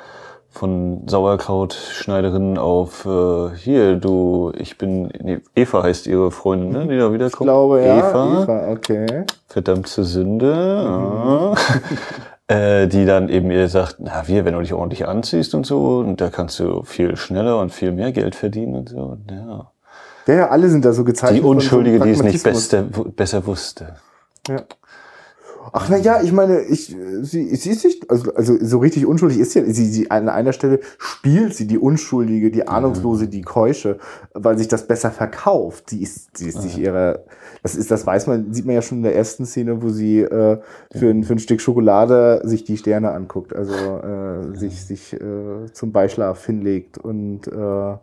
von 0.56 1.02
Sauerkrautschneiderin 1.06 2.58
auf 2.58 3.04
äh, 3.04 3.54
hier, 3.56 3.96
du, 3.96 4.52
ich 4.56 4.78
bin, 4.78 5.10
nee, 5.22 5.40
Eva 5.54 5.82
heißt 5.82 6.06
ihre 6.06 6.30
Freundin, 6.30 6.70
ne, 6.72 6.88
die 6.88 6.98
da 6.98 7.12
wiederkommt. 7.12 7.40
ich 7.40 7.46
glaube, 7.46 7.82
ja. 7.84 7.98
Eva, 7.98 8.42
Eva 8.42 8.68
okay. 8.70 9.24
verdammte 9.46 10.04
Sünde. 10.04 10.52
Ja. 10.52 11.54
Äh, 12.48 12.86
die 12.86 13.06
dann 13.06 13.28
eben 13.28 13.50
ihr 13.50 13.68
sagt, 13.68 13.96
na 13.98 14.28
wir, 14.28 14.44
wenn 14.44 14.54
du 14.54 14.60
dich 14.60 14.72
ordentlich 14.72 15.08
anziehst 15.08 15.52
und 15.56 15.66
so, 15.66 15.98
und 15.98 16.20
da 16.20 16.30
kannst 16.30 16.60
du 16.60 16.84
viel 16.84 17.16
schneller 17.16 17.58
und 17.58 17.72
viel 17.72 17.90
mehr 17.90 18.12
Geld 18.12 18.36
verdienen 18.36 18.76
und 18.76 18.88
so. 18.88 18.98
Und 18.98 19.28
ja. 19.32 19.72
Ja, 20.28 20.34
ja, 20.34 20.48
alle 20.50 20.68
sind 20.68 20.84
da 20.84 20.92
so 20.92 21.02
gezeichnet. 21.02 21.38
Die 21.38 21.42
von 21.42 21.58
so 21.58 21.66
Unschuldige, 21.66 21.98
die 21.98 22.10
es 22.10 22.22
nicht 22.22 22.44
beste, 22.44 22.84
besser 22.84 23.44
wusste. 23.46 23.96
Ja. 24.46 24.58
Ach 25.78 25.90
na 25.90 25.98
ja, 25.98 26.22
ich 26.22 26.32
meine, 26.32 26.62
ich, 26.62 26.90
äh, 26.96 27.22
sie, 27.22 27.54
sie 27.54 27.68
ist 27.68 27.84
nicht, 27.84 28.10
also, 28.10 28.32
also 28.32 28.56
so 28.58 28.78
richtig 28.78 29.04
unschuldig 29.04 29.38
ist 29.38 29.52
sie, 29.52 29.70
sie, 29.74 29.84
sie 29.84 30.10
an 30.10 30.30
einer 30.30 30.54
Stelle 30.54 30.80
spielt 30.96 31.54
sie 31.54 31.66
die 31.66 31.76
Unschuldige, 31.76 32.50
die 32.50 32.66
Ahnungslose, 32.66 33.28
die 33.28 33.42
Keusche, 33.42 33.98
weil 34.32 34.56
sich 34.56 34.68
das 34.68 34.86
besser 34.86 35.10
verkauft. 35.10 35.90
Sie 35.90 36.00
ist, 36.02 36.38
sie 36.38 36.48
ist 36.48 36.62
sich 36.62 36.78
ihre, 36.78 37.26
das 37.62 37.74
ist, 37.74 37.90
das 37.90 38.06
weiß 38.06 38.26
man, 38.26 38.54
sieht 38.54 38.64
man 38.64 38.74
ja 38.74 38.80
schon 38.80 38.98
in 38.98 39.04
der 39.04 39.16
ersten 39.16 39.44
Szene, 39.44 39.82
wo 39.82 39.90
sie 39.90 40.20
äh, 40.20 40.58
für, 40.92 41.10
ein, 41.10 41.24
für 41.24 41.34
ein 41.34 41.38
Stück 41.40 41.60
Schokolade 41.60 42.40
sich 42.44 42.64
die 42.64 42.78
Sterne 42.78 43.10
anguckt, 43.10 43.54
also 43.54 43.74
äh, 43.74 44.56
sich, 44.56 44.82
sich 44.82 45.12
äh, 45.12 45.70
zum 45.74 45.92
Beischlaf 45.92 46.46
hinlegt 46.46 46.96
und 46.96 47.48
äh, 47.48 47.96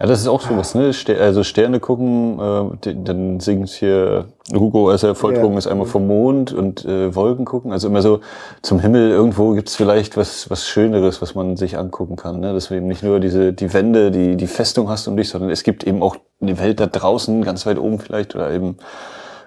Ja, 0.00 0.06
das 0.06 0.22
ist 0.22 0.28
auch 0.28 0.40
sowas, 0.40 0.74
ne? 0.74 0.92
Also 1.20 1.42
Sterne 1.42 1.78
gucken, 1.78 2.38
äh, 2.40 2.94
dann 3.04 3.38
singt 3.38 3.68
hier 3.68 4.28
Hugo, 4.50 4.88
als 4.88 5.02
er 5.02 5.14
volltrunken 5.14 5.52
Ja. 5.52 5.58
ist, 5.58 5.66
einmal 5.66 5.86
vom 5.86 6.06
Mond 6.06 6.54
und 6.54 6.86
äh, 6.86 7.14
Wolken 7.14 7.44
gucken. 7.44 7.70
Also 7.70 7.88
immer 7.88 8.00
so 8.00 8.20
zum 8.62 8.80
Himmel, 8.80 9.10
irgendwo 9.10 9.52
gibt's 9.52 9.76
vielleicht 9.76 10.16
was, 10.16 10.48
was 10.48 10.66
Schöneres, 10.66 11.20
was 11.20 11.34
man 11.34 11.58
sich 11.58 11.76
angucken 11.76 12.16
kann. 12.16 12.40
Ne? 12.40 12.54
Dass 12.54 12.68
du 12.68 12.74
eben 12.76 12.86
nicht 12.86 13.02
nur 13.02 13.20
diese, 13.20 13.52
die 13.52 13.74
Wände, 13.74 14.10
die, 14.10 14.36
die 14.36 14.46
Festung 14.46 14.88
hast 14.88 15.06
um 15.06 15.18
dich, 15.18 15.28
sondern 15.28 15.50
es 15.50 15.64
gibt 15.64 15.84
eben 15.84 16.02
auch 16.02 16.16
eine 16.40 16.58
Welt 16.58 16.80
da 16.80 16.86
draußen, 16.86 17.42
ganz 17.42 17.66
weit 17.66 17.78
oben 17.78 17.98
vielleicht, 17.98 18.34
oder 18.34 18.50
eben 18.50 18.78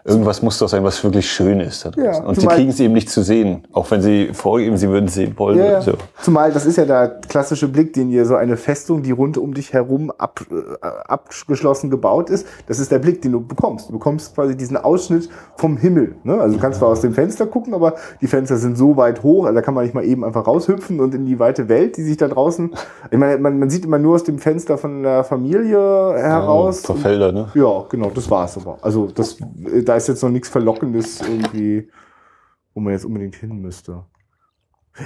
irgendwas 0.05 0.41
muss 0.41 0.57
doch 0.59 0.67
sein, 0.67 0.83
was 0.83 1.03
wirklich 1.03 1.31
schön 1.31 1.59
ist. 1.59 1.85
Da. 1.85 1.91
Ja, 1.95 2.23
und 2.23 2.39
sie 2.39 2.47
kriegen 2.47 2.69
es 2.69 2.79
eben 2.79 2.93
nicht 2.93 3.09
zu 3.09 3.23
sehen, 3.23 3.65
auch 3.71 3.89
wenn 3.91 4.01
sie 4.01 4.29
vorgeben, 4.33 4.77
sie 4.77 4.89
würden 4.89 5.05
es 5.05 5.13
sehen 5.13 5.33
wollen. 5.37 5.57
Ja, 5.57 5.65
ja. 5.65 5.81
So. 5.81 5.93
Zumal 6.21 6.51
das 6.51 6.65
ist 6.65 6.77
ja 6.77 6.85
der 6.85 7.21
klassische 7.27 7.67
Blick, 7.67 7.93
den 7.93 8.09
ihr 8.09 8.25
so 8.25 8.35
eine 8.35 8.57
Festung, 8.57 9.03
die 9.03 9.11
rund 9.11 9.37
um 9.37 9.53
dich 9.53 9.73
herum 9.73 10.11
ab, 10.17 10.41
äh, 10.51 10.85
abgeschlossen 11.07 11.89
gebaut 11.89 12.29
ist, 12.29 12.45
das 12.67 12.79
ist 12.79 12.91
der 12.91 12.99
Blick, 12.99 13.21
den 13.21 13.31
du 13.31 13.45
bekommst. 13.45 13.89
Du 13.89 13.93
bekommst 13.93 14.35
quasi 14.35 14.57
diesen 14.57 14.77
Ausschnitt 14.77 15.29
vom 15.55 15.77
Himmel. 15.77 16.15
Ne? 16.23 16.39
Also 16.39 16.55
du 16.55 16.61
kannst 16.61 16.79
zwar 16.79 16.89
aus 16.89 17.01
dem 17.01 17.13
Fenster 17.13 17.45
gucken, 17.45 17.73
aber 17.73 17.95
die 18.21 18.27
Fenster 18.27 18.57
sind 18.57 18.77
so 18.77 18.97
weit 18.97 19.23
hoch, 19.23 19.45
also 19.45 19.55
da 19.55 19.61
kann 19.61 19.73
man 19.73 19.83
nicht 19.85 19.93
mal 19.93 20.03
eben 20.03 20.23
einfach 20.25 20.45
raushüpfen 20.45 20.99
und 20.99 21.15
in 21.15 21.25
die 21.25 21.39
weite 21.39 21.69
Welt, 21.69 21.97
die 21.97 22.03
sich 22.03 22.17
da 22.17 22.27
draußen. 22.27 22.73
Ich 23.11 23.17
meine, 23.17 23.37
man, 23.37 23.59
man 23.59 23.69
sieht 23.69 23.85
immer 23.85 23.99
nur 23.99 24.15
aus 24.15 24.23
dem 24.23 24.39
Fenster 24.39 24.77
von 24.77 25.03
der 25.03 25.23
Familie 25.23 25.77
heraus. 25.77 26.83
Ein 26.83 26.87
paar 26.87 26.95
Felder, 26.97 27.31
ne? 27.31 27.47
Ja, 27.53 27.85
genau, 27.89 28.11
das 28.13 28.29
war's 28.29 28.57
aber. 28.57 28.77
Also 28.81 29.07
das, 29.13 29.37
äh, 29.73 29.83
da 29.93 29.97
ist 29.97 30.07
jetzt 30.07 30.23
noch 30.23 30.31
nichts 30.31 30.49
Verlockendes 30.49 31.21
irgendwie, 31.21 31.87
wo 32.73 32.79
man 32.79 32.93
jetzt 32.93 33.05
unbedingt 33.05 33.35
hin 33.35 33.61
müsste. 33.61 34.03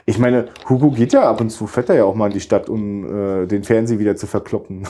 Ich 0.06 0.18
meine, 0.18 0.46
Hugo 0.70 0.92
geht 0.92 1.12
ja 1.12 1.30
ab 1.30 1.42
und 1.42 1.50
zu, 1.50 1.68
fährt 1.68 1.90
er 1.90 1.96
ja 1.96 2.04
auch 2.06 2.16
mal 2.16 2.28
in 2.28 2.34
die 2.34 2.40
Stadt, 2.40 2.70
um 2.70 3.44
äh, 3.44 3.48
den 3.48 3.66
Fernseher 3.66 4.00
wieder 4.00 4.16
zu 4.16 4.28
verkloppen. 4.28 4.88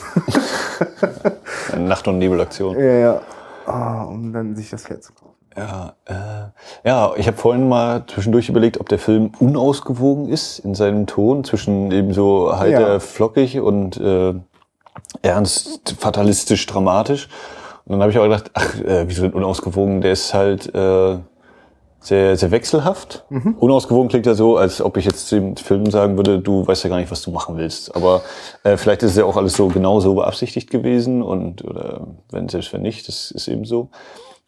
Eine 1.72 1.84
Nacht- 1.88 2.06
und 2.06 2.18
Nebelaktion. 2.18 2.78
ja, 2.78 2.84
ja. 2.84 3.20
Ah, 3.66 4.04
um 4.04 4.32
dann 4.32 4.54
sich 4.56 4.70
das 4.70 4.84
Pferd 4.84 5.02
zu 5.02 5.12
kaufen. 5.12 5.34
Ja, 5.56 5.94
äh, 6.06 6.88
ja, 6.88 7.12
ich 7.16 7.26
habe 7.26 7.36
vorhin 7.36 7.68
mal 7.68 8.04
zwischendurch 8.06 8.48
überlegt, 8.48 8.78
ob 8.80 8.88
der 8.88 9.00
Film 9.00 9.32
unausgewogen 9.40 10.28
ist 10.28 10.60
in 10.60 10.76
seinem 10.76 11.06
Ton 11.08 11.42
zwischen 11.42 11.90
eben 11.90 12.12
so 12.14 12.56
heiter, 12.56 12.92
Ja. 12.94 13.00
flockig 13.00 13.58
und 13.60 13.96
äh, 13.96 14.34
ernst, 15.22 15.96
fatalistisch, 15.98 16.64
dramatisch. 16.66 17.28
Und 17.88 17.92
dann 17.92 18.02
habe 18.02 18.12
ich 18.12 18.18
auch 18.18 18.24
gedacht, 18.24 18.50
ach, 18.52 18.78
äh, 18.80 19.08
wieso 19.08 19.22
denn 19.22 19.32
unausgewogen? 19.32 20.02
Der 20.02 20.12
ist 20.12 20.34
halt 20.34 20.74
äh, 20.74 21.18
sehr, 22.00 22.36
sehr 22.36 22.50
wechselhaft. 22.50 23.24
Unausgewogen 23.58 24.08
klingt 24.08 24.26
ja 24.26 24.34
so, 24.34 24.58
als 24.58 24.82
ob 24.82 24.98
ich 24.98 25.06
jetzt 25.06 25.32
dem 25.32 25.56
Film 25.56 25.90
sagen 25.90 26.18
würde, 26.18 26.38
du 26.38 26.66
weißt 26.66 26.84
ja 26.84 26.90
gar 26.90 26.98
nicht, 26.98 27.10
was 27.10 27.22
du 27.22 27.30
machen 27.30 27.56
willst. 27.56 27.96
Aber 27.96 28.20
äh, 28.62 28.76
vielleicht 28.76 29.02
ist 29.02 29.12
es 29.12 29.16
ja 29.16 29.24
auch 29.24 29.38
alles 29.38 29.54
so 29.54 29.68
genau 29.68 30.00
so 30.00 30.14
beabsichtigt 30.14 30.70
gewesen 30.70 31.22
und 31.22 31.64
oder 31.64 32.06
wenn 32.30 32.50
selbst 32.50 32.74
wenn 32.74 32.82
nicht, 32.82 33.08
das 33.08 33.30
ist 33.30 33.48
eben 33.48 33.64
so. 33.64 33.88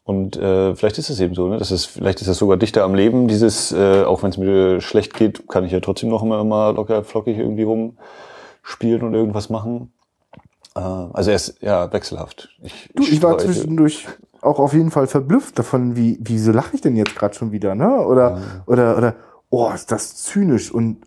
Und 0.05 0.37
äh, 0.37 0.75
vielleicht 0.75 0.99
ist 0.99 1.09
es 1.09 1.19
eben 1.19 1.35
so, 1.35 1.49
ne? 1.49 1.57
Das 1.57 1.71
ist, 1.71 1.87
vielleicht 1.87 2.21
ist 2.21 2.29
das 2.29 2.37
sogar 2.37 2.59
dichter 2.59 2.85
am 2.85 2.95
Leben, 2.95 3.27
dieses, 3.27 3.73
äh, 3.73 4.03
auch 4.03 4.23
wenn 4.23 4.31
es 4.31 4.37
mir 4.37 4.83
schlecht 4.83 5.15
geht, 5.15 5.49
kann 5.49 5.65
ich 5.65 5.73
ja 5.73 5.81
trotzdem 5.81 6.11
noch 6.11 6.23
immer, 6.23 6.41
immer 6.41 6.75
locker 6.75 7.05
flockig 7.05 7.39
irgendwie 7.39 7.63
rumspielen 7.63 9.03
und 9.03 9.15
irgendwas 9.15 9.49
machen. 9.49 9.93
Äh, 10.77 10.81
also 10.81 11.31
er 11.31 11.37
ist 11.37 11.57
ja 11.61 11.93
wechselhaft. 11.93 12.51
Ich, 12.63 12.91
Du, 12.95 13.03
ich 13.03 13.23
war 13.23 13.35
streite. 13.35 13.53
zwischendurch 13.53 14.07
auch 14.41 14.59
auf 14.59 14.73
jeden 14.73 14.91
Fall 14.91 15.07
verblüfft 15.07 15.59
davon, 15.59 15.97
wie, 15.97 16.19
wieso 16.21 16.53
lache 16.53 16.75
ich 16.75 16.81
denn 16.81 16.97
jetzt 16.97 17.15
gerade 17.15 17.35
schon 17.35 17.53
wieder, 17.53 17.75
ne? 17.75 18.01
Oder, 18.01 18.41
oder, 18.67 18.97
oder, 18.97 19.15
oh, 19.51 19.71
ist 19.75 19.93
das 19.93 20.17
zynisch 20.17 20.73
und 20.73 20.99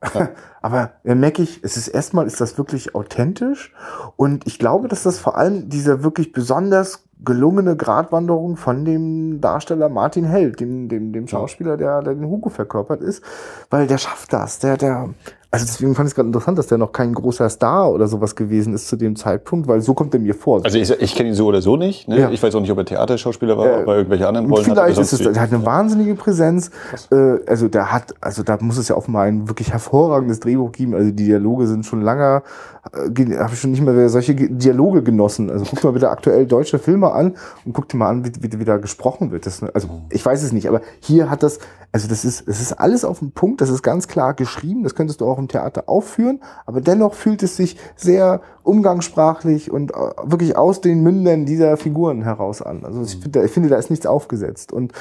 aber 0.62 0.94
dann 1.04 1.20
merke 1.20 1.42
ich, 1.42 1.60
es 1.62 1.76
ist 1.76 1.86
erstmal, 1.86 2.26
ist 2.26 2.40
das 2.40 2.58
wirklich 2.58 2.96
authentisch 2.96 3.72
und 4.16 4.48
ich 4.48 4.58
glaube, 4.58 4.88
dass 4.88 5.04
das 5.04 5.20
vor 5.20 5.36
allem 5.36 5.68
diese 5.68 6.02
wirklich 6.02 6.32
besonders 6.32 7.04
gelungene 7.24 7.76
Gratwanderung 7.76 8.56
von 8.56 8.84
dem 8.84 9.40
Darsteller 9.40 9.88
Martin 9.88 10.24
Held, 10.24 10.58
dem, 10.58 10.88
dem, 10.88 11.12
dem 11.12 11.28
Schauspieler, 11.28 11.76
der, 11.76 12.02
der 12.02 12.14
den 12.14 12.28
Hugo 12.28 12.48
verkörpert 12.48 13.00
ist, 13.00 13.22
weil 13.70 13.86
der 13.86 13.98
schafft 13.98 14.32
das, 14.32 14.58
der, 14.58 14.76
der, 14.76 15.10
also 15.54 15.66
deswegen 15.66 15.94
fand 15.94 16.06
ich 16.06 16.12
es 16.12 16.14
gerade 16.14 16.28
interessant, 16.28 16.56
dass 16.56 16.66
der 16.68 16.78
noch 16.78 16.92
kein 16.92 17.12
großer 17.12 17.46
Star 17.50 17.92
oder 17.92 18.08
sowas 18.08 18.34
gewesen 18.36 18.72
ist 18.72 18.88
zu 18.88 18.96
dem 18.96 19.16
Zeitpunkt, 19.16 19.68
weil 19.68 19.82
so 19.82 19.92
kommt 19.92 20.14
er 20.14 20.20
mir 20.20 20.34
vor. 20.34 20.62
Also 20.64 20.78
ich, 20.78 20.90
ich 20.90 21.14
kenne 21.14 21.28
ihn 21.28 21.34
so 21.34 21.44
oder 21.46 21.60
so 21.60 21.76
nicht. 21.76 22.08
Ne? 22.08 22.20
Ja. 22.20 22.30
Ich 22.30 22.42
weiß 22.42 22.54
auch 22.54 22.60
nicht, 22.62 22.70
ob 22.70 22.78
er 22.78 22.86
Theaterschauspieler 22.86 23.58
war, 23.58 23.66
Äh, 23.66 23.82
ob 23.82 23.88
er 23.88 23.96
irgendwelche 23.98 24.26
anderen 24.26 24.48
Rollen 24.50 24.64
Vielleicht 24.64 24.92
hatte. 24.96 25.00
ist 25.02 25.12
es, 25.12 25.18
der 25.18 25.42
hat 25.42 25.52
eine 25.52 25.64
wahnsinnige 25.66 26.14
Präsenz. 26.14 26.70
Äh, 27.10 27.38
also 27.46 27.68
der 27.68 27.92
hat, 27.92 28.14
also 28.22 28.42
da 28.42 28.56
muss 28.62 28.78
es 28.78 28.88
ja 28.88 28.96
offenbar 28.96 29.24
ein 29.24 29.46
wirklich 29.46 29.70
hervorragendes 29.72 30.40
Drehbuch 30.40 30.72
geben. 30.72 30.94
Also 30.94 31.10
die 31.10 31.26
Dialoge 31.26 31.66
sind 31.66 31.84
schon 31.84 32.00
lange, 32.00 32.42
äh, 32.81 32.81
habe 32.84 33.50
ich 33.52 33.60
schon 33.60 33.70
nicht 33.70 33.80
mehr 33.80 34.08
solche 34.08 34.34
Ge- 34.34 34.48
Dialoge 34.50 35.04
genossen. 35.04 35.50
Also 35.50 35.64
guck 35.70 35.84
mal 35.84 35.92
bitte 35.92 36.10
aktuell 36.10 36.46
deutsche 36.46 36.80
Filme 36.80 37.12
an 37.12 37.36
und 37.64 37.74
guck 37.74 37.88
dir 37.88 37.96
mal 37.96 38.08
an, 38.08 38.24
wie, 38.24 38.32
wie, 38.40 38.58
wie 38.58 38.64
da 38.64 38.78
gesprochen 38.78 39.30
wird. 39.30 39.46
Das, 39.46 39.62
also 39.62 39.88
ich 40.10 40.26
weiß 40.26 40.42
es 40.42 40.52
nicht, 40.52 40.68
aber 40.68 40.80
hier 40.98 41.30
hat 41.30 41.44
das, 41.44 41.60
also 41.92 42.08
das 42.08 42.24
ist, 42.24 42.48
es 42.48 42.60
ist 42.60 42.72
alles 42.72 43.04
auf 43.04 43.20
dem 43.20 43.30
Punkt. 43.30 43.60
Das 43.60 43.70
ist 43.70 43.82
ganz 43.82 44.08
klar 44.08 44.34
geschrieben. 44.34 44.82
Das 44.82 44.96
könntest 44.96 45.20
du 45.20 45.26
auch 45.26 45.38
im 45.38 45.46
Theater 45.46 45.84
aufführen. 45.88 46.40
Aber 46.66 46.80
dennoch 46.80 47.14
fühlt 47.14 47.44
es 47.44 47.56
sich 47.56 47.76
sehr 47.94 48.40
umgangssprachlich 48.64 49.70
und 49.70 49.92
äh, 49.92 49.94
wirklich 50.24 50.56
aus 50.56 50.80
den 50.80 51.04
Mündern 51.04 51.46
dieser 51.46 51.76
Figuren 51.76 52.22
heraus 52.22 52.62
an. 52.62 52.84
Also 52.84 53.02
ich 53.02 53.16
finde, 53.16 53.44
ich 53.44 53.52
finde, 53.52 53.68
da 53.68 53.76
ist 53.76 53.90
nichts 53.90 54.06
aufgesetzt. 54.06 54.72
Und 54.72 54.92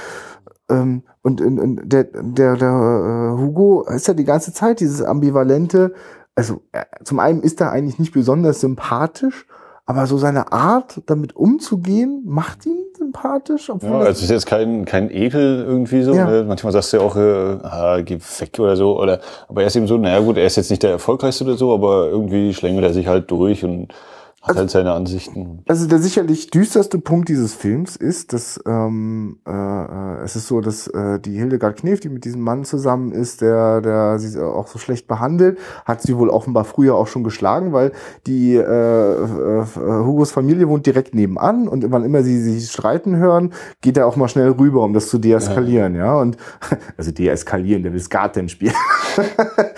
ähm, 0.70 1.04
und, 1.24 1.42
und, 1.42 1.60
und 1.60 1.82
der, 1.84 2.04
der, 2.06 2.56
der 2.56 2.70
äh, 2.70 3.42
Hugo 3.42 3.84
ist 3.84 4.08
ja 4.08 4.14
die 4.14 4.24
ganze 4.24 4.54
Zeit 4.54 4.80
dieses 4.80 5.02
ambivalente, 5.02 5.94
also 6.36 6.62
äh, 6.72 6.84
zum 7.04 7.20
einen 7.20 7.42
ist 7.42 7.62
er 7.62 7.72
eigentlich 7.72 8.00
nicht 8.00 8.14
besonders 8.14 8.62
sympathisch, 8.62 9.46
aber 9.86 10.06
so 10.08 10.18
seine 10.18 10.52
Art, 10.52 11.02
damit 11.08 11.36
umzugehen, 11.36 12.24
macht 12.26 12.66
ihn 12.66 12.82
sympathisch. 12.98 13.70
Obwohl 13.70 13.90
Ja, 13.90 13.98
also 14.00 14.12
es 14.12 14.22
ist 14.24 14.30
jetzt 14.30 14.46
kein, 14.46 14.86
kein 14.86 15.10
Ekel 15.10 15.64
irgendwie 15.68 16.04
so. 16.04 16.14
Ja. 16.14 16.30
Ne? 16.30 16.46
Manchmal 16.48 16.72
sagst 16.72 16.94
du 16.94 16.98
ja 16.98 17.04
auch, 17.04 17.16
äh, 17.16 17.58
ah, 17.64 18.02
geh 18.02 18.18
weg 18.40 18.58
oder 18.60 18.76
so. 18.76 19.00
Oder, 19.00 19.20
aber 19.48 19.62
er 19.62 19.68
ist 19.68 19.76
eben 19.76 19.88
so, 19.88 19.98
naja 19.98 20.20
gut, 20.20 20.38
er 20.38 20.46
ist 20.46 20.56
jetzt 20.56 20.70
nicht 20.70 20.84
der 20.84 20.92
Erfolgreichste 20.92 21.44
oder 21.44 21.58
so, 21.58 21.74
aber 21.74 22.08
irgendwie 22.08 22.54
schlängelt 22.54 22.86
er 22.86 22.94
sich 22.94 23.08
halt 23.08 23.30
durch 23.32 23.64
und 23.64 23.94
hat 24.42 24.56
halt 24.58 24.72
seine 24.72 24.94
Ansichten. 24.94 25.64
Also 25.68 25.88
der 25.88 26.00
sicherlich 26.00 26.50
düsterste 26.50 26.98
Punkt 26.98 27.30
dieses 27.30 27.54
Films 27.54 27.96
ist, 27.96 28.34
dass 28.34 28.60
ähm, 28.66 29.40
äh, 29.48 29.52
äh, 29.52 30.24
es 30.24 30.36
ist 30.36 30.48
so, 30.48 30.62
dass 30.62 30.88
äh, 30.88 31.20
die 31.20 31.38
Hildegard 31.38 31.78
Knef, 31.78 32.00
die 32.00 32.10
mit 32.10 32.26
diesem 32.26 32.42
Mann 32.42 32.64
zusammen 32.64 33.12
ist, 33.12 33.42
der, 33.42 33.82
der 33.82 34.18
sie 34.18 34.40
auch 34.40 34.68
so 34.68 34.80
schlecht 34.80 35.08
behandelt, 35.08 35.60
hat 35.86 36.02
sie 36.02 36.18
wohl 36.18 36.30
offenbar 36.30 36.66
früher 36.66 36.96
auch 36.96 37.08
schon 37.08 37.24
geschlagen, 37.24 37.72
weil 37.72 37.92
die 38.26 38.56
äh, 38.56 38.62
äh, 38.62 39.66
Hugos 39.76 40.32
Familie 40.32 40.68
wohnt 40.68 40.86
direkt 40.88 41.14
nebenan 41.14 41.68
und 41.68 41.92
wann 41.92 42.04
immer 42.04 42.24
sie 42.24 42.42
sich 42.42 42.72
streiten 42.72 43.18
hören, 43.18 43.54
geht 43.82 43.98
er 43.98 44.08
auch 44.08 44.16
mal 44.16 44.28
schnell 44.28 44.50
rüber, 44.52 44.84
um 44.84 44.94
das 44.94 45.08
zu 45.10 45.20
deeskalieren, 45.20 45.96
ja. 45.96 46.16
Und 46.20 46.38
also 46.98 47.12
deeskalieren, 47.12 47.84
der 47.84 47.94
will 47.94 48.02
denn 48.36 48.50
spielen. 48.50 48.74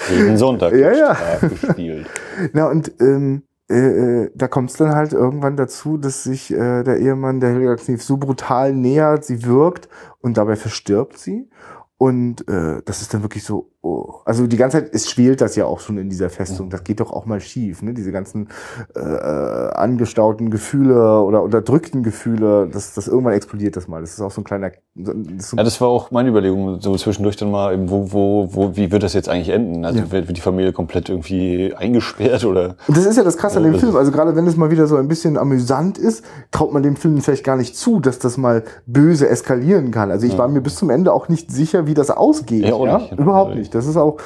Jeden 0.10 0.38
Sonntag 0.38 0.74
Ja, 0.78 0.92
ja. 0.92 1.18
gespielt. 1.42 2.08
Na 2.54 2.70
und 2.70 2.92
ähm, 3.00 3.44
äh, 3.70 3.76
äh, 4.24 4.32
da 4.36 4.48
kommt 4.48 4.72
es 4.72 4.78
dann 4.78 4.94
halt 4.94 5.14
irgendwann 5.14 5.56
dazu, 5.56 5.98
dass 5.98 6.24
sich 6.24 6.52
äh, 6.52 6.84
der 6.84 6.98
Ehemann 7.00 7.40
der 7.40 7.52
Helga 7.52 7.76
Knief 7.76 8.04
so 8.04 8.18
brutal 8.18 8.74
nähert, 8.74 9.26
sie 9.26 9.46
wirkt 9.46 9.90
und 10.20 10.38
dabei 10.38 10.56
verstirbt 10.56 11.18
sie. 11.18 11.50
Und 11.98 12.48
äh, 12.50 12.82
das 12.86 13.02
ist 13.02 13.14
dann 13.14 13.24
wirklich 13.24 13.44
so, 13.44 13.73
oh, 13.84 14.16
also 14.26 14.48
die 14.48 14.58
ganze 14.58 14.78
Zeit, 14.80 14.90
es 14.94 15.10
schwelt 15.10 15.42
das 15.42 15.56
ja 15.56 15.66
auch 15.66 15.80
schon 15.82 15.98
in 15.98 16.10
dieser 16.10 16.30
Festung. 16.30 16.70
Das 16.70 16.84
geht 16.84 17.00
doch 17.02 17.12
auch 17.12 17.26
mal 17.26 17.40
schief, 17.42 17.82
ne? 17.84 17.94
Diese 17.94 18.12
ganzen 18.12 18.48
äh, 18.96 19.00
angestauten 19.00 20.50
Gefühle 20.50 21.22
oder 21.22 21.44
unterdrückten 21.44 22.02
Gefühle, 22.02 22.68
das, 22.72 22.94
das 22.94 23.08
irgendwann 23.08 23.34
explodiert 23.34 23.76
das 23.76 23.88
mal. 23.88 24.02
Das 24.02 24.12
ist 24.14 24.22
auch 24.22 24.32
so 24.32 24.42
ein 24.42 24.44
kleiner. 24.44 24.72
Das 24.96 25.50
so 25.50 25.58
ja, 25.58 25.64
das 25.64 25.82
war 25.82 25.90
auch 25.90 26.12
meine 26.12 26.30
Überlegung, 26.30 26.80
so 26.80 26.96
zwischendurch 26.96 27.36
dann 27.36 27.52
mal, 27.52 27.74
eben, 27.74 27.90
wo, 27.90 28.12
wo, 28.12 28.50
wo, 28.52 28.76
wie 28.76 28.92
wird 28.92 29.04
das 29.04 29.14
jetzt 29.14 29.28
eigentlich 29.30 29.50
enden? 29.50 29.86
Also 29.86 30.00
Ja. 30.00 30.12
wird, 30.12 30.36
die 30.36 30.42
Familie 30.42 30.72
komplett 30.74 31.10
irgendwie 31.10 31.74
eingesperrt 31.76 32.46
oder? 32.46 32.76
Und 32.88 32.96
das 32.98 33.06
ist 33.06 33.18
ja 33.18 33.24
das 33.24 33.38
Krasse 33.38 33.58
an 33.58 33.66
Ja, 33.66 33.72
dem 33.72 33.80
Film. 33.80 33.96
Also 33.96 34.12
gerade 34.12 34.36
wenn 34.36 34.48
es 34.48 34.56
mal 34.56 34.72
wieder 34.72 34.88
so 34.88 34.96
ein 34.96 35.08
bisschen 35.08 35.38
amüsant 35.38 35.98
ist, 35.98 36.24
traut 36.52 36.72
man 36.74 36.84
dem 36.84 36.96
Film 36.96 37.20
vielleicht 37.22 37.44
gar 37.44 37.58
nicht 37.58 37.76
zu, 37.76 38.00
dass 38.00 38.20
das 38.20 38.38
mal 38.38 38.64
böse 38.86 39.28
eskalieren 39.28 39.92
kann. 39.92 40.10
Also 40.10 40.26
ich 40.26 40.38
war 40.38 40.48
mir 40.48 40.62
bis 40.62 40.76
zum 40.76 40.90
Ende 40.90 41.12
auch 41.12 41.28
nicht 41.28 41.52
sicher, 41.52 41.86
wie 41.88 41.94
das 41.94 42.10
ausgeht. 42.10 42.64
Ja, 42.64 42.78
Ja, 42.84 42.98
nicht. 43.00 43.12
Überhaupt 43.20 43.56
nicht. 43.56 43.73
Das 43.76 43.86
ist 43.88 43.98
auch, 43.98 44.18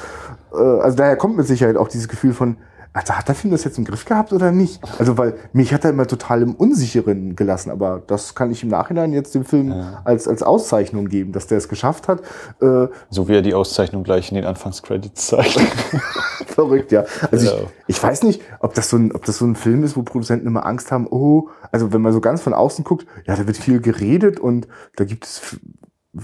äh, 0.54 0.58
also 0.58 0.98
daher 0.98 1.16
kommt 1.18 1.38
mit 1.38 1.48
Sicherheit 1.48 1.78
auch 1.78 1.88
dieses 1.88 2.08
Gefühl 2.08 2.34
von, 2.34 2.58
also 2.94 3.14
hat 3.14 3.28
der 3.28 3.36
Film 3.36 3.52
das 3.52 3.64
jetzt 3.64 3.78
im 3.78 3.86
Griff 3.86 4.06
gehabt 4.06 4.34
oder 4.34 4.52
nicht? 4.52 4.82
Also 4.98 5.20
weil 5.20 5.36
mich 5.54 5.72
hat 5.72 5.84
er 5.84 5.92
immer 5.92 6.08
total 6.08 6.42
im 6.42 6.56
Unsicheren 6.56 7.36
gelassen, 7.36 7.70
aber 7.70 8.02
das 8.08 8.34
kann 8.34 8.50
ich 8.50 8.64
im 8.64 8.70
Nachhinein 8.70 9.14
jetzt 9.14 9.36
dem 9.36 9.46
Film 9.46 9.72
als, 10.04 10.28
als 10.28 10.42
Auszeichnung 10.42 11.08
geben, 11.08 11.32
dass 11.32 11.46
der 11.46 11.60
es 11.60 11.70
geschafft 11.70 12.08
hat, 12.08 12.22
äh, 12.60 12.88
So 13.12 13.28
wie 13.28 13.36
er 13.36 13.44
die 13.44 13.54
Auszeichnung 13.54 14.04
gleich 14.04 14.32
in 14.32 14.36
den 14.36 14.46
Anfangscredits 14.46 15.28
zeigt. 15.28 15.60
Verrückt, 16.48 16.92
ja. 16.92 17.06
Also 17.32 17.46
Ja. 17.46 17.54
ich, 17.86 17.98
ich 17.98 18.04
weiß 18.04 18.24
nicht, 18.24 18.42
ob 18.62 18.74
das, 18.74 18.90
so 18.90 18.98
ein, 18.98 19.12
ob 19.12 19.26
das 19.26 19.38
so 19.38 19.46
ein 19.46 19.56
Film 19.56 19.84
ist, 19.84 19.96
wo 19.96 20.02
Produzenten 20.02 20.48
immer 20.48 20.66
Angst 20.66 20.92
haben, 20.92 21.06
oh, 21.08 21.50
also 21.72 21.94
wenn 21.94 22.02
man 22.02 22.14
so 22.14 22.22
ganz 22.22 22.42
von 22.42 22.54
außen 22.56 22.84
guckt, 22.84 23.06
ja, 23.28 23.36
da 23.36 23.46
wird 23.46 23.58
viel 23.58 23.80
geredet 23.80 24.40
und 24.40 24.68
da 24.96 25.04
gibt 25.04 25.26
es 25.26 25.58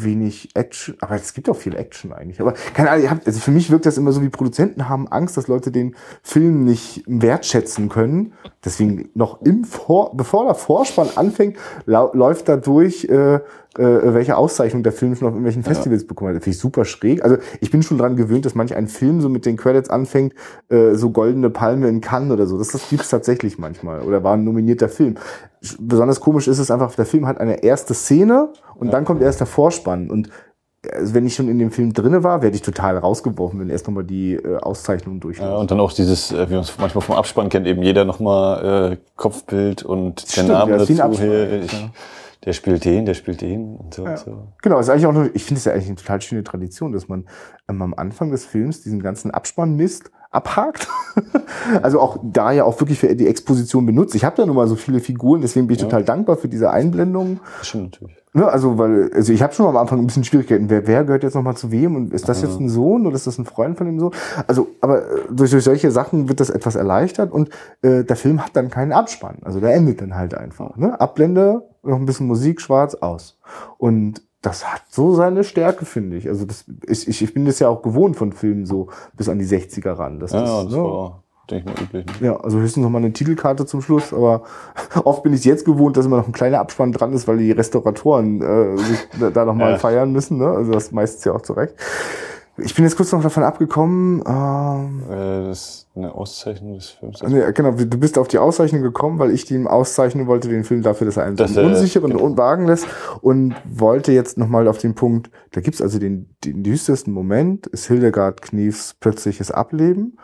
wenig 0.02 0.50
Action, 0.56 0.96
aber 1.00 1.16
es 1.16 1.34
gibt 1.34 1.50
auch 1.50 1.56
viel 1.56 1.76
Action 1.76 2.14
eigentlich. 2.14 2.42
Aber 2.42 2.54
keine 2.74 2.90
Ahnung, 2.90 3.04
ihr 3.04 3.12
habt- 3.12 3.28
also 3.28 3.40
für 3.40 3.52
mich 3.52 3.70
wirkt 3.70 3.86
das 3.86 3.98
immer 3.98 4.12
so, 4.12 4.22
wie 4.22 4.30
Produzenten 4.30 4.90
haben 4.90 5.08
Angst, 5.08 5.38
dass 5.38 5.48
Leute 5.48 5.72
den 5.72 5.96
Film 6.22 6.64
nicht 6.64 7.04
wertschätzen 7.08 7.90
können. 7.90 8.34
Deswegen 8.66 9.10
noch 9.14 9.42
im 9.42 9.64
Vor, 9.66 10.16
bevor 10.16 10.46
der 10.46 10.56
Vorspann 10.56 11.10
anfängt, 11.16 11.58
läuft 11.86 12.50
da 12.50 12.58
durch, 12.58 13.06
äh, 13.06 13.40
äh, 13.78 14.14
welche 14.14 14.38
Auszeichnung 14.38 14.84
der 14.84 14.92
Film 14.92 15.16
schon 15.16 15.28
auf 15.28 15.34
irgendwelchen 15.34 15.64
Festivals 15.64 16.06
bekommen 16.06 16.30
hat. 16.30 16.36
Das 16.38 16.44
finde 16.44 16.56
ich 16.56 16.62
super 16.62 16.86
schräg. 16.86 17.24
Also 17.24 17.38
ich 17.60 17.72
bin 17.72 17.84
schon 17.84 17.98
dran 17.98 18.16
gewöhnt, 18.16 18.46
dass 18.46 18.56
manch 18.56 18.76
ein 18.76 18.88
Film 18.88 19.22
so 19.22 19.30
mit 19.30 19.46
den 19.46 19.58
Credits 19.58 19.90
anfängt, 19.90 20.34
äh, 20.70 20.94
so 20.94 21.10
goldene 21.10 21.50
Palme 21.50 21.88
in 21.88 22.02
Cannes 22.02 22.32
oder 22.32 22.46
so. 22.46 22.58
Das, 22.58 22.70
das 22.70 22.90
gibt's 22.90 23.10
tatsächlich 23.10 23.58
manchmal. 23.58 24.02
Oder 24.02 24.24
war 24.24 24.34
ein 24.36 24.44
nominierter 24.44 24.90
Film. 24.90 25.16
Besonders 25.80 26.20
komisch 26.20 26.48
ist 26.48 26.60
es 26.60 26.70
einfach, 26.70 26.94
der 26.96 27.06
Film 27.06 27.26
hat 27.26 27.40
eine 27.40 27.64
erste 27.64 27.94
Szene 27.94 28.50
und 28.76 28.92
dann 28.92 29.06
kommt 29.06 29.22
erst 29.22 29.40
der 29.40 29.48
Vorspann. 29.48 30.10
Und 30.10 30.30
also 30.92 31.14
wenn 31.14 31.26
ich 31.26 31.36
schon 31.36 31.48
in 31.48 31.60
dem 31.60 31.72
Film 31.72 31.94
drinne 31.94 32.24
war, 32.24 32.42
werde 32.42 32.56
ich 32.56 32.62
total 32.62 32.98
rausgeworfen, 32.98 33.60
wenn 33.60 33.70
erst 33.70 33.88
nochmal 33.88 34.04
die 34.04 34.34
äh, 34.34 34.58
Auszeichnungen 34.58 35.20
durchlaufen. 35.20 35.54
Ja, 35.54 35.60
und 35.60 35.72
dann 35.72 35.80
auch 35.80 35.94
dieses, 35.94 36.32
äh, 36.32 36.50
wie 36.50 36.54
man 36.54 36.64
es 36.64 36.78
manchmal 36.78 37.02
vom 37.02 37.16
Abspann 37.16 37.50
kennt, 37.50 37.68
eben 37.68 37.82
jeder 37.82 38.06
nochmal 38.06 38.92
äh, 38.94 38.98
Kopfbild 39.16 39.84
und 39.84 40.24
der 40.24 40.28
Stimmt, 40.28 40.50
Name 40.50 40.72
ja, 40.72 40.78
dazu. 40.78 41.02
Abspann, 41.02 41.28
Hier, 41.28 41.60
ja. 41.60 41.68
Der 42.46 42.54
spielt 42.54 42.84
den, 42.84 43.06
der 43.06 43.14
spielt 43.14 43.42
den 43.42 43.76
und 43.76 43.94
so 43.94 44.04
und 44.04 44.18
so. 44.18 44.48
Genau, 44.62 44.80
ist 44.80 44.90
eigentlich 44.90 45.06
auch 45.06 45.14
nur, 45.14 45.34
ich 45.34 45.46
finde 45.46 45.60
es 45.60 45.66
ja 45.66 45.72
eigentlich 45.72 45.88
eine 45.88 45.96
total 45.96 46.22
schöne 46.22 46.44
Tradition, 46.44 46.92
dass 46.92 47.08
man 47.08 47.26
ähm, 47.70 47.82
am 47.82 47.94
Anfang 47.94 48.32
des 48.32 48.46
Films 48.46 48.82
diesen 48.82 49.02
ganzen 49.02 49.32
Abspannmist 49.32 50.12
abhakt. 50.32 50.88
also 51.82 52.02
auch 52.02 52.20
da 52.24 52.52
ja 52.52 52.66
auch 52.66 52.80
wirklich 52.80 53.00
für 53.00 53.16
die 53.16 53.28
Exposition 53.28 53.86
benutzt. 53.86 54.16
Ich 54.16 54.26
habe 54.26 54.36
da 54.36 54.46
nun 54.46 54.56
mal 54.56 54.68
so 54.68 54.76
viele 54.76 55.00
Figuren, 55.00 55.42
deswegen 55.42 55.68
bin 55.68 55.76
ich 55.76 55.82
total 55.82 56.04
dankbar 56.04 56.38
für 56.38 56.50
diese 56.50 56.72
Einblendungen. 56.72 57.40
Das 57.60 57.68
stimmt 57.68 57.94
natürlich. 57.94 58.24
Ne, 58.36 58.48
also, 58.48 58.80
weil, 58.80 59.12
also 59.14 59.32
ich 59.32 59.44
habe 59.44 59.54
schon 59.54 59.68
am 59.68 59.78
Anfang 59.78 60.00
ein 60.00 60.08
bisschen 60.08 60.24
Schwierigkeiten. 60.24 60.68
Wer, 60.68 60.88
wer 60.88 61.04
gehört 61.04 61.22
jetzt 61.22 61.36
nochmal 61.36 61.56
zu 61.56 61.72
wem? 61.72 61.96
Und 61.96 62.14
ist 62.14 62.28
das 62.28 62.42
jetzt 62.42 62.60
ein 62.60 62.68
Sohn 62.68 63.06
oder 63.06 63.16
ist 63.16 63.28
das 63.28 63.38
ein 63.38 63.46
Freund 63.46 63.78
von 63.78 63.86
dem 63.86 64.00
Sohn? 64.00 64.12
Also, 64.48 64.70
aber 64.82 65.04
äh, 65.04 65.20
durch, 65.30 65.52
durch 65.52 65.64
solche 65.64 65.92
Sachen 65.92 66.28
wird 66.30 66.40
das 66.40 66.50
etwas 66.50 66.76
erleichtert 66.76 67.32
und 67.32 67.50
äh, 67.84 68.04
der 68.04 68.16
Film 68.16 68.44
hat 68.44 68.56
dann 68.56 68.72
keinen 68.72 68.92
Abspann. 68.92 69.38
Also 69.44 69.60
der 69.60 69.76
endet 69.76 70.02
dann 70.02 70.16
halt 70.16 70.34
einfach. 70.34 70.78
Ne? 70.78 71.00
Abblende, 71.00 71.62
noch 71.84 71.98
ein 71.98 72.06
bisschen 72.06 72.28
Musik, 72.28 72.62
schwarz, 72.62 72.96
aus. 72.96 73.38
Und 73.78 74.22
das 74.42 74.66
hat 74.72 74.82
so 74.90 75.14
seine 75.14 75.44
Stärke, 75.44 75.86
finde 75.86 76.18
ich. 76.18 76.28
Also 76.28 76.46
das 76.46 76.66
ist, 76.86 77.08
ich, 77.08 77.22
ich 77.22 77.34
bin 77.34 77.46
das 77.46 77.60
ja 77.60 77.70
auch 77.70 77.82
gewohnt 77.82 78.16
von 78.18 78.34
Filmen 78.34 78.66
so 78.66 78.90
bis 79.16 79.30
an 79.30 79.40
die 79.40 79.46
60er 79.46 79.92
ran. 79.98 80.20
Das 80.20 80.32
Ja, 80.34 80.44
ist, 80.44 80.66
das 80.66 80.74
ne? 80.74 80.84
war, 80.84 81.24
denke 81.50 81.70
ich 81.72 81.76
mal, 81.78 81.84
üblich. 81.84 82.06
Ne? 82.22 82.28
Ja, 82.28 82.38
also 82.42 82.58
höchstens 82.60 82.84
noch 82.84 82.90
mal 82.90 82.98
eine 82.98 83.14
Titelkarte 83.14 83.66
zum 83.66 83.82
Schluss, 83.82 84.14
aber 84.14 84.44
oft 85.06 85.24
bin 85.24 85.34
ich 85.34 85.46
jetzt 85.46 85.64
gewohnt, 85.66 85.96
dass 85.96 86.06
immer 86.06 86.18
noch 86.18 86.28
ein 86.28 86.34
kleiner 86.34 86.60
Abspann 86.60 86.92
dran 86.92 87.14
ist, 87.14 87.28
weil 87.28 87.38
die 87.38 87.52
Restauratoren 87.52 88.42
äh, 88.42 88.78
sich 88.78 89.00
da- 89.20 89.30
da 89.30 89.46
noch 89.46 89.56
mal 89.56 89.72
Ja. 89.72 89.78
feiern 89.78 90.12
müssen. 90.12 90.38
Ne? 90.40 90.48
Also 90.50 90.72
das 90.74 90.92
meistens 90.92 91.24
ja 91.24 91.32
auch 91.34 91.42
zurecht. 91.42 91.76
Ich 92.58 92.76
bin 92.76 92.86
jetzt 92.86 92.96
kurz 92.98 93.12
noch 93.12 93.24
davon 93.24 93.42
abgekommen. 93.42 94.24
Ähm, 94.28 95.02
Äh, 95.10 95.48
das 95.48 95.60
ist 95.60 95.88
eine 95.96 96.14
Auszeichnung 96.14 96.76
des 96.76 96.90
Films. 96.92 97.24
nee, 97.24 97.42
genau, 97.52 97.72
du 97.72 97.98
bist 97.98 98.18
auf 98.20 98.28
die 98.28 98.38
Auszeichnung 98.38 98.84
gekommen, 98.84 99.18
weil 99.18 99.32
ich 99.32 99.50
ihn 99.50 99.66
auszeichnen 99.66 100.28
wollte, 100.28 100.50
den 100.50 100.64
Film 100.64 100.84
dafür, 100.84 101.06
dass 101.06 101.18
er 101.18 101.24
einen 101.26 101.36
Dass 101.36 101.54
so 101.56 101.62
er- 101.62 101.66
unsicheren 101.68 102.12
genau. 102.12 102.24
und 102.24 102.38
wagen 102.38 102.68
lässt 102.68 102.86
und 103.22 103.56
wollte 103.66 104.12
jetzt 104.12 104.38
noch 104.38 104.48
mal 104.48 104.68
auf 104.68 104.78
den 104.78 104.94
Punkt, 104.94 105.32
da 105.52 105.62
gibt's 105.62 105.82
also 105.82 105.98
den, 105.98 106.30
den 106.44 106.62
düstersten 106.64 107.12
Moment, 107.12 107.66
ist 107.68 107.88
Hildegard 107.88 108.44
Kniefs 108.44 108.94
plötzliches 109.00 109.50
Ableben 109.50 110.18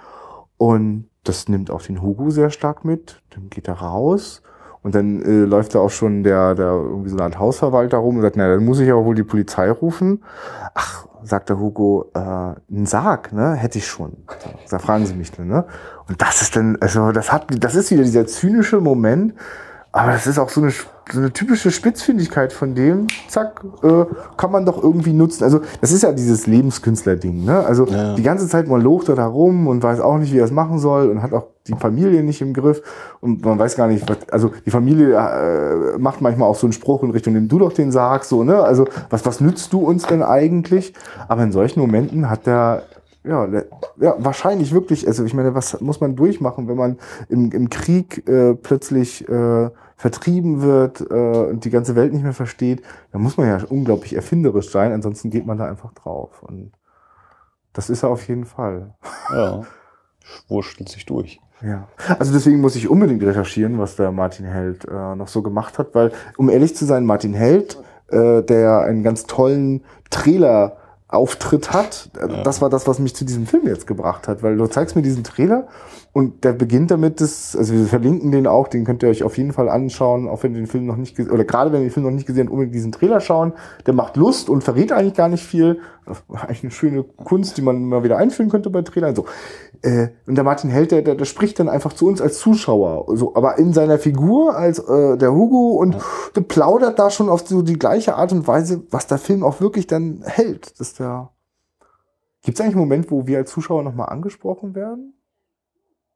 und 0.58 1.10
das 1.24 1.50
nimmt 1.50 1.72
auch 1.72 1.82
den 1.82 2.02
Hugo 2.02 2.30
sehr 2.30 2.52
stark 2.52 2.86
mit. 2.86 3.22
Dann 3.32 3.50
geht 3.50 3.68
er 3.68 3.76
raus 3.82 4.44
und 4.84 4.94
dann 4.94 5.22
äh, 5.24 5.46
läuft 5.46 5.74
da 5.74 5.80
auch 5.80 5.90
schon 5.90 6.24
der, 6.24 6.54
der 6.54 6.68
irgendwie 6.74 7.10
so 7.10 7.16
eine 7.16 7.24
Art 7.26 7.40
Hausverwalter 7.40 7.98
rum 7.98 8.18
und 8.18 8.22
sagt, 8.22 8.38
na, 8.38 8.48
dann 8.48 8.64
muss 8.64 8.80
ich 8.80 8.92
aber 8.92 9.04
wohl 9.04 9.16
die 9.16 9.24
Polizei 9.24 9.70
rufen. 9.72 10.24
Ach, 10.76 11.08
sagt 11.24 11.50
der 11.50 11.60
Hugo, 11.60 12.12
äh, 12.14 12.20
ein 12.20 12.86
Sarg, 12.86 13.32
ne, 13.34 13.54
hätte 13.54 13.78
ich 13.78 13.88
schon. 13.88 14.18
Da 14.70 14.80
fragen 14.80 15.06
sie 15.06 15.14
mich 15.14 15.32
dann, 15.32 15.48
ne? 15.48 15.66
Und 16.08 16.22
das 16.22 16.42
ist 16.42 16.56
dann, 16.56 16.78
also 16.80 17.12
das 17.12 17.32
hat, 17.32 17.48
das 17.60 17.76
ist 17.76 17.92
wieder 17.92 18.04
dieser 18.04 18.28
zynische 18.28 18.80
Moment, 18.80 19.34
aber 19.92 20.12
das 20.12 20.28
ist 20.28 20.38
auch 20.38 20.50
so 20.50 20.62
eine, 20.62 20.72
so 20.72 21.18
eine 21.20 21.34
typische 21.34 21.72
Spitzfindigkeit 21.72 22.54
von 22.54 22.76
dem, 22.76 23.08
zack, 23.28 23.62
äh, 23.84 24.06
kann 24.38 24.52
man 24.52 24.66
doch 24.66 24.82
irgendwie 24.84 25.14
nutzen. 25.14 25.44
Also 25.44 25.62
das 25.82 25.92
ist 25.92 26.04
ja 26.04 26.12
dieses 26.12 26.46
Lebenskünstler-Ding, 26.46 27.44
ne? 27.44 27.66
Also 27.66 27.86
Ja. 27.88 28.14
die 28.14 28.22
ganze 28.22 28.48
Zeit 28.48 28.68
man 28.68 28.82
locht 28.82 29.10
er 29.10 29.16
da 29.16 29.26
rum 29.26 29.68
und 29.68 29.82
weiß 29.82 30.00
auch 30.00 30.18
nicht, 30.20 30.32
wie 30.32 30.38
er 30.38 30.46
es 30.46 30.52
machen 30.52 30.78
soll 30.78 31.10
und 31.10 31.24
hat 31.24 31.34
auch 31.34 31.48
die 31.68 31.74
Familie 31.74 32.22
nicht 32.24 32.42
im 32.42 32.54
Griff 32.54 32.82
und 33.22 33.44
man 33.44 33.58
weiß 33.58 33.76
gar 33.76 33.88
nicht, 33.88 34.08
was, 34.10 34.18
also 34.32 34.52
die 34.66 34.72
Familie 34.72 35.16
äh, 35.16 35.98
macht 35.98 36.22
manchmal 36.22 36.48
auch 36.48 36.56
so 36.56 36.68
einen 36.68 36.74
Spruch 36.74 37.02
in 37.04 37.10
Richtung, 37.12 37.34
nimm 37.34 37.48
du 37.48 37.58
doch 37.60 37.74
den 37.74 37.92
Sarg, 37.92 38.24
so, 38.26 38.44
ne? 38.44 38.62
Also 38.62 38.86
was, 39.10 39.26
was 39.26 39.42
nützt 39.42 39.74
du 39.74 39.80
uns 39.80 40.06
denn 40.06 40.22
eigentlich? 40.22 40.94
Aber 41.28 41.42
in 41.44 41.52
solchen 41.52 41.80
Momenten 41.80 42.30
hat 42.30 42.46
der 42.46 42.84
ja, 43.30 43.64
ja, 44.00 44.16
wahrscheinlich 44.18 44.74
wirklich. 44.74 45.08
Also 45.08 45.24
ich 45.24 45.34
meine, 45.34 45.54
was 45.54 45.80
muss 45.82 46.02
man 46.02 46.16
durchmachen, 46.16 46.68
wenn 46.68 46.78
man 46.78 46.98
im, 47.30 47.52
im 47.52 47.70
Krieg 47.70 48.28
äh, 48.28 48.56
plötzlich 48.56 49.28
äh, 49.30 49.70
vertrieben 49.96 50.62
wird 50.62 51.02
äh, 51.02 51.50
und 51.50 51.66
die 51.66 51.70
ganze 51.70 51.96
Welt 51.96 52.12
nicht 52.14 52.24
mehr 52.24 52.34
versteht? 52.34 52.82
Da 53.12 53.20
muss 53.20 53.38
man 53.38 53.48
ja 53.48 53.60
unglaublich 53.70 54.16
erfinderisch 54.16 54.70
sein, 54.70 54.92
ansonsten 54.92 55.30
geht 55.30 55.46
man 55.46 55.58
da 55.58 55.66
einfach 55.66 55.94
drauf. 55.94 56.42
Und 56.44 56.72
das 57.74 57.90
ist 57.90 58.04
er 58.04 58.10
auf 58.10 58.28
jeden 58.28 58.46
Fall. 58.46 58.96
Ja. 59.32 59.62
Wurschtelt 60.48 60.90
sich 60.90 61.06
durch. 61.06 61.40
Ja. 61.62 61.88
Also 62.18 62.34
deswegen 62.34 62.62
muss 62.62 62.76
ich 62.76 62.90
unbedingt 62.90 63.22
recherchieren, 63.24 63.80
was 63.80 63.96
der 63.96 64.12
Martin 64.12 64.46
Held 64.46 64.86
äh, 64.86 65.16
noch 65.16 65.28
so 65.28 65.42
gemacht 65.42 65.78
hat, 65.78 65.94
weil, 65.94 66.12
um 66.38 66.50
ehrlich 66.50 66.76
zu 66.76 66.86
sein, 66.86 67.06
Martin 67.06 67.34
Held, 67.34 67.82
äh, 68.08 68.42
der 68.44 68.82
einen 68.82 69.04
ganz 69.04 69.26
tollen 69.26 69.84
Trailer 70.10 70.78
Auftritt 71.10 71.74
hat, 71.74 72.12
äh, 72.20 72.44
das 72.44 72.62
war 72.62 72.70
das, 72.70 72.88
was 72.88 73.00
mich 73.00 73.16
zu 73.16 73.26
diesem 73.26 73.48
Film 73.48 73.66
jetzt 73.66 73.88
gebracht 73.88 74.28
hat, 74.28 74.44
weil 74.44 74.56
du 74.56 74.68
zeigst 74.68 74.96
mir 74.96 75.02
diesen 75.02 75.24
Trailer 75.24 75.68
und 76.14 76.44
der 76.44 76.54
beginnt 76.54 76.92
damit, 76.92 77.20
dass, 77.20 77.56
also 77.56 77.74
wir 77.74 77.86
verlinken 77.86 78.32
den 78.32 78.46
auch, 78.46 78.68
den 78.68 78.86
könnt 78.86 79.02
ihr 79.02 79.10
euch 79.10 79.24
auf 79.24 79.38
jeden 79.38 79.52
Fall 79.52 79.70
anschauen, 79.70 80.28
auch 80.28 80.44
wenn 80.44 80.54
ihr 80.54 80.62
den 80.62 80.68
Film 80.68 80.86
noch 80.86 80.98
nicht 80.98 81.16
gesehen, 81.16 81.32
oder 81.32 81.46
gerade 81.46 81.72
wenn 81.72 81.82
ihr 81.82 81.88
den 81.88 81.94
Film 81.94 82.06
noch 82.06 82.12
nicht 82.12 82.28
gesehen 82.28 82.46
habt, 82.46 82.52
unbedingt 82.52 82.76
diesen 82.76 82.92
Trailer 82.92 83.22
schauen, 83.22 83.54
der 83.88 83.96
macht 83.96 84.18
Lust 84.18 84.50
und 84.50 84.64
verrät 84.64 84.92
eigentlich 84.92 85.16
gar 85.16 85.30
nicht 85.30 85.44
viel, 85.44 85.80
eigentlich 86.30 86.64
eine 86.64 86.72
schöne 86.72 87.04
Kunst, 87.04 87.58
die 87.58 87.64
man 87.64 87.84
mal 87.86 88.04
wieder 88.04 88.18
einführen 88.18 88.52
könnte 88.52 88.70
bei 88.70 88.84
Trailern, 88.84 89.16
so. 89.16 89.26
Äh, 89.82 90.10
und 90.28 90.36
der 90.36 90.44
Martin 90.44 90.70
Held, 90.70 90.92
der, 90.92 91.02
der, 91.02 91.16
der 91.16 91.26
spricht 91.26 91.60
dann 91.60 91.70
einfach 91.70 91.94
zu 91.94 92.08
uns 92.08 92.22
als 92.22 92.40
Zuschauer, 92.40 93.06
so, 93.16 93.36
aber 93.36 93.58
in 93.58 93.74
seiner 93.74 93.98
Figur 93.98 94.56
als 94.56 94.80
äh, 94.80 95.18
der 95.18 95.32
Hugo 95.34 95.76
und 95.76 95.96
der 96.36 96.42
plaudert 96.42 97.00
da 97.00 97.10
schon 97.10 97.30
auf 97.30 97.48
so 97.48 97.62
die 97.62 97.80
gleiche 97.80 98.16
Art 98.16 98.32
und 98.32 98.48
Weise, 98.48 98.84
was 98.92 99.08
der 99.08 99.18
Film 99.18 99.44
auch 99.44 99.62
wirklich 99.62 99.88
dann 99.88 100.22
hält. 100.26 100.80
Dass 100.80 100.94
der 100.94 101.32
Gibt 102.42 102.58
es 102.58 102.62
eigentlich 102.62 102.76
einen 102.76 102.86
Moment, 102.86 103.12
wo 103.12 103.28
wir 103.28 103.38
als 103.38 103.52
Zuschauer 103.52 103.84
nochmal 103.84 104.10
angesprochen 104.10 104.76
werden? 104.76 105.14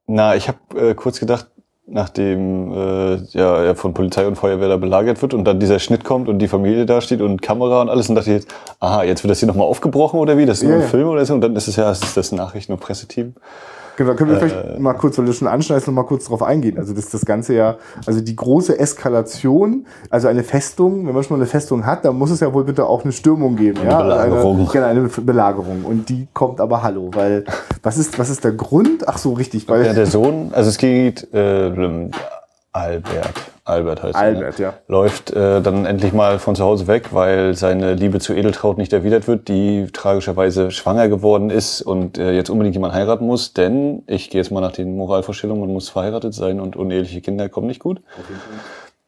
Na, 0.06 0.34
ich 0.36 0.48
habe 0.48 0.58
äh, 0.90 0.94
kurz 0.94 1.20
gedacht, 1.20 1.50
nachdem 1.86 2.72
äh, 2.72 3.14
ja, 3.32 3.62
er 3.62 3.74
von 3.74 3.92
Polizei 3.92 4.26
und 4.26 4.36
Feuerwehr 4.36 4.68
da 4.68 4.76
belagert 4.76 5.20
wird 5.20 5.34
und 5.34 5.44
dann 5.44 5.60
dieser 5.60 5.78
Schnitt 5.78 6.02
kommt 6.04 6.28
und 6.28 6.38
die 6.38 6.48
Familie 6.48 6.86
da 6.86 7.00
steht 7.00 7.20
und 7.20 7.42
Kamera 7.42 7.82
und 7.82 7.90
alles, 7.90 8.08
und 8.08 8.14
dachte 8.14 8.30
ich 8.30 8.36
jetzt, 8.36 8.54
aha, 8.80 9.02
jetzt 9.04 9.22
wird 9.22 9.30
das 9.30 9.38
hier 9.40 9.48
nochmal 9.48 9.66
aufgebrochen 9.66 10.18
oder 10.18 10.38
wie? 10.38 10.46
Das 10.46 10.58
ist 10.58 10.64
nur 10.64 10.78
Ja, 10.78 10.82
ein. 10.84 10.88
Film 10.88 11.08
oder 11.08 11.24
so? 11.26 11.34
Und 11.34 11.40
dann 11.42 11.54
ist 11.56 11.68
es 11.68 11.76
ja, 11.76 11.90
es 11.90 12.02
ist 12.02 12.16
das 12.16 12.32
Nachrichten- 12.32 12.72
und 12.72 12.80
Presseteam. 12.80 13.34
Genau, 13.96 14.14
können 14.14 14.30
wir 14.30 14.38
vielleicht 14.38 14.78
mal 14.80 14.94
kurz, 14.94 15.18
weil 15.18 15.26
du 15.26 15.32
schon 15.32 15.48
anschneidest, 15.48 15.86
noch 15.86 15.94
mal 15.94 16.04
kurz 16.04 16.24
drauf 16.26 16.42
eingehen. 16.42 16.78
Also 16.78 16.94
das 16.94 17.10
das 17.10 17.24
Ganze 17.24 17.54
ja, 17.54 17.76
also 18.06 18.20
die 18.20 18.34
große 18.34 18.78
Eskalation, 18.78 19.86
also 20.10 20.28
eine 20.28 20.42
Festung, 20.42 21.06
wenn 21.06 21.14
man 21.14 21.22
schon 21.22 21.36
mal 21.36 21.42
eine 21.42 21.50
Festung 21.50 21.86
hat, 21.86 22.04
dann 22.04 22.16
muss 22.16 22.30
es 22.30 22.40
ja 22.40 22.52
wohl 22.52 22.64
bitte 22.64 22.86
auch 22.86 23.04
eine 23.04 23.12
Stürmung 23.12 23.56
geben. 23.56 23.78
Eine 23.78 23.90
ja? 23.90 24.02
Belagerung. 24.02 24.58
Eine, 24.58 24.68
genau, 24.68 24.86
eine 24.86 25.08
Belagerung. 25.08 25.84
Und 25.84 26.08
die 26.08 26.26
kommt 26.32 26.60
aber 26.60 26.82
Hallo, 26.82 27.10
weil 27.14 27.44
was 27.82 27.98
ist, 27.98 28.18
was 28.18 28.30
ist 28.30 28.44
der 28.44 28.52
Grund? 28.52 29.06
Ach 29.08 29.18
so, 29.18 29.32
richtig, 29.32 29.68
weil 29.68 29.86
Ja, 29.86 29.92
der 29.92 30.06
Sohn, 30.06 30.50
also 30.52 30.70
es 30.70 30.78
geht 30.78 31.32
äh, 31.32 32.10
Albert, 32.72 33.34
Albert 33.64 34.02
heißt 34.02 34.14
Albert, 34.14 34.60
er, 34.60 34.62
ja. 34.62 34.70
ne? 34.72 34.76
läuft 34.88 35.32
äh, 35.32 35.62
dann 35.62 35.86
endlich 35.86 36.12
mal 36.12 36.38
von 36.38 36.54
zu 36.54 36.62
Hause 36.62 36.86
weg, 36.86 37.08
weil 37.12 37.54
seine 37.54 37.94
Liebe 37.94 38.20
zu 38.20 38.34
Edeltraut 38.34 38.76
nicht 38.76 38.92
erwidert 38.92 39.26
wird, 39.26 39.48
die 39.48 39.86
tragischerweise 39.90 40.70
schwanger 40.70 41.08
geworden 41.08 41.48
ist 41.48 41.80
und 41.80 42.18
äh, 42.18 42.32
jetzt 42.32 42.50
unbedingt 42.50 42.74
jemand 42.76 42.92
heiraten 42.92 43.26
muss, 43.26 43.54
denn 43.54 44.02
ich 44.06 44.28
gehe 44.28 44.40
jetzt 44.40 44.50
mal 44.50 44.60
nach 44.60 44.72
den 44.72 44.96
Moralvorstellungen, 44.96 45.62
man 45.62 45.72
muss 45.72 45.88
verheiratet 45.88 46.34
sein 46.34 46.60
und 46.60 46.76
uneheliche 46.76 47.22
Kinder 47.22 47.48
kommen 47.48 47.66
nicht 47.66 47.80
gut. 47.80 48.02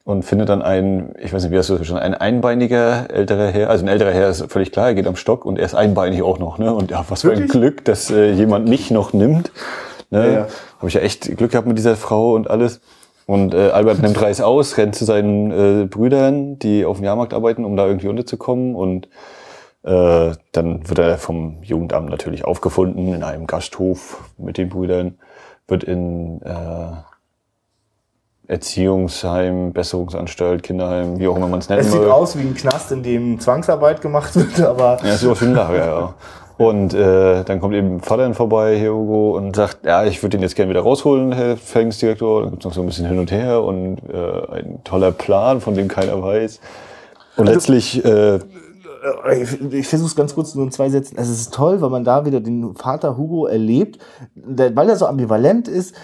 Und 0.03 0.23
findet 0.23 0.47
dann 0.49 0.61
einen, 0.61 1.13
ich 1.19 1.33
weiß 1.33 1.43
nicht, 1.43 1.51
wie 1.51 1.57
hast 1.57 1.69
du 1.69 1.75
das 1.75 1.85
schon, 1.85 1.97
ein 1.97 2.15
einbeiniger 2.15 3.11
älterer 3.11 3.49
Herr, 3.49 3.69
also 3.69 3.85
ein 3.85 3.89
älterer 3.89 4.11
Herr 4.11 4.29
ist 4.29 4.49
völlig 4.51 4.71
klar, 4.71 4.87
er 4.87 4.93
geht 4.95 5.05
am 5.05 5.17
Stock 5.17 5.45
und 5.45 5.59
er 5.59 5.65
ist 5.65 5.75
einbeinig 5.75 6.23
auch 6.23 6.39
noch, 6.39 6.57
ne? 6.57 6.73
Und 6.73 6.91
ja, 6.91 7.05
was 7.09 7.21
für 7.21 7.33
ein? 7.33 7.47
Glück, 7.47 7.83
dass 7.85 8.09
äh, 8.09 8.31
jemand 8.31 8.69
mich 8.69 8.89
noch 8.89 9.11
nimmt. 9.11 9.51
Ne? 10.09 10.25
Ja, 10.25 10.33
ja. 10.33 10.47
Habe 10.77 10.87
ich 10.87 10.93
ja 10.93 11.01
echt 11.01 11.37
Glück 11.37 11.51
gehabt 11.51 11.67
mit 11.67 11.77
dieser 11.77 11.97
Frau 11.97 12.33
und 12.33 12.49
alles. 12.49 12.79
Und 13.27 13.53
äh, 13.53 13.71
Albert 13.71 14.01
nimmt 14.01 14.19
Reis 14.21 14.39
aus, 14.39 14.77
rennt 14.77 14.95
zu 14.95 15.03
seinen 15.03 15.51
äh, 15.51 15.85
Brüdern, 15.85 16.57
die 16.59 16.85
auf 16.85 16.97
dem 16.97 17.03
Jahrmarkt 17.03 17.33
arbeiten, 17.33 17.65
um 17.65 17.75
da 17.75 17.85
irgendwie 17.85 18.07
unterzukommen. 18.07 18.73
Und 18.73 19.09
äh, 19.83 20.31
dann 20.53 20.87
wird 20.87 20.97
er 20.97 21.17
vom 21.17 21.61
Jugendamt 21.61 22.09
natürlich 22.09 22.45
aufgefunden 22.45 23.13
in 23.13 23.23
einem 23.23 23.45
Gasthof 23.45 24.23
mit 24.37 24.57
den 24.57 24.69
Brüdern, 24.69 25.19
wird 25.67 25.83
in 25.83 26.41
äh, 26.41 26.91
Erziehungsheim, 28.47 29.73
Besserungsanstalt, 29.73 30.63
Kinderheim, 30.63 31.19
wie 31.19 31.27
auch 31.27 31.35
immer 31.35 31.49
man 31.49 31.59
es 31.59 31.67
nennt. 31.67 31.81
es 31.81 31.91
sieht 31.91 32.01
aus 32.01 32.37
wie 32.37 32.43
ein 32.43 32.55
Knast, 32.55 32.93
in 32.93 33.03
dem 33.03 33.41
Zwangsarbeit 33.41 34.01
gemacht 34.01 34.37
wird, 34.37 34.61
aber 34.65 34.99
Ja, 35.03 35.09
es 35.09 35.21
ist 35.21 35.27
auch 35.29 35.41
ein 35.41 35.53
Lager, 35.53 35.85
ja. 35.85 36.13
Und 36.57 36.93
äh, 36.93 37.43
dann 37.43 37.59
kommt 37.59 37.75
eben 37.75 37.99
Vater 37.99 38.33
vorbei, 38.33 38.77
Herr 38.79 38.93
Hugo, 38.93 39.37
und 39.37 39.55
sagt, 39.55 39.85
ja, 39.85 40.05
ich 40.05 40.23
würde 40.23 40.37
den 40.37 40.41
jetzt 40.41 40.55
gerne 40.55 40.71
wieder 40.71 40.81
rausholen, 40.81 41.31
Herr 41.31 41.55
Vergensdirektor. 41.55 42.41
Dann 42.41 42.51
gibt's 42.51 42.65
noch 42.65 42.73
so 42.73 42.81
ein 42.81 42.87
bisschen 42.87 43.07
hin 43.07 43.19
und 43.19 43.31
her 43.31 43.63
und 43.63 43.99
äh, 44.11 44.55
ein 44.55 44.83
toller 44.83 45.11
Plan, 45.11 45.61
von 45.61 45.75
dem 45.75 45.87
keiner 45.87 46.21
weiß. 46.21 46.59
Und 47.37 47.45
letztlich, 47.45 48.03
äh, 48.03 48.39
ich, 49.39 49.61
ich 49.71 49.87
versuche 49.87 50.07
es 50.07 50.15
ganz 50.15 50.33
kurz 50.33 50.55
nur 50.55 50.65
in 50.65 50.71
zwei 50.71 50.89
Sätzen. 50.89 51.19
Also 51.19 51.31
es 51.31 51.41
ist 51.41 51.53
toll, 51.53 51.79
weil 51.81 51.91
man 51.91 52.03
da 52.03 52.25
wieder 52.25 52.39
den 52.39 52.75
Vater 52.75 53.17
Hugo 53.17 53.45
erlebt. 53.45 53.99
Der, 54.33 54.75
weil 54.75 54.89
er 54.89 54.95
so 54.95 55.05
ambivalent 55.05 55.67
ist, 55.67 55.95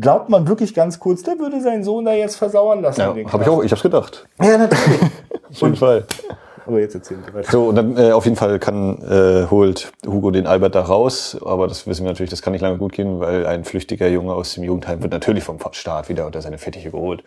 glaubt 0.00 0.28
man 0.28 0.46
wirklich 0.46 0.74
ganz 0.74 0.98
kurz, 0.98 1.22
der 1.22 1.38
würde 1.38 1.62
seinen 1.62 1.82
Sohn 1.82 2.04
da 2.04 2.12
jetzt 2.12 2.36
versauern 2.36 2.82
lassen. 2.82 3.00
ja, 3.00 3.06
habe 3.06 3.42
ich 3.42 3.48
auch, 3.48 3.64
ich 3.64 3.72
hab's 3.72 3.82
gedacht. 3.82 4.26
Ja, 4.42 4.58
natürlich. 4.58 5.00
Auf 5.50 5.60
jeden 5.62 5.76
Fall. 5.76 6.06
Aber 6.66 6.80
jetzt 6.80 6.94
erzählen 6.94 7.22
wir 7.24 7.34
weiter. 7.34 7.50
So, 7.50 7.64
und 7.64 7.76
dann 7.76 7.96
äh, 7.96 8.12
auf 8.12 8.24
jeden 8.24 8.36
Fall 8.36 8.58
kann, 8.58 8.98
äh, 9.02 9.46
holt 9.50 9.92
Hugo 10.06 10.30
den 10.30 10.46
Albert 10.46 10.74
da 10.74 10.82
raus, 10.82 11.36
aber 11.44 11.68
das 11.68 11.86
wissen 11.86 12.04
wir 12.04 12.10
natürlich, 12.10 12.30
das 12.30 12.42
kann 12.42 12.52
nicht 12.52 12.62
lange 12.62 12.78
gut 12.78 12.92
gehen, 12.92 13.20
weil 13.20 13.46
ein 13.46 13.64
flüchtiger 13.64 14.08
Junge 14.08 14.32
aus 14.32 14.54
dem 14.54 14.64
Jugendheim 14.64 15.02
wird 15.02 15.12
natürlich 15.12 15.44
vom 15.44 15.58
Staat 15.72 16.08
wieder 16.08 16.26
unter 16.26 16.40
seine 16.40 16.58
Fittiche 16.58 16.90
geholt. 16.90 17.22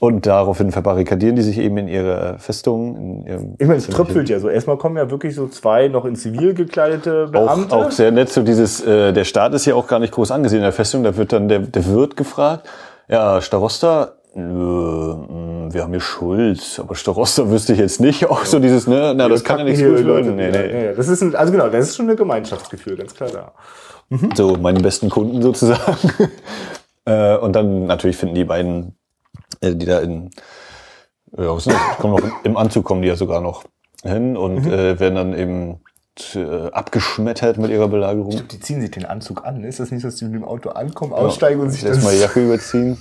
Und 0.00 0.26
daraufhin 0.26 0.70
verbarrikadieren 0.70 1.36
die 1.36 1.42
sich 1.42 1.56
eben 1.58 1.78
in 1.78 1.88
ihre 1.88 2.36
Festung. 2.38 3.24
In 3.26 3.54
Ich 3.58 3.66
meine, 3.66 3.78
es 3.78 3.88
tröpfelt 3.88 4.28
ja 4.28 4.38
so. 4.38 4.48
Erstmal 4.48 4.76
kommen 4.76 4.96
ja 4.96 5.10
wirklich 5.10 5.34
so 5.34 5.46
zwei 5.46 5.88
noch 5.88 6.04
in 6.04 6.16
Zivil 6.16 6.52
gekleidete 6.52 7.28
Beamte. 7.28 7.74
Auch, 7.74 7.86
auch 7.86 7.90
sehr 7.90 8.10
nett, 8.10 8.28
so 8.28 8.42
dieses, 8.42 8.84
äh, 8.84 9.12
der 9.12 9.24
Staat 9.24 9.54
ist 9.54 9.64
ja 9.64 9.74
auch 9.74 9.86
gar 9.86 10.00
nicht 10.00 10.12
groß 10.12 10.30
angesehen 10.30 10.58
in 10.58 10.64
der 10.64 10.72
Festung, 10.72 11.04
da 11.04 11.16
wird 11.16 11.32
dann 11.32 11.48
der, 11.48 11.60
der 11.60 11.86
Wirt 11.86 12.16
gefragt, 12.16 12.68
ja, 13.08 13.40
Starosta, 13.40 14.12
wir 14.34 15.82
haben 15.82 15.90
hier 15.92 16.00
Schuld, 16.00 16.80
aber 16.82 16.94
Starosta 16.94 17.48
wüsste 17.50 17.72
ich 17.72 17.78
jetzt 17.78 18.00
nicht, 18.00 18.26
auch 18.30 18.44
so 18.44 18.58
dieses, 18.58 18.86
ne, 18.86 19.14
na, 19.16 19.28
das 19.28 19.44
kann 19.44 19.58
ja 19.58 19.64
nichts 19.64 19.82
gut 19.82 20.00
Leute. 20.00 20.30
Nee, 20.30 20.50
nee. 20.50 20.94
Das 20.94 21.08
ist 21.08 21.22
ein, 21.22 21.34
also 21.34 21.52
genau, 21.52 21.68
das 21.68 21.88
ist 21.88 21.96
schon 21.96 22.10
ein 22.10 22.16
Gemeinschaftsgefühl, 22.16 22.96
ganz 22.96 23.14
klar 23.14 23.30
da. 23.30 23.52
So, 24.34 24.56
meine 24.56 24.80
besten 24.80 25.08
Kunden 25.08 25.40
sozusagen. 25.40 26.10
äh, 27.04 27.36
und 27.36 27.54
dann 27.54 27.86
natürlich 27.86 28.16
finden 28.16 28.34
die 28.34 28.44
beiden, 28.44 28.96
äh, 29.60 29.74
die 29.74 29.86
da 29.86 30.00
in, 30.00 30.30
ja, 31.36 31.54
was 31.54 31.66
ist 31.66 31.74
das? 31.74 31.98
Kommen 31.98 32.14
noch 32.14 32.44
im 32.44 32.56
Anzug 32.56 32.84
kommen 32.84 33.02
die 33.02 33.08
ja 33.08 33.16
sogar 33.16 33.40
noch 33.40 33.64
hin 34.02 34.36
und 34.36 34.66
äh, 34.66 35.00
werden 35.00 35.14
dann 35.14 35.38
eben 35.38 35.80
äh, 36.34 36.70
abgeschmettert 36.70 37.58
mit 37.58 37.70
ihrer 37.70 37.88
Belagerung. 37.88 38.46
Die 38.48 38.60
ziehen 38.60 38.80
sich 38.80 38.90
den 38.90 39.04
Anzug 39.04 39.44
an. 39.44 39.64
Ist 39.64 39.80
das 39.80 39.90
nicht, 39.90 40.04
dass 40.04 40.16
die 40.16 40.26
mit 40.26 40.34
dem 40.34 40.44
Auto 40.44 40.70
ankommen, 40.70 41.12
aussteigen 41.12 41.60
und 41.60 41.70
sich 41.70 41.80
das 41.80 41.96
erstmal 41.96 42.14
die 42.14 42.20
Jacke 42.20 42.44
überziehen. 42.44 42.98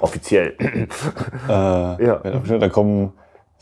Offiziell? 0.00 0.54
Äh, 1.48 1.52
Ja. 1.52 2.16
Dann 2.22 2.70
kommen 2.72 3.12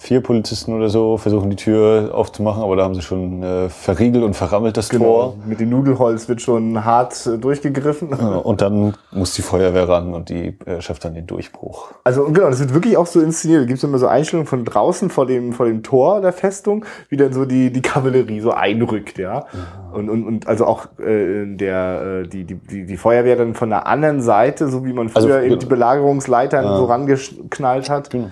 vier 0.01 0.21
Polizisten 0.21 0.73
oder 0.73 0.91
so, 0.91 1.17
versuchen 1.17 1.51
die 1.51 1.57
Tür 1.57 2.13
aufzumachen, 2.15 2.63
aber 2.63 2.77
da 2.77 2.85
haben 2.85 2.95
sie 2.95 3.03
schon 3.03 3.43
äh, 3.43 3.69
verriegelt 3.69 4.23
und 4.23 4.35
verrammelt 4.35 4.77
das 4.77 4.89
Tor. 4.89 5.33
Genau. 5.33 5.37
Mit 5.45 5.59
dem 5.59 5.71
Nudelholz 5.71 6.29
wird 6.29 6.41
schon 6.41 6.85
hart 6.85 7.27
äh, 7.27 7.37
durchgegriffen. 7.37 8.11
Ja, 8.11 8.37
Und 8.45 8.61
dann 8.61 8.95
muss 9.11 9.35
die 9.35 9.43
Feuerwehr 9.43 9.89
ran 9.89 10.15
und 10.15 10.29
die 10.29 10.57
äh, 10.67 10.81
schafft 10.81 11.05
dann 11.05 11.15
den 11.15 11.27
Durchbruch. 11.27 11.91
Also 12.05 12.25
genau, 12.27 12.49
das 12.49 12.61
wird 12.61 12.75
wirklich 12.75 12.97
auch 12.97 13.09
so 13.09 13.21
inszeniert. 13.21 13.63
Da 13.63 13.67
gibt 13.67 13.79
es 13.79 13.85
immer 13.85 13.99
so 13.99 14.07
Einstellungen 14.07 14.47
von 14.47 14.65
draußen 14.65 15.11
vor 15.11 15.27
dem, 15.27 15.53
vor 15.53 15.67
dem 15.67 15.83
Tor 15.83 16.21
der 16.21 16.33
Festung, 16.33 16.85
wie 17.09 17.17
dann 17.17 17.33
so 17.33 17.45
die, 17.45 17.73
die 17.73 17.83
Kavallerie 17.83 18.39
so 18.39 18.53
einrückt, 18.53 19.19
ja. 19.19 19.47
Und, 19.93 20.09
und, 20.09 20.25
und 20.25 20.47
also 20.47 20.67
auch 20.67 20.87
äh, 21.01 21.45
der, 21.57 22.23
äh, 22.23 22.29
die, 22.29 22.45
die, 22.45 22.55
die, 22.55 22.87
die 22.87 22.97
Feuerwehr 22.97 23.35
dann 23.35 23.55
von 23.55 23.71
der 23.71 23.89
anderen 23.89 24.23
Seite, 24.23 24.69
so 24.69 24.85
wie 24.85 24.93
man 24.93 25.11
Also, 25.13 25.27
früher 25.27 25.41
eben 25.41 25.49
genau. 25.49 25.59
die 25.59 25.67
Belagerungsleitern 25.67 26.77
so 26.77 26.85
rangeknallt 26.85 27.91
hat. 27.91 28.11
Genau. 28.11 28.29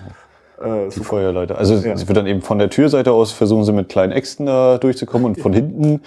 Äh, 0.61 0.89
Die 0.89 0.99
Feuerleiter. 1.01 1.57
Also 1.57 1.75
Ja. 1.75 1.93
es 1.93 2.07
wird 2.07 2.17
dann 2.17 2.27
eben 2.27 2.41
von 2.41 2.59
der 2.59 2.69
Türseite 2.69 3.11
aus 3.11 3.31
versuchen 3.31 3.63
sie 3.63 3.71
mit 3.73 3.89
kleinen 3.89 4.11
Äxten 4.11 4.45
da 4.45 4.77
durchzukommen 4.77 5.25
und 5.27 5.39
von 5.39 5.53
hinten, 5.53 6.01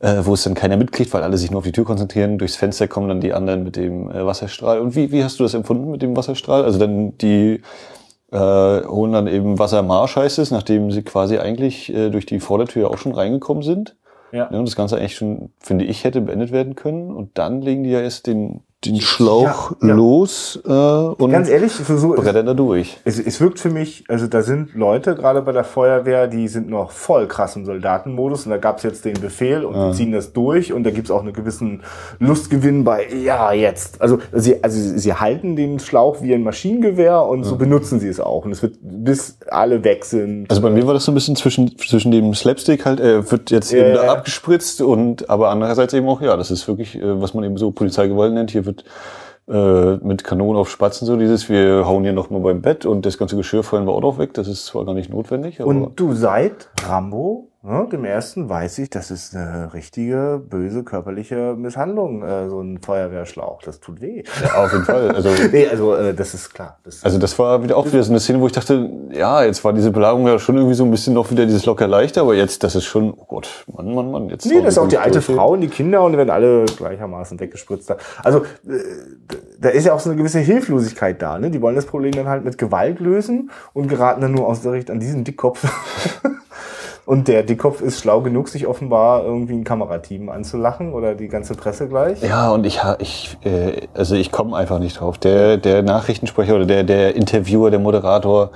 äh, 0.00 0.16
wo 0.22 0.34
es 0.34 0.42
dann 0.44 0.54
keiner 0.54 0.76
mitkriegt, 0.76 1.12
weil 1.14 1.22
alle 1.22 1.36
sich 1.38 1.50
nur 1.50 1.58
auf 1.58 1.64
die 1.64 1.72
Tür 1.72 1.84
konzentrieren, 1.84 2.38
durchs 2.38 2.56
Fenster 2.56 2.86
kommen 2.88 3.08
dann 3.08 3.20
die 3.20 3.32
anderen 3.32 3.64
mit 3.64 3.76
dem 3.76 4.10
äh, 4.10 4.24
Wasserstrahl. 4.26 4.80
Und 4.80 4.94
wie, 4.94 5.10
wie 5.12 5.24
hast 5.24 5.38
du 5.40 5.42
das 5.44 5.54
empfunden 5.54 5.90
mit 5.90 6.02
dem 6.02 6.16
Wasserstrahl? 6.16 6.64
Also 6.64 6.78
dann 6.78 7.16
die 7.18 7.62
äh, 8.32 8.36
holen 8.38 9.12
dann 9.12 9.26
eben 9.28 9.58
Wassermarsch 9.58 10.16
heißt 10.16 10.38
es, 10.40 10.50
nachdem 10.50 10.90
sie 10.90 11.02
quasi 11.02 11.38
eigentlich 11.38 11.94
äh, 11.94 12.10
durch 12.10 12.26
die 12.26 12.40
Vordertür 12.40 12.90
auch 12.90 12.98
schon 12.98 13.12
reingekommen 13.12 13.62
sind. 13.62 13.96
Ja. 14.32 14.48
Ja, 14.50 14.58
und 14.58 14.66
das 14.66 14.74
Ganze 14.76 14.96
eigentlich 14.96 15.14
schon, 15.14 15.50
finde 15.60 15.84
ich, 15.84 16.02
hätte 16.04 16.20
beendet 16.20 16.50
werden 16.50 16.74
können. 16.74 17.12
Und 17.12 17.38
dann 17.38 17.62
legen 17.62 17.84
die 17.84 17.90
ja 17.90 18.00
erst 18.00 18.26
den, 18.26 18.60
den 18.86 19.00
Schlauch 19.00 19.72
Ja, 19.82 19.88
ja. 19.88 19.94
los 19.94 20.60
äh, 20.66 20.70
und 20.70 21.30
Ganz 21.30 21.48
ehrlich, 21.48 21.72
so, 21.72 22.10
brettern 22.14 22.46
da 22.46 22.54
durch. 22.54 22.98
es, 23.04 23.18
es 23.18 23.40
wirkt 23.40 23.58
für 23.58 23.70
mich, 23.70 24.04
also 24.08 24.26
da 24.26 24.42
sind 24.42 24.74
Leute, 24.74 25.14
gerade 25.14 25.42
bei 25.42 25.52
der 25.52 25.64
Feuerwehr, 25.64 26.26
die 26.28 26.48
sind 26.48 26.68
noch 26.68 26.90
voll 26.90 27.26
krass 27.26 27.56
im 27.56 27.64
Soldatenmodus 27.64 28.46
und 28.46 28.50
da 28.50 28.56
gab's 28.58 28.82
jetzt 28.82 29.04
den 29.04 29.20
Befehl 29.20 29.64
und 29.64 29.74
die 29.90 29.96
ziehen 29.96 30.12
das 30.12 30.32
durch 30.32 30.72
und 30.72 30.84
da 30.84 30.90
gibt's 30.90 31.10
auch 31.10 31.22
einen 31.22 31.32
gewissen 31.32 31.82
Lustgewinn 32.18 32.84
bei, 32.84 33.06
ja, 33.24 33.52
jetzt. 33.52 34.00
Also 34.00 34.18
sie, 34.32 34.62
also 34.62 34.98
sie 34.98 35.12
halten 35.14 35.56
den 35.56 35.78
Schlauch 35.78 36.22
wie 36.22 36.34
ein 36.34 36.42
Maschinengewehr 36.42 37.22
und 37.24 37.44
so 37.44 37.56
benutzen 37.56 38.00
sie 38.00 38.08
es 38.08 38.20
auch. 38.20 38.44
Und 38.44 38.52
es 38.52 38.62
wird, 38.62 38.76
bis 38.82 39.38
alle 39.48 39.82
weg 39.84 40.04
sind. 40.04 40.50
Also 40.50 40.62
bei 40.62 40.70
mir 40.70 40.86
war 40.86 40.94
das 40.94 41.04
so 41.04 41.12
ein 41.12 41.14
bisschen 41.14 41.36
zwischen, 41.36 41.76
zwischen 41.78 42.10
dem 42.10 42.34
Slapstick 42.34 42.84
halt, 42.84 43.00
äh, 43.00 43.30
wird 43.30 43.50
jetzt 43.50 43.72
Ja, 43.72 43.78
eben 43.78 43.94
da 43.94 44.04
ja. 44.04 44.12
abgespritzt 44.12 44.80
und 44.82 45.28
aber 45.30 45.50
andererseits 45.50 45.94
eben 45.94 46.08
auch, 46.08 46.20
ja, 46.20 46.36
das 46.36 46.50
ist 46.50 46.66
wirklich, 46.68 46.96
äh, 46.96 47.20
was 47.20 47.34
man 47.34 47.44
eben 47.44 47.56
so 47.56 47.70
Polizeigewalt 47.70 48.32
nennt. 48.34 48.50
Hier 48.50 48.66
wird 48.66 48.75
äh, 49.48 49.96
mit 49.96 50.24
Kanonen 50.24 50.56
auf 50.56 50.68
Spatzen 50.70 51.06
so 51.06 51.16
dieses, 51.16 51.48
wir 51.48 51.86
hauen 51.86 52.02
hier 52.02 52.12
noch 52.12 52.30
mal 52.30 52.40
beim 52.40 52.62
Bett 52.62 52.84
und 52.84 53.06
das 53.06 53.16
ganze 53.16 53.36
Geschirr 53.36 53.62
fallen 53.62 53.86
wir 53.86 53.92
auch 53.92 54.00
noch 54.00 54.18
weg. 54.18 54.34
Das 54.34 54.48
ist 54.48 54.66
zwar 54.66 54.84
gar 54.84 54.94
nicht 54.94 55.10
notwendig, 55.10 55.60
Und 55.60 56.00
du 56.00 56.14
seit 56.14 56.68
Rambo, 56.84 57.48
ne, 57.66 57.88
dem 57.90 58.04
ersten, 58.04 58.48
weiß 58.48 58.78
ich, 58.78 58.90
das 58.90 59.10
ist 59.10 59.34
eine 59.34 59.72
richtige, 59.74 60.40
böse 60.48 60.84
körperliche 60.84 61.54
Misshandlung, 61.56 62.22
äh, 62.22 62.48
so 62.48 62.60
ein 62.60 62.78
Feuerwehrschlauch. 62.80 63.62
Das 63.62 63.80
tut 63.80 64.00
weh. 64.00 64.22
ja, 64.42 64.64
auf 64.64 64.72
jeden 64.72 64.84
Fall. 64.84 65.10
Also 65.10 65.30
Nee, 65.52 65.66
also 65.68 65.94
äh, 65.94 66.14
das 66.14 66.34
ist 66.34 66.54
klar. 66.54 66.78
Das 66.84 67.04
Also 67.04 67.18
das 67.18 67.38
war 67.38 67.62
wieder 67.62 67.76
auch 67.76 67.86
wieder 67.86 68.02
so 68.02 68.12
eine 68.12 68.20
Szene, 68.20 68.40
wo 68.40 68.46
ich 68.46 68.52
dachte, 68.52 68.88
ja, 69.10 69.42
jetzt 69.44 69.64
war 69.64 69.72
diese 69.72 69.90
Belagerung 69.90 70.26
ja 70.26 70.38
schon 70.38 70.56
irgendwie 70.56 70.74
so 70.74 70.84
ein 70.84 70.90
bisschen 70.90 71.14
noch 71.14 71.30
wieder 71.30 71.44
dieses 71.44 71.66
locker 71.66 71.86
leichter, 71.86 72.22
aber 72.22 72.34
jetzt, 72.34 72.62
das 72.62 72.74
ist 72.74 72.84
schon, 72.84 73.12
oh 73.16 73.24
Gott, 73.26 73.64
Mann, 73.74 73.94
Mann, 73.94 74.10
Mann, 74.10 74.28
jetzt. 74.28 74.46
Nee, 74.46 74.62
das 74.62 74.74
ist 74.74 74.78
auch 74.78 74.88
die 74.88 74.98
alte. 74.98 75.16
Frau 75.26 75.52
und 75.52 75.60
die 75.60 75.68
Kinder 75.68 76.02
und 76.02 76.12
die 76.12 76.18
werden 76.18 76.30
alle 76.30 76.66
gleichermaßen 76.66 77.40
weggespritzt. 77.40 77.92
Also 78.22 78.40
äh, 78.68 78.78
da 79.58 79.70
ist 79.70 79.86
ja 79.86 79.92
auch 79.92 80.00
so 80.00 80.10
eine 80.10 80.18
gewisse 80.18 80.38
Hilflosigkeit 80.38 81.20
da. 81.20 81.38
Ne? 81.38 81.50
Die 81.50 81.60
wollen 81.60 81.74
das 81.74 81.86
Problem 81.86 82.12
dann 82.12 82.28
halt 82.28 82.44
mit 82.44 82.58
Gewalt 82.58 83.00
lösen 83.00 83.50
und 83.72 83.88
geraten 83.88 84.20
dann 84.20 84.32
nur 84.32 84.46
aus 84.46 84.62
der 84.62 84.72
Richtung 84.72 84.94
an 84.94 85.00
diesen 85.00 85.24
Dickkopf. 85.24 85.64
und 87.06 87.28
der 87.28 87.44
Dickkopf 87.44 87.80
ist 87.80 88.00
schlau 88.00 88.20
genug, 88.20 88.48
sich 88.48 88.66
offenbar 88.66 89.24
irgendwie 89.24 89.54
ein 89.54 89.64
Kamerateam 89.64 90.28
anzulachen 90.28 90.92
oder 90.92 91.14
die 91.14 91.28
ganze 91.28 91.54
Presse 91.54 91.88
gleich. 91.88 92.20
Ja, 92.20 92.50
und 92.50 92.66
ich, 92.66 92.80
ich 92.98 93.38
äh, 93.44 93.86
also 93.94 94.16
ich 94.16 94.32
komme 94.32 94.56
einfach 94.56 94.80
nicht 94.80 95.00
drauf. 95.00 95.16
Der, 95.16 95.56
der 95.56 95.82
Nachrichtensprecher 95.82 96.56
oder 96.56 96.66
der, 96.66 96.84
der 96.84 97.14
Interviewer, 97.14 97.70
der 97.70 97.78
Moderator, 97.78 98.50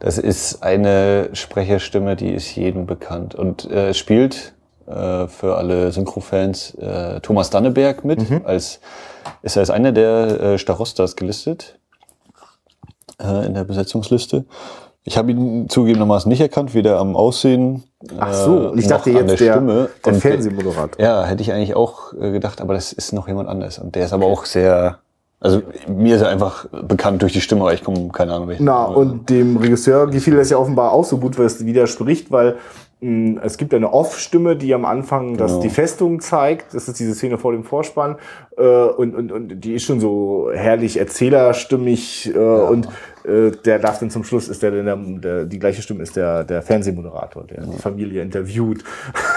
das 0.00 0.18
ist 0.18 0.64
eine 0.64 1.30
Sprecherstimme, 1.32 2.16
die 2.16 2.30
ist 2.30 2.54
jedem 2.56 2.86
bekannt 2.86 3.36
und 3.36 3.70
äh, 3.70 3.94
spielt 3.94 4.52
äh, 4.86 5.28
für 5.28 5.56
alle 5.56 5.92
Synchrofans 5.92 6.74
äh, 6.74 7.20
Thomas 7.20 7.50
Danneberg 7.50 8.04
mit. 8.04 8.20
Als 8.44 8.80
ist 9.42 9.56
er 9.56 9.60
als 9.60 9.70
einer 9.70 9.92
der 9.92 10.40
äh, 10.40 10.58
Starostas 10.58 11.14
gelistet 11.14 11.78
äh, 13.20 13.46
in 13.46 13.54
der 13.54 13.62
Besetzungsliste. 13.62 14.44
Ich 15.04 15.16
habe 15.16 15.32
ihn 15.32 15.68
zugegebenermaßen 15.68 16.28
nicht 16.28 16.40
erkannt, 16.40 16.74
weder 16.74 16.98
am 16.98 17.16
Aussehen. 17.16 17.84
Ach 18.18 18.34
so, 18.34 18.70
und 18.70 18.78
ich 18.78 18.86
dachte 18.86 19.10
jetzt 19.10 19.38
der, 19.40 19.52
Stimme. 19.52 19.88
der 20.04 20.12
Und, 20.14 20.20
Fernsehmoderator. 20.20 21.00
Ja, 21.04 21.24
hätte 21.24 21.42
ich 21.42 21.52
eigentlich 21.52 21.74
auch 21.76 22.12
äh, 22.14 22.32
gedacht, 22.32 22.60
aber 22.60 22.74
das 22.74 22.92
ist 22.92 23.12
noch 23.12 23.28
jemand 23.28 23.48
anderes. 23.48 23.78
Und 23.78 23.94
der 23.94 24.04
ist 24.04 24.12
aber 24.12 24.26
auch 24.26 24.44
sehr, 24.44 24.98
also 25.40 25.62
mir 25.88 26.16
ist 26.16 26.22
er 26.22 26.28
einfach 26.28 26.66
bekannt 26.82 27.22
durch 27.22 27.32
die 27.32 27.40
Stimme, 27.40 27.62
aber 27.62 27.74
ich 27.74 27.84
komme, 27.84 28.08
keine 28.12 28.32
Ahnung. 28.34 28.48
welchen- 28.48 28.64
Na, 28.64 28.84
und 28.84 29.30
dem 29.30 29.56
Regisseur 29.56 30.08
gefiel 30.08 30.36
das 30.36 30.50
ja 30.50 30.56
offenbar 30.58 30.92
auch 30.92 31.04
so 31.04 31.18
gut, 31.18 31.38
weil 31.38 31.46
es 31.46 31.64
widerspricht, 31.64 32.30
weil 32.30 32.56
es 33.42 33.58
gibt 33.58 33.74
eine 33.74 33.92
Off-Stimme, 33.92 34.54
die 34.54 34.72
am 34.74 34.84
Anfang 34.84 35.36
das, 35.36 35.52
Genau. 35.52 35.62
die 35.62 35.70
Festung 35.70 36.20
zeigt. 36.20 36.72
Das 36.72 36.86
ist 36.86 37.00
diese 37.00 37.14
Szene 37.14 37.36
vor 37.36 37.50
dem 37.50 37.64
Vorspann. 37.64 38.16
Äh, 38.56 38.62
und, 38.62 39.16
und, 39.16 39.32
und 39.32 39.64
die 39.64 39.74
ist 39.74 39.82
schon 39.84 39.98
so 39.98 40.50
herrlich 40.54 40.98
erzählerstimmig. 40.98 42.32
Äh, 42.32 42.38
Und 42.38 42.88
äh, 43.24 43.50
der 43.50 43.80
darf 43.80 43.98
dann 43.98 44.10
zum 44.10 44.22
Schluss, 44.22 44.46
ist 44.46 44.62
der, 44.62 44.70
der, 44.70 44.96
der 44.96 45.44
die 45.46 45.58
gleiche 45.58 45.82
Stimme 45.82 46.04
ist 46.04 46.14
der, 46.14 46.44
der 46.44 46.62
Fernsehmoderator, 46.62 47.42
der 47.44 47.64
die 47.66 47.76
Familie 47.78 48.22
interviewt. 48.22 48.84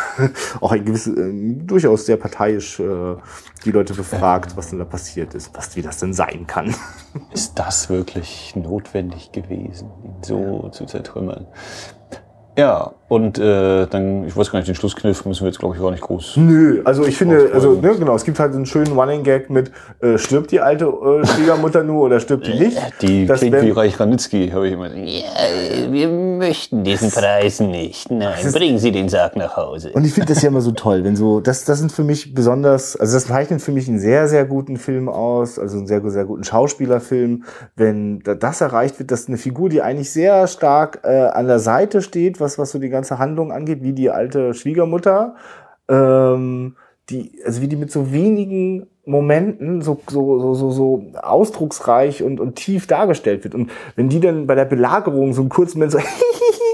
auch 0.62 0.72
ein 0.72 0.86
gewisses, 0.86 1.18
äh, 1.18 1.32
durchaus 1.66 2.06
sehr 2.06 2.18
parteiisch 2.18 2.80
äh, 2.80 3.16
die 3.64 3.72
Leute 3.72 3.96
befragt, 3.96 4.56
was 4.56 4.70
denn 4.70 4.78
da 4.78 4.86
passiert 4.86 5.34
ist, 5.34 5.50
was 5.56 5.76
wie 5.76 5.82
das 5.82 5.98
denn 6.00 6.14
sein 6.14 6.46
kann. 6.46 6.76
Ist 7.34 7.58
das 7.58 7.90
wirklich 7.90 8.56
notwendig 8.56 9.32
gewesen, 9.32 9.90
ihn 10.04 10.16
so 10.22 10.70
zu 10.72 10.86
zertrümmern? 10.86 11.48
Ja, 12.58 12.94
und 13.08 13.38
äh, 13.38 13.86
dann, 13.86 14.26
ich 14.26 14.36
weiß 14.36 14.52
gar 14.52 14.58
nicht, 14.60 14.68
den 14.68 14.74
Schlusskniff 14.76 15.26
müssen 15.26 15.42
wir 15.44 15.50
jetzt, 15.50 15.60
glaube 15.60 15.76
ich, 15.76 15.82
gar 15.82 15.92
nicht 15.92 16.02
groß. 16.02 16.38
Nö, 16.38 16.82
also 16.86 17.06
ich 17.06 17.16
finde, 17.18 17.52
also 17.54 17.74
ne, 17.74 17.94
genau, 18.00 18.16
es 18.16 18.24
gibt 18.24 18.40
halt 18.40 18.56
einen 18.56 18.66
schönen 18.66 18.94
Running 18.98 19.24
Gag 19.24 19.50
mit 19.52 19.72
äh, 20.02 20.18
stirbt 20.18 20.52
die 20.52 20.60
alte 20.60 20.86
äh, 20.86 21.26
Schwiegermutter 21.26 21.84
nur 21.84 22.06
oder 22.06 22.20
stirbt 22.20 22.48
die 22.48 22.58
nicht? 22.58 22.78
Die 23.02 23.28
Das 23.28 23.40
klingt 23.42 23.54
wenn- 23.56 23.66
wie 23.68 23.72
Reich 23.72 24.00
Ranitzky, 24.00 24.50
habe 24.50 24.68
ich 24.68 24.74
immer. 24.74 24.92
Ja, 24.96 25.24
wir 25.92 26.08
möchten 26.10 26.84
diesen 26.84 27.12
Preis 27.12 27.60
nicht. 27.60 28.10
Nein, 28.10 28.34
bringen 28.52 28.80
Sie 28.80 28.92
den 28.92 29.08
Sarg 29.08 29.36
nach 29.36 29.56
Hause. 29.56 29.92
Und 29.94 30.04
ich 30.06 30.14
finde 30.14 30.34
das 30.34 30.42
ja 30.42 30.50
immer 30.50 30.62
so 30.62 30.72
toll, 30.72 31.04
wenn 31.04 31.16
so, 31.16 31.40
das, 31.42 31.64
das 31.64 31.78
sind 31.80 31.92
für 31.92 32.04
mich 32.04 32.34
besonders, 32.34 32.96
also 32.96 33.14
das 33.18 33.28
zeichnet 33.28 33.62
für 33.62 33.72
mich 33.72 33.88
einen 33.88 34.00
sehr, 34.00 34.28
sehr 34.28 34.46
guten 34.46 34.78
Film 34.78 35.10
aus, 35.10 35.60
also 35.60 35.78
einen 35.78 35.86
sehr, 35.88 36.02
sehr 36.10 36.26
guten 36.26 36.44
Schauspielerfilm, 36.44 37.44
wenn 37.76 38.20
da- 38.22 38.34
das 38.36 38.62
erreicht 38.62 38.98
wird, 39.00 39.12
dass 39.12 39.28
eine 39.28 39.38
Figur, 39.38 39.70
die 39.70 39.82
eigentlich 39.84 40.12
sehr 40.12 40.48
stark 40.48 41.02
äh, 41.04 41.08
an 41.28 41.46
der 41.48 41.60
Seite 41.60 42.02
steht, 42.02 42.40
was, 42.40 42.58
was 42.58 42.72
so 42.72 42.80
die 42.80 42.90
ganze 42.96 43.20
Handlung 43.20 43.52
angeht, 43.52 43.84
wie 43.84 43.94
die 43.94 44.10
alte 44.10 44.54
Schwiegermutter, 44.54 45.36
ähm, 45.90 46.76
die, 47.10 47.40
also 47.46 47.62
wie 47.62 47.68
die 47.68 47.76
mit 47.76 47.92
so 47.92 48.12
wenigen 48.12 48.88
Momenten 49.06 49.82
so, 49.82 50.02
so, 50.10 50.40
so, 50.40 50.54
so, 50.56 50.72
so 50.72 51.06
ausdrucksreich 51.22 52.24
und, 52.24 52.40
und 52.40 52.56
tief 52.56 52.88
dargestellt 52.88 53.44
wird. 53.44 53.54
Und 53.54 53.72
wenn 53.96 54.10
die 54.10 54.20
dann 54.20 54.48
bei 54.48 54.56
der 54.56 54.66
Belagerung 54.66 55.34
so 55.34 55.42
einen 55.42 55.50
kurzen 55.50 55.78
Moment 55.78 55.92
so 55.92 56.00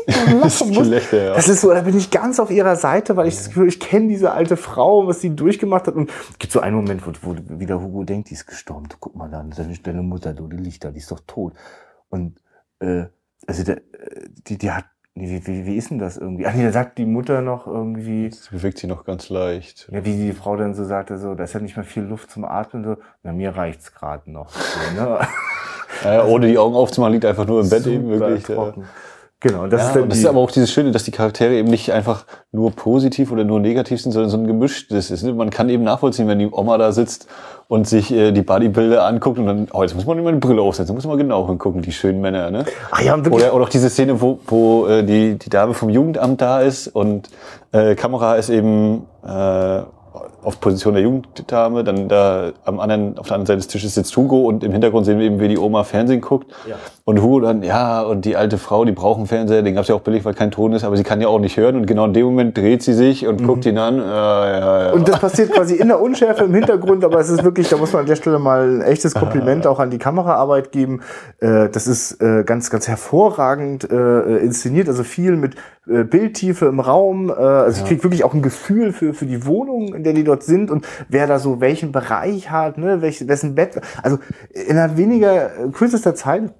Gelächter, 0.72 1.24
ja. 1.24 1.34
das 1.34 1.50
ist 1.50 1.62
so, 1.62 1.72
da 1.72 1.82
bin 1.82 1.98
ich 1.98 2.10
ganz 2.12 2.40
auf 2.40 2.52
ihrer 2.52 2.76
Seite, 2.76 3.16
weil 3.18 3.28
ich 3.28 3.36
das 3.36 3.48
Gefühl, 3.48 3.68
ich 3.68 3.80
kenne 3.80 4.08
diese 4.08 4.32
alte 4.32 4.58
Frau, 4.58 5.08
was 5.08 5.22
sie 5.22 5.36
durchgemacht 5.36 5.88
hat. 5.88 5.96
Und 5.96 6.10
es 6.30 6.40
gibt 6.40 6.54
so 6.54 6.60
einen 6.60 6.76
Moment, 6.76 7.06
wo, 7.06 7.12
wo 7.22 7.60
wieder 7.60 7.82
Hugo 7.82 8.04
denkt, 8.04 8.30
die 8.30 8.34
ist 8.34 8.48
gestorben. 8.48 8.88
Du, 8.90 8.96
guck 9.00 9.16
mal 9.16 9.30
da, 9.30 9.44
deine, 9.44 9.78
deine 9.78 10.02
Mutter, 10.02 10.34
du, 10.34 10.48
die 10.48 10.58
liegt 10.58 10.84
da, 10.84 10.92
die 10.92 11.00
ist 11.00 11.12
doch 11.12 11.22
tot. 11.28 11.54
Und 12.10 12.40
äh, 12.80 13.06
also 13.48 13.64
der, 13.64 13.78
äh, 13.78 14.30
die, 14.48 14.58
die 14.58 14.72
hat, 14.72 14.86
wie, 15.16 15.46
wie, 15.46 15.66
wie 15.66 15.76
ist 15.76 15.90
denn 15.92 16.00
das 16.00 16.18
irgendwie? 16.18 16.46
Ach 16.48 16.54
nee, 16.54 16.64
da 16.64 16.72
sagt 16.72 16.98
die 16.98 17.06
Mutter 17.06 17.42
noch 17.42 17.68
irgendwie, 17.68 18.30
Das 18.30 18.50
bewegt 18.50 18.78
sich 18.78 18.90
noch 18.90 19.04
ganz 19.04 19.30
leicht. 19.30 19.90
ja, 19.92 20.04
wie 20.06 20.16
die 20.16 20.32
Frau 20.34 20.56
dann 20.56 20.74
so 20.74 20.84
sagte, 20.86 21.18
so, 21.18 21.36
da 21.36 21.44
ist 21.44 21.54
ja 21.54 21.60
nicht 21.60 21.76
mehr 21.76 21.86
viel 21.86 22.04
Luft 22.04 22.32
zum 22.32 22.46
Atmen, 22.46 22.84
so, 22.84 22.98
na, 23.24 23.34
mir 23.34 23.56
reicht's 23.56 23.94
gerade 23.94 24.32
noch. 24.32 24.50
So, 24.50 25.02
ne? 25.02 25.20
Ja, 26.04 26.26
ohne 26.26 26.48
die 26.48 26.58
Augen 26.58 26.74
aufzumachen, 26.74 27.14
liegt 27.14 27.26
einfach 27.26 27.46
nur 27.46 27.62
im 27.62 27.70
Bett 27.70 27.86
eben 27.86 28.10
wirklich. 28.10 28.48
Ja. 28.48 28.74
Genau, 29.42 29.66
das 29.66 29.82
Ja, 29.82 29.88
ist 29.88 29.96
dann 29.96 30.04
und 30.04 30.10
das 30.10 30.20
die, 30.20 30.24
ist 30.24 30.30
aber 30.30 30.40
auch 30.40 30.52
dieses 30.52 30.72
Schöne, 30.72 30.92
dass 30.92 31.04
die 31.04 31.10
Charaktere 31.10 31.56
eben 31.56 31.68
nicht 31.68 31.92
einfach 31.92 32.26
nur 32.52 32.72
positiv 32.72 33.32
oder 33.32 33.44
nur 33.44 33.60
negativ 33.60 34.00
sind, 34.00 34.12
sondern 34.12 34.30
so 34.30 34.38
ein 34.38 34.46
gemischtes 34.46 35.10
ist. 35.10 35.24
ne? 35.24 35.34
Man 35.34 35.50
kann 35.50 35.68
eben 35.70 35.84
nachvollziehen, 35.84 36.28
wenn 36.28 36.38
die 36.38 36.48
Oma 36.52 36.78
da 36.78 36.92
sitzt 36.92 37.28
und 37.68 37.88
sich 37.88 38.12
äh, 38.12 38.32
die 38.34 38.44
Bodybuilder 38.44 39.04
anguckt 39.04 39.40
und 39.40 39.48
dann, 39.48 39.68
oh, 39.74 39.82
jetzt 39.82 39.96
muss 39.96 40.06
man 40.06 40.20
immer 40.20 40.30
eine 40.30 40.38
Brille 40.38 40.62
aufsetzen, 40.62 40.94
muss 40.94 41.08
man 41.08 41.18
genau 41.18 41.48
hingucken, 41.48 41.82
die 41.82 41.92
schönen 41.92 42.22
Männer, 42.22 42.52
ne? 42.52 42.66
Ach 42.92 43.02
ja, 43.02 43.16
Oder, 43.18 43.56
oder 43.56 43.64
auch 43.64 43.70
diese 43.70 43.90
Szene, 43.90 44.22
wo, 44.22 44.40
wo 44.46 44.86
äh, 44.86 45.04
die, 45.04 45.40
die 45.40 45.50
Dame 45.50 45.74
vom 45.74 45.90
Jugendamt 45.90 46.40
da 46.40 46.62
ist 46.62 46.88
und 46.88 47.30
äh, 47.72 47.96
Kamera 47.96 48.36
ist 48.36 48.50
eben 48.50 49.08
äh, 49.26 49.82
auf 50.44 50.60
Position 50.60 50.94
der 50.94 51.04
Jugenddame, 51.04 51.84
dann 51.84 52.08
da 52.08 52.52
am 52.66 52.80
anderen, 52.80 53.18
auf 53.18 53.28
der 53.28 53.36
anderen 53.36 53.48
Seite 53.48 53.58
des 53.58 53.68
Tisches 53.68 53.96
sitzt 53.96 54.16
Hugo 54.18 54.42
und 54.48 54.64
im 54.64 54.72
Hintergrund 54.72 55.06
sehen 55.06 55.20
wir 55.20 55.26
eben, 55.26 55.40
wie 55.40 55.48
die 55.48 55.58
Oma 55.58 55.84
Fernsehen 55.84 56.22
guckt. 56.22 56.52
Ja. 56.68 56.76
Und 57.04 57.22
Hugo 57.22 57.42
dann, 57.42 57.64
ja, 57.64 58.02
und 58.02 58.26
die 58.26 58.36
alte 58.36 58.58
Frau, 58.58 58.86
die 58.86 58.92
braucht 58.92 59.18
einen 59.18 59.28
Fernseher, 59.28 59.62
den 59.62 59.76
gab's 59.76 59.88
ja 59.88 59.96
auch 59.96 60.02
billig, 60.02 60.24
weil 60.24 60.34
kein 60.34 60.52
Ton 60.52 60.74
ist, 60.74 60.84
aber 60.84 60.98
sie 60.98 61.04
kann 61.04 61.20
ja 61.22 61.28
auch 61.28 61.40
nicht 61.40 61.58
hören. 61.58 61.76
Und 61.76 61.86
genau 61.86 62.06
in 62.06 62.14
dem 62.14 62.26
Moment 62.26 62.58
dreht 62.58 62.84
sie 62.84 62.94
sich 62.94 63.28
und 63.28 63.44
guckt 63.44 63.66
ihn 63.66 63.78
an. 63.78 63.98
Ja, 63.98 64.50
ja, 64.50 64.84
ja. 64.86 64.92
Und 64.94 65.08
das 65.08 65.20
passiert 65.20 65.52
quasi 65.52 65.76
in 65.76 65.88
der 65.88 66.02
Unschärfe 66.02 66.46
im 66.46 66.54
Hintergrund, 66.54 67.04
aber 67.04 67.20
es 67.20 67.30
ist 67.30 67.44
wirklich, 67.44 67.70
da 67.70 67.78
muss 67.78 67.94
man 67.94 68.02
an 68.02 68.08
der 68.08 68.16
Stelle 68.16 68.40
mal 68.40 68.68
ein 68.68 68.82
echtes 68.82 69.14
Kompliment 69.14 69.68
auch 69.68 69.80
an 69.80 69.90
die 69.90 69.98
Kameraarbeit 69.98 70.72
geben. 70.72 71.02
Äh, 71.40 71.70
Das 71.70 71.88
ist 71.88 72.22
äh, 72.22 72.44
ganz, 72.44 72.70
ganz 72.70 72.88
hervorragend 72.88 73.90
äh, 73.90 74.38
inszeniert, 74.38 74.88
also 74.88 75.04
viel 75.04 75.36
mit 75.36 75.56
Bildtiefe 75.86 76.68
im 76.68 76.80
Raum. 76.80 77.32
Also 77.32 77.82
ich 77.82 77.88
krieg 77.88 78.04
wirklich 78.04 78.24
auch 78.24 78.36
ein 78.36 78.44
Gefühl 78.44 78.94
für, 78.94 79.16
für 79.16 79.26
die 79.26 79.48
Wohnung, 79.48 79.96
in 79.96 80.04
der 80.04 80.14
die 80.14 80.24
dort 80.32 80.44
sind 80.44 80.72
und 80.72 80.88
wer 81.10 81.28
da 81.28 81.40
so 81.40 81.60
welchen 81.60 81.92
Bereich 81.92 82.50
hat, 82.50 82.78
ne, 82.78 83.02
welch, 83.02 83.28
wessen 83.28 83.56
Bett. 83.56 83.80
Also 84.02 84.18
innerhalb 84.68 84.98
weniger 84.98 85.48
äh, 85.48 85.70
kürzester 85.72 86.16
Zeit 86.16 86.52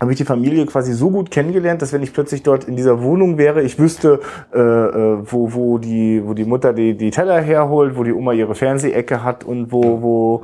habe 0.00 0.12
ich 0.12 0.18
die 0.18 0.24
Familie 0.24 0.66
quasi 0.66 0.92
so 0.94 1.10
gut 1.10 1.30
kennengelernt, 1.30 1.80
dass 1.80 1.92
wenn 1.92 2.02
ich 2.02 2.12
plötzlich 2.12 2.42
dort 2.42 2.64
in 2.64 2.74
dieser 2.74 3.02
Wohnung 3.02 3.38
wäre, 3.38 3.62
ich 3.62 3.78
wüsste, 3.78 4.20
äh, 4.52 4.58
äh, 4.58 5.18
wo, 5.24 5.52
wo, 5.52 5.78
die, 5.78 6.22
wo 6.24 6.34
die 6.34 6.44
Mutter 6.44 6.72
die, 6.72 6.96
die 6.96 7.10
Teller 7.10 7.40
herholt, 7.40 7.96
wo 7.96 8.02
die 8.02 8.12
Oma 8.12 8.32
ihre 8.32 8.54
Fernsehecke 8.54 9.22
hat 9.22 9.44
und 9.44 9.70
wo, 9.70 10.02
wo 10.02 10.42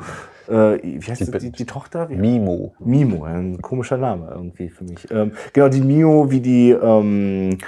äh, 0.48 0.78
wie 0.82 1.10
heißt 1.10 1.20
die, 1.26 1.38
die, 1.38 1.52
die 1.52 1.66
Tochter? 1.66 2.08
Wie? 2.08 2.16
Mimo. 2.16 2.72
Mimo, 2.78 3.24
ein 3.24 3.60
komischer 3.60 3.96
Name 3.96 4.28
irgendwie 4.30 4.68
für 4.68 4.84
mich. 4.84 5.10
Ähm, 5.10 5.32
genau, 5.52 5.68
die 5.68 5.80
Mio, 5.80 6.30
wie 6.30 6.40
die, 6.40 6.70
ähm, 6.70 7.58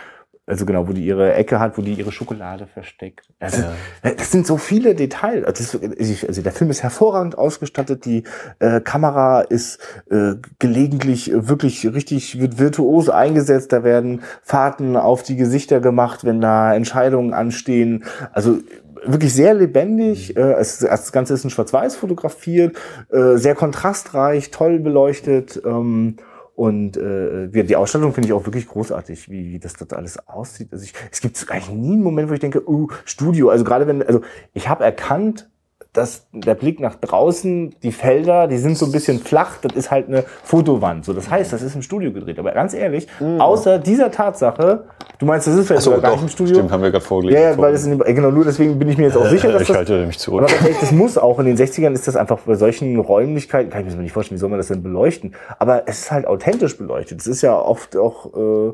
also 0.50 0.66
genau, 0.66 0.88
wo 0.88 0.92
die 0.92 1.04
ihre 1.06 1.32
Ecke 1.34 1.60
hat, 1.60 1.78
wo 1.78 1.82
die 1.82 1.94
ihre 1.94 2.10
Schokolade 2.10 2.66
versteckt. 2.66 3.28
Also, 3.38 3.62
Das 4.02 4.32
sind 4.32 4.46
so 4.46 4.56
viele 4.56 4.96
Details. 4.96 5.44
Also, 5.44 5.78
also 6.26 6.42
der 6.42 6.52
Film 6.52 6.70
ist 6.70 6.82
hervorragend 6.82 7.38
ausgestattet, 7.38 8.04
die 8.04 8.24
äh, 8.58 8.80
Kamera 8.80 9.42
ist 9.42 9.78
äh, 10.10 10.34
gelegentlich 10.58 11.30
wirklich 11.32 11.86
richtig, 11.86 12.40
wird 12.40 12.58
virtuos 12.58 13.08
eingesetzt, 13.08 13.72
da 13.72 13.84
werden 13.84 14.22
Fahrten 14.42 14.96
auf 14.96 15.22
die 15.22 15.36
Gesichter 15.36 15.80
gemacht, 15.80 16.24
wenn 16.24 16.40
da 16.40 16.74
Entscheidungen 16.74 17.32
anstehen. 17.32 18.04
Also 18.32 18.58
wirklich 19.04 19.32
sehr 19.32 19.54
lebendig. 19.54 20.36
Äh, 20.36 20.54
es, 20.54 20.80
das 20.80 21.12
Ganze 21.12 21.34
ist 21.34 21.44
in 21.44 21.50
Schwarz-Weiß 21.50 21.94
fotografiert, 21.94 22.76
äh, 23.10 23.36
sehr 23.36 23.54
kontrastreich, 23.54 24.50
toll 24.50 24.80
beleuchtet. 24.80 25.62
Ähm, 25.64 26.16
und 26.60 26.98
äh, 26.98 27.48
die 27.48 27.74
Ausstattung 27.74 28.12
finde 28.12 28.28
ich 28.28 28.34
auch 28.34 28.44
wirklich 28.44 28.68
großartig, 28.68 29.30
wie, 29.30 29.50
wie 29.50 29.58
das 29.58 29.72
dort 29.72 29.94
alles 29.94 30.18
aussieht. 30.28 30.68
Also 30.72 30.84
ich, 30.84 30.92
es 31.10 31.22
gibt 31.22 31.42
eigentlich 31.48 31.70
nie 31.70 31.94
einen 31.94 32.02
Moment, 32.02 32.28
wo 32.28 32.34
ich 32.34 32.40
denke, 32.40 32.68
uh, 32.68 32.86
Studio. 33.06 33.48
Also 33.48 33.64
gerade 33.64 33.86
wenn, 33.86 34.02
also 34.02 34.20
ich 34.52 34.68
habe 34.68 34.84
erkannt, 34.84 35.48
dass 35.92 36.26
der 36.32 36.54
Blick 36.54 36.78
nach 36.78 36.94
draußen, 36.94 37.74
die 37.82 37.90
Felder, 37.90 38.46
die 38.46 38.58
sind 38.58 38.78
so 38.78 38.86
ein 38.86 38.92
bisschen 38.92 39.18
flach, 39.18 39.56
das 39.60 39.74
ist 39.74 39.90
halt 39.90 40.06
eine 40.06 40.24
Fotowand. 40.44 41.04
So, 41.04 41.12
das 41.12 41.28
heißt, 41.28 41.52
das 41.52 41.62
ist 41.62 41.74
im 41.74 41.82
Studio 41.82 42.12
gedreht. 42.12 42.38
Aber 42.38 42.52
ganz 42.52 42.74
ehrlich, 42.74 43.08
außer 43.20 43.80
dieser 43.80 44.12
Tatsache, 44.12 44.84
du 45.18 45.26
meinst, 45.26 45.48
das 45.48 45.56
ist 45.56 45.66
vielleicht 45.66 45.82
sogar 45.82 46.00
gar 46.00 46.12
nicht 46.12 46.22
im 46.22 46.28
Studio. 46.28 46.54
stimmt, 46.54 46.70
haben 46.70 46.82
wir 46.82 46.92
gerade 46.92 47.04
vorgelesen. 47.04 47.42
Ja, 47.42 47.50
ja, 47.50 47.58
weil 47.58 47.72
das 47.72 47.84
in 47.86 47.98
genau 47.98 48.30
nur 48.30 48.44
deswegen 48.44 48.78
bin 48.78 48.88
ich 48.88 48.98
mir 48.98 49.06
jetzt 49.06 49.16
auch 49.16 49.26
sicher, 49.26 49.50
dass 49.50 49.62
ich 49.62 49.68
das, 49.68 49.78
halte 49.78 50.04
und 50.04 50.16
zurück. 50.16 50.42
aber 50.42 50.52
ehrlich, 50.52 50.78
das 50.78 50.92
muss 50.92 51.18
auch 51.18 51.40
in 51.40 51.46
den 51.46 51.56
60ern 51.56 51.92
ist 51.92 52.06
das 52.06 52.14
einfach 52.14 52.38
bei 52.38 52.54
solchen 52.54 52.96
Räumlichkeiten, 52.96 53.70
kann 53.70 53.84
ich 53.84 53.94
mir 53.94 54.02
nicht 54.02 54.12
vorstellen, 54.12 54.36
wie 54.36 54.40
soll 54.40 54.50
man 54.50 54.60
das 54.60 54.68
denn 54.68 54.84
beleuchten? 54.84 55.34
Aber 55.58 55.82
es 55.86 56.02
ist 56.02 56.12
halt 56.12 56.24
authentisch 56.26 56.78
beleuchtet. 56.78 57.20
Es 57.20 57.26
ist 57.26 57.42
ja 57.42 57.58
oft 57.58 57.96
auch, 57.96 58.32
äh, 58.36 58.72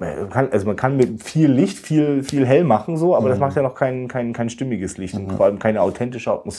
man 0.00 0.30
kann, 0.30 0.48
also 0.50 0.66
man 0.66 0.76
kann 0.76 0.96
mit 0.96 1.22
viel 1.22 1.50
Licht 1.50 1.78
viel, 1.78 2.22
viel 2.22 2.46
hell 2.46 2.64
machen, 2.64 2.96
so, 2.96 3.14
aber 3.14 3.28
das 3.28 3.38
macht 3.38 3.54
ja 3.54 3.60
noch 3.60 3.74
kein, 3.74 4.08
kein, 4.08 4.32
kein 4.32 4.48
stimmiges 4.48 4.96
Licht 4.96 5.14
und 5.14 5.30
vor 5.32 5.44
allem 5.44 5.58
keine 5.58 5.82
authentische 5.82 6.32
Atmosphäre. 6.32 6.53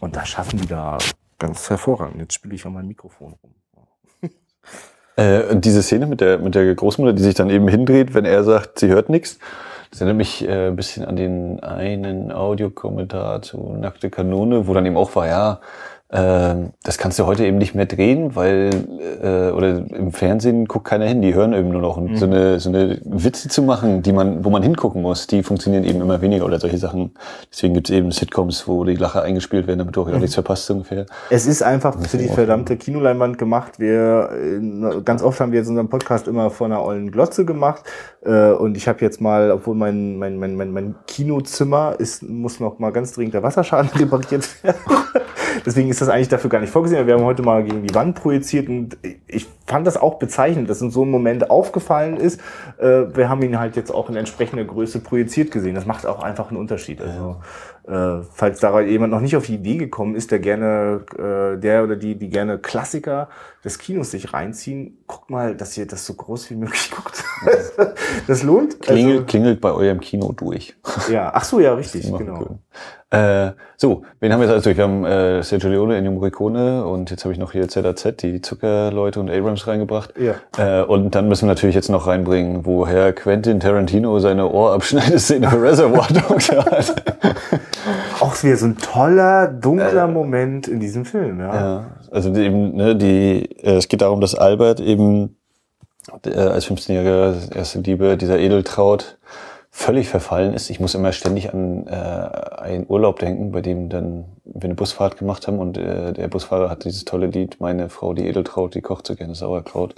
Und 0.00 0.16
das 0.16 0.28
schaffen 0.28 0.60
die 0.60 0.66
da 0.66 0.98
ganz 1.38 1.68
hervorragend. 1.68 2.20
Jetzt 2.20 2.34
spiele 2.34 2.54
ich 2.54 2.64
an 2.66 2.72
meinem 2.72 2.88
Mikrofon 2.88 3.34
rum. 3.42 3.52
Äh, 5.18 5.56
diese 5.56 5.82
Szene 5.82 6.06
mit 6.06 6.20
der, 6.20 6.36
mit 6.36 6.54
der 6.54 6.74
Großmutter, 6.74 7.14
die 7.14 7.22
sich 7.22 7.34
dann 7.34 7.48
eben 7.48 7.68
hindreht, 7.68 8.12
wenn 8.12 8.26
er 8.26 8.44
sagt, 8.44 8.78
sie 8.78 8.88
hört 8.88 9.08
nichts, 9.08 9.38
das 9.90 10.02
erinnert 10.02 10.18
mich 10.18 10.46
äh, 10.46 10.66
ein 10.68 10.76
bisschen 10.76 11.06
an 11.06 11.16
den 11.16 11.60
einen 11.60 12.32
Audiokommentar 12.32 13.40
zu 13.40 13.76
Nackte 13.80 14.10
Kanone, 14.10 14.66
wo 14.66 14.74
dann 14.74 14.84
eben 14.84 14.98
auch 14.98 15.16
war, 15.16 15.26
ja, 15.26 15.60
das 16.08 16.98
kannst 16.98 17.18
du 17.18 17.26
heute 17.26 17.44
eben 17.44 17.58
nicht 17.58 17.74
mehr 17.74 17.86
drehen, 17.86 18.36
weil 18.36 18.70
äh, 19.22 19.50
oder 19.50 19.78
im 19.90 20.12
Fernsehen 20.12 20.66
guckt 20.66 20.86
keiner 20.86 21.04
hin, 21.06 21.20
die 21.20 21.34
hören 21.34 21.52
eben 21.52 21.70
nur 21.70 21.80
noch. 21.82 21.96
Und 21.96 22.12
Mhm. 22.12 22.16
so 22.16 22.26
eine 22.26 22.60
so 22.60 22.68
eine 22.68 23.00
Witze 23.04 23.48
zu 23.48 23.62
machen, 23.62 24.02
die 24.02 24.12
man, 24.12 24.44
wo 24.44 24.50
man 24.50 24.62
hingucken 24.62 25.02
muss, 25.02 25.26
die 25.26 25.42
funktionieren 25.42 25.82
eben 25.82 26.00
immer 26.00 26.20
weniger 26.20 26.44
oder 26.44 26.60
solche 26.60 26.78
Sachen. 26.78 27.10
Deswegen 27.50 27.74
gibt's 27.74 27.90
eben 27.90 28.12
Sitcoms, 28.12 28.68
wo 28.68 28.84
die 28.84 28.94
Lacher 28.94 29.22
eingespielt 29.22 29.66
werden, 29.66 29.80
damit 29.80 29.96
du 29.96 30.02
auch 30.02 30.06
Mhm. 30.08 30.18
nichts 30.20 30.34
verpasst 30.34 30.70
ungefähr. 30.70 31.06
Es 31.30 31.44
ist 31.46 31.62
einfach 31.62 31.98
für 32.00 32.18
die 32.18 32.28
verdammte 32.28 32.76
Kinoleinwand 32.76 33.36
gemacht. 33.36 33.80
Wir 33.80 34.30
äh, 34.32 35.00
ganz 35.02 35.22
oft 35.24 35.40
haben 35.40 35.50
wir 35.50 35.58
jetzt 35.58 35.68
unseren 35.68 35.88
Podcast 35.88 36.28
immer 36.28 36.50
vor 36.50 36.66
einer 36.68 36.84
ollen 36.84 37.10
Glotze 37.10 37.44
gemacht. 37.44 37.82
Äh, 38.26 38.52
Und 38.52 38.76
ich 38.76 38.88
habe 38.88 39.00
jetzt 39.00 39.20
mal, 39.20 39.50
obwohl 39.50 39.74
mein, 39.74 40.18
mein, 40.18 40.38
mein, 40.38 40.56
mein, 40.56 40.72
mein 40.72 40.94
Kinozimmer 41.06 41.94
ist, 41.98 42.22
muss 42.22 42.60
noch 42.60 42.78
mal 42.78 42.90
ganz 42.90 43.12
dringend 43.12 43.34
der 43.34 43.42
Wasserschaden 43.42 43.90
repariert 43.98 44.62
werden. 44.64 44.80
Deswegen 45.64 45.88
ist 45.88 46.00
das 46.00 46.08
eigentlich 46.08 46.28
dafür 46.28 46.50
gar 46.50 46.60
nicht 46.60 46.70
vorgesehen. 46.70 47.06
Wir 47.06 47.14
haben 47.14 47.24
heute 47.24 47.42
mal 47.42 47.64
gegen 47.64 47.82
die 47.82 47.94
Wand 47.94 48.14
projiziert 48.16 48.68
und 48.68 48.98
ich 49.26 49.46
fand 49.66 49.86
das 49.86 49.96
auch 49.96 50.18
bezeichnend, 50.18 50.68
dass 50.68 50.82
uns 50.82 50.92
so 50.94 51.04
ein 51.04 51.10
Moment 51.10 51.50
aufgefallen 51.50 52.16
ist. 52.16 52.40
Äh, 52.78 53.04
Wir 53.14 53.28
haben 53.28 53.42
ihn 53.42 53.58
halt 53.58 53.76
jetzt 53.76 53.92
auch 53.92 54.10
in 54.10 54.16
entsprechender 54.16 54.64
Größe 54.64 55.00
projiziert 55.00 55.50
gesehen. 55.50 55.74
Das 55.74 55.86
macht 55.86 56.04
auch 56.06 56.22
einfach 56.22 56.50
einen 56.50 56.58
Unterschied. 56.58 57.00
Also 57.00 57.36
äh, 57.86 58.22
falls 58.32 58.60
da 58.60 58.80
jemand 58.80 59.12
noch 59.12 59.20
nicht 59.20 59.36
auf 59.36 59.46
die 59.46 59.54
Idee 59.54 59.76
gekommen 59.76 60.16
ist, 60.16 60.32
der 60.32 60.40
gerne, 60.40 61.04
äh, 61.16 61.56
der 61.58 61.84
oder 61.84 61.94
die, 61.94 62.16
die 62.16 62.28
gerne 62.28 62.58
Klassiker 62.58 63.28
des 63.64 63.78
Kinos 63.78 64.10
sich 64.10 64.32
reinziehen, 64.32 64.98
guckt 65.06 65.30
mal, 65.30 65.56
dass 65.56 65.76
ihr 65.78 65.86
das 65.86 66.04
so 66.04 66.14
groß 66.14 66.50
wie 66.50 66.56
möglich 66.56 66.90
guckt. 66.94 67.22
das 68.26 68.42
lohnt. 68.42 68.80
Klingelt, 68.80 69.28
klingelt 69.28 69.60
bei 69.60 69.70
eurem 69.70 70.00
Kino 70.00 70.32
durch. 70.32 70.74
Also, 70.82 71.12
ja, 71.12 71.30
ach 71.32 71.44
so, 71.44 71.60
ja, 71.60 71.74
richtig, 71.74 72.12
genau. 72.16 72.38
können. 72.38 72.58
Äh, 73.16 73.52
so, 73.76 74.02
wen 74.20 74.32
haben 74.32 74.40
wir 74.40 74.46
jetzt 74.46 74.52
alles 74.52 74.64
durch? 74.64 74.76
Wir 74.76 74.84
haben 74.84 75.04
äh, 75.04 75.42
Sergio 75.42 75.70
Leone, 75.70 75.96
Ennio 75.96 76.12
Morricone 76.12 76.84
und 76.84 77.10
jetzt 77.10 77.24
habe 77.24 77.32
ich 77.32 77.38
noch 77.38 77.52
hier 77.52 77.68
ZAZ, 77.68 78.16
die 78.20 78.40
Zuckerleute 78.40 79.20
und 79.20 79.30
Abrams 79.30 79.66
reingebracht. 79.66 80.14
Ja. 80.18 80.34
Äh, 80.58 80.84
und 80.84 81.14
dann 81.14 81.28
müssen 81.28 81.46
wir 81.46 81.54
natürlich 81.54 81.74
jetzt 81.74 81.88
noch 81.88 82.06
reinbringen, 82.06 82.66
woher 82.66 83.12
Quentin 83.12 83.60
Tarantino 83.60 84.18
seine 84.18 84.50
Ohrabschneideszene 84.50 85.48
für 85.48 85.62
Reservoir 85.62 86.08
Dogs 86.28 86.50
hat. 86.50 86.94
Auch 88.20 88.42
wieder 88.42 88.56
so 88.56 88.66
ein 88.66 88.76
toller, 88.78 89.48
dunkler 89.48 90.08
Moment 90.08 90.68
in 90.68 90.80
diesem 90.80 91.04
Film, 91.04 91.40
ja. 91.40 91.54
Ja, 91.54 91.86
also 92.10 92.34
eben, 92.34 92.74
ne, 92.74 92.96
die, 92.96 93.44
äh, 93.62 93.76
es 93.76 93.88
geht 93.88 94.00
darum, 94.00 94.20
dass 94.20 94.34
Albert 94.34 94.80
eben 94.80 95.36
äh, 96.24 96.34
als 96.34 96.66
15-jähriger 96.66 97.54
erste 97.54 97.80
Liebe 97.80 98.16
dieser 98.16 98.38
Edeltraut 98.38 99.18
völlig 99.76 100.08
verfallen 100.08 100.54
ist. 100.54 100.70
Ich 100.70 100.80
muss 100.80 100.94
immer 100.94 101.12
ständig 101.12 101.52
an 101.52 101.86
äh, 101.86 101.90
einen 101.90 102.86
Urlaub 102.88 103.18
denken, 103.18 103.52
bei 103.52 103.60
dem 103.60 103.90
dann 103.90 104.24
wir 104.44 104.64
eine 104.64 104.74
Busfahrt 104.74 105.18
gemacht 105.18 105.46
haben 105.46 105.58
und 105.58 105.76
äh, 105.76 106.14
der 106.14 106.28
Busfahrer 106.28 106.70
hat 106.70 106.84
dieses 106.84 107.04
tolle 107.04 107.26
Lied, 107.26 107.60
meine 107.60 107.90
Frau, 107.90 108.14
die 108.14 108.26
Edeltraut, 108.26 108.74
die 108.74 108.80
kocht 108.80 109.06
so 109.06 109.14
gerne 109.14 109.34
Sauerkraut, 109.34 109.94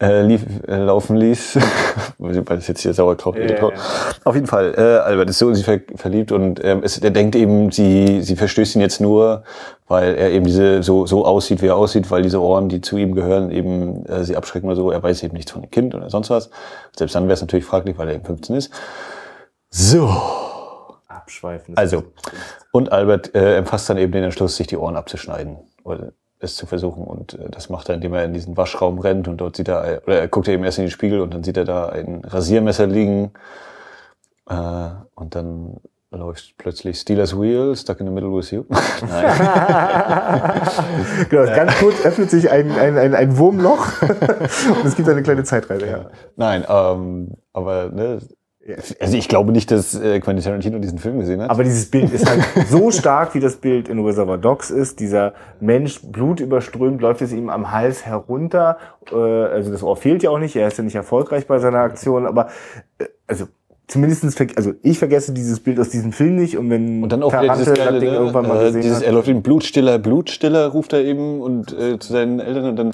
äh, 0.00 0.22
lief, 0.22 0.44
äh, 0.66 0.76
laufen 0.76 1.16
ließ, 1.16 1.58
weil 2.18 2.42
das 2.42 2.66
jetzt 2.66 2.80
hier 2.80 2.92
Sauerkraut, 2.92 3.36
Edeltraut. 3.36 3.74
ja. 3.74 3.80
Auf 4.24 4.34
jeden 4.34 4.46
Fall, 4.46 4.74
äh, 4.76 4.98
Albert 4.98 5.30
ist 5.30 5.38
so 5.38 5.48
in 5.48 5.54
sie 5.54 5.62
ver 5.62 5.80
verliebt 5.94 6.32
und 6.32 6.62
ähm, 6.64 6.80
es, 6.82 6.98
er 6.98 7.10
denkt 7.10 7.36
eben, 7.36 7.70
sie, 7.70 8.20
sie 8.22 8.34
verstößt 8.34 8.74
ihn 8.74 8.80
jetzt 8.80 9.00
nur, 9.00 9.44
weil 9.86 10.14
er 10.16 10.30
eben 10.30 10.46
diese 10.46 10.82
so, 10.82 11.06
so 11.06 11.24
aussieht, 11.24 11.62
wie 11.62 11.66
er 11.66 11.76
aussieht, 11.76 12.10
weil 12.10 12.22
diese 12.22 12.40
Ohren, 12.40 12.68
die 12.68 12.80
zu 12.80 12.96
ihm 12.96 13.14
gehören, 13.14 13.50
eben 13.50 14.04
äh, 14.06 14.24
sie 14.24 14.36
abschrecken 14.36 14.66
oder 14.66 14.76
so. 14.76 14.90
Er 14.90 15.02
weiß 15.02 15.22
eben 15.22 15.34
nichts 15.34 15.52
von 15.52 15.62
dem 15.62 15.70
Kind 15.70 15.94
oder 15.94 16.10
sonst 16.10 16.30
was. 16.30 16.50
Selbst 16.96 17.14
dann 17.14 17.24
wäre 17.24 17.34
es 17.34 17.40
natürlich 17.40 17.64
fraglich, 17.64 17.96
weil 17.96 18.08
er 18.08 18.14
eben 18.14 18.24
15 18.24 18.56
ist. 18.56 18.70
So. 19.70 20.10
Abschweifen. 21.06 21.76
Also, 21.76 22.04
und 22.72 22.92
Albert 22.92 23.34
äh, 23.34 23.56
empfasst 23.56 23.88
dann 23.88 23.98
eben 23.98 24.12
den 24.12 24.24
Entschluss, 24.24 24.56
sich 24.56 24.66
die 24.66 24.76
Ohren 24.76 24.96
abzuschneiden 24.96 25.58
oder 25.84 26.12
es 26.44 26.56
zu 26.56 26.66
versuchen. 26.66 27.04
Und 27.04 27.34
äh, 27.34 27.50
das 27.50 27.68
macht 27.68 27.88
er, 27.88 27.96
indem 27.96 28.14
er 28.14 28.24
in 28.24 28.32
diesen 28.32 28.56
Waschraum 28.56 28.98
rennt 28.98 29.28
und 29.28 29.38
dort 29.38 29.56
sieht 29.56 29.68
er, 29.68 30.02
oder 30.06 30.20
er 30.20 30.28
guckt 30.28 30.48
eben 30.48 30.64
erst 30.64 30.78
in 30.78 30.84
den 30.84 30.90
Spiegel 30.90 31.20
und 31.20 31.34
dann 31.34 31.42
sieht 31.42 31.56
er 31.56 31.64
da 31.64 31.88
ein 31.88 32.22
Rasiermesser 32.24 32.86
liegen. 32.86 33.32
Äh, 34.48 34.54
und 35.14 35.34
dann 35.34 35.80
läuft 36.10 36.56
plötzlich 36.58 36.98
Steelers 37.00 37.38
Wheel, 37.38 37.74
stuck 37.76 38.00
in 38.00 38.06
the 38.06 38.12
middle 38.12 38.30
with 38.30 38.50
you. 38.50 38.64
Nein. 39.08 39.40
genau, 41.28 41.44
ganz 41.46 41.76
kurz 41.78 42.04
öffnet 42.04 42.30
sich 42.30 42.50
ein, 42.50 42.70
ein, 42.72 42.96
ein, 42.98 43.14
ein 43.14 43.36
Wurmloch 43.38 44.02
und 44.02 44.84
es 44.84 44.96
gibt 44.96 45.08
eine 45.08 45.22
kleine 45.22 45.44
Zeitreise. 45.44 45.86
Ja. 45.86 46.10
Nein, 46.36 46.64
ähm, 46.68 47.32
aber 47.52 47.90
ne, 47.90 48.18
also 48.98 49.16
ich 49.16 49.28
glaube 49.28 49.52
nicht, 49.52 49.70
dass 49.70 49.94
äh, 49.94 50.20
Quentin 50.20 50.42
Tarantino 50.42 50.78
diesen 50.78 50.98
Film 50.98 51.18
gesehen 51.18 51.42
hat. 51.42 51.50
Aber 51.50 51.64
dieses 51.64 51.90
Bild 51.90 52.12
ist 52.12 52.28
halt 52.28 52.42
so 52.68 52.90
stark, 52.90 53.34
wie 53.34 53.40
das 53.40 53.56
Bild 53.56 53.88
in 53.88 54.02
Reservoir 54.04 54.38
Dogs 54.38 54.70
ist. 54.70 55.00
Dieser 55.00 55.34
Mensch, 55.60 56.00
blutüberströmt, 56.02 57.00
läuft 57.00 57.20
es 57.22 57.32
ihm 57.32 57.50
am 57.50 57.72
Hals 57.72 58.06
herunter. 58.06 58.78
Äh, 59.12 59.16
also 59.16 59.70
das 59.70 59.82
Ohr 59.82 59.96
fehlt 59.96 60.22
ja 60.22 60.30
auch 60.30 60.38
nicht. 60.38 60.56
Er 60.56 60.68
ist 60.68 60.78
ja 60.78 60.84
nicht 60.84 60.94
erfolgreich 60.94 61.46
bei 61.46 61.58
seiner 61.58 61.80
Aktion. 61.80 62.26
Aber 62.26 62.48
äh, 62.98 63.04
also 63.26 63.46
zumindestens, 63.86 64.36
also 64.56 64.72
ich 64.82 64.98
vergesse 64.98 65.32
dieses 65.32 65.60
Bild 65.60 65.78
aus 65.78 65.90
diesem 65.90 66.12
Film 66.12 66.36
nicht. 66.36 66.56
Und 66.56 66.70
wenn 66.70 67.02
Und 67.02 67.12
dann 67.12 67.22
auch 67.22 67.30
Ferrante 67.30 67.64
dieses 67.64 67.78
geile, 67.78 67.98
ne, 67.98 68.06
irgendwann 68.06 68.48
mal 68.48 68.62
äh, 68.62 68.66
gesehen 68.66 68.82
dieses, 68.82 68.98
hat. 68.98 69.04
er 69.04 69.12
läuft 69.12 69.28
in 69.28 69.42
Blutstiller, 69.42 69.98
Blutstiller 69.98 70.68
ruft 70.68 70.94
er 70.94 71.04
eben 71.04 71.42
und 71.42 71.78
äh, 71.78 71.98
zu 71.98 72.12
seinen 72.12 72.40
Eltern 72.40 72.64
und 72.64 72.76
dann 72.76 72.92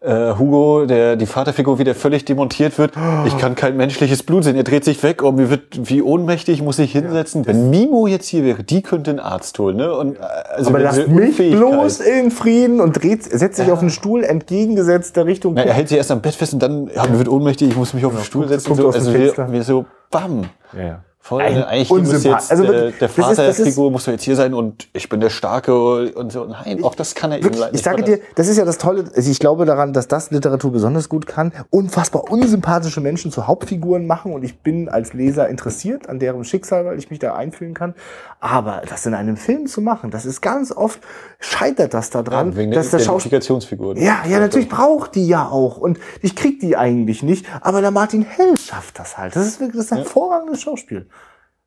äh, 0.00 0.34
Hugo, 0.38 0.86
der 0.86 1.16
die 1.16 1.26
Vaterfigur 1.26 1.78
wieder 1.78 1.94
völlig 1.94 2.24
demontiert 2.24 2.78
wird. 2.78 2.92
Ich 3.26 3.36
kann 3.36 3.54
kein 3.54 3.76
menschliches 3.76 4.22
Blut 4.22 4.44
sehen. 4.44 4.54
Er 4.56 4.62
dreht 4.62 4.84
sich 4.84 5.02
weg. 5.02 5.22
Oh, 5.24 5.32
mir 5.32 5.50
wird 5.50 5.88
wie 5.90 6.02
ohnmächtig, 6.02 6.62
muss 6.62 6.78
ich 6.78 6.92
hinsetzen. 6.92 7.46
Wenn 7.46 7.70
Mimo 7.70 8.06
jetzt 8.06 8.28
hier 8.28 8.44
wäre, 8.44 8.62
die 8.62 8.82
könnte 8.82 9.10
einen 9.10 9.20
Arzt 9.20 9.58
holen. 9.58 9.76
Ne? 9.76 9.92
Und, 9.92 10.16
äh, 10.16 10.20
also 10.54 10.70
aber 10.70 10.78
lasst 10.78 11.08
mich 11.08 11.36
bloß 11.36 12.00
in 12.00 12.30
Frieden 12.30 12.80
und 12.80 13.02
dreht, 13.02 13.24
setzt 13.24 13.56
sich 13.56 13.70
auf 13.72 13.80
den 13.80 13.90
Stuhl 13.90 14.22
entgegengesetzt 14.24 15.16
der 15.16 15.26
Richtung. 15.26 15.54
Na, 15.54 15.62
er 15.62 15.74
hält 15.74 15.88
sich 15.88 15.98
erst 15.98 16.12
am 16.12 16.20
Bett 16.20 16.34
fest 16.34 16.52
und 16.54 16.62
dann, 16.62 16.88
ja, 16.94 17.06
mir 17.06 17.18
wird 17.18 17.28
ohnmächtig, 17.28 17.68
ich 17.70 17.76
muss 17.76 17.92
mich 17.92 18.04
auf 18.04 18.14
den 18.14 18.24
Stuhl 18.24 18.42
guckt- 18.46 18.50
setzen. 18.60 18.74
So, 18.76 18.90
also 18.90 19.12
wir, 19.12 19.52
wir 19.52 19.62
so, 19.64 19.84
bam. 20.10 20.44
ja, 20.76 20.82
ja. 20.84 21.04
Voll, 21.28 21.42
Ein 21.42 21.54
ne? 21.56 21.66
Eigentlich 21.66 21.90
muss 21.90 22.00
unsympath- 22.08 22.24
jetzt 22.24 22.50
also 22.50 22.64
äh, 22.64 22.66
der 22.68 22.90
das 22.92 23.10
ist- 23.10 23.18
das 23.18 23.28
ist- 23.30 23.38
Vaterfigur 23.58 23.90
muss 23.90 24.04
doch 24.06 24.12
jetzt 24.12 24.24
hier 24.24 24.34
sein 24.34 24.54
und 24.54 24.88
ich 24.94 25.10
bin 25.10 25.20
der 25.20 25.28
Starke 25.28 26.10
und 26.14 26.32
so. 26.32 26.46
Nein, 26.46 26.82
auch 26.82 26.94
das 26.94 27.14
kann 27.14 27.30
er 27.32 27.36
eben 27.36 27.44
Wirklich, 27.44 27.60
leider 27.60 27.74
ich 27.74 27.82
sage 27.82 28.02
dir, 28.02 28.18
das 28.34 28.48
ist 28.48 28.56
ja 28.56 28.64
das 28.64 28.78
Tolle. 28.78 29.04
Also 29.14 29.30
ich 29.30 29.38
glaube 29.38 29.66
daran, 29.66 29.92
dass 29.92 30.08
das 30.08 30.30
Literatur 30.30 30.72
besonders 30.72 31.10
gut 31.10 31.26
kann. 31.26 31.52
Unfassbar 31.68 32.30
unsympathische 32.30 33.02
Menschen 33.02 33.30
zu 33.30 33.46
Hauptfiguren 33.46 34.06
machen 34.06 34.32
und 34.32 34.42
ich 34.42 34.60
bin 34.60 34.88
als 34.88 35.12
Leser 35.12 35.50
interessiert 35.50 36.08
an 36.08 36.18
deren 36.18 36.44
Schicksal, 36.44 36.86
weil 36.86 36.98
ich 36.98 37.10
mich 37.10 37.18
da 37.18 37.34
einfühlen 37.34 37.74
kann. 37.74 37.94
Aber 38.40 38.80
das 38.88 39.04
in 39.04 39.12
einem 39.12 39.36
Film 39.36 39.66
zu 39.66 39.82
machen, 39.82 40.10
das 40.10 40.24
ist 40.24 40.40
ganz 40.40 40.72
oft 40.72 41.00
scheitert 41.40 41.92
das 41.92 42.08
daran, 42.08 42.48
das, 42.52 42.56
wegen 42.56 42.70
der 42.70 42.80
dass 42.80 42.90
der 42.90 43.00
Schauspieler 43.00 43.36
Identifikationsfigur. 43.38 43.98
ja, 43.98 44.22
ja, 44.26 44.40
natürlich 44.40 44.70
braucht 44.70 45.14
die 45.14 45.26
ja 45.28 45.46
auch. 45.46 45.76
Und 45.76 45.98
ich 46.22 46.34
krieg 46.36 46.58
die 46.60 46.74
eigentlich 46.76 47.22
nicht. 47.22 47.44
Aber 47.60 47.82
der 47.82 47.90
Martin 47.90 48.22
Hell 48.22 48.56
schafft 48.56 48.98
das 48.98 49.18
halt. 49.18 49.36
Das 49.36 49.46
ist 49.46 49.60
wirklich 49.60 49.76
das 49.76 49.86
ist 49.86 49.92
ein 49.92 49.98
hervorragendes 49.98 50.62
Schauspiel. 50.62 51.06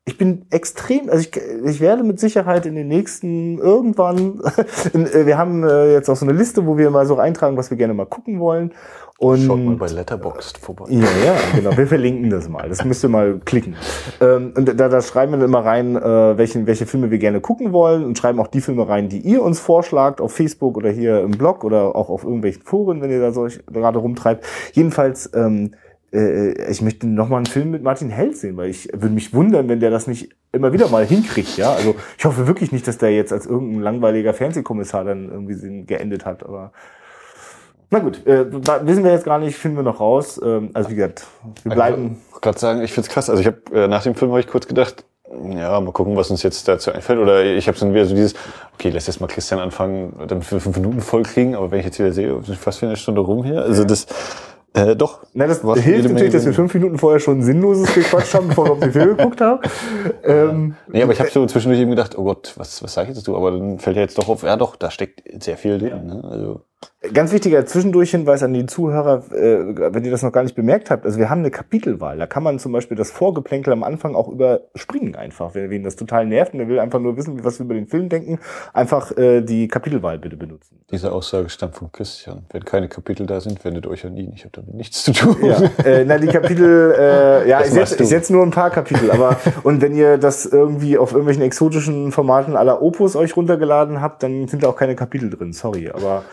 Ich 0.03 0.17
bin 0.17 0.45
extrem, 0.49 1.09
also 1.09 1.19
ich, 1.19 1.39
ich 1.63 1.79
werde 1.79 2.01
mit 2.01 2.19
Sicherheit 2.19 2.65
in 2.65 2.73
den 2.73 2.87
nächsten 2.87 3.59
irgendwann, 3.59 4.41
äh, 4.93 5.27
wir 5.27 5.37
haben 5.37 5.63
äh, 5.63 5.93
jetzt 5.93 6.09
auch 6.09 6.15
so 6.15 6.25
eine 6.25 6.33
Liste, 6.33 6.65
wo 6.65 6.75
wir 6.75 6.89
mal 6.89 7.05
so 7.05 7.17
eintragen, 7.17 7.55
was 7.55 7.69
wir 7.69 7.77
gerne 7.77 7.93
mal 7.93 8.07
gucken 8.07 8.39
wollen. 8.39 8.73
Und 9.19 9.41
Schaut 9.41 9.59
mal 9.59 9.75
bei 9.75 9.85
Letterboxd 9.85 10.57
vorbei. 10.57 10.85
ja, 10.89 11.01
ja, 11.01 11.35
genau. 11.53 11.77
Wir 11.77 11.85
verlinken 11.85 12.31
das 12.31 12.49
mal. 12.49 12.67
Das 12.67 12.83
müsst 12.83 13.03
ihr 13.05 13.09
mal 13.09 13.39
klicken. 13.45 13.75
Ähm, 14.19 14.51
und 14.57 14.79
da, 14.79 14.89
da 14.89 15.01
schreiben 15.03 15.33
wir 15.33 15.37
dann 15.37 15.49
immer 15.49 15.63
rein, 15.63 15.95
äh, 15.95 16.35
welche, 16.39 16.65
welche 16.65 16.87
Filme 16.87 17.11
wir 17.11 17.19
gerne 17.19 17.39
gucken 17.39 17.71
wollen 17.71 18.03
und 18.03 18.17
schreiben 18.17 18.39
auch 18.39 18.47
die 18.47 18.61
Filme 18.61 18.89
rein, 18.89 19.07
die 19.09 19.19
ihr 19.19 19.43
uns 19.43 19.59
vorschlagt 19.59 20.19
auf 20.19 20.33
Facebook 20.33 20.77
oder 20.77 20.89
hier 20.89 21.21
im 21.21 21.29
Blog 21.29 21.63
oder 21.63 21.95
auch 21.95 22.09
auf 22.09 22.23
irgendwelchen 22.23 22.63
Foren, 22.63 23.03
wenn 23.03 23.11
ihr 23.11 23.21
da 23.21 23.31
so 23.31 23.47
gerade 23.71 23.99
rumtreibt. 23.99 24.43
Jedenfalls, 24.73 25.29
ähm, 25.35 25.75
äh, 26.13 26.69
ich 26.69 26.81
möchte 26.81 27.07
noch 27.07 27.29
mal 27.29 27.37
einen 27.37 27.45
Film 27.45 27.71
mit 27.71 27.83
Martin 27.83 28.09
Held 28.09 28.37
sehen, 28.37 28.57
weil 28.57 28.69
ich 28.69 28.89
würde 28.91 29.13
mich 29.13 29.33
wundern, 29.33 29.69
wenn 29.69 29.79
der 29.79 29.91
das 29.91 30.07
nicht 30.07 30.29
immer 30.51 30.73
wieder 30.73 30.89
mal 30.89 31.05
hinkriegt, 31.05 31.57
ja. 31.57 31.73
Also 31.73 31.95
ich 32.17 32.25
hoffe 32.25 32.47
wirklich 32.47 32.71
nicht, 32.71 32.87
dass 32.87 32.97
der 32.97 33.11
jetzt 33.11 33.31
als 33.31 33.45
irgendein 33.45 33.81
langweiliger 33.81 34.33
Fernsehkommissar 34.33 35.03
dann 35.03 35.29
irgendwie 35.29 35.85
geendet 35.85 36.25
hat, 36.25 36.43
aber 36.43 36.71
na 37.93 37.99
gut, 37.99 38.25
äh, 38.25 38.45
wissen 38.49 39.03
wir 39.03 39.11
jetzt 39.11 39.25
gar 39.25 39.37
nicht, 39.37 39.57
finden 39.57 39.77
wir 39.77 39.83
noch 39.83 39.99
raus. 39.99 40.39
Ähm, 40.41 40.69
also 40.73 40.89
wie 40.89 40.95
gesagt, 40.95 41.27
wir 41.63 41.73
bleiben. 41.73 42.21
Ich 42.25 42.31
wollte 42.31 42.41
gerade 42.41 42.59
sagen, 42.59 42.81
ich 42.81 42.93
find's 42.93 43.09
krass. 43.09 43.29
Also 43.29 43.41
ich 43.41 43.47
habe 43.47 43.59
äh, 43.73 43.87
nach 43.89 44.01
dem 44.03 44.15
Film 44.15 44.31
habe 44.31 44.39
ich 44.39 44.47
kurz 44.47 44.65
gedacht, 44.65 45.03
ja, 45.49 45.79
mal 45.79 45.91
gucken, 45.91 46.15
was 46.15 46.31
uns 46.31 46.41
jetzt 46.41 46.69
dazu 46.69 46.93
einfällt. 46.93 47.19
Oder 47.19 47.43
ich 47.43 47.67
habe 47.67 47.77
dann 47.77 47.93
wieder 47.93 48.05
so 48.05 48.15
dieses, 48.15 48.33
okay, 48.75 48.91
lass 48.91 49.07
jetzt 49.07 49.19
mal 49.19 49.27
Christian 49.27 49.59
anfangen, 49.59 50.13
damit 50.25 50.49
wir 50.49 50.61
fünf 50.61 50.77
Minuten 50.77 51.01
voll 51.01 51.23
kriegen. 51.23 51.53
Aber 51.53 51.69
wenn 51.71 51.79
ich 51.79 51.85
jetzt 51.85 51.99
wieder 51.99 52.13
sehe, 52.13 52.41
sind 52.43 52.57
fast 52.57 52.81
wieder 52.81 52.91
eine 52.91 52.97
Stunde 52.97 53.19
rum 53.19 53.43
hier. 53.43 53.61
Also 53.61 53.83
das, 53.83 54.07
äh, 54.73 54.95
doch. 54.95 55.25
Na, 55.33 55.47
das 55.47 55.63
macht 55.63 55.79
hilft 55.79 56.03
natürlich, 56.03 56.21
Menge 56.21 56.29
dass 56.31 56.45
wir 56.45 56.53
fünf 56.53 56.73
Minuten 56.73 56.97
vorher 56.97 57.19
schon 57.19 57.41
Sinnloses 57.41 57.93
gequatscht 57.93 58.33
haben, 58.33 58.47
bevor 58.47 58.65
wir 58.65 58.71
auf 58.71 58.79
den 58.79 58.91
Film 58.91 59.17
geguckt 59.17 59.41
haben. 59.41 59.59
Ähm, 60.23 60.75
Nee, 60.87 61.01
aber 61.01 61.13
ich 61.13 61.19
habe 61.19 61.29
so 61.29 61.45
zwischendurch 61.45 61.81
eben 61.81 61.89
gedacht, 61.89 62.17
oh 62.17 62.23
Gott, 62.23 62.53
was, 62.57 62.81
was 62.83 62.93
sag 62.93 63.09
ich 63.09 63.15
dazu? 63.15 63.35
Aber 63.35 63.51
dann 63.51 63.79
fällt 63.79 63.95
ja 63.95 64.03
jetzt 64.03 64.17
doch 64.17 64.29
auf, 64.29 64.43
ja 64.43 64.55
doch, 64.55 64.75
da 64.75 64.91
steckt 64.91 65.21
sehr 65.43 65.57
viel 65.57 65.77
drin. 65.77 66.05
Ne? 66.05 66.23
Also 66.23 66.61
Ganz 67.13 67.31
wichtiger 67.31 67.65
Zwischendurchhinweis 67.65 68.43
an 68.43 68.53
die 68.53 68.67
Zuhörer, 68.67 69.23
äh, 69.31 69.93
wenn 69.93 70.05
ihr 70.05 70.11
das 70.11 70.21
noch 70.21 70.31
gar 70.31 70.43
nicht 70.43 70.55
bemerkt 70.55 70.91
habt. 70.91 71.03
Also 71.03 71.17
wir 71.17 71.31
haben 71.31 71.39
eine 71.39 71.49
Kapitelwahl. 71.49 72.19
Da 72.19 72.27
kann 72.27 72.43
man 72.43 72.59
zum 72.59 72.71
Beispiel 72.71 72.95
das 72.95 73.09
Vorgeplänkel 73.09 73.73
am 73.73 73.83
Anfang 73.83 74.13
auch 74.13 74.27
überspringen 74.27 75.15
einfach. 75.15 75.55
Wenn 75.55 75.71
wen 75.71 75.83
das 75.83 75.95
total 75.95 76.27
nervt 76.27 76.53
und 76.53 76.59
der 76.59 76.67
will 76.67 76.79
einfach 76.79 76.99
nur 76.99 77.17
wissen, 77.17 77.43
was 77.43 77.57
wir 77.57 77.65
über 77.65 77.73
den 77.73 77.87
Film 77.87 78.07
denken, 78.07 78.37
einfach 78.71 79.17
äh, 79.17 79.41
die 79.41 79.67
Kapitelwahl 79.67 80.19
bitte 80.19 80.37
benutzen. 80.37 80.79
Diese 80.91 81.11
Aussage 81.11 81.49
stammt 81.49 81.75
von 81.75 81.91
Christian. 81.91 82.45
Wenn 82.51 82.65
keine 82.65 82.87
Kapitel 82.87 83.25
da 83.25 83.41
sind, 83.41 83.65
wendet 83.65 83.87
euch 83.87 84.05
an 84.05 84.15
ihn. 84.15 84.31
Ich 84.35 84.43
habe 84.43 84.51
damit 84.53 84.75
nichts 84.75 85.03
zu 85.03 85.11
tun. 85.11 85.37
Ja, 85.41 85.59
äh, 85.83 86.05
na 86.05 86.19
die 86.19 86.27
Kapitel, 86.27 86.93
äh, 86.95 87.49
ja, 87.49 87.59
Das 87.59 87.69
ich 87.69 87.73
setze 87.73 88.05
setz 88.05 88.29
nur 88.29 88.43
ein 88.43 88.51
paar 88.51 88.69
Kapitel, 88.69 89.09
aber 89.09 89.37
und 89.63 89.81
wenn 89.81 89.95
ihr 89.95 90.19
das 90.19 90.45
irgendwie 90.45 90.99
auf 90.99 91.13
irgendwelchen 91.13 91.43
exotischen 91.43 92.11
Formaten 92.11 92.55
aller 92.55 92.79
Opus 92.83 93.15
euch 93.15 93.35
runtergeladen 93.35 94.01
habt, 94.01 94.21
dann 94.21 94.47
sind 94.47 94.61
da 94.61 94.69
auch 94.69 94.75
keine 94.75 94.95
Kapitel 94.95 95.31
drin, 95.31 95.51
sorry, 95.51 95.89
aber 95.89 96.23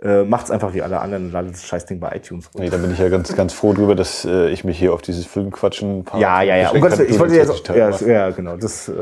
äh, 0.00 0.22
macht's 0.22 0.50
einfach 0.52 0.74
wie 0.74 0.82
alle 0.82 1.00
anderen 1.00 1.26
und 1.26 1.32
ladet 1.32 1.54
das 1.54 1.64
Scheißding 1.64 1.98
bei 1.98 2.14
iTunes 2.14 2.46
runter. 2.46 2.62
Nee, 2.62 2.70
da 2.70 2.76
bin 2.76 2.92
ich 2.92 3.00
ja 3.00 3.08
ganz, 3.08 3.34
ganz 3.34 3.52
froh 3.52 3.72
drüber, 3.72 3.96
dass 3.96 4.24
äh, 4.24 4.48
ich 4.50 4.62
mich 4.62 4.78
hier 4.78 4.92
auf 4.94 5.02
dieses 5.02 5.26
Filmquatschen 5.26 6.04
Ja, 6.16 6.40
ja, 6.42 6.56
ja. 6.56 6.70
Um 6.70 6.80
Willen, 6.80 7.08
ich 7.08 7.18
wollte 7.18 7.34
jetzt, 7.34 7.68
ja, 7.68 7.90
Teil 7.90 8.08
ja, 8.08 8.30
genau, 8.30 8.56
das, 8.56 8.88
äh, 8.88 8.92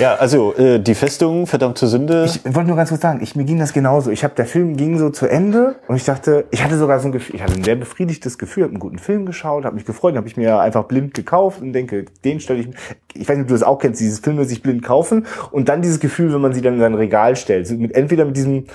Ja, 0.00 0.16
also 0.16 0.52
äh, 0.56 0.80
die 0.80 0.96
Festung, 0.96 1.46
verdammte 1.46 1.86
Sünde. 1.86 2.24
Ich 2.24 2.44
wollte 2.44 2.66
nur 2.66 2.76
ganz 2.76 2.88
kurz 2.88 3.00
sagen, 3.00 3.20
ich, 3.22 3.36
mir 3.36 3.44
ging 3.44 3.60
das 3.60 3.72
genauso. 3.72 4.10
Ich 4.10 4.24
habe 4.24 4.34
der 4.34 4.46
Film 4.46 4.76
ging 4.76 4.98
so 4.98 5.10
zu 5.10 5.26
Ende 5.26 5.76
und 5.86 5.94
ich 5.94 6.04
dachte, 6.04 6.46
ich 6.50 6.64
hatte 6.64 6.76
sogar 6.76 6.98
so 6.98 7.06
ein 7.06 7.12
Gefühl, 7.12 7.36
ich 7.36 7.42
hatte 7.42 7.54
ein 7.54 7.62
sehr 7.62 7.76
befriedigtes 7.76 8.36
Gefühl, 8.36 8.64
habe 8.64 8.72
einen 8.72 8.80
guten 8.80 8.98
Film 8.98 9.26
geschaut, 9.26 9.64
habe 9.64 9.76
mich 9.76 9.84
gefreut, 9.84 10.16
habe 10.16 10.26
ich 10.26 10.36
mir 10.36 10.58
einfach 10.58 10.84
blind 10.84 11.14
gekauft 11.14 11.62
und 11.62 11.72
denke, 11.72 12.06
den 12.24 12.40
stelle 12.40 12.60
ich. 12.60 12.68
Ich 13.14 13.28
weiß 13.28 13.36
nicht, 13.36 13.44
ob 13.44 13.48
du 13.48 13.54
das 13.54 13.62
auch 13.62 13.78
kennst, 13.78 14.00
dieses 14.00 14.18
Filme 14.18 14.44
sich 14.44 14.62
blind 14.62 14.82
kaufen 14.82 15.26
und 15.52 15.68
dann 15.68 15.80
dieses 15.82 16.00
Gefühl, 16.00 16.32
wenn 16.32 16.40
man 16.40 16.52
sie 16.52 16.60
dann 16.60 16.74
in 16.74 16.80
sein 16.80 16.94
Regal 16.94 17.36
stellt, 17.36 17.70
mit 17.70 17.94
entweder 17.94 18.24
mit 18.24 18.36
diesem, 18.36 18.66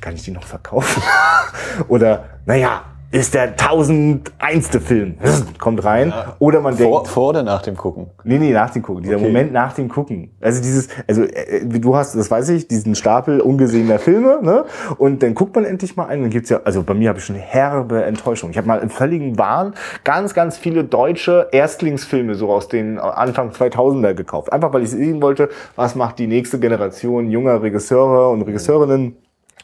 kann 0.00 0.14
ich 0.14 0.22
die 0.22 0.30
noch 0.30 0.44
verkaufen? 0.44 1.02
Oder, 1.88 2.24
naja, 2.46 2.82
ist 3.12 3.34
der 3.34 3.56
tausendeinste 3.56 4.80
Film, 4.80 5.16
kommt 5.58 5.84
rein. 5.84 6.12
Oder 6.38 6.60
man 6.60 6.76
denkt, 6.76 6.92
vor, 6.92 7.06
vor 7.06 7.28
oder 7.30 7.42
nach 7.42 7.60
dem 7.62 7.76
Gucken? 7.76 8.06
Nee, 8.22 8.38
nee, 8.38 8.52
nach 8.52 8.70
dem 8.70 8.82
Gucken. 8.82 9.02
Dieser 9.02 9.16
Okay. 9.16 9.26
Moment 9.26 9.52
nach 9.52 9.72
dem 9.72 9.88
Gucken. 9.88 10.30
Also 10.40 10.62
dieses, 10.62 10.88
also 11.08 11.24
äh, 11.24 11.62
wie 11.64 11.80
du 11.80 11.96
hast, 11.96 12.14
das 12.14 12.30
weiß 12.30 12.50
ich, 12.50 12.68
diesen 12.68 12.94
Stapel 12.94 13.40
ungesehener 13.40 13.98
Filme, 13.98 14.38
ne? 14.42 14.64
Und 14.96 15.24
dann 15.24 15.34
guckt 15.34 15.56
man 15.56 15.64
endlich 15.64 15.96
mal 15.96 16.06
einen. 16.06 16.22
Dann 16.22 16.30
gibt's 16.30 16.50
ja, 16.50 16.60
also 16.64 16.84
bei 16.84 16.94
mir 16.94 17.08
habe 17.08 17.18
ich 17.18 17.24
schon 17.24 17.34
herbe 17.34 18.04
Enttäuschung. 18.04 18.50
Ich 18.50 18.56
habe 18.58 18.68
mal 18.68 18.78
im 18.78 18.90
völligen 18.90 19.36
Wahn 19.38 19.74
ganz, 20.04 20.32
ganz 20.32 20.56
viele 20.56 20.84
deutsche 20.84 21.48
Erstlingsfilme 21.50 22.36
so 22.36 22.52
aus 22.52 22.68
den 22.68 23.00
Anfang 23.00 23.50
2000er 23.50 24.14
gekauft. 24.14 24.52
Einfach 24.52 24.72
weil 24.72 24.84
ich 24.84 24.90
sehen 24.90 25.20
wollte, 25.20 25.48
was 25.74 25.96
macht 25.96 26.20
die 26.20 26.28
nächste 26.28 26.60
Generation 26.60 27.28
junger 27.28 27.60
Regisseure 27.60 28.28
und 28.28 28.42
Regisseurinnen. 28.42 29.16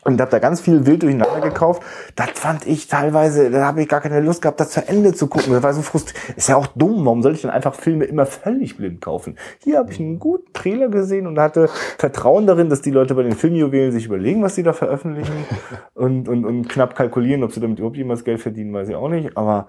Und 0.05 0.20
habe 0.20 0.30
da 0.30 0.38
ganz 0.38 0.61
viel 0.61 0.86
wild 0.86 1.03
durcheinander 1.03 1.40
gekauft. 1.40 1.82
Das 2.14 2.30
fand 2.34 2.66
ich 2.66 2.86
teilweise, 2.86 3.51
da 3.51 3.66
habe 3.66 3.82
ich 3.82 3.88
gar 3.88 4.01
keine 4.01 4.20
Lust 4.20 4.40
gehabt, 4.40 4.61
das 4.61 4.70
zu 4.70 4.86
Ende 4.86 5.14
zu 5.14 5.26
gucken. 5.26 5.53
Das 5.53 5.62
war 5.62 5.74
so 5.74 5.82
frustrierend. 5.82 6.36
Ist 6.36 6.49
ja 6.49 6.57
auch 6.57 6.68
dumm. 6.68 7.05
Warum 7.05 7.22
soll 7.22 7.34
ich 7.34 7.42
denn 7.42 7.51
einfach 7.51 7.74
Filme 7.74 8.05
immer 8.05 8.24
völlig 8.24 8.76
blind 8.76 9.01
kaufen? 9.01 9.36
Hier 9.64 9.78
habe 9.78 9.90
ich 9.90 9.99
einen 9.99 10.18
guten 10.20 10.53
Trailer 10.53 10.88
gesehen 10.88 11.26
und 11.26 11.38
hatte 11.40 11.68
Vertrauen 11.99 12.47
darin, 12.47 12.68
dass 12.68 12.82
die 12.82 12.92
Leute 12.92 13.14
bei 13.16 13.24
den 13.24 13.32
Filmjuwelen 13.32 13.90
sich 13.90 14.07
überlegen, 14.07 14.42
was 14.42 14.55
sie 14.55 14.62
da 14.62 14.72
veröffentlichen 14.72 15.44
und, 15.94 16.28
und, 16.28 16.44
und 16.44 16.68
knapp 16.68 16.94
kalkulieren, 16.94 17.42
ob 17.42 17.53
sie 17.53 17.61
damit 17.61 17.78
überhaupt 17.78 17.97
jemals 17.97 18.22
Geld 18.22 18.40
verdienen, 18.40 18.72
weiß 18.72 18.88
ich 18.88 18.94
auch 18.94 19.09
nicht. 19.09 19.36
Aber 19.36 19.66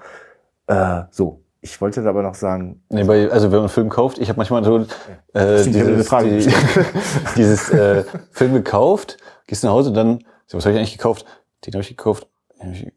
äh, 0.67 1.03
so, 1.09 1.41
ich 1.61 1.79
wollte 1.81 2.07
aber 2.07 2.23
noch 2.23 2.35
sagen, 2.35 2.83
Nee, 2.89 3.03
bei, 3.03 3.29
also 3.31 3.47
wenn 3.47 3.57
man 3.57 3.59
einen 3.61 3.69
Film 3.69 3.89
kauft, 3.89 4.17
ich 4.19 4.29
habe 4.29 4.37
manchmal 4.37 4.63
so 4.63 4.85
äh, 5.33 5.63
dieses, 5.63 6.09
die, 6.09 6.47
dieses 7.35 7.69
äh, 7.69 8.03
Film 8.31 8.53
gekauft, 8.53 9.17
gehst 9.47 9.63
nach 9.63 9.71
Hause 9.71 9.89
und 9.89 9.95
dann, 9.95 10.23
was 10.51 10.65
habe 10.65 10.73
ich 10.73 10.77
eigentlich 10.79 10.97
gekauft? 10.97 11.25
Den 11.65 11.73
habe 11.73 11.81
ich 11.81 11.89
gekauft. 11.89 12.27
Den 12.61 12.67
hab 12.69 12.75
ich, 12.75 12.93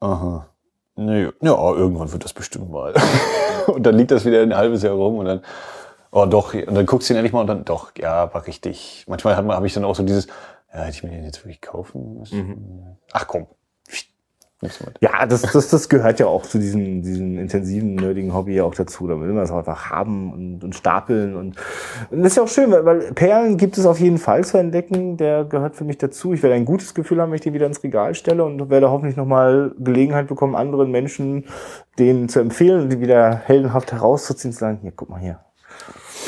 aha. 0.00 0.48
Nee, 0.96 1.28
ja, 1.42 1.72
irgendwann 1.74 2.10
wird 2.12 2.24
das 2.24 2.32
bestimmt 2.32 2.70
mal. 2.70 2.94
und 3.66 3.82
dann 3.84 3.96
liegt 3.96 4.10
das 4.10 4.24
wieder 4.24 4.40
ein 4.42 4.56
halbes 4.56 4.82
Jahr 4.82 4.94
rum 4.94 5.18
und 5.18 5.26
dann, 5.26 5.42
oh 6.10 6.24
doch, 6.24 6.54
und 6.54 6.74
dann 6.74 6.86
guckst 6.86 7.08
du 7.10 7.14
ihn 7.14 7.18
endlich 7.18 7.32
mal 7.34 7.40
und 7.42 7.48
dann, 7.48 7.64
doch, 7.64 7.92
ja, 7.98 8.32
war 8.32 8.46
richtig. 8.46 9.04
Manchmal 9.08 9.36
hat 9.36 9.44
man- 9.44 9.56
habe 9.56 9.66
ich 9.66 9.74
dann 9.74 9.84
auch 9.84 9.94
so 9.94 10.02
dieses, 10.02 10.26
ja, 10.72 10.80
hätte 10.80 10.90
ich 10.96 11.02
mir 11.02 11.10
den 11.10 11.24
jetzt 11.24 11.38
wirklich 11.44 11.60
kaufen 11.60 12.18
müssen? 12.18 12.96
Ach 13.12 13.26
komm. 13.26 13.46
Ja, 15.00 15.26
das, 15.26 15.42
das, 15.42 15.68
das 15.68 15.88
gehört 15.88 16.18
ja 16.18 16.26
auch 16.26 16.42
zu 16.42 16.58
diesem, 16.58 17.02
diesem 17.02 17.38
intensiven, 17.38 17.94
nerdigen 17.94 18.32
Hobby 18.32 18.54
ja 18.54 18.64
auch 18.64 18.74
dazu. 18.74 19.06
Da 19.06 19.20
will 19.20 19.32
man 19.32 19.44
es 19.44 19.50
einfach 19.50 19.90
haben 19.90 20.32
und, 20.32 20.64
und 20.64 20.74
stapeln. 20.74 21.36
Und, 21.36 21.56
und 22.10 22.22
das 22.22 22.32
ist 22.32 22.36
ja 22.36 22.42
auch 22.42 22.48
schön, 22.48 22.70
weil, 22.70 22.84
weil 22.86 23.12
Perlen 23.12 23.58
gibt 23.58 23.76
es 23.76 23.84
auf 23.84 24.00
jeden 24.00 24.16
Fall 24.16 24.44
zu 24.44 24.56
entdecken. 24.56 25.18
Der 25.18 25.44
gehört 25.44 25.76
für 25.76 25.84
mich 25.84 25.98
dazu. 25.98 26.32
Ich 26.32 26.42
werde 26.42 26.56
ein 26.56 26.64
gutes 26.64 26.94
Gefühl 26.94 27.20
haben, 27.20 27.30
wenn 27.30 27.36
ich 27.36 27.42
den 27.42 27.52
wieder 27.52 27.66
ins 27.66 27.82
Regal 27.82 28.14
stelle 28.14 28.44
und 28.44 28.70
werde 28.70 28.90
hoffentlich 28.90 29.16
nochmal 29.16 29.74
Gelegenheit 29.78 30.26
bekommen, 30.26 30.54
anderen 30.54 30.90
Menschen 30.90 31.44
den 31.98 32.28
zu 32.30 32.40
empfehlen 32.40 32.82
und 32.82 32.92
die 32.92 33.00
wieder 33.00 33.36
heldenhaft 33.36 33.92
herauszuziehen 33.92 34.52
zu 34.52 34.58
sagen, 34.58 34.78
hier, 34.80 34.92
guck 34.94 35.10
mal 35.10 35.20
hier. 35.20 35.40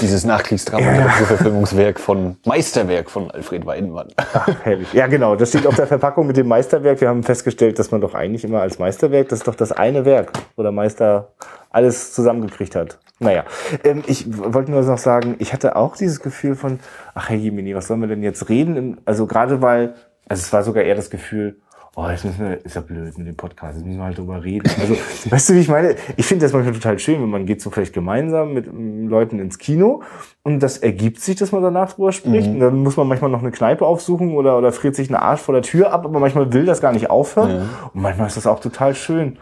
Dieses 0.01 0.25
Nachkriegsdrama-Verfilmungswerk 0.25 1.99
von 1.99 2.37
Meisterwerk 2.45 3.11
von 3.11 3.31
Alfred 3.33 3.67
Weidenmann. 3.67 4.09
Ach, 4.17 4.49
herrlich. 4.63 4.93
Ja, 4.93 5.09
genau. 5.09 5.35
Das 5.35 5.49
steht 5.49 5.67
auf 5.67 5.75
der 5.75 5.89
Verpackung 5.89 6.27
mit 6.27 6.37
dem 6.37 6.47
Meisterwerk. 6.47 7.01
Wir 7.01 7.09
haben 7.09 7.25
festgestellt, 7.25 7.79
dass 7.81 7.91
man 7.91 8.01
doch 8.01 8.15
eigentlich 8.15 8.45
immer 8.45 8.61
als 8.61 8.79
Meisterwerk, 8.79 9.29
das 9.29 9.41
ist 9.41 9.49
doch 9.49 9.57
das 9.57 9.73
eine 9.73 10.05
Werk, 10.05 10.33
wo 10.57 10.63
der 10.63 10.71
Meister 10.71 11.33
alles 11.71 12.13
zusammengekriegt 12.13 12.77
hat. 12.77 12.99
Naja, 13.19 13.45
ähm, 13.83 14.05
ich 14.07 14.27
wollte 14.29 14.71
nur 14.71 14.83
noch 14.83 14.99
sagen, 14.99 15.35
ich 15.41 15.53
hatte 15.53 15.75
auch 15.75 15.97
dieses 15.97 16.21
Gefühl 16.21 16.55
von, 16.55 16.79
ach 17.15 17.29
Herr 17.29 17.37
Jemini, 17.37 17.75
was 17.75 17.89
sollen 17.89 18.01
wir 18.01 18.09
denn 18.09 18.23
jetzt 18.23 18.49
reden? 18.49 19.01
Also 19.05 19.27
gerade 19.27 19.61
weil, 19.61 19.95
also 20.29 20.41
es 20.41 20.53
war 20.53 20.63
sogar 20.63 20.85
eher 20.85 20.95
das 20.95 21.11
Gefühl, 21.11 21.57
oh, 21.97 22.09
jetzt 22.09 22.25
müssen 22.25 22.49
wir, 22.49 22.65
ist 22.65 22.77
ja 22.77 22.81
blöd 22.81 23.17
mit 23.19 23.27
dem 23.27 23.37
Podcast, 23.37 23.77
jetzt 23.77 23.87
müssen 23.87 23.99
wir 23.99 24.05
halt 24.05 24.19
drüber 24.19 24.43
reden. 24.43 24.71
Also, 24.81 24.95
weißt 25.31 25.49
du, 25.49 25.55
wie 25.55 25.61
ich 25.61 25.69
meine? 25.69 25.97
Ich 26.17 26.27
finde 26.27 26.45
das 26.45 26.53
manchmal 26.53 26.75
total 26.75 26.99
schön, 26.99 27.21
wenn 27.23 27.31
man 27.31 27.47
geht 27.47 27.61
so 27.61 27.71
vielleicht 27.71 27.93
gemeinsam 27.93 28.55
mit 28.55 28.67
ähm, 28.67 29.09
Leuten 29.09 29.39
ins 29.39 29.59
Kino 29.59 30.03
und 30.43 30.61
das 30.61 30.79
ergibt 30.79 31.21
sich, 31.21 31.37
dass 31.37 31.53
man 31.53 31.63
danach 31.63 31.93
drüber 31.93 32.13
spricht. 32.13 32.49
Und 32.49 32.61
dann 32.61 32.77
muss 32.77 32.97
man 32.97 33.07
manchmal 33.09 33.31
noch 33.31 33.41
eine 33.41 33.51
Kneipe 33.51 33.87
aufsuchen 33.87 34.35
oder, 34.35 34.59
oder 34.59 34.73
friert 34.73 34.95
sich 34.95 35.09
einen 35.09 35.17
Arsch 35.17 35.41
vor 35.41 35.55
der 35.55 35.63
Tür 35.63 35.93
ab, 35.93 36.05
aber 36.05 36.21
manchmal 36.21 36.53
will 36.53 36.65
das 36.65 36.81
gar 36.81 36.93
nicht 36.93 37.11
aufhören. 37.11 37.69
Und 37.93 38.03
manchmal 38.03 38.29
ist 38.29 38.37
das 38.37 38.47
auch 38.47 38.61
total 38.61 38.95
schön. 38.95 39.39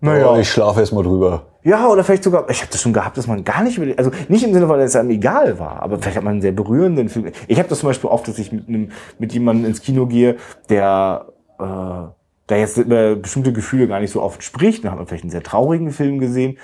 Naja. 0.00 0.32
Oh, 0.32 0.36
ich 0.36 0.50
schlafe 0.50 0.80
erst 0.80 0.92
mal 0.92 1.02
drüber. 1.02 1.42
Ja, 1.66 1.88
oder 1.88 2.04
vielleicht 2.04 2.22
sogar, 2.22 2.48
ich 2.48 2.60
habe 2.62 2.70
das 2.70 2.80
schon 2.80 2.92
gehabt, 2.92 3.18
dass 3.18 3.26
man 3.26 3.42
gar 3.42 3.62
nicht 3.64 3.76
über, 3.76 3.92
also 3.98 4.12
nicht 4.28 4.44
im 4.44 4.52
Sinne, 4.54 4.68
weil 4.68 4.80
es 4.82 4.94
einem 4.94 5.10
egal 5.10 5.58
war, 5.58 5.82
aber 5.82 5.98
vielleicht 5.98 6.16
hat 6.16 6.22
man 6.24 6.34
einen 6.34 6.40
sehr 6.40 6.52
berührenden 6.52 7.08
Film. 7.08 7.32
Ich 7.48 7.58
habe 7.58 7.68
das 7.68 7.80
zum 7.80 7.88
Beispiel 7.88 8.08
oft, 8.08 8.28
dass 8.28 8.38
ich 8.38 8.52
mit 8.52 8.68
einem, 8.68 8.90
mit 9.18 9.32
jemandem 9.32 9.66
ins 9.66 9.80
Kino 9.82 10.06
gehe, 10.06 10.36
der 10.68 11.26
äh, 11.58 11.64
der 12.48 12.58
jetzt 12.60 12.76
über 12.76 13.16
bestimmte 13.16 13.52
Gefühle 13.52 13.88
gar 13.88 13.98
nicht 13.98 14.12
so 14.12 14.22
oft 14.22 14.44
spricht, 14.44 14.84
dann 14.84 14.92
hat 14.92 14.98
man 14.98 15.08
vielleicht 15.08 15.24
einen 15.24 15.32
sehr 15.32 15.42
traurigen 15.42 15.90
Film 15.90 16.20
gesehen. 16.20 16.58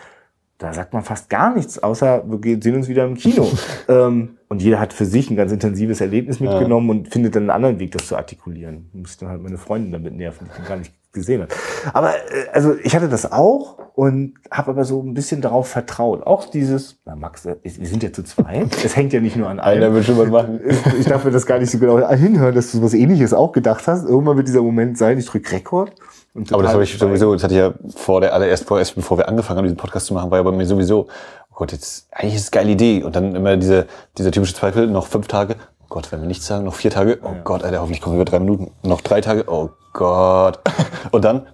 Da 0.59 0.72
sagt 0.72 0.92
man 0.92 1.03
fast 1.03 1.28
gar 1.28 1.53
nichts, 1.53 1.82
außer 1.82 2.22
wir 2.30 2.38
gehen- 2.38 2.62
sehen 2.62 2.76
uns 2.76 2.86
wieder 2.86 3.05
im 3.05 3.14
Kino. 3.16 3.50
ähm, 3.88 4.36
und 4.48 4.62
jeder 4.62 4.78
hat 4.78 4.92
für 4.92 5.07
sich 5.07 5.28
ein 5.28 5.34
ganz 5.36 5.50
intensives 5.50 6.00
Erlebnis 6.00 6.38
mitgenommen 6.38 6.88
und 6.90 7.09
findet 7.09 7.34
dann 7.34 7.42
einen 7.44 7.50
anderen 7.50 7.80
Weg, 7.80 7.90
das 7.90 8.07
zu 8.07 8.16
artikulieren. 8.16 8.88
Muss 8.92 9.16
dann 9.16 9.30
halt 9.30 9.42
meine 9.42 9.59
Freundin 9.59 9.90
damit 9.90 10.14
nerven, 10.14 10.48
die 10.57 10.62
ihn 10.62 10.68
gar 10.68 10.76
nicht 10.76 10.92
gesehen 11.12 11.42
hat. 11.42 11.50
Aber 11.92 12.14
äh, 12.14 12.48
also 12.52 12.74
ich 12.82 12.94
hatte 12.94 13.08
das 13.08 13.30
auch 13.30 13.78
und 13.94 14.34
habe 14.50 14.70
aber 14.70 14.84
so 14.84 15.02
ein 15.02 15.14
bisschen 15.14 15.40
darauf 15.40 15.68
vertraut. 15.68 16.26
Auch 16.26 16.46
dieses, 16.46 16.96
na 17.04 17.14
Max, 17.14 17.44
äh, 17.44 17.56
wir 17.62 17.86
sind 17.86 18.02
ja 18.02 18.12
zu 18.12 18.22
zweit. 18.24 18.84
Es 18.84 18.96
hängt 18.96 19.12
ja 19.12 19.20
nicht 19.20 19.36
nur 19.36 19.48
an 19.48 19.60
einem. 19.60 19.82
Einer 19.82 19.94
will 19.94 20.02
schon 20.02 20.18
was 20.18 20.28
machen. 20.28 20.60
Ich- 20.98 21.06
darf 21.06 21.24
mir 21.24 21.30
das 21.30 21.44
gar 21.46 21.58
nicht 21.58 21.70
so 21.70 21.78
genau 21.78 21.98
hinhören, 22.08 22.54
dass 22.54 22.72
du 22.72 22.82
was 22.82 22.94
ähnliches 22.94 23.34
auch 23.34 23.52
gedacht 23.52 23.86
hast. 23.86 24.04
Irgendwann 24.08 24.36
wird 24.36 24.48
dieser 24.48 24.62
Moment 24.62 24.96
sein, 24.96 25.18
ich 25.18 25.26
drück 25.26 25.50
Rekord. 25.52 25.92
Und 26.34 26.50
Aber 26.52 26.62
das 26.62 26.72
habe 26.72 26.82
ich 26.84 26.96
sowieso, 26.98 27.34
das 27.34 27.44
hatte 27.44 27.54
ich 27.54 27.60
ja 27.60 27.74
vor 27.94 28.22
der 28.22 28.32
allererst, 28.32 28.64
vor, 28.64 28.78
erst 28.78 28.94
bevor 28.94 29.18
wir 29.18 29.28
angefangen 29.28 29.58
haben, 29.58 29.64
diesen 29.64 29.76
Podcast 29.76 30.06
zu 30.06 30.14
machen, 30.14 30.30
war 30.30 30.38
ja 30.38 30.42
bei 30.42 30.50
mir 30.52 30.64
sowieso, 30.64 31.08
oh 31.50 31.54
Gott, 31.56 31.72
jetzt, 31.72 32.06
eigentlich 32.10 32.36
ist 32.36 32.44
es 32.44 32.52
eine 32.52 32.62
geile 32.62 32.72
Idee. 32.72 33.02
Und 33.02 33.14
dann 33.14 33.34
immer 33.34 33.58
diese, 33.58 33.86
dieser 34.16 34.30
typische 34.30 34.54
Zweifel, 34.54 34.86
noch 34.86 35.06
fünf 35.08 35.26
Tage, 35.28 35.56
Gott, 35.93 36.11
wenn 36.11 36.22
wir 36.22 36.26
nichts 36.26 36.47
sagen, 36.47 36.64
noch 36.64 36.74
vier 36.74 36.90
Tage, 36.90 37.18
oh 37.22 37.34
Gott, 37.45 37.64
Alter, 37.64 37.80
hoffentlich 37.82 38.01
kommen 38.01 38.16
wir 38.16 38.22
über 38.22 38.30
drei 38.30 38.38
Minuten, 38.38 38.70
noch 38.82 39.03
drei 39.03 39.20
Tage, 39.20 39.45
oh 39.47 39.68
Gott. 39.93 40.59
Und 41.11 41.22
dann 41.22 41.47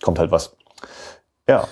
kommt 0.00 0.20
halt 0.20 0.30
was. 0.30 0.56
Ja. 1.48 1.66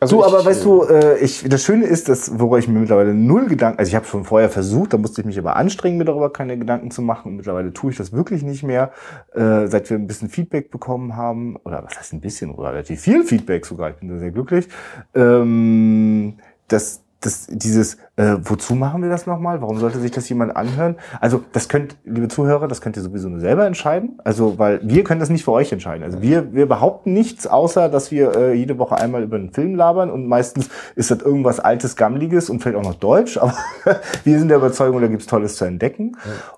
Also 0.00 0.16
Du, 0.16 0.22
ich- 0.26 0.32
aber 0.34 0.44
weißt 0.44 0.64
du, 0.64 0.82
äh, 0.82 1.18
ich, 1.18 1.44
das 1.48 1.62
Schöne 1.62 1.86
ist, 1.86 2.08
dass, 2.08 2.40
worüber 2.40 2.58
ich 2.58 2.66
mir 2.66 2.80
mittlerweile 2.80 3.14
null 3.14 3.46
Gedanken, 3.46 3.78
also 3.78 3.88
ich 3.88 3.94
habe 3.94 4.04
schon 4.04 4.24
vorher 4.24 4.50
versucht, 4.50 4.92
da 4.92 4.98
musste 4.98 5.20
ich 5.20 5.26
mich 5.28 5.38
aber 5.38 5.54
anstrengen, 5.54 5.96
mir 5.96 6.04
darüber 6.06 6.32
keine 6.32 6.58
Gedanken 6.58 6.90
zu 6.90 7.02
machen. 7.02 7.28
Und 7.28 7.36
mittlerweile 7.36 7.72
tue 7.72 7.92
ich 7.92 7.96
das 7.96 8.12
wirklich 8.12 8.42
nicht 8.42 8.64
mehr, 8.64 8.90
äh, 9.32 9.68
seit 9.68 9.88
wir 9.90 9.96
ein 9.96 10.08
bisschen 10.08 10.28
Feedback 10.28 10.72
bekommen 10.72 11.14
haben, 11.14 11.56
oder 11.64 11.84
was 11.84 11.96
heißt 11.96 12.12
ein 12.14 12.20
bisschen, 12.20 12.50
oder 12.50 12.72
relativ 12.72 13.00
viel 13.00 13.22
Feedback 13.22 13.64
sogar, 13.64 13.90
ich 13.90 13.96
bin 13.96 14.08
da 14.08 14.18
sehr 14.18 14.32
glücklich, 14.32 14.66
ähm, 15.14 16.38
dass 16.66 17.03
das, 17.24 17.46
dieses, 17.48 17.96
äh, 18.16 18.36
wozu 18.42 18.74
machen 18.74 19.02
wir 19.02 19.08
das 19.08 19.26
nochmal? 19.26 19.60
Warum 19.60 19.78
sollte 19.78 19.98
sich 19.98 20.10
das 20.10 20.28
jemand 20.28 20.56
anhören? 20.56 20.96
Also 21.20 21.42
das 21.52 21.68
könnt, 21.68 21.96
liebe 22.04 22.28
Zuhörer, 22.28 22.68
das 22.68 22.80
könnt 22.80 22.96
ihr 22.96 23.02
sowieso 23.02 23.28
nur 23.28 23.40
selber 23.40 23.66
entscheiden. 23.66 24.18
Also, 24.24 24.58
weil 24.58 24.80
wir 24.82 25.04
können 25.04 25.20
das 25.20 25.30
nicht 25.30 25.44
für 25.44 25.52
euch 25.52 25.72
entscheiden. 25.72 26.04
Also 26.04 26.22
wir, 26.22 26.52
wir 26.52 26.66
behaupten 26.66 27.12
nichts, 27.12 27.46
außer 27.46 27.88
dass 27.88 28.10
wir 28.10 28.36
äh, 28.36 28.52
jede 28.54 28.78
Woche 28.78 28.96
einmal 28.96 29.22
über 29.22 29.36
einen 29.36 29.52
Film 29.52 29.74
labern 29.74 30.10
und 30.10 30.26
meistens 30.26 30.68
ist 30.96 31.10
das 31.10 31.20
irgendwas 31.20 31.60
Altes, 31.60 31.96
Gammeliges 31.96 32.50
und 32.50 32.62
vielleicht 32.62 32.78
auch 32.78 32.88
noch 32.88 32.94
Deutsch, 32.94 33.36
aber 33.36 33.54
wir 34.24 34.38
sind 34.38 34.48
der 34.48 34.58
Überzeugung, 34.58 35.00
da 35.00 35.06
gibt's 35.06 35.26
Tolles 35.26 35.56
zu 35.56 35.64
entdecken. 35.64 36.16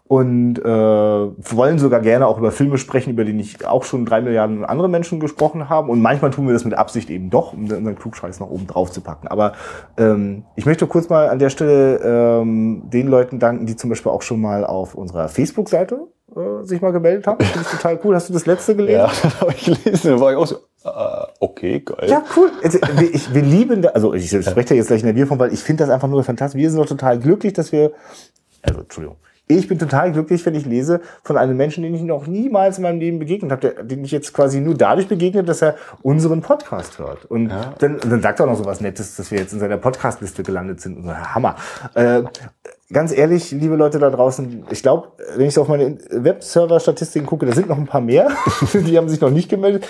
Und 0.08 0.58
äh, 0.58 0.64
wollen 0.64 1.78
sogar 1.78 2.00
gerne 2.00 2.26
auch 2.26 2.38
über 2.38 2.52
Filme 2.52 2.78
sprechen, 2.78 3.10
über 3.10 3.24
die 3.24 3.32
nicht 3.32 3.66
auch 3.66 3.82
schon 3.82 4.06
drei 4.06 4.20
Milliarden 4.20 4.64
andere 4.64 4.88
Menschen 4.88 5.18
gesprochen 5.18 5.68
haben. 5.68 5.90
Und 5.90 6.00
manchmal 6.00 6.30
tun 6.30 6.46
wir 6.46 6.52
das 6.52 6.64
mit 6.64 6.74
Absicht 6.74 7.10
eben 7.10 7.28
doch, 7.28 7.52
um 7.52 7.62
unseren 7.62 7.96
Klugscheiß 7.96 8.38
noch 8.38 8.50
oben 8.50 8.68
drauf 8.68 8.92
zu 8.92 9.00
packen. 9.00 9.26
Aber 9.26 9.54
ähm, 9.96 10.44
ich 10.54 10.64
möchte 10.64 10.86
kurz 10.86 11.08
mal 11.08 11.28
an 11.28 11.40
der 11.40 11.50
Stelle 11.50 11.98
ähm, 12.04 12.82
den 12.86 13.08
Leuten 13.08 13.40
danken, 13.40 13.66
die 13.66 13.74
zum 13.74 13.90
Beispiel 13.90 14.12
auch 14.12 14.22
schon 14.22 14.40
mal 14.40 14.64
auf 14.64 14.94
unserer 14.94 15.28
Facebook-Seite 15.28 16.06
äh, 16.36 16.62
sich 16.62 16.80
mal 16.80 16.92
gemeldet 16.92 17.26
haben. 17.26 17.44
Finde 17.44 17.66
ich 17.66 17.76
total 17.76 17.98
cool. 18.04 18.14
Hast 18.14 18.28
du 18.28 18.32
das 18.32 18.46
letzte 18.46 18.76
gelesen? 18.76 18.98
Ja, 18.98 19.06
das 19.22 19.40
habe 19.40 19.52
ich 19.52 19.64
gelesen. 19.64 20.12
Da 20.12 20.20
war 20.20 20.30
ich 20.30 20.38
auch 20.38 20.46
so, 20.46 20.56
äh, 20.84 21.26
okay, 21.40 21.80
geil. 21.80 22.08
Ja, 22.08 22.22
cool. 22.36 22.50
Also, 22.62 22.78
wir, 22.96 23.12
ich, 23.12 23.34
wir 23.34 23.42
lieben, 23.42 23.82
da, 23.82 23.88
also 23.88 24.14
ich 24.14 24.28
spreche 24.28 24.68
da 24.68 24.74
jetzt 24.76 24.86
gleich 24.86 25.00
in 25.00 25.06
der 25.06 25.14
Bierform, 25.14 25.40
weil 25.40 25.52
ich 25.52 25.60
finde 25.60 25.82
das 25.82 25.90
einfach 25.90 26.06
nur 26.06 26.22
fantastisch. 26.22 26.60
Wir 26.60 26.70
sind 26.70 26.78
doch 26.78 26.86
total 26.86 27.18
glücklich, 27.18 27.54
dass 27.54 27.72
wir, 27.72 27.90
also 28.62 28.82
Entschuldigung, 28.82 29.16
ich 29.48 29.68
bin 29.68 29.78
total 29.78 30.10
glücklich, 30.10 30.44
wenn 30.44 30.54
ich 30.56 30.66
lese 30.66 31.00
von 31.22 31.36
einem 31.36 31.56
Menschen, 31.56 31.84
den 31.84 31.94
ich 31.94 32.02
noch 32.02 32.26
niemals 32.26 32.78
in 32.78 32.82
meinem 32.82 32.98
Leben 32.98 33.18
begegnet 33.20 33.52
habe, 33.52 33.84
den 33.84 34.04
ich 34.04 34.10
jetzt 34.10 34.32
quasi 34.34 34.60
nur 34.60 34.74
dadurch 34.74 35.06
begegnet, 35.06 35.48
dass 35.48 35.62
er 35.62 35.76
unseren 36.02 36.40
Podcast 36.40 36.98
hört. 36.98 37.24
Und 37.26 37.50
Ja. 37.50 37.72
dann, 37.78 37.98
dann 37.98 38.22
sagt 38.22 38.40
er 38.40 38.46
auch 38.46 38.50
noch 38.50 38.56
so 38.58 38.64
was 38.64 38.80
Nettes, 38.80 39.14
dass 39.14 39.30
wir 39.30 39.38
jetzt 39.38 39.52
in 39.52 39.60
seiner 39.60 39.76
Podcastliste 39.76 40.42
gelandet 40.42 40.80
sind. 40.80 40.96
Und 40.96 41.04
so, 41.04 41.14
Hammer. 41.16 41.54
Äh, 41.94 42.22
ganz 42.92 43.16
ehrlich, 43.16 43.52
liebe 43.52 43.76
Leute 43.76 44.00
da 44.00 44.10
draußen, 44.10 44.64
ich 44.70 44.82
glaube, 44.82 45.08
wenn 45.36 45.46
ich 45.46 45.54
so 45.54 45.62
auf 45.62 45.68
meine 45.68 45.96
Webserver-Statistiken 46.10 47.26
gucke, 47.26 47.46
da 47.46 47.52
sind 47.52 47.68
noch 47.68 47.78
ein 47.78 47.86
paar 47.86 48.00
mehr. 48.00 48.28
die 48.74 48.96
haben 48.98 49.08
sich 49.08 49.20
noch 49.20 49.30
nicht 49.30 49.48
gemeldet. 49.48 49.86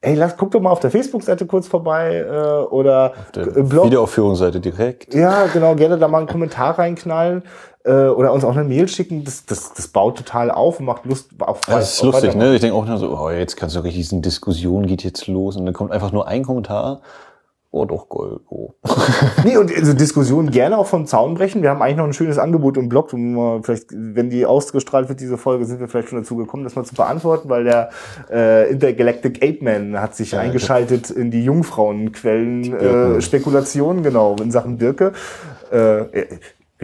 Ey, 0.00 0.16
lass, 0.16 0.36
guck 0.36 0.50
doch 0.50 0.60
mal 0.60 0.70
auf 0.70 0.80
der 0.80 0.90
Facebook-Seite 0.90 1.46
kurz 1.46 1.66
vorbei 1.66 2.16
äh, 2.28 2.64
oder 2.66 3.14
Der 3.34 3.46
äh, 3.56 3.62
Blog. 3.62 3.86
Wiederaufführungsseite 3.86 4.60
direkt. 4.60 5.14
Ja, 5.14 5.46
genau, 5.46 5.74
gerne 5.76 5.96
da 5.96 6.08
mal 6.08 6.18
einen 6.18 6.26
Kommentar 6.26 6.78
reinknallen 6.78 7.42
äh, 7.84 8.08
oder 8.08 8.32
uns 8.32 8.44
auch 8.44 8.56
eine 8.56 8.64
Mail 8.64 8.88
schicken. 8.88 9.24
Das, 9.24 9.44
das, 9.44 9.74
das 9.74 9.88
baut 9.88 10.16
total 10.16 10.50
auf 10.50 10.80
und 10.80 10.86
macht 10.86 11.04
Lust 11.04 11.30
auf 11.38 11.60
Ja, 11.68 11.76
das 11.76 11.94
ist 11.94 12.00
auf 12.00 12.12
lustig, 12.12 12.34
ne? 12.34 12.54
Ich 12.54 12.60
denke 12.60 12.76
auch 12.76 12.86
nur 12.86 12.98
so, 12.98 13.16
oh, 13.16 13.30
jetzt 13.30 13.56
kannst 13.56 13.76
du 13.76 13.80
richtig, 13.80 14.02
diesen 14.02 14.22
Diskussion 14.22 14.86
geht 14.86 15.04
jetzt 15.04 15.26
los 15.26 15.56
und 15.56 15.66
dann 15.66 15.74
kommt 15.74 15.92
einfach 15.92 16.12
nur 16.12 16.26
ein 16.26 16.42
Kommentar. 16.42 17.00
Oh, 17.76 17.86
doch, 17.86 18.08
geil. 18.08 18.38
Oh. 18.50 18.70
Nee, 19.44 19.56
und 19.56 19.76
also 19.76 19.94
Diskussionen 19.94 20.52
gerne 20.52 20.78
auch 20.78 20.86
vom 20.86 21.06
Zaun 21.06 21.34
brechen. 21.34 21.60
Wir 21.60 21.70
haben 21.70 21.82
eigentlich 21.82 21.96
noch 21.96 22.04
ein 22.04 22.12
schönes 22.12 22.38
Angebot 22.38 22.76
im 22.76 22.88
Blog. 22.88 23.12
Und 23.12 23.64
vielleicht, 23.64 23.86
wenn 23.90 24.30
die 24.30 24.46
ausgestrahlt 24.46 25.08
wird, 25.08 25.18
diese 25.18 25.36
Folge, 25.36 25.64
sind 25.64 25.80
wir 25.80 25.88
vielleicht 25.88 26.08
schon 26.08 26.20
dazu 26.20 26.36
gekommen, 26.36 26.62
das 26.62 26.76
mal 26.76 26.84
zu 26.84 26.94
beantworten, 26.94 27.48
weil 27.48 27.64
der 27.64 27.90
äh, 28.30 28.70
Intergalactic 28.70 29.42
Ape 29.42 29.58
Man 29.62 30.00
hat 30.00 30.14
sich 30.14 30.36
eingeschaltet 30.38 31.10
in 31.10 31.32
die 31.32 31.42
Jungfrauenquellen 31.42 32.70
Birken. 32.70 33.16
äh, 33.16 33.20
Spekulationen, 33.20 34.04
genau, 34.04 34.36
in 34.40 34.52
Sachen 34.52 34.78
Birke. 34.78 35.12
Äh, 35.72 36.04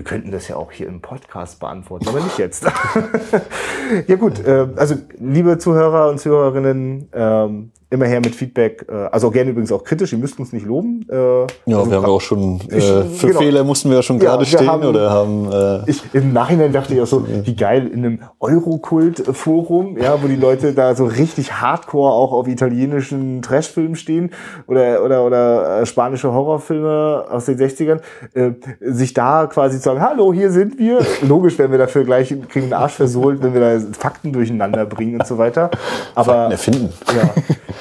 wir 0.00 0.04
könnten 0.04 0.30
das 0.30 0.48
ja 0.48 0.56
auch 0.56 0.72
hier 0.72 0.86
im 0.86 1.02
Podcast 1.02 1.60
beantworten, 1.60 2.08
aber 2.08 2.20
nicht 2.20 2.38
jetzt. 2.38 2.64
ja 4.06 4.16
gut, 4.16 4.42
äh, 4.46 4.66
also 4.76 4.94
liebe 5.18 5.58
Zuhörer 5.58 6.08
und 6.08 6.18
Zuhörerinnen, 6.18 7.10
ähm, 7.12 7.70
immer 7.90 8.06
her 8.06 8.20
mit 8.20 8.34
Feedback. 8.34 8.86
Äh, 8.88 8.92
also 9.10 9.30
gerne 9.30 9.50
übrigens 9.50 9.72
auch 9.72 9.82
kritisch, 9.84 10.12
ihr 10.12 10.18
müsst 10.18 10.38
uns 10.38 10.52
nicht 10.52 10.64
loben. 10.64 11.04
Äh, 11.10 11.14
Ja, 11.16 11.78
also 11.78 11.90
wir 11.90 11.96
haben 11.96 12.02
ja 12.04 12.08
auch 12.08 12.20
schon, 12.20 12.60
äh, 12.70 12.78
Ich- 12.78 12.84
für 13.18 13.26
genau. 13.28 13.40
Fehler 13.40 13.64
mussten 13.64 13.88
wir 13.90 13.96
ja 13.96 14.02
schon 14.02 14.18
Ja, 14.18 14.24
gerade 14.24 14.40
wir 14.42 14.46
stehen 14.46 14.68
haben- 14.70 14.84
oder 14.84 15.10
haben, 15.10 15.52
äh, 15.52 15.90
Ich, 15.90 16.02
Im 16.14 16.32
Nachhinein 16.32 16.72
dachte 16.72 16.94
ich 16.94 17.00
auch 17.00 17.06
so, 17.06 17.26
wie 17.26 17.54
geil, 17.56 17.88
in 17.92 18.04
einem 18.04 18.18
Eurokult-Forum, 18.38 19.96
ja, 19.98 20.22
wo 20.22 20.26
die 20.28 20.36
Leute 20.36 20.72
da 20.72 20.94
so 20.94 21.04
richtig 21.04 21.52
hardcore 21.60 22.12
auch 22.12 22.32
auf 22.32 22.48
italienischen 22.48 23.42
Trashfilmen 23.42 23.96
stehen 23.96 24.30
oder, 24.66 25.04
oder, 25.04 25.24
oder 25.24 25.80
äh, 25.80 25.86
spanische 25.86 26.32
Horrorfilme 26.32 27.24
aus 27.30 27.46
den 27.46 27.58
60ern, 27.58 28.00
äh, 28.34 28.50
sich 28.80 29.14
da 29.14 29.46
quasi 29.46 29.78
zu 29.78 29.84
sagen, 29.84 30.00
hallo, 30.00 30.32
hier 30.32 30.50
sind 30.50 30.78
wir. 30.78 31.00
Logisch 31.26 31.58
werden 31.58 31.72
wir 31.72 31.78
dafür 31.78 32.04
gleich, 32.04 32.28
kriegen 32.48 32.66
den 32.68 32.72
Arsch 32.74 32.92
versohlt, 32.94 33.42
wenn 33.42 33.54
wir 33.54 33.60
da 33.60 33.80
Fakten 33.98 34.32
durcheinander 34.32 34.86
bringen 34.86 35.20
und 35.20 35.26
so 35.26 35.38
weiter. 35.38 35.70
Aber, 36.14 36.50
erfinden. 36.50 36.92
ja, 37.08 37.30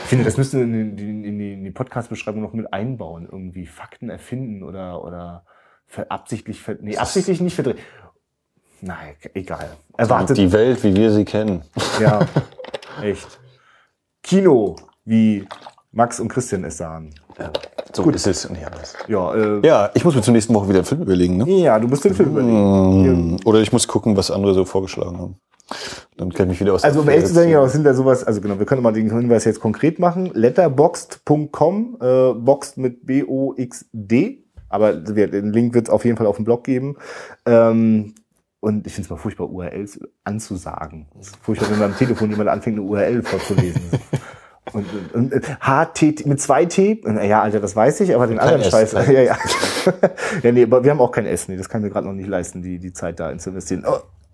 finde, 0.09 0.25
das 0.25 0.37
müsste 0.37 0.59
in 0.59 0.95
die, 0.95 1.03
in 1.09 1.37
die, 1.39 1.53
in 1.53 1.63
die 1.63 1.71
Podcast-Beschreibung 1.71 2.41
noch 2.41 2.53
mit 2.53 2.71
einbauen. 2.73 3.27
Irgendwie 3.31 3.65
Fakten 3.65 4.09
erfinden 4.09 4.63
oder, 4.63 5.03
oder 5.03 5.45
absichtlich, 6.09 6.61
nee, 6.81 6.97
absichtlich 6.97 7.41
nicht 7.41 7.55
verdrehen. 7.55 7.77
Nein, 8.81 9.15
egal. 9.33 9.69
Erwartet, 9.97 10.37
Die 10.37 10.51
Welt, 10.51 10.83
wie 10.83 10.95
wir 10.95 11.11
sie 11.11 11.25
kennen. 11.25 11.63
ja, 11.99 12.19
echt. 13.01 13.39
Kino, 14.23 14.75
wie 15.05 15.47
Max 15.91 16.19
und 16.19 16.27
Christian 16.29 16.63
es 16.63 16.77
sahen. 16.77 17.13
So 17.93 18.09
ist 18.09 18.27
es. 18.27 18.45
Und 18.45 18.59
ja, 18.61 18.69
das- 18.69 18.95
Ja, 19.07 19.33
äh, 19.33 19.65
ja, 19.65 19.89
ich 19.93 20.03
muss 20.05 20.13
mir 20.15 20.21
zur 20.21 20.33
nächsten 20.33 20.53
Woche 20.53 20.67
wieder 20.69 20.79
einen 20.79 20.85
Film 20.85 21.01
überlegen, 21.01 21.37
ne? 21.37 21.49
ja, 21.49 21.79
du 21.79 21.87
musst 21.87 22.03
den 22.05 22.13
Film 22.13 22.29
überlegen. 22.29 22.53
Hm, 23.05 23.37
Oder 23.45 23.59
ich 23.61 23.71
muss 23.71 23.87
gucken, 23.87 24.15
was 24.15 24.29
andere 24.29 24.53
so 24.53 24.65
vorgeschlagen 24.65 25.17
haben. 25.17 25.35
Dann 26.17 26.33
kann 26.33 26.47
ich 26.47 26.51
mich 26.51 26.61
wieder 26.61 26.73
aus 26.73 26.83
Also 26.83 27.01
um 27.01 27.09
ehrlich 27.09 27.25
zu 27.25 27.33
sein, 27.33 27.49
genau, 27.49 27.67
sind 27.67 27.83
da 27.83 27.93
sowas, 27.93 28.23
also 28.23 28.41
genau, 28.41 28.59
wir 28.59 28.65
können 28.65 28.81
mal 28.81 28.93
den 28.93 29.11
Hinweis 29.11 29.45
jetzt 29.45 29.59
konkret 29.59 29.99
machen. 29.99 30.31
Letterboxd.com, 30.33 31.97
äh, 32.01 32.33
boxed 32.33 32.77
mit 32.77 33.05
B-O-X-D, 33.05 34.43
aber 34.69 34.93
den 34.93 35.53
Link 35.53 35.73
wird 35.73 35.87
es 35.87 35.93
auf 35.93 36.05
jeden 36.05 36.17
Fall 36.17 36.27
auf 36.27 36.35
dem 36.35 36.45
Blog 36.45 36.63
geben. 36.63 36.97
Ähm, 37.45 38.15
und 38.61 38.85
ich 38.85 38.93
finde 38.93 39.05
es 39.05 39.09
mal 39.09 39.17
furchtbar, 39.17 39.49
URLs 39.49 39.99
anzusagen. 40.25 41.07
Es 41.19 41.27
ist 41.27 41.37
furchtbar, 41.37 41.71
wenn 41.71 41.79
man 41.79 41.91
am 41.91 41.97
Telefon 41.97 42.29
jemand 42.29 42.49
anfängt, 42.49 42.77
eine 42.77 42.85
URL 42.85 43.21
vorzulesen. 43.23 43.81
Und, 44.71 44.85
und, 45.13 45.33
und 45.33 45.59
HT 45.61 46.27
mit 46.27 46.39
zwei 46.39 46.65
T, 46.65 47.01
ja, 47.03 47.41
Alter, 47.41 47.59
das 47.59 47.75
weiß 47.75 48.01
ich, 48.01 48.13
aber 48.13 48.27
den 48.27 48.37
anderen 48.37 48.61
S, 48.61 48.69
Scheiß, 48.69 48.91
ja, 49.07 49.21
ja. 49.21 49.37
ja, 50.43 50.51
nee, 50.51 50.63
aber 50.63 50.83
wir 50.83 50.91
haben 50.91 51.01
auch 51.01 51.11
kein 51.11 51.25
S, 51.25 51.47
nee, 51.47 51.57
das 51.57 51.69
kann 51.69 51.81
ich 51.81 51.85
mir 51.85 51.89
gerade 51.89 52.05
noch 52.05 52.13
nicht 52.13 52.27
leisten, 52.27 52.61
die, 52.61 52.77
die 52.77 52.93
Zeit 52.93 53.19
da 53.19 53.35
zu 53.37 53.49
investieren. 53.49 53.83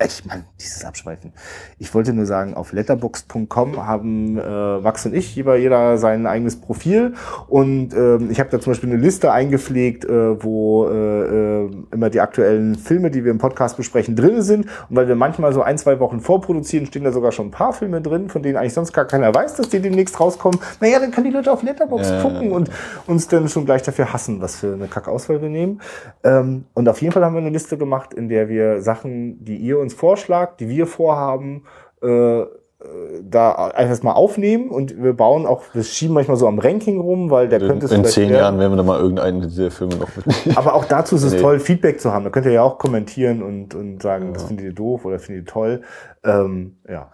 Ich 0.04 0.26
meine, 0.26 0.44
dieses 0.60 0.84
Abschweifen. 0.84 1.32
Ich 1.80 1.94
wollte 1.94 2.12
nur 2.12 2.26
sagen, 2.26 2.54
auf 2.54 2.74
letterboxd.com 2.74 3.88
haben 3.88 4.38
äh, 4.38 4.80
Max 4.80 5.06
und 5.06 5.16
ich 5.16 5.38
jeder, 5.38 5.56
jeder 5.56 5.98
sein 5.98 6.28
eigenes 6.28 6.60
Profil 6.60 7.14
und 7.48 7.94
ähm, 7.94 8.30
ich 8.30 8.42
habe 8.42 8.50
da 8.50 8.60
zum 8.60 8.72
Beispiel 8.72 8.90
eine 8.90 9.00
Liste 9.00 9.32
eingepflegt, 9.32 10.04
äh, 10.04 10.44
wo 10.44 10.90
äh, 10.90 11.64
äh, 11.64 11.72
immer 11.94 12.10
die 12.10 12.20
aktuellen 12.20 12.76
Filme, 12.76 13.10
die 13.10 13.24
wir 13.24 13.32
im 13.32 13.38
Podcast 13.38 13.78
besprechen, 13.78 14.18
drin 14.18 14.42
sind 14.42 14.66
und 14.90 14.98
weil 14.98 15.08
wir 15.08 15.16
manchmal 15.16 15.54
so 15.54 15.62
ein, 15.62 15.78
zwei 15.78 15.98
Wochen 16.02 16.20
vorproduzieren, 16.20 16.88
stehen 16.88 17.06
da 17.06 17.14
sogar 17.14 17.32
schon 17.32 17.48
ein 17.48 17.52
paar 17.52 17.72
Filme 17.72 18.02
drin, 18.02 18.28
von 18.28 18.44
denen 18.44 18.58
eigentlich 18.58 18.74
sonst 18.74 18.92
gar 18.92 19.06
keiner 19.06 19.34
weiß, 19.34 19.56
dass 19.56 19.70
die 19.70 19.80
demnächst 19.80 20.20
rauskommen. 20.20 20.60
Naja, 20.82 21.00
dann 21.00 21.12
können 21.12 21.28
die 21.28 21.34
Leute 21.34 21.54
auf 21.54 21.64
Letterboxd 21.64 22.12
Ja. 22.12 22.22
gucken 22.22 22.52
und 22.52 22.70
uns 23.08 23.30
dann 23.30 23.48
schon 23.48 23.64
gleich 23.64 23.84
dafür 23.84 24.12
hassen, 24.12 24.42
was 24.42 24.58
für 24.58 24.74
eine 24.74 24.88
Kackauswahl 24.88 25.42
wir 25.42 25.48
nehmen. 25.50 25.80
Ähm, 26.26 26.66
und 26.74 26.90
auf 26.90 27.02
jeden 27.02 27.14
Fall 27.14 27.24
haben 27.24 27.34
wir 27.34 27.40
eine 27.42 27.50
Liste 27.50 27.78
gemacht, 27.78 28.14
in 28.14 28.28
der 28.28 28.50
wir 28.50 28.82
Sachen, 28.82 29.42
die 29.46 29.56
ihr 29.56 29.85
uns 29.86 29.94
vorschlagt, 29.94 30.60
die 30.60 30.70
wir 30.70 30.86
vorhaben, 30.88 31.64
äh, 32.04 32.42
äh, 32.86 33.24
da 33.24 33.54
einfach 33.70 34.04
mal 34.04 34.12
aufnehmen 34.12 34.70
und 34.70 35.02
wir 35.02 35.14
bauen 35.14 35.46
auch, 35.46 35.64
wir 35.74 35.82
schieben 35.84 36.14
manchmal 36.14 36.38
so 36.38 36.46
am 36.48 36.60
Ranking 36.60 37.00
rum, 37.00 37.30
weil 37.32 37.48
der 37.48 37.60
könnte 37.60 37.86
es 37.86 37.92
in 37.94 38.04
zehn 38.04 38.30
werden. 38.30 38.42
Jahren 38.42 38.60
werden 38.60 38.74
wir 38.74 38.78
dann 38.78 38.86
mal 38.86 39.00
irgendeinen 39.00 39.42
dieser 39.42 39.72
Filme 39.72 39.96
noch 39.96 40.10
mitnehmen. 40.16 40.58
Aber 40.58 40.76
auch 40.76 40.86
dazu 40.86 41.16
ist 41.16 41.24
es 41.24 41.34
Nee. 41.34 41.40
toll, 41.42 41.60
Feedback 41.60 42.00
zu 42.02 42.12
haben. 42.14 42.26
Da 42.26 42.30
könnt 42.30 42.46
ihr 42.46 42.52
ja 42.52 42.62
auch 42.64 42.78
kommentieren 42.78 43.42
und, 43.42 43.74
und 43.74 44.04
sagen, 44.04 44.34
das 44.34 44.44
findet 44.44 44.66
ihr 44.66 44.74
doof 44.74 45.06
oder 45.06 45.20
findet 45.20 45.46
ihr 45.48 45.52
toll. 45.52 45.82
Ähm, 46.26 46.76
ja. 46.88 47.10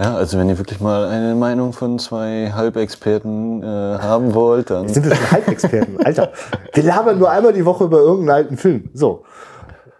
Ja, 0.00 0.14
also 0.16 0.36
wenn 0.38 0.48
ihr 0.48 0.58
wirklich 0.58 0.80
mal 0.80 1.06
eine 1.06 1.34
Meinung 1.36 1.72
von 1.72 1.98
zwei 1.98 2.50
Halbexperten 2.52 3.62
äh, 3.62 3.66
haben 3.66 4.34
wollt, 4.34 4.70
dann 4.70 4.88
Sind 4.88 5.06
wir 5.08 5.14
schon 5.14 5.30
Halbexperten? 5.30 6.04
Alter, 6.04 6.32
wir 6.72 6.82
labern 6.82 7.18
nur 7.18 7.30
einmal 7.30 7.52
die 7.52 7.64
Woche 7.64 7.84
über 7.84 7.98
irgendeinen 7.98 8.36
alten 8.36 8.56
Film. 8.56 8.90
So. 8.92 9.22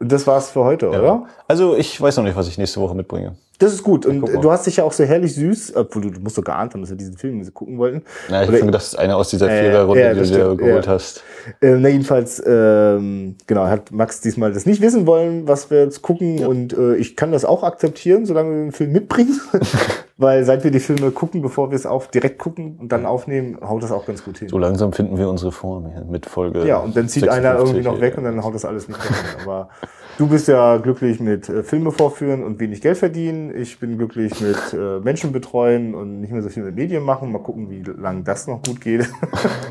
Das 0.08 0.26
war's 0.26 0.50
für 0.50 0.64
heute, 0.64 0.88
oder? 0.88 1.26
Also 1.48 1.76
ich 1.76 2.00
weiß 2.00 2.16
noch 2.16 2.24
nicht, 2.24 2.36
was 2.36 2.48
ich 2.48 2.58
nächste 2.58 2.80
Woche 2.80 2.94
mitbringe. 2.94 3.36
Das 3.58 3.72
ist 3.72 3.84
gut. 3.84 4.04
Und 4.04 4.20
du 4.20 4.50
hast 4.50 4.66
dich 4.66 4.76
ja 4.78 4.84
auch 4.84 4.92
so 4.92 5.04
herrlich 5.04 5.34
süß, 5.34 5.76
obwohl 5.76 6.02
du, 6.02 6.10
du 6.10 6.20
musst 6.20 6.36
doch 6.36 6.42
geahnt 6.42 6.74
haben, 6.74 6.80
dass 6.80 6.90
wir 6.90 6.96
diesen 6.96 7.16
Film 7.16 7.42
gucken 7.54 7.78
wollten. 7.78 8.02
Ja, 8.28 8.42
ich 8.42 8.48
Oder- 8.48 8.58
gedacht, 8.58 8.74
das 8.74 8.88
ist 8.88 8.98
einer 8.98 9.16
aus 9.16 9.28
dieser 9.28 9.48
Äh, 9.48 9.62
Viererrunde, 9.62 10.02
ja, 10.02 10.14
die 10.14 10.20
du 10.20 10.26
dir 10.26 10.56
geholt 10.56 10.86
ja. 10.86 10.92
hast. 10.92 11.22
Äh, 11.60 11.76
na 11.76 11.88
jedenfalls, 11.88 12.42
ähm, 12.44 13.36
genau, 13.46 13.66
hat 13.66 13.92
Max 13.92 14.20
diesmal 14.20 14.52
das 14.52 14.66
nicht 14.66 14.80
wissen 14.80 15.06
wollen, 15.06 15.46
was 15.46 15.70
wir 15.70 15.84
jetzt 15.84 16.02
gucken. 16.02 16.44
Und 16.44 16.76
äh, 16.76 16.96
ich 16.96 17.14
kann 17.16 17.30
das 17.30 17.44
auch 17.44 17.62
akzeptieren, 17.62 18.26
solange 18.26 18.50
wir 18.50 18.62
den 18.64 18.72
Film 18.72 18.92
mitbringen. 18.92 19.40
Weil 20.16 20.44
seit 20.44 20.62
wir 20.62 20.70
die 20.70 20.80
Filme 20.80 21.10
gucken, 21.10 21.42
bevor 21.42 21.70
wir 21.70 21.76
es 21.76 21.86
auf 21.86 22.08
direkt 22.08 22.38
gucken 22.38 22.78
und 22.80 22.92
dann 22.92 23.04
aufnehmen, 23.04 23.58
haut 23.60 23.82
das 23.82 23.90
auch 23.90 24.06
ganz 24.06 24.24
gut 24.24 24.38
hin. 24.38 24.48
So 24.48 24.58
langsam 24.58 24.92
finden 24.92 25.18
wir 25.18 25.28
unsere 25.28 25.50
Form 25.50 25.86
hier 25.86 26.04
mit 26.04 26.26
Folge. 26.26 26.64
Ja, 26.66 26.78
und 26.78 26.96
dann 26.96 27.08
zieht 27.08 27.28
einer 27.28 27.58
56 27.58 27.74
irgendwie 27.74 27.88
noch 27.88 28.00
weg 28.00 28.16
und 28.16 28.24
dann 28.24 28.42
haut 28.44 28.54
das 28.54 28.64
alles 28.64 28.88
nicht 28.88 29.02
hin. 29.02 29.14
Aber 29.42 29.70
du 30.18 30.28
bist 30.28 30.48
ja 30.48 30.76
glücklich 30.78 31.20
mit 31.20 31.48
äh, 31.48 31.62
Filme 31.62 31.90
vorführen 31.90 32.44
und 32.44 32.60
wenig 32.60 32.80
Geld 32.80 32.98
verdienen. 32.98 33.54
Ich 33.56 33.78
bin 33.78 33.96
glücklich 33.96 34.40
mit 34.40 34.72
äh, 34.72 35.00
Menschen 35.00 35.32
betreuen 35.32 35.94
und 35.94 36.20
nicht 36.20 36.32
mehr 36.32 36.42
so 36.42 36.48
viel 36.48 36.62
mit 36.62 36.74
Medien 36.74 37.02
machen. 37.02 37.32
Mal 37.32 37.42
gucken, 37.42 37.70
wie 37.70 37.82
lange 37.82 38.22
das 38.22 38.46
noch 38.46 38.62
gut 38.62 38.80
geht. 38.80 39.08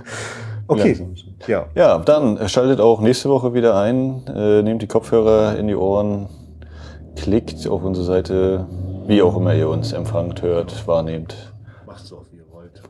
okay. 0.67 1.07
Ja. 1.47 1.67
Ja, 1.75 1.99
dann 1.99 2.37
äh, 2.37 2.49
schaltet 2.49 2.79
auch 2.79 3.01
nächste 3.01 3.29
Woche 3.29 3.53
wieder 3.53 3.79
ein, 3.79 4.23
äh, 4.27 4.61
nehmt 4.61 4.81
die 4.81 4.87
Kopfhörer 4.87 5.57
in 5.57 5.67
die 5.67 5.75
Ohren, 5.75 6.29
klickt 7.15 7.67
auf 7.67 7.83
unsere 7.83 8.05
Seite, 8.05 8.67
wie 9.07 9.21
auch 9.21 9.35
immer 9.37 9.53
ihr 9.53 9.69
uns 9.69 9.93
empfangt, 9.93 10.41
hört, 10.41 10.87
wahrnehmt. 10.87 11.53
Macht 11.85 12.05
so, 12.05 12.25
wie 12.31 12.37
ihr 12.37 12.45
wollt. 12.51 12.81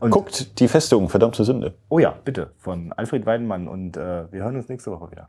Guckt 0.10 0.60
die 0.60 0.68
Festung, 0.68 1.08
verdammte 1.08 1.44
Sünde. 1.44 1.74
Oh 1.88 1.98
ja, 1.98 2.14
bitte. 2.24 2.52
Von 2.58 2.92
Alfred 2.92 3.26
Weidenmann. 3.26 3.68
Und 3.68 3.96
äh, 3.96 4.30
wir 4.30 4.44
hören 4.44 4.56
uns 4.56 4.68
nächste 4.68 4.90
Woche 4.90 5.10
wieder. 5.10 5.28